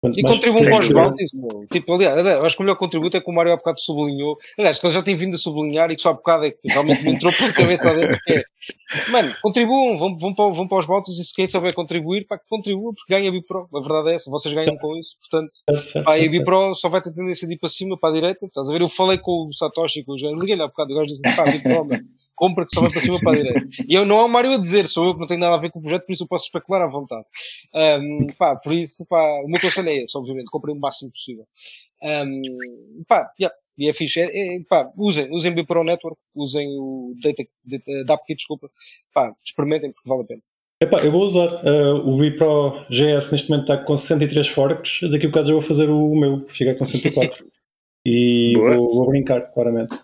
Quanto 0.02 0.20
e 0.20 0.22
contribuam 0.22 0.66
para 0.66 0.86
os 0.86 0.92
bounties, 0.92 1.32
tipo, 1.72 1.94
aliás, 1.94 2.28
acho 2.28 2.58
que 2.58 2.62
o 2.62 2.66
melhor 2.66 2.76
contributo 2.76 3.16
é 3.16 3.22
que 3.22 3.32
o 3.32 3.34
Mário 3.34 3.54
há 3.54 3.56
bocado 3.56 3.80
sublinhou, 3.80 4.38
aliás, 4.60 4.78
que 4.78 4.86
ele 4.86 4.94
já 4.94 5.02
tem 5.02 5.16
vindo 5.16 5.34
a 5.34 5.38
sublinhar 5.38 5.90
e 5.92 5.96
que 5.96 6.02
só 6.02 6.10
há 6.10 6.14
bocado 6.14 6.44
é 6.44 6.52
que 6.52 6.68
realmente 6.68 7.02
me 7.02 7.16
entrou 7.16 7.32
pela 7.32 7.54
cabeça 7.54 7.96
dentro, 7.96 8.20
que 8.26 8.34
é, 8.34 8.44
mano, 9.12 9.34
contribuam, 9.42 9.98
vão, 9.98 10.18
vão, 10.18 10.36
para, 10.36 10.52
vão 10.52 10.68
para 10.68 10.80
os 10.80 10.86
bounties 10.86 11.18
e 11.18 11.24
se 11.24 11.34
quem 11.34 11.48
souber 11.48 11.74
contribuir, 11.74 12.28
pá, 12.28 12.38
que 12.38 12.44
contribua, 12.50 12.92
porque 12.94 13.14
ganha 13.14 13.30
a 13.30 13.32
Bipro, 13.32 13.70
a 13.74 13.80
verdade 13.80 14.10
é 14.10 14.16
essa, 14.16 14.30
vocês 14.30 14.54
ganham 14.54 14.76
com 14.76 14.94
isso, 14.98 15.12
portanto, 15.22 15.52
certo, 15.54 16.04
pá, 16.04 16.12
certo, 16.12 16.28
a 16.28 16.32
Bipro 16.32 16.76
só 16.76 16.90
vai 16.90 17.00
ter 17.02 17.14
tendência 17.14 17.48
de 17.48 17.54
ir 17.54 17.58
para 17.58 17.70
cima, 17.70 17.98
para 17.98 18.10
a 18.10 18.14
direita, 18.14 18.46
estás 18.46 18.68
a 18.68 18.74
ver, 18.74 18.82
eu 18.82 18.90
falei 18.90 19.18
com 19.18 19.48
o 19.48 19.54
Satoshi, 19.54 20.04
com 20.04 20.16
o 20.16 20.18
João, 20.18 20.36
liguei-lhe 20.36 20.62
há 20.62 20.68
bocado, 20.68 20.92
o 20.92 20.98
gajo 20.98 21.16
disse, 21.16 21.22
pá, 21.34 21.46
Bipro, 21.50 21.86
mano, 21.86 22.04
compra 22.36 22.66
que 22.66 22.74
só 22.74 22.82
vai 22.82 22.92
para 22.92 23.02
cima 23.02 23.20
para 23.20 23.32
a 23.32 23.36
direita. 23.36 23.68
E 23.90 23.94
eu 23.94 24.06
não 24.06 24.20
é 24.20 24.24
o 24.24 24.30
Mário 24.30 24.54
a 24.54 24.58
dizer, 24.58 24.88
sou 24.88 25.06
eu 25.06 25.14
que 25.14 25.20
não 25.20 25.28
tenho 25.28 25.40
nada 25.40 25.56
a 25.56 25.60
ver 25.60 25.70
com 25.72 25.80
o 25.80 25.82
projeto, 25.82 26.06
por 26.06 26.14
isso 26.14 26.24
eu 26.24 26.28
posso 26.28 26.46
especular 26.46 26.82
à 26.82 26.88
vontade. 26.88 27.26
Um, 27.74 28.28
pá, 28.38 28.56
por 28.56 28.74
isso, 28.74 29.06
pá, 29.08 29.22
o 29.44 29.48
meu 29.48 29.60
conselho 29.60 29.90
é 29.90 29.98
esse, 29.98 30.18
obviamente, 30.18 30.46
comprei 30.46 30.76
o 30.76 30.80
máximo 30.80 31.12
possível. 31.12 31.46
Um, 32.04 33.04
pá, 33.08 33.32
yeah, 33.40 33.56
E 33.78 33.90
é 33.90 33.94
fixe. 33.94 34.20
É, 34.20 34.26
é, 34.26 34.60
pá, 34.68 34.92
usem, 34.98 35.30
usem 35.32 35.58
o 35.60 35.66
Pro 35.66 35.84
Network, 35.84 36.18
usem 36.36 36.68
o 36.80 37.14
Data, 37.22 37.44
Data 37.66 38.06
DAPKit, 38.06 38.38
desculpa. 38.38 38.70
Pá, 39.14 39.34
experimentem 39.44 39.92
porque 39.92 40.10
vale 40.10 40.24
a 40.24 40.26
pena. 40.26 40.42
Epá, 40.84 41.00
eu 41.00 41.14
vou 41.14 41.24
usar 41.24 41.48
uh, 41.48 42.10
o 42.10 42.18
Bipro 42.18 42.86
GS 42.90 43.32
neste 43.32 43.50
momento 43.50 43.72
está 43.72 43.78
com 43.78 43.96
63 43.96 44.48
forks, 44.50 45.10
daqui 45.10 45.28
a 45.28 45.30
bocado 45.30 45.48
já 45.48 45.54
vou 45.54 45.62
fazer 45.62 45.90
o 45.90 46.14
meu, 46.14 46.44
que 46.44 46.52
fica 46.52 46.76
com 46.76 46.86
104. 46.86 47.46
e 48.06 48.54
vou, 48.60 48.94
vou, 48.94 49.08
brincar, 49.08 49.54
claramente. 49.54 49.96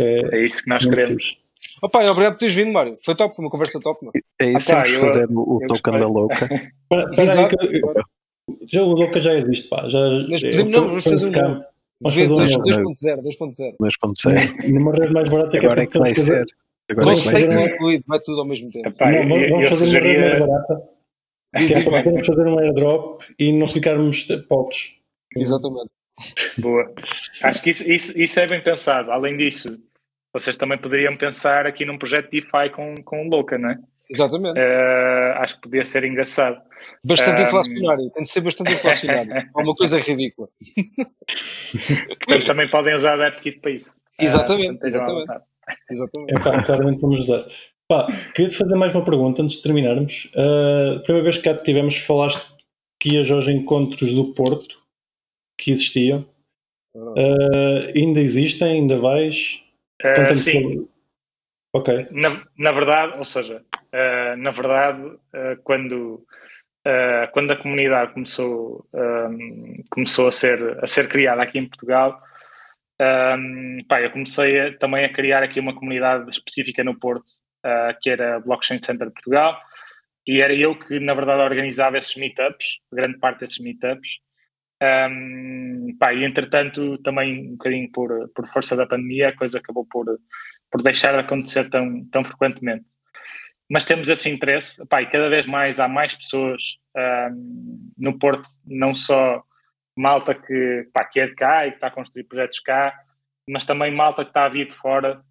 É, 0.00 0.36
é, 0.36 0.44
isso 0.44 0.62
que 0.64 0.68
nós 0.68 0.84
queremos. 0.84 1.38
Opa, 1.82 1.98
obrigado 2.10 2.34
por 2.34 2.38
teres 2.38 2.54
vindo, 2.54 2.72
Mário. 2.72 2.96
Foi 3.04 3.14
top, 3.14 3.34
foi 3.34 3.44
uma 3.44 3.50
conversa 3.50 3.80
top. 3.80 4.04
Mano. 4.04 4.12
É 4.40 4.44
isso, 4.44 4.70
ah, 4.72 4.82
temos 4.82 4.90
que 4.90 5.06
fazer 5.08 5.28
o, 5.30 5.56
o 5.56 5.66
token 5.66 5.98
da 5.98 6.06
louca. 6.06 6.48
para, 6.88 7.10
para 7.10 7.48
que, 7.48 7.78
já, 8.72 8.82
o 8.82 8.92
louca 8.92 9.20
já 9.20 9.34
existe, 9.34 9.68
pá. 9.68 9.88
Já, 9.88 9.98
Mas 10.28 10.42
podemos, 10.42 10.70
não, 10.70 10.88
vamos 10.88 11.04
fazer 11.04 11.44
um. 11.44 11.60
Vamos 12.00 12.18
fazer 12.18 12.34
um 12.34 12.62
2.0, 12.62 13.16
2.0. 13.22 13.76
2.0 13.80 14.68
Numa 14.68 14.92
rede 14.92 15.12
mais 15.12 15.28
barata 15.28 15.58
que 15.58 15.66
Agora 15.66 15.82
é 15.82 15.86
que 15.86 15.98
vai 15.98 16.14
ser. 16.14 16.46
Agora 16.90 17.06
Com 17.06 17.16
stake 17.16 17.52
incluído, 17.52 18.04
vai 18.06 18.20
tudo 18.20 18.40
ao 18.40 18.46
mesmo 18.46 18.70
tempo. 18.70 18.88
Epá, 18.88 19.10
não, 19.10 19.28
vamos, 19.28 19.48
vamos 19.48 19.66
fazer 19.66 19.88
uma 19.88 19.98
rede 20.00 20.20
mais 20.20 20.38
barata. 20.38 20.82
Que 21.56 21.74
é 21.74 21.82
para 21.82 22.02
podermos 22.02 22.26
fazer 22.26 22.46
um 22.46 22.58
airdrop 22.58 23.22
e 23.38 23.52
não 23.52 23.68
ficarmos 23.68 24.24
pobres. 24.48 24.94
Exatamente. 25.36 25.90
Boa. 26.58 26.92
Acho 27.42 27.62
que 27.62 27.70
isso, 27.70 27.90
isso, 27.90 28.18
isso 28.18 28.40
é 28.40 28.46
bem 28.46 28.62
pensado. 28.62 29.10
Além 29.10 29.36
disso, 29.36 29.78
vocês 30.32 30.56
também 30.56 30.78
poderiam 30.78 31.16
pensar 31.16 31.66
aqui 31.66 31.84
num 31.84 31.98
projeto 31.98 32.30
DeFi 32.30 32.70
com, 32.74 32.94
com 33.04 33.26
o 33.26 33.28
Louca, 33.28 33.58
não 33.58 33.70
é? 33.70 33.78
Exatamente. 34.10 34.58
Uh, 34.58 35.38
acho 35.38 35.54
que 35.56 35.62
podia 35.62 35.84
ser 35.84 36.04
engraçado. 36.04 36.60
Bastante 37.04 37.42
um, 37.42 37.44
inflacionário, 37.44 38.10
tem 38.10 38.24
de 38.24 38.30
ser 38.30 38.40
bastante 38.40 38.74
inflacionário. 38.74 39.32
é 39.32 39.62
uma 39.62 39.74
coisa 39.74 39.98
ridícula. 39.98 40.48
Portanto, 42.24 42.46
também 42.46 42.70
podem 42.70 42.94
usar 42.94 43.20
a 43.20 43.28
AppKit 43.28 43.60
para 43.60 43.70
isso. 43.70 43.96
Exatamente, 44.20 44.82
uh, 44.82 44.86
exatamente. 44.86 45.32
exatamente. 45.90 46.34
É 46.34 46.38
pá, 46.38 46.62
claramente 46.62 47.00
vamos 47.00 47.20
usar. 47.20 47.44
Pá, 47.88 48.06
queria-te 48.34 48.56
fazer 48.56 48.76
mais 48.76 48.94
uma 48.94 49.04
pergunta 49.04 49.42
antes 49.42 49.56
de 49.56 49.62
terminarmos. 49.62 50.30
Uh, 50.34 50.98
a 50.98 51.00
primeira 51.00 51.24
vez 51.24 51.38
que 51.38 51.44
cá 51.44 51.54
tivemos, 51.54 51.96
falaste 51.96 52.52
que 53.00 53.14
ias 53.14 53.30
aos 53.30 53.48
encontros 53.48 54.12
do 54.12 54.32
Porto 54.34 54.78
que 55.58 55.72
existiam. 55.72 56.24
Uh, 56.94 57.96
ainda 57.96 58.20
existem? 58.20 58.80
Ainda 58.82 58.98
vais? 58.98 59.61
Uh, 60.02 60.34
sim. 60.34 60.88
Ok. 61.72 62.08
Na, 62.10 62.42
na 62.58 62.72
verdade, 62.72 63.16
ou 63.16 63.24
seja, 63.24 63.62
uh, 63.74 64.36
na 64.36 64.50
verdade, 64.50 65.02
uh, 65.02 65.62
quando, 65.62 66.26
quando 67.32 67.52
a 67.52 67.56
comunidade 67.56 68.12
começou, 68.12 68.86
um, 68.92 69.74
começou 69.88 70.26
a, 70.26 70.32
ser, 70.32 70.78
a 70.82 70.86
ser 70.86 71.08
criada 71.08 71.42
aqui 71.42 71.58
em 71.58 71.68
Portugal, 71.68 72.20
um, 73.00 73.78
pá, 73.88 74.02
eu 74.02 74.10
comecei 74.10 74.60
a, 74.60 74.78
também 74.78 75.04
a 75.04 75.12
criar 75.12 75.44
aqui 75.44 75.60
uma 75.60 75.74
comunidade 75.74 76.28
específica 76.28 76.82
no 76.82 76.98
Porto, 76.98 77.32
que 78.02 78.10
era 78.10 78.40
Blockchain 78.40 78.82
Center 78.82 79.06
de 79.06 79.14
Portugal, 79.14 79.56
e 80.26 80.40
era 80.40 80.52
eu 80.52 80.76
que, 80.76 80.98
na 80.98 81.14
verdade, 81.14 81.42
organizava 81.42 81.96
esses 81.96 82.16
meetups, 82.16 82.66
grande 82.92 83.18
parte 83.18 83.40
desses 83.40 83.58
meetups. 83.58 84.08
Um, 84.82 85.96
pá, 85.96 86.12
e 86.12 86.24
entretanto, 86.24 86.98
também 86.98 87.50
um 87.50 87.52
bocadinho 87.52 87.90
por, 87.92 88.28
por 88.34 88.48
força 88.48 88.74
da 88.74 88.86
pandemia, 88.86 89.28
a 89.28 89.36
coisa 89.36 89.58
acabou 89.58 89.86
por, 89.86 90.06
por 90.70 90.82
deixar 90.82 91.12
de 91.12 91.20
acontecer 91.20 91.70
tão, 91.70 92.04
tão 92.06 92.24
frequentemente. 92.24 92.84
Mas 93.70 93.84
temos 93.84 94.08
esse 94.08 94.28
interesse, 94.28 94.84
pá, 94.86 95.00
e 95.00 95.06
cada 95.06 95.28
vez 95.28 95.46
mais 95.46 95.78
há 95.78 95.86
mais 95.86 96.14
pessoas 96.14 96.78
um, 97.30 97.92
no 97.96 98.18
Porto, 98.18 98.48
não 98.66 98.94
só 98.94 99.42
malta 99.96 100.34
que, 100.34 100.88
pá, 100.92 101.04
que 101.04 101.20
é 101.20 101.26
de 101.28 101.34
cá 101.34 101.66
e 101.66 101.70
que 101.70 101.76
está 101.76 101.86
a 101.86 101.90
construir 101.90 102.24
projetos 102.24 102.58
cá, 102.58 102.92
mas 103.48 103.64
também 103.64 103.94
malta 103.94 104.24
que 104.24 104.30
está 104.30 104.46
a 104.46 104.48
vir 104.48 104.68
de 104.68 104.74
fora, 104.74 105.22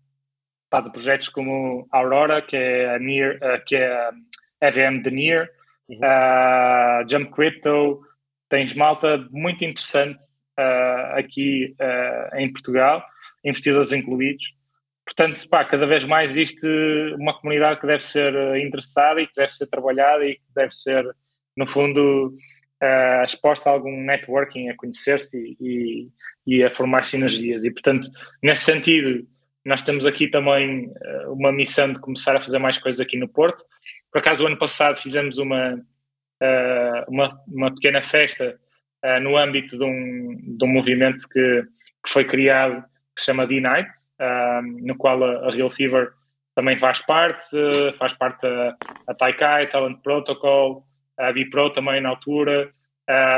pá, 0.70 0.80
de 0.80 0.92
projetos 0.92 1.28
como 1.28 1.88
Aurora, 1.92 2.42
que 2.42 2.56
é 2.56 2.96
a, 2.96 2.98
uh, 2.98 3.64
que 3.66 3.76
é 3.76 3.94
a 3.94 4.12
EVM 4.62 5.02
de 5.02 5.12
Near, 5.12 5.50
uhum. 5.90 5.98
uh, 5.98 7.10
Jump 7.10 7.32
Crypto, 7.32 8.02
tens 8.52 8.74
malta 8.74 9.26
muito 9.32 9.64
interessante 9.64 10.20
uh, 10.60 11.18
aqui 11.18 11.74
uh, 11.80 12.36
em 12.38 12.52
Portugal, 12.52 13.02
investidores 13.46 13.94
incluídos. 13.94 14.54
Portanto, 15.06 15.48
pá, 15.48 15.64
cada 15.64 15.88
vez 15.88 16.04
mais 16.04 16.32
existe 16.32 16.68
uma 17.18 17.34
comunidade 17.34 17.80
que 17.80 17.88
deve 17.88 18.04
ser 18.04 18.36
ah, 18.36 18.60
interessada 18.60 19.20
e 19.20 19.28
que 19.28 19.34
deve 19.36 19.52
ser 19.52 19.68
trabalhada 19.68 20.26
e 20.26 20.36
que 20.36 20.42
deve 20.56 20.74
ser, 20.76 21.04
no 21.58 21.66
fundo, 21.66 22.28
uh, 22.28 23.24
exposta 23.26 23.70
a 23.70 23.74
algum 23.74 24.04
networking, 24.04 24.70
a 24.70 24.76
conhecer-se 24.76 25.38
e, 25.38 25.58
e, 26.46 26.58
e, 26.58 26.64
a 26.64 26.70
formar 26.70 27.06
sinergias. 27.06 27.64
E, 27.64 27.72
portanto, 27.72 28.10
nesse 28.44 28.64
sentido, 28.64 29.28
nós 29.66 29.82
temos 29.82 30.06
aqui 30.06 30.28
também 30.28 30.92
uma 31.28 31.52
missão 31.52 31.92
de 31.92 32.00
começar 32.00 32.36
a 32.36 32.42
fazer 32.42 32.60
mais 32.60 32.78
coisas 32.78 33.02
aqui 33.02 33.18
no 33.18 33.28
Porto. 33.28 33.64
Por 34.12 34.20
acaso, 34.20 34.44
o 34.44 34.48
ano 34.48 34.58
passado 34.58 35.02
fizemos 35.02 35.40
uma, 35.40 35.82
uma, 37.08 37.42
uma 37.48 37.74
pequena 37.74 38.02
festa 38.02 38.60
uh, 39.04 39.20
no 39.20 39.38
âmbito 39.38 39.78
de 39.78 39.84
um, 39.84 40.58
de 40.58 40.66
um 40.66 40.68
movimento 40.68 41.28
que, 41.28 41.64
que 42.06 42.12
foi 42.12 42.26
criado 42.26 42.84
que 43.16 43.22
se 43.22 43.26
chama 43.26 43.48
D-Night, 43.48 43.90
uh, 44.20 44.86
no 44.86 44.96
qual 44.96 45.24
a, 45.24 45.48
a, 45.48 45.52
Real 45.52 45.70
Fever 45.70 46.12
também 46.56 46.78
faz 46.78 47.02
parte, 47.02 47.56
faz 47.98 48.14
parte 48.14 48.46
a, 48.46 48.76
a 49.08 49.14
Taikai, 49.14 49.68
Talent 49.68 50.02
Protocol, 50.02 50.86
a 51.18 51.32
Bipro 51.32 51.70
também 51.72 52.02
na 52.02 52.10
altura, 52.10 52.72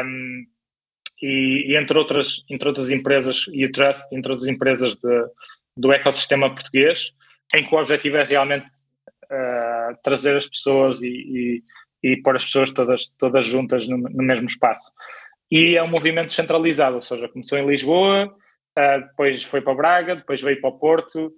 um, 0.05 0.45
e, 1.21 1.71
e, 1.71 1.77
entre, 1.77 1.97
outras, 1.97 2.43
entre 2.49 2.67
outras 2.67 2.89
empresas, 2.89 3.45
e 3.51 3.65
o 3.65 3.71
Trust, 3.71 4.05
entre 4.11 4.31
outras 4.31 4.47
empresas 4.47 4.95
de, 4.95 5.25
do 5.75 5.91
ecossistema 5.91 6.53
português, 6.53 7.11
em 7.55 7.63
que 7.63 7.73
o 7.73 7.79
objetivo 7.79 8.17
é 8.17 8.23
realmente 8.23 8.67
uh, 9.25 9.97
trazer 10.03 10.35
as 10.35 10.47
pessoas 10.47 11.01
e, 11.01 11.07
e, 11.07 11.63
e 12.03 12.17
pôr 12.17 12.35
as 12.35 12.45
pessoas 12.45 12.71
todas, 12.71 13.07
todas 13.17 13.45
juntas 13.45 13.87
no, 13.87 13.97
no, 13.97 14.23
mesmo 14.23 14.45
espaço. 14.45 14.91
E 15.49 15.77
é 15.77 15.83
um 15.83 15.87
movimento 15.87 16.33
centralizado, 16.33 16.95
ou 16.95 17.01
seja, 17.01 17.29
começou 17.29 17.57
em 17.57 17.65
Lisboa, 17.65 18.25
uh, 18.27 19.01
depois 19.07 19.43
foi 19.43 19.61
para 19.61 19.75
Braga, 19.75 20.15
depois 20.15 20.41
veio 20.41 20.59
para 20.59 20.69
o 20.69 20.79
Porto, 20.79 21.31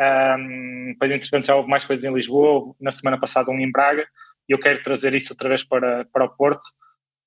um, 0.00 0.92
depois 0.92 1.10
entretanto 1.10 1.46
já 1.46 1.56
houve 1.56 1.68
mais 1.68 1.84
coisas 1.86 2.04
em 2.04 2.12
Lisboa, 2.12 2.74
na 2.80 2.90
semana 2.90 3.18
passada 3.18 3.50
um 3.50 3.58
em 3.58 3.70
Braga, 3.70 4.06
e 4.48 4.52
eu 4.52 4.58
quero 4.58 4.82
trazer 4.82 5.14
isso 5.14 5.32
outra 5.32 5.48
vez 5.48 5.64
para, 5.64 6.04
para 6.12 6.24
o 6.24 6.30
Porto, 6.30 6.66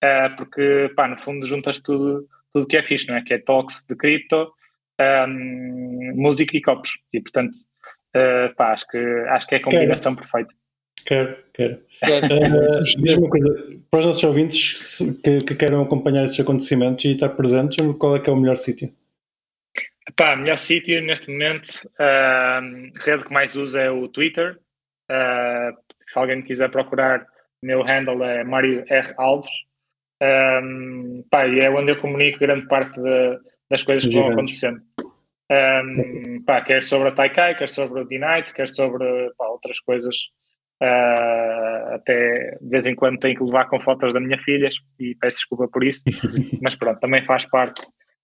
uh, 0.03 0.35
porque, 0.37 0.91
pá, 0.95 1.07
no 1.07 1.17
fundo 1.17 1.45
juntas 1.45 1.79
tudo 1.79 2.27
tudo 2.53 2.67
que 2.67 2.77
é 2.77 2.83
fixe, 2.83 3.07
não 3.07 3.15
é? 3.15 3.23
Que 3.23 3.33
é 3.33 3.39
talks 3.39 3.83
de 3.83 3.95
cripto, 3.95 4.53
um, 5.27 6.13
música 6.15 6.55
e 6.55 6.61
copos, 6.61 6.99
e 7.11 7.19
portanto, 7.19 7.55
uh, 8.15 8.55
pá, 8.55 8.73
acho 8.73 8.87
que, 8.87 8.97
acho 8.97 9.47
que 9.47 9.55
é 9.55 9.57
a 9.57 9.63
combinação 9.63 10.15
perfeita. 10.15 10.53
Quero, 11.05 11.37
quero. 11.53 11.73
Uh, 12.03 12.79
Diz-me 12.79 13.15
uma 13.15 13.29
coisa, 13.29 13.79
para 13.91 13.99
os 13.99 14.05
nossos 14.05 14.23
ouvintes 14.23 14.99
que, 15.23 15.43
que 15.43 15.55
queiram 15.55 15.81
acompanhar 15.81 16.23
esses 16.23 16.39
acontecimentos 16.39 17.03
e 17.05 17.13
estar 17.13 17.29
presentes, 17.29 17.77
qual 17.97 18.15
é 18.15 18.19
que 18.19 18.29
é 18.29 18.33
o 18.33 18.37
melhor 18.37 18.55
sítio? 18.55 18.93
Pá, 20.15 20.35
melhor 20.35 20.57
sítio 20.57 21.01
neste 21.01 21.31
momento, 21.31 21.69
uh, 21.99 22.01
a 22.01 22.61
rede 23.05 23.23
que 23.25 23.33
mais 23.33 23.55
usa 23.55 23.79
é 23.81 23.89
o 23.89 24.07
Twitter. 24.07 24.59
Uh, 25.09 25.75
se 25.99 26.17
alguém 26.17 26.41
quiser 26.41 26.69
procurar, 26.69 27.25
meu 27.61 27.81
handle 27.81 28.23
é 28.23 28.43
Mário 28.43 28.83
R. 28.87 29.13
Alves. 29.17 29.51
Um, 30.21 31.23
pá, 31.29 31.47
e 31.47 31.59
é 31.59 31.69
onde 31.69 31.91
eu 31.91 31.99
comunico 31.99 32.39
grande 32.39 32.67
parte 32.67 32.99
de, 33.01 33.39
das 33.69 33.83
coisas 33.83 34.05
que 34.05 34.15
vão 34.15 34.31
acontecendo. 34.31 34.81
Um, 35.51 36.43
pá, 36.45 36.61
quer 36.61 36.83
sobre 36.83 37.09
a 37.09 37.11
Taikai, 37.11 37.57
quer 37.57 37.69
sobre 37.69 38.01
o 38.01 38.05
D-Nights, 38.05 38.53
quer 38.53 38.69
sobre 38.69 39.05
pá, 39.37 39.47
outras 39.47 39.79
coisas 39.81 40.15
Uh, 40.83 41.95
até 41.95 42.57
de 42.59 42.69
vez 42.69 42.85
em 42.85 42.93
quando 42.93 43.17
tenho 43.17 43.37
que 43.37 43.43
levar 43.43 43.69
com 43.69 43.79
fotos 43.79 44.11
da 44.11 44.19
minha 44.19 44.37
filha 44.37 44.67
e 44.99 45.15
peço 45.15 45.37
desculpa 45.37 45.65
por 45.69 45.81
isso, 45.81 46.03
mas 46.61 46.75
pronto, 46.75 46.99
também 46.99 47.23
faz 47.23 47.45
parte. 47.45 47.81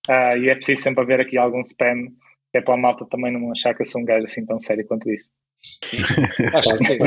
Uh, 0.09 0.37
e 0.37 0.49
é 0.49 0.55
preciso 0.55 0.81
sempre 0.81 1.01
haver 1.01 1.21
aqui 1.21 1.37
algum 1.37 1.61
spam, 1.61 2.07
que 2.51 2.57
é 2.57 2.61
para 2.61 2.73
a 2.73 2.77
malta 2.77 3.05
também 3.09 3.31
não 3.31 3.49
achar 3.53 3.73
que 3.73 3.83
eu 3.83 3.85
sou 3.85 4.01
um 4.01 4.05
gajo 4.05 4.25
assim 4.25 4.45
tão 4.45 4.59
sério 4.59 4.85
quanto 4.85 5.09
isso. 5.09 5.31
Acho 6.53 6.75
que 6.75 6.99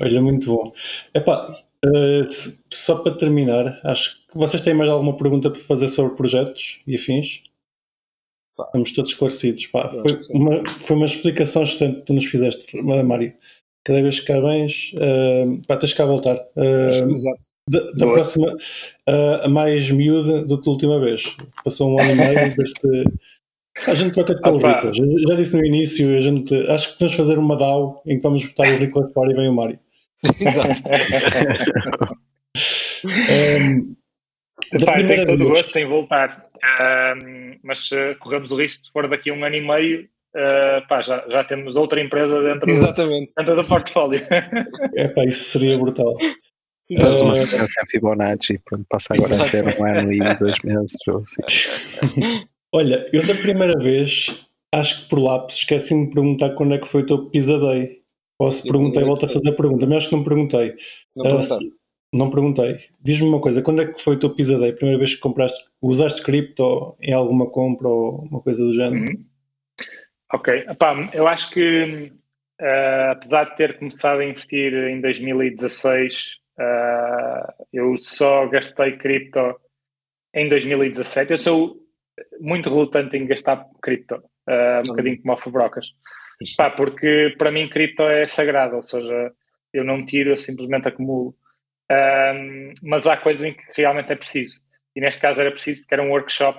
Olha, 0.00 0.22
muito 0.22 0.46
bom. 0.46 0.72
Epá, 1.14 1.62
uh, 1.84 2.24
só 2.72 3.02
para 3.02 3.16
terminar, 3.16 3.80
acho 3.84 4.26
que 4.26 4.36
vocês 4.36 4.62
têm 4.62 4.74
mais 4.74 4.88
alguma 4.90 5.16
pergunta 5.16 5.50
para 5.50 5.60
fazer 5.60 5.88
sobre 5.88 6.16
projetos 6.16 6.80
e 6.86 6.96
afins? 6.96 7.42
Estamos 8.58 8.92
todos 8.92 9.10
esclarecidos. 9.10 9.66
Pá, 9.66 9.88
foi, 9.88 10.18
uma, 10.30 10.66
foi 10.68 10.96
uma 10.96 11.06
explicação 11.06 11.62
excelente 11.62 12.00
que 12.00 12.06
tu 12.06 12.12
nos 12.12 12.24
fizeste, 12.24 12.80
Mário 12.82 13.34
cada 13.84 14.02
vez 14.02 14.20
que 14.20 14.26
cá 14.26 14.40
vens, 14.40 14.92
uh, 14.94 15.60
pá, 15.66 15.76
tens 15.76 15.92
cá 15.92 16.04
a 16.04 16.06
voltar. 16.06 16.36
Uh, 16.56 17.10
Exato. 17.10 17.40
Da, 17.68 17.80
da 17.98 18.12
próxima, 18.12 18.48
uh, 18.48 19.44
a 19.44 19.48
mais 19.48 19.90
miúda 19.90 20.44
do 20.44 20.60
que 20.60 20.68
a 20.68 20.72
última 20.72 21.00
vez. 21.00 21.36
Passou 21.64 21.94
um 21.94 22.00
ano 22.00 22.10
e 22.10 22.14
meio, 22.14 22.54
ver 22.56 22.66
se. 22.66 23.04
A 23.86 23.94
gente 23.94 24.12
troca 24.12 24.34
de 24.34 24.42
pelo 24.42 24.58
Riclas. 24.58 24.96
Já, 24.96 25.04
já 25.28 25.34
disse 25.36 25.56
no 25.56 25.64
início, 25.64 26.18
a 26.18 26.20
gente, 26.20 26.54
acho 26.68 26.88
que 26.88 26.98
podemos 26.98 27.16
fazer 27.16 27.38
uma 27.38 27.56
DAO 27.56 28.02
em 28.06 28.16
que 28.16 28.22
vamos 28.22 28.44
botar 28.44 28.68
o 28.68 28.76
Riclas 28.76 29.12
fora 29.12 29.32
e 29.32 29.34
vem 29.34 29.48
o 29.48 29.54
Mário. 29.54 29.78
Exato. 30.40 30.82
um, 33.06 33.96
Epá, 34.72 34.96
tenho 34.96 35.26
todo 35.26 35.44
o 35.44 35.48
gosto 35.48 35.76
em 35.76 35.88
voltar, 35.88 36.46
uh, 36.56 37.58
mas 37.62 37.90
uh, 37.90 38.16
corremos 38.18 38.52
o 38.52 38.56
risco 38.56 38.84
se 38.84 38.92
for 38.92 39.08
daqui 39.08 39.30
a 39.30 39.34
um 39.34 39.44
ano 39.44 39.56
e 39.56 39.66
meio. 39.66 40.08
Uh, 40.34 40.86
pá, 40.88 41.02
já, 41.02 41.24
já 41.28 41.42
temos 41.44 41.74
outra 41.74 42.00
empresa 42.00 42.40
dentro, 42.42 42.68
Exatamente. 42.68 43.34
dentro 43.36 43.56
do 43.56 43.66
portfólio. 43.66 44.24
É 44.94 45.08
pá, 45.08 45.24
isso 45.24 45.44
seria 45.44 45.76
brutal. 45.76 46.14
Faz 46.98 47.20
uma 47.20 47.34
sequência 47.34 47.84
Fibonacci, 47.88 48.60
pronto, 48.64 48.84
passa 48.88 49.14
agora 49.14 49.34
Exato. 49.34 49.44
a 49.44 49.60
ser 49.60 49.80
um 49.80 49.84
ano 49.84 50.12
e 50.12 50.34
dois 50.36 50.58
meses. 50.64 50.96
Assim. 51.08 52.44
Olha, 52.72 53.08
eu 53.12 53.26
da 53.26 53.34
primeira 53.34 53.78
vez, 53.78 54.46
acho 54.72 55.02
que 55.02 55.08
por 55.08 55.20
lápis, 55.20 55.56
esqueci-me 55.56 56.08
de 56.08 56.14
perguntar 56.14 56.50
quando 56.50 56.74
é 56.74 56.78
que 56.78 56.86
foi 56.86 57.02
o 57.02 57.06
teu 57.06 57.30
pisadei. 57.30 58.00
Ou 58.40 58.50
se 58.50 58.62
perguntei, 58.62 59.04
volto 59.04 59.26
a 59.26 59.28
fazer 59.28 59.50
a 59.50 59.54
pergunta, 59.54 59.86
mas 59.86 59.98
acho 59.98 60.08
que 60.08 60.16
não 60.16 60.24
perguntei. 60.24 60.74
Não, 61.14 61.38
uh, 61.38 61.42
se, 61.42 61.72
não 62.14 62.30
perguntei. 62.30 62.78
Diz-me 63.00 63.28
uma 63.28 63.40
coisa, 63.40 63.62
quando 63.62 63.82
é 63.82 63.92
que 63.92 64.02
foi 64.02 64.16
o 64.16 64.18
teu 64.18 64.30
pisadei? 64.30 64.70
A 64.70 64.74
primeira 64.74 64.98
vez 64.98 65.14
que 65.14 65.20
compraste, 65.20 65.62
usaste 65.82 66.22
cripto 66.22 66.96
em 67.00 67.12
alguma 67.12 67.50
compra 67.50 67.88
ou 67.88 68.22
uma 68.22 68.40
coisa 68.40 68.64
do 68.64 68.72
género? 68.72 69.00
Uhum. 69.00 69.24
Ok, 70.32 70.54
Epá, 70.68 71.10
eu 71.12 71.26
acho 71.26 71.50
que 71.50 72.12
uh, 72.60 73.10
apesar 73.10 73.44
de 73.44 73.56
ter 73.56 73.78
começado 73.78 74.20
a 74.20 74.24
investir 74.24 74.72
em 74.72 75.00
2016 75.00 76.40
Uh, 76.60 77.52
eu 77.72 77.96
só 77.98 78.46
gastei 78.46 78.98
cripto 78.98 79.58
em 80.34 80.46
2017. 80.48 81.32
Eu 81.32 81.38
sou 81.38 81.76
muito 82.38 82.68
relutante 82.68 83.16
em 83.16 83.26
gastar 83.26 83.64
cripto, 83.82 84.16
uh, 84.16 84.80
um 84.84 84.88
bocadinho 84.88 85.20
como 85.22 85.32
Alfabrocas. 85.32 85.86
Pá, 86.56 86.70
porque 86.70 87.34
para 87.38 87.50
mim 87.50 87.68
cripto 87.68 88.02
é 88.02 88.26
sagrado, 88.26 88.76
ou 88.76 88.82
seja, 88.82 89.32
eu 89.72 89.84
não 89.84 90.04
tiro, 90.04 90.30
eu 90.30 90.36
simplesmente 90.36 90.88
acumulo. 90.88 91.34
Um, 91.90 92.72
mas 92.82 93.06
há 93.06 93.16
coisas 93.16 93.44
em 93.44 93.54
que 93.54 93.62
realmente 93.76 94.12
é 94.12 94.16
preciso. 94.16 94.60
E 94.94 95.00
neste 95.00 95.20
caso 95.20 95.40
era 95.40 95.50
preciso 95.50 95.80
porque 95.82 95.94
era 95.94 96.02
um 96.02 96.10
workshop 96.10 96.58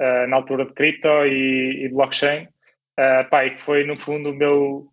uh, 0.00 0.26
na 0.28 0.36
altura 0.36 0.66
de 0.66 0.72
cripto 0.72 1.08
e, 1.26 1.84
e 1.84 1.88
blockchain. 1.88 2.48
Uh, 2.98 3.28
pá, 3.30 3.46
e 3.46 3.56
que 3.56 3.62
foi 3.62 3.84
no 3.84 3.98
fundo 3.98 4.30
o 4.30 4.34
meu, 4.34 4.88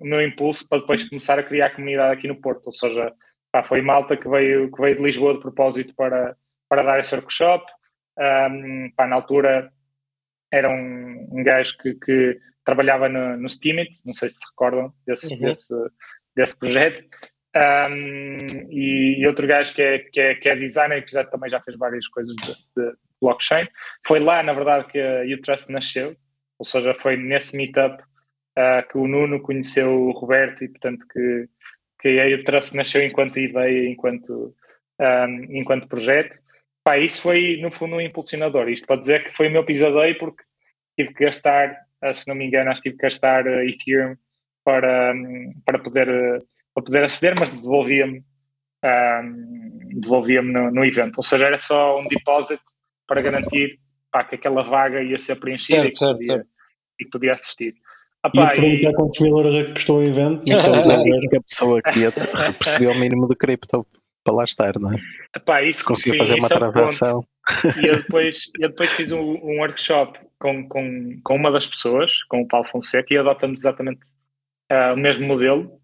o 0.00 0.04
meu 0.04 0.20
impulso 0.20 0.68
para 0.68 0.80
depois 0.80 1.08
começar 1.08 1.38
a 1.38 1.44
criar 1.44 1.70
comunidade 1.70 2.12
aqui 2.12 2.26
no 2.26 2.40
Porto. 2.40 2.66
Ou 2.66 2.72
seja, 2.72 3.12
pá, 3.52 3.62
foi 3.62 3.80
malta 3.82 4.16
que 4.16 4.28
veio, 4.28 4.70
que 4.72 4.80
veio 4.80 4.96
de 4.96 5.02
Lisboa 5.02 5.34
de 5.34 5.40
propósito 5.40 5.94
para, 5.94 6.36
para 6.68 6.82
dar 6.82 6.98
esse 6.98 7.14
workshop. 7.14 7.64
Um, 8.18 8.90
pá, 8.96 9.06
na 9.06 9.16
altura 9.16 9.70
era 10.50 10.68
um, 10.68 11.28
um 11.32 11.42
gajo 11.42 11.76
que, 11.78 11.94
que 11.94 12.38
trabalhava 12.64 13.08
no, 13.08 13.36
no 13.36 13.48
Steemit, 13.48 13.90
não 14.04 14.12
sei 14.12 14.28
se 14.28 14.36
se 14.36 14.46
recordam 14.46 14.92
desse, 15.06 15.34
uhum. 15.34 15.40
desse, 15.40 15.74
desse 16.36 16.58
projeto. 16.58 17.04
Um, 17.54 18.70
e, 18.70 19.26
outro 19.26 19.46
gajo 19.46 19.74
que 19.74 19.82
é, 19.82 19.98
que 19.98 20.20
é, 20.20 20.34
que 20.34 20.48
é 20.48 20.56
designer 20.56 20.98
e 20.98 21.02
que 21.02 21.12
já, 21.12 21.24
também 21.24 21.50
já 21.50 21.60
fez 21.60 21.76
várias 21.76 22.06
coisas 22.08 22.34
de, 22.36 22.52
de 22.76 22.96
blockchain. 23.20 23.68
Foi 24.06 24.20
lá, 24.20 24.42
na 24.42 24.52
verdade, 24.52 24.86
que 24.88 24.98
a 24.98 25.22
Utrust 25.34 25.70
nasceu, 25.70 26.16
ou 26.62 26.64
seja, 26.64 26.94
foi 26.94 27.16
nesse 27.16 27.56
meetup 27.56 28.00
uh, 28.56 28.88
que 28.88 28.96
o 28.96 29.08
Nuno 29.08 29.42
conheceu 29.42 29.90
o 29.90 30.12
Roberto 30.12 30.62
e, 30.62 30.68
portanto, 30.68 31.04
que, 31.12 31.48
que 32.00 32.20
a 32.20 32.36
Utrust 32.36 32.76
nasceu 32.76 33.02
enquanto 33.02 33.40
ideia, 33.40 33.88
enquanto, 33.88 34.54
um, 35.00 35.44
enquanto 35.50 35.88
projeto. 35.88 36.36
Pá, 36.84 36.98
isso 36.98 37.20
foi, 37.20 37.58
no 37.60 37.72
fundo, 37.72 37.96
um 37.96 38.00
impulsionador. 38.00 38.68
Isto 38.68 38.86
para 38.86 39.00
dizer 39.00 39.24
que 39.24 39.36
foi 39.36 39.48
o 39.48 39.50
meu 39.50 39.64
pisadeio 39.64 40.16
porque 40.18 40.44
tive 40.96 41.12
que 41.12 41.24
gastar, 41.24 41.76
uh, 42.04 42.14
se 42.14 42.28
não 42.28 42.36
me 42.36 42.46
engano, 42.46 42.70
acho 42.70 42.80
que 42.80 42.90
tive 42.90 43.00
que 43.00 43.06
gastar 43.06 43.44
Ethereum 43.66 44.14
para, 44.64 45.12
para, 45.66 45.80
poder, 45.80 46.06
para 46.72 46.84
poder 46.84 47.02
aceder, 47.02 47.34
mas 47.40 47.50
devolvia-me 47.50 48.22
um, 48.84 50.00
devolvia-me 50.00 50.52
no, 50.52 50.70
no, 50.70 50.84
evento. 50.84 51.16
Ou 51.16 51.24
seja, 51.24 51.46
era 51.46 51.58
só 51.58 51.98
um 51.98 52.06
deposit 52.06 52.62
para 53.04 53.20
garantir 53.20 53.80
pá, 54.12 54.22
que 54.22 54.34
aquela 54.34 54.62
vaga 54.62 55.02
ia 55.02 55.18
ser 55.18 55.36
preenchida 55.36 55.86
e, 55.86 55.90
que 55.90 55.98
podia, 55.98 56.46
e 57.00 57.06
podia 57.06 57.34
assistir. 57.34 57.74
Apá, 58.22 58.54
e 58.54 58.60
perguntar 58.60 58.90
e... 58.90 58.94
quantos 58.94 59.20
mil 59.20 59.36
euros 59.36 59.54
é 59.54 59.64
que 59.64 59.72
custou 59.72 59.98
o 59.98 60.02
evento. 60.02 60.42
Sei 60.48 61.28
que 61.28 61.36
a 61.36 61.40
pessoa 61.40 61.80
aqui 61.80 62.00
percebeu 62.58 62.92
o 62.92 62.98
mínimo 62.98 63.26
de 63.26 63.34
cripto 63.34 63.84
para 64.22 64.34
lá 64.34 64.44
estar, 64.44 64.78
não 64.78 64.92
é? 64.92 64.96
Epá, 65.34 65.62
isso, 65.62 65.84
Conseguiu 65.84 66.18
fazer 66.18 66.36
uma 66.36 66.46
é 66.46 66.54
transação. 66.54 67.26
E 67.82 67.86
eu 67.86 67.94
depois, 67.94 68.50
eu 68.60 68.68
depois 68.68 68.90
fiz 68.90 69.10
um, 69.10 69.18
um, 69.18 69.58
workshop 69.58 70.18
com, 70.38 70.68
com, 70.68 71.20
com 71.24 71.34
uma 71.34 71.50
das 71.50 71.66
pessoas, 71.66 72.22
com 72.24 72.42
o 72.42 72.46
Paulo 72.46 72.66
Fonseca, 72.66 73.12
e 73.12 73.18
adotamos 73.18 73.58
exatamente 73.58 74.00
uh, 74.70 74.94
o 74.94 74.96
mesmo 74.96 75.26
modelo, 75.26 75.80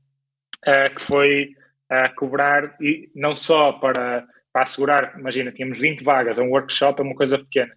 uh, 0.66 0.94
que 0.94 1.02
foi 1.02 1.50
uh, 1.90 2.14
cobrar, 2.14 2.76
e 2.80 3.10
não 3.14 3.34
só 3.34 3.72
para, 3.72 4.24
para 4.52 4.62
assegurar, 4.62 5.18
imagina, 5.18 5.50
tínhamos 5.50 5.78
20 5.78 6.04
vagas, 6.04 6.38
um 6.38 6.50
workshop 6.50 7.00
é 7.00 7.04
uma 7.04 7.16
coisa 7.16 7.38
pequena, 7.38 7.72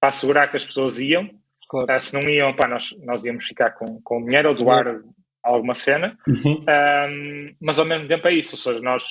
para 0.00 0.10
assegurar 0.10 0.50
que 0.50 0.56
as 0.56 0.64
pessoas 0.64 1.00
iam, 1.00 1.28
Claro. 1.68 1.94
Uh, 1.94 2.00
se 2.00 2.14
não 2.14 2.22
iam, 2.28 2.54
pá, 2.56 2.66
nós, 2.66 2.94
nós 3.04 3.22
íamos 3.24 3.44
ficar 3.44 3.72
com, 3.72 4.00
com 4.00 4.24
dinheiro 4.24 4.48
ou 4.48 4.54
doar 4.54 4.88
uhum. 4.88 5.12
alguma 5.42 5.74
cena, 5.74 6.18
uhum. 6.26 6.64
um, 6.66 7.46
mas 7.60 7.78
ao 7.78 7.84
mesmo 7.84 8.08
tempo 8.08 8.26
é 8.26 8.32
isso, 8.32 8.54
ou 8.54 8.58
seja, 8.58 8.80
nós 8.80 9.04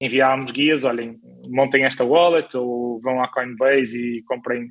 enviávamos 0.00 0.52
guias, 0.52 0.84
olhem, 0.84 1.18
montem 1.48 1.84
esta 1.84 2.04
wallet 2.04 2.56
ou 2.56 3.00
vão 3.00 3.20
à 3.20 3.28
Coinbase 3.28 3.98
e 3.98 4.22
comprem, 4.22 4.66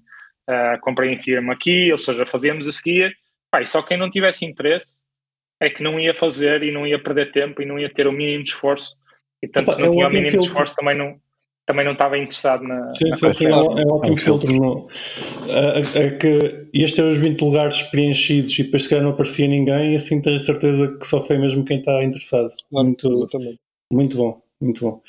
uh, 0.49 0.79
comprem 0.81 1.13
Ethereum 1.13 1.51
aqui, 1.51 1.91
ou 1.91 1.97
seja, 1.97 2.25
fazíamos 2.25 2.65
esse 2.65 2.81
guia, 2.81 3.11
pá, 3.51 3.61
e 3.61 3.65
só 3.65 3.81
quem 3.81 3.97
não 3.97 4.09
tivesse 4.09 4.45
interesse 4.45 5.01
é 5.61 5.69
que 5.69 5.83
não 5.83 5.99
ia 5.99 6.15
fazer 6.15 6.63
e 6.63 6.71
não 6.71 6.87
ia 6.87 7.01
perder 7.01 7.31
tempo 7.31 7.61
e 7.61 7.65
não 7.65 7.77
ia 7.77 7.91
ter 7.91 8.07
o 8.07 8.11
mínimo 8.11 8.43
de 8.43 8.51
esforço, 8.51 8.95
e 9.41 9.47
tanto 9.49 9.73
se 9.73 9.81
não 9.81 9.91
tinha 9.91 10.07
o 10.07 10.09
mínimo 10.09 10.39
de 10.39 10.47
esforço 10.47 10.75
também 10.75 10.97
não, 10.97 11.19
também 11.65 11.85
não 11.85 11.93
estava 11.93 12.17
interessado 12.17 12.63
na. 12.63 12.87
Sim, 12.95 13.09
na 13.09 13.15
sim, 13.15 13.31
sim, 13.31 13.45
é, 13.45 13.49
é 13.49 13.85
um 13.85 13.93
ótimo 13.93 14.17
filtro. 14.17 14.53
No, 14.53 14.87
é, 15.49 16.05
é, 16.05 16.09
que 16.11 16.67
este 16.73 17.01
é 17.01 17.03
os 17.03 17.17
20 17.17 17.41
lugares 17.41 17.81
preenchidos 17.83 18.57
e 18.59 18.63
depois 18.63 18.83
se 18.83 18.89
calhar 18.89 19.03
não 19.03 19.11
aparecia 19.11 19.47
ninguém 19.47 19.93
e 19.93 19.95
assim 19.95 20.21
tens 20.21 20.45
certeza 20.45 20.97
que 20.97 21.07
só 21.07 21.21
foi 21.21 21.37
mesmo 21.37 21.63
quem 21.63 21.79
está 21.79 22.03
interessado. 22.03 22.51
Muito, 22.71 23.29
muito 23.91 24.17
bom, 24.17 24.41
muito 24.61 24.81
bom. 24.83 25.01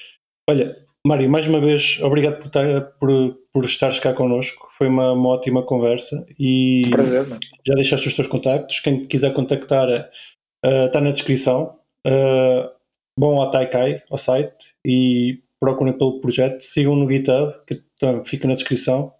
Olha, 0.48 0.76
Mário, 1.06 1.28
mais 1.28 1.48
uma 1.48 1.60
vez, 1.60 1.98
obrigado 2.02 2.38
por, 2.38 2.46
estar, 2.46 2.80
por, 2.98 3.10
por 3.52 3.64
estares 3.64 3.98
cá 3.98 4.14
connosco. 4.14 4.68
Foi 4.70 4.88
uma, 4.88 5.12
uma 5.12 5.30
ótima 5.30 5.62
conversa 5.62 6.24
e 6.38 6.88
Prazer, 6.90 7.26
já 7.66 7.74
deixaste 7.74 8.08
os 8.08 8.14
teus 8.14 8.28
contactos. 8.28 8.80
Quem 8.80 9.04
quiser 9.04 9.32
contactar 9.32 9.88
uh, 9.88 10.86
está 10.86 11.00
na 11.00 11.10
descrição. 11.10 11.78
Uh, 12.06 12.70
bom 13.18 13.40
ao 13.40 13.50
Taikai, 13.50 14.02
ao 14.10 14.16
site, 14.16 14.74
e 14.86 15.43
procurem 15.64 15.96
pelo 15.96 16.20
projeto, 16.20 16.60
sigam 16.60 16.94
no 16.94 17.10
GitHub, 17.10 17.54
que 17.66 17.82
fica 18.24 18.46
na 18.46 18.54
descrição. 18.54 19.12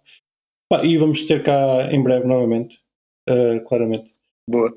e 0.83 0.97
vamos 0.97 1.25
ter 1.25 1.41
cá 1.41 1.89
em 1.91 2.01
breve 2.03 2.27
novamente, 2.27 2.77
uh, 3.27 3.63
claramente. 3.65 4.11
Boa. 4.47 4.71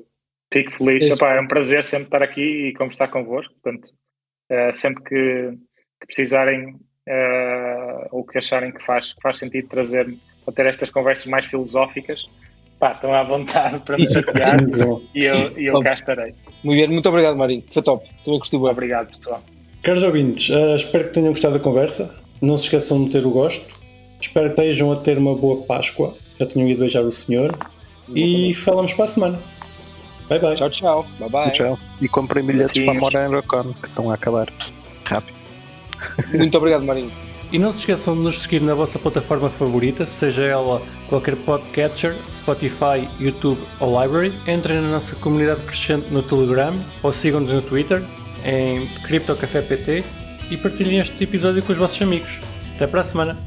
Fico 0.51 0.71
feliz. 0.71 1.15
Epá, 1.15 1.35
é 1.35 1.41
um 1.41 1.47
prazer 1.47 1.83
sempre 1.83 2.05
estar 2.07 2.23
aqui 2.23 2.69
e 2.69 2.73
conversar 2.73 3.07
convosco. 3.09 3.53
Portanto, 3.61 3.93
uh, 4.51 4.73
sempre 4.73 5.03
que, 5.03 5.51
que 5.99 6.07
precisarem 6.07 6.73
uh, 6.73 8.07
ou 8.11 8.25
que 8.25 8.39
acharem 8.39 8.71
que 8.71 8.83
faz, 8.83 9.13
faz 9.21 9.37
sentido 9.37 9.67
trazer 9.67 10.11
para 10.43 10.53
ter 10.55 10.65
estas 10.65 10.89
conversas 10.89 11.27
mais 11.27 11.45
filosóficas, 11.45 12.27
pá, 12.79 12.93
estão 12.93 13.13
à 13.13 13.23
vontade 13.23 13.79
para 13.85 13.95
me 13.95 14.11
chatear 14.11 14.57
e 15.13 15.23
eu, 15.23 15.59
e 15.59 15.65
eu 15.67 15.79
cá 15.83 15.93
estarei. 15.93 16.33
Muito 16.63 16.79
bem, 16.79 16.89
muito 16.89 17.09
obrigado, 17.09 17.37
Marinho. 17.37 17.63
Foi 17.69 17.83
top. 17.83 18.09
Também 18.23 18.39
gostei. 18.39 18.59
Obrigado, 18.59 19.09
pessoal. 19.09 19.43
Caros 19.81 20.03
ouvintes, 20.03 20.49
uh, 20.49 20.75
espero 20.75 21.05
que 21.05 21.13
tenham 21.13 21.29
gostado 21.29 21.53
da 21.53 21.59
conversa. 21.59 22.15
Não 22.41 22.57
se 22.57 22.65
esqueçam 22.65 22.97
de 22.97 23.05
meter 23.05 23.25
o 23.25 23.31
gosto. 23.31 23.77
Espero 24.19 24.53
que 24.53 24.61
estejam 24.61 24.91
a 24.91 24.97
ter 24.97 25.17
uma 25.17 25.35
boa 25.35 25.63
Páscoa. 25.65 26.13
Já 26.37 26.45
tenham 26.45 26.67
ido 26.67 26.79
beijar 26.79 27.03
o 27.03 27.11
Senhor. 27.11 27.55
Exatamente. 28.09 28.49
E 28.49 28.53
falamos 28.53 28.93
para 28.93 29.05
a 29.05 29.07
semana. 29.07 29.39
Bye 30.27 30.39
bye. 30.39 30.55
Tchau, 30.55 30.69
tchau. 30.69 31.07
Bye 31.17 31.29
bye. 31.29 31.51
Tchau. 31.51 31.79
E 32.01 32.07
comprem 32.07 32.45
bilhetes 32.45 32.83
para 32.83 32.93
morar 32.93 33.27
em 33.27 33.33
Rocon, 33.33 33.73
que 33.73 33.87
estão 33.87 34.11
a 34.11 34.15
acabar. 34.15 34.51
Rápido. 35.07 35.37
Muito 36.33 36.57
obrigado, 36.57 36.85
Marinho. 36.85 37.11
E 37.51 37.57
não 37.57 37.71
se 37.71 37.79
esqueçam 37.79 38.15
de 38.15 38.21
nos 38.21 38.39
seguir 38.39 38.61
na 38.61 38.75
vossa 38.75 38.99
plataforma 38.99 39.49
favorita, 39.49 40.05
seja 40.05 40.43
ela 40.43 40.83
qualquer 41.07 41.35
podcatcher, 41.35 42.15
Spotify, 42.29 43.09
YouTube 43.19 43.59
ou 43.79 43.99
Library. 43.99 44.33
Entrem 44.47 44.81
na 44.81 44.91
nossa 44.91 45.15
comunidade 45.15 45.61
crescente 45.61 46.07
no 46.11 46.21
Telegram 46.21 46.73
ou 47.01 47.11
sigam-nos 47.11 47.51
no 47.51 47.61
Twitter 47.61 48.03
em 48.45 48.85
CryptoCafé 49.03 49.61
PT 49.61 50.03
e 50.51 50.57
partilhem 50.57 50.99
este 50.99 51.23
episódio 51.23 51.63
com 51.63 51.71
os 51.71 51.77
vossos 51.77 52.01
amigos. 52.01 52.39
Até 52.75 52.87
para 52.87 53.01
a 53.01 53.03
semana! 53.03 53.37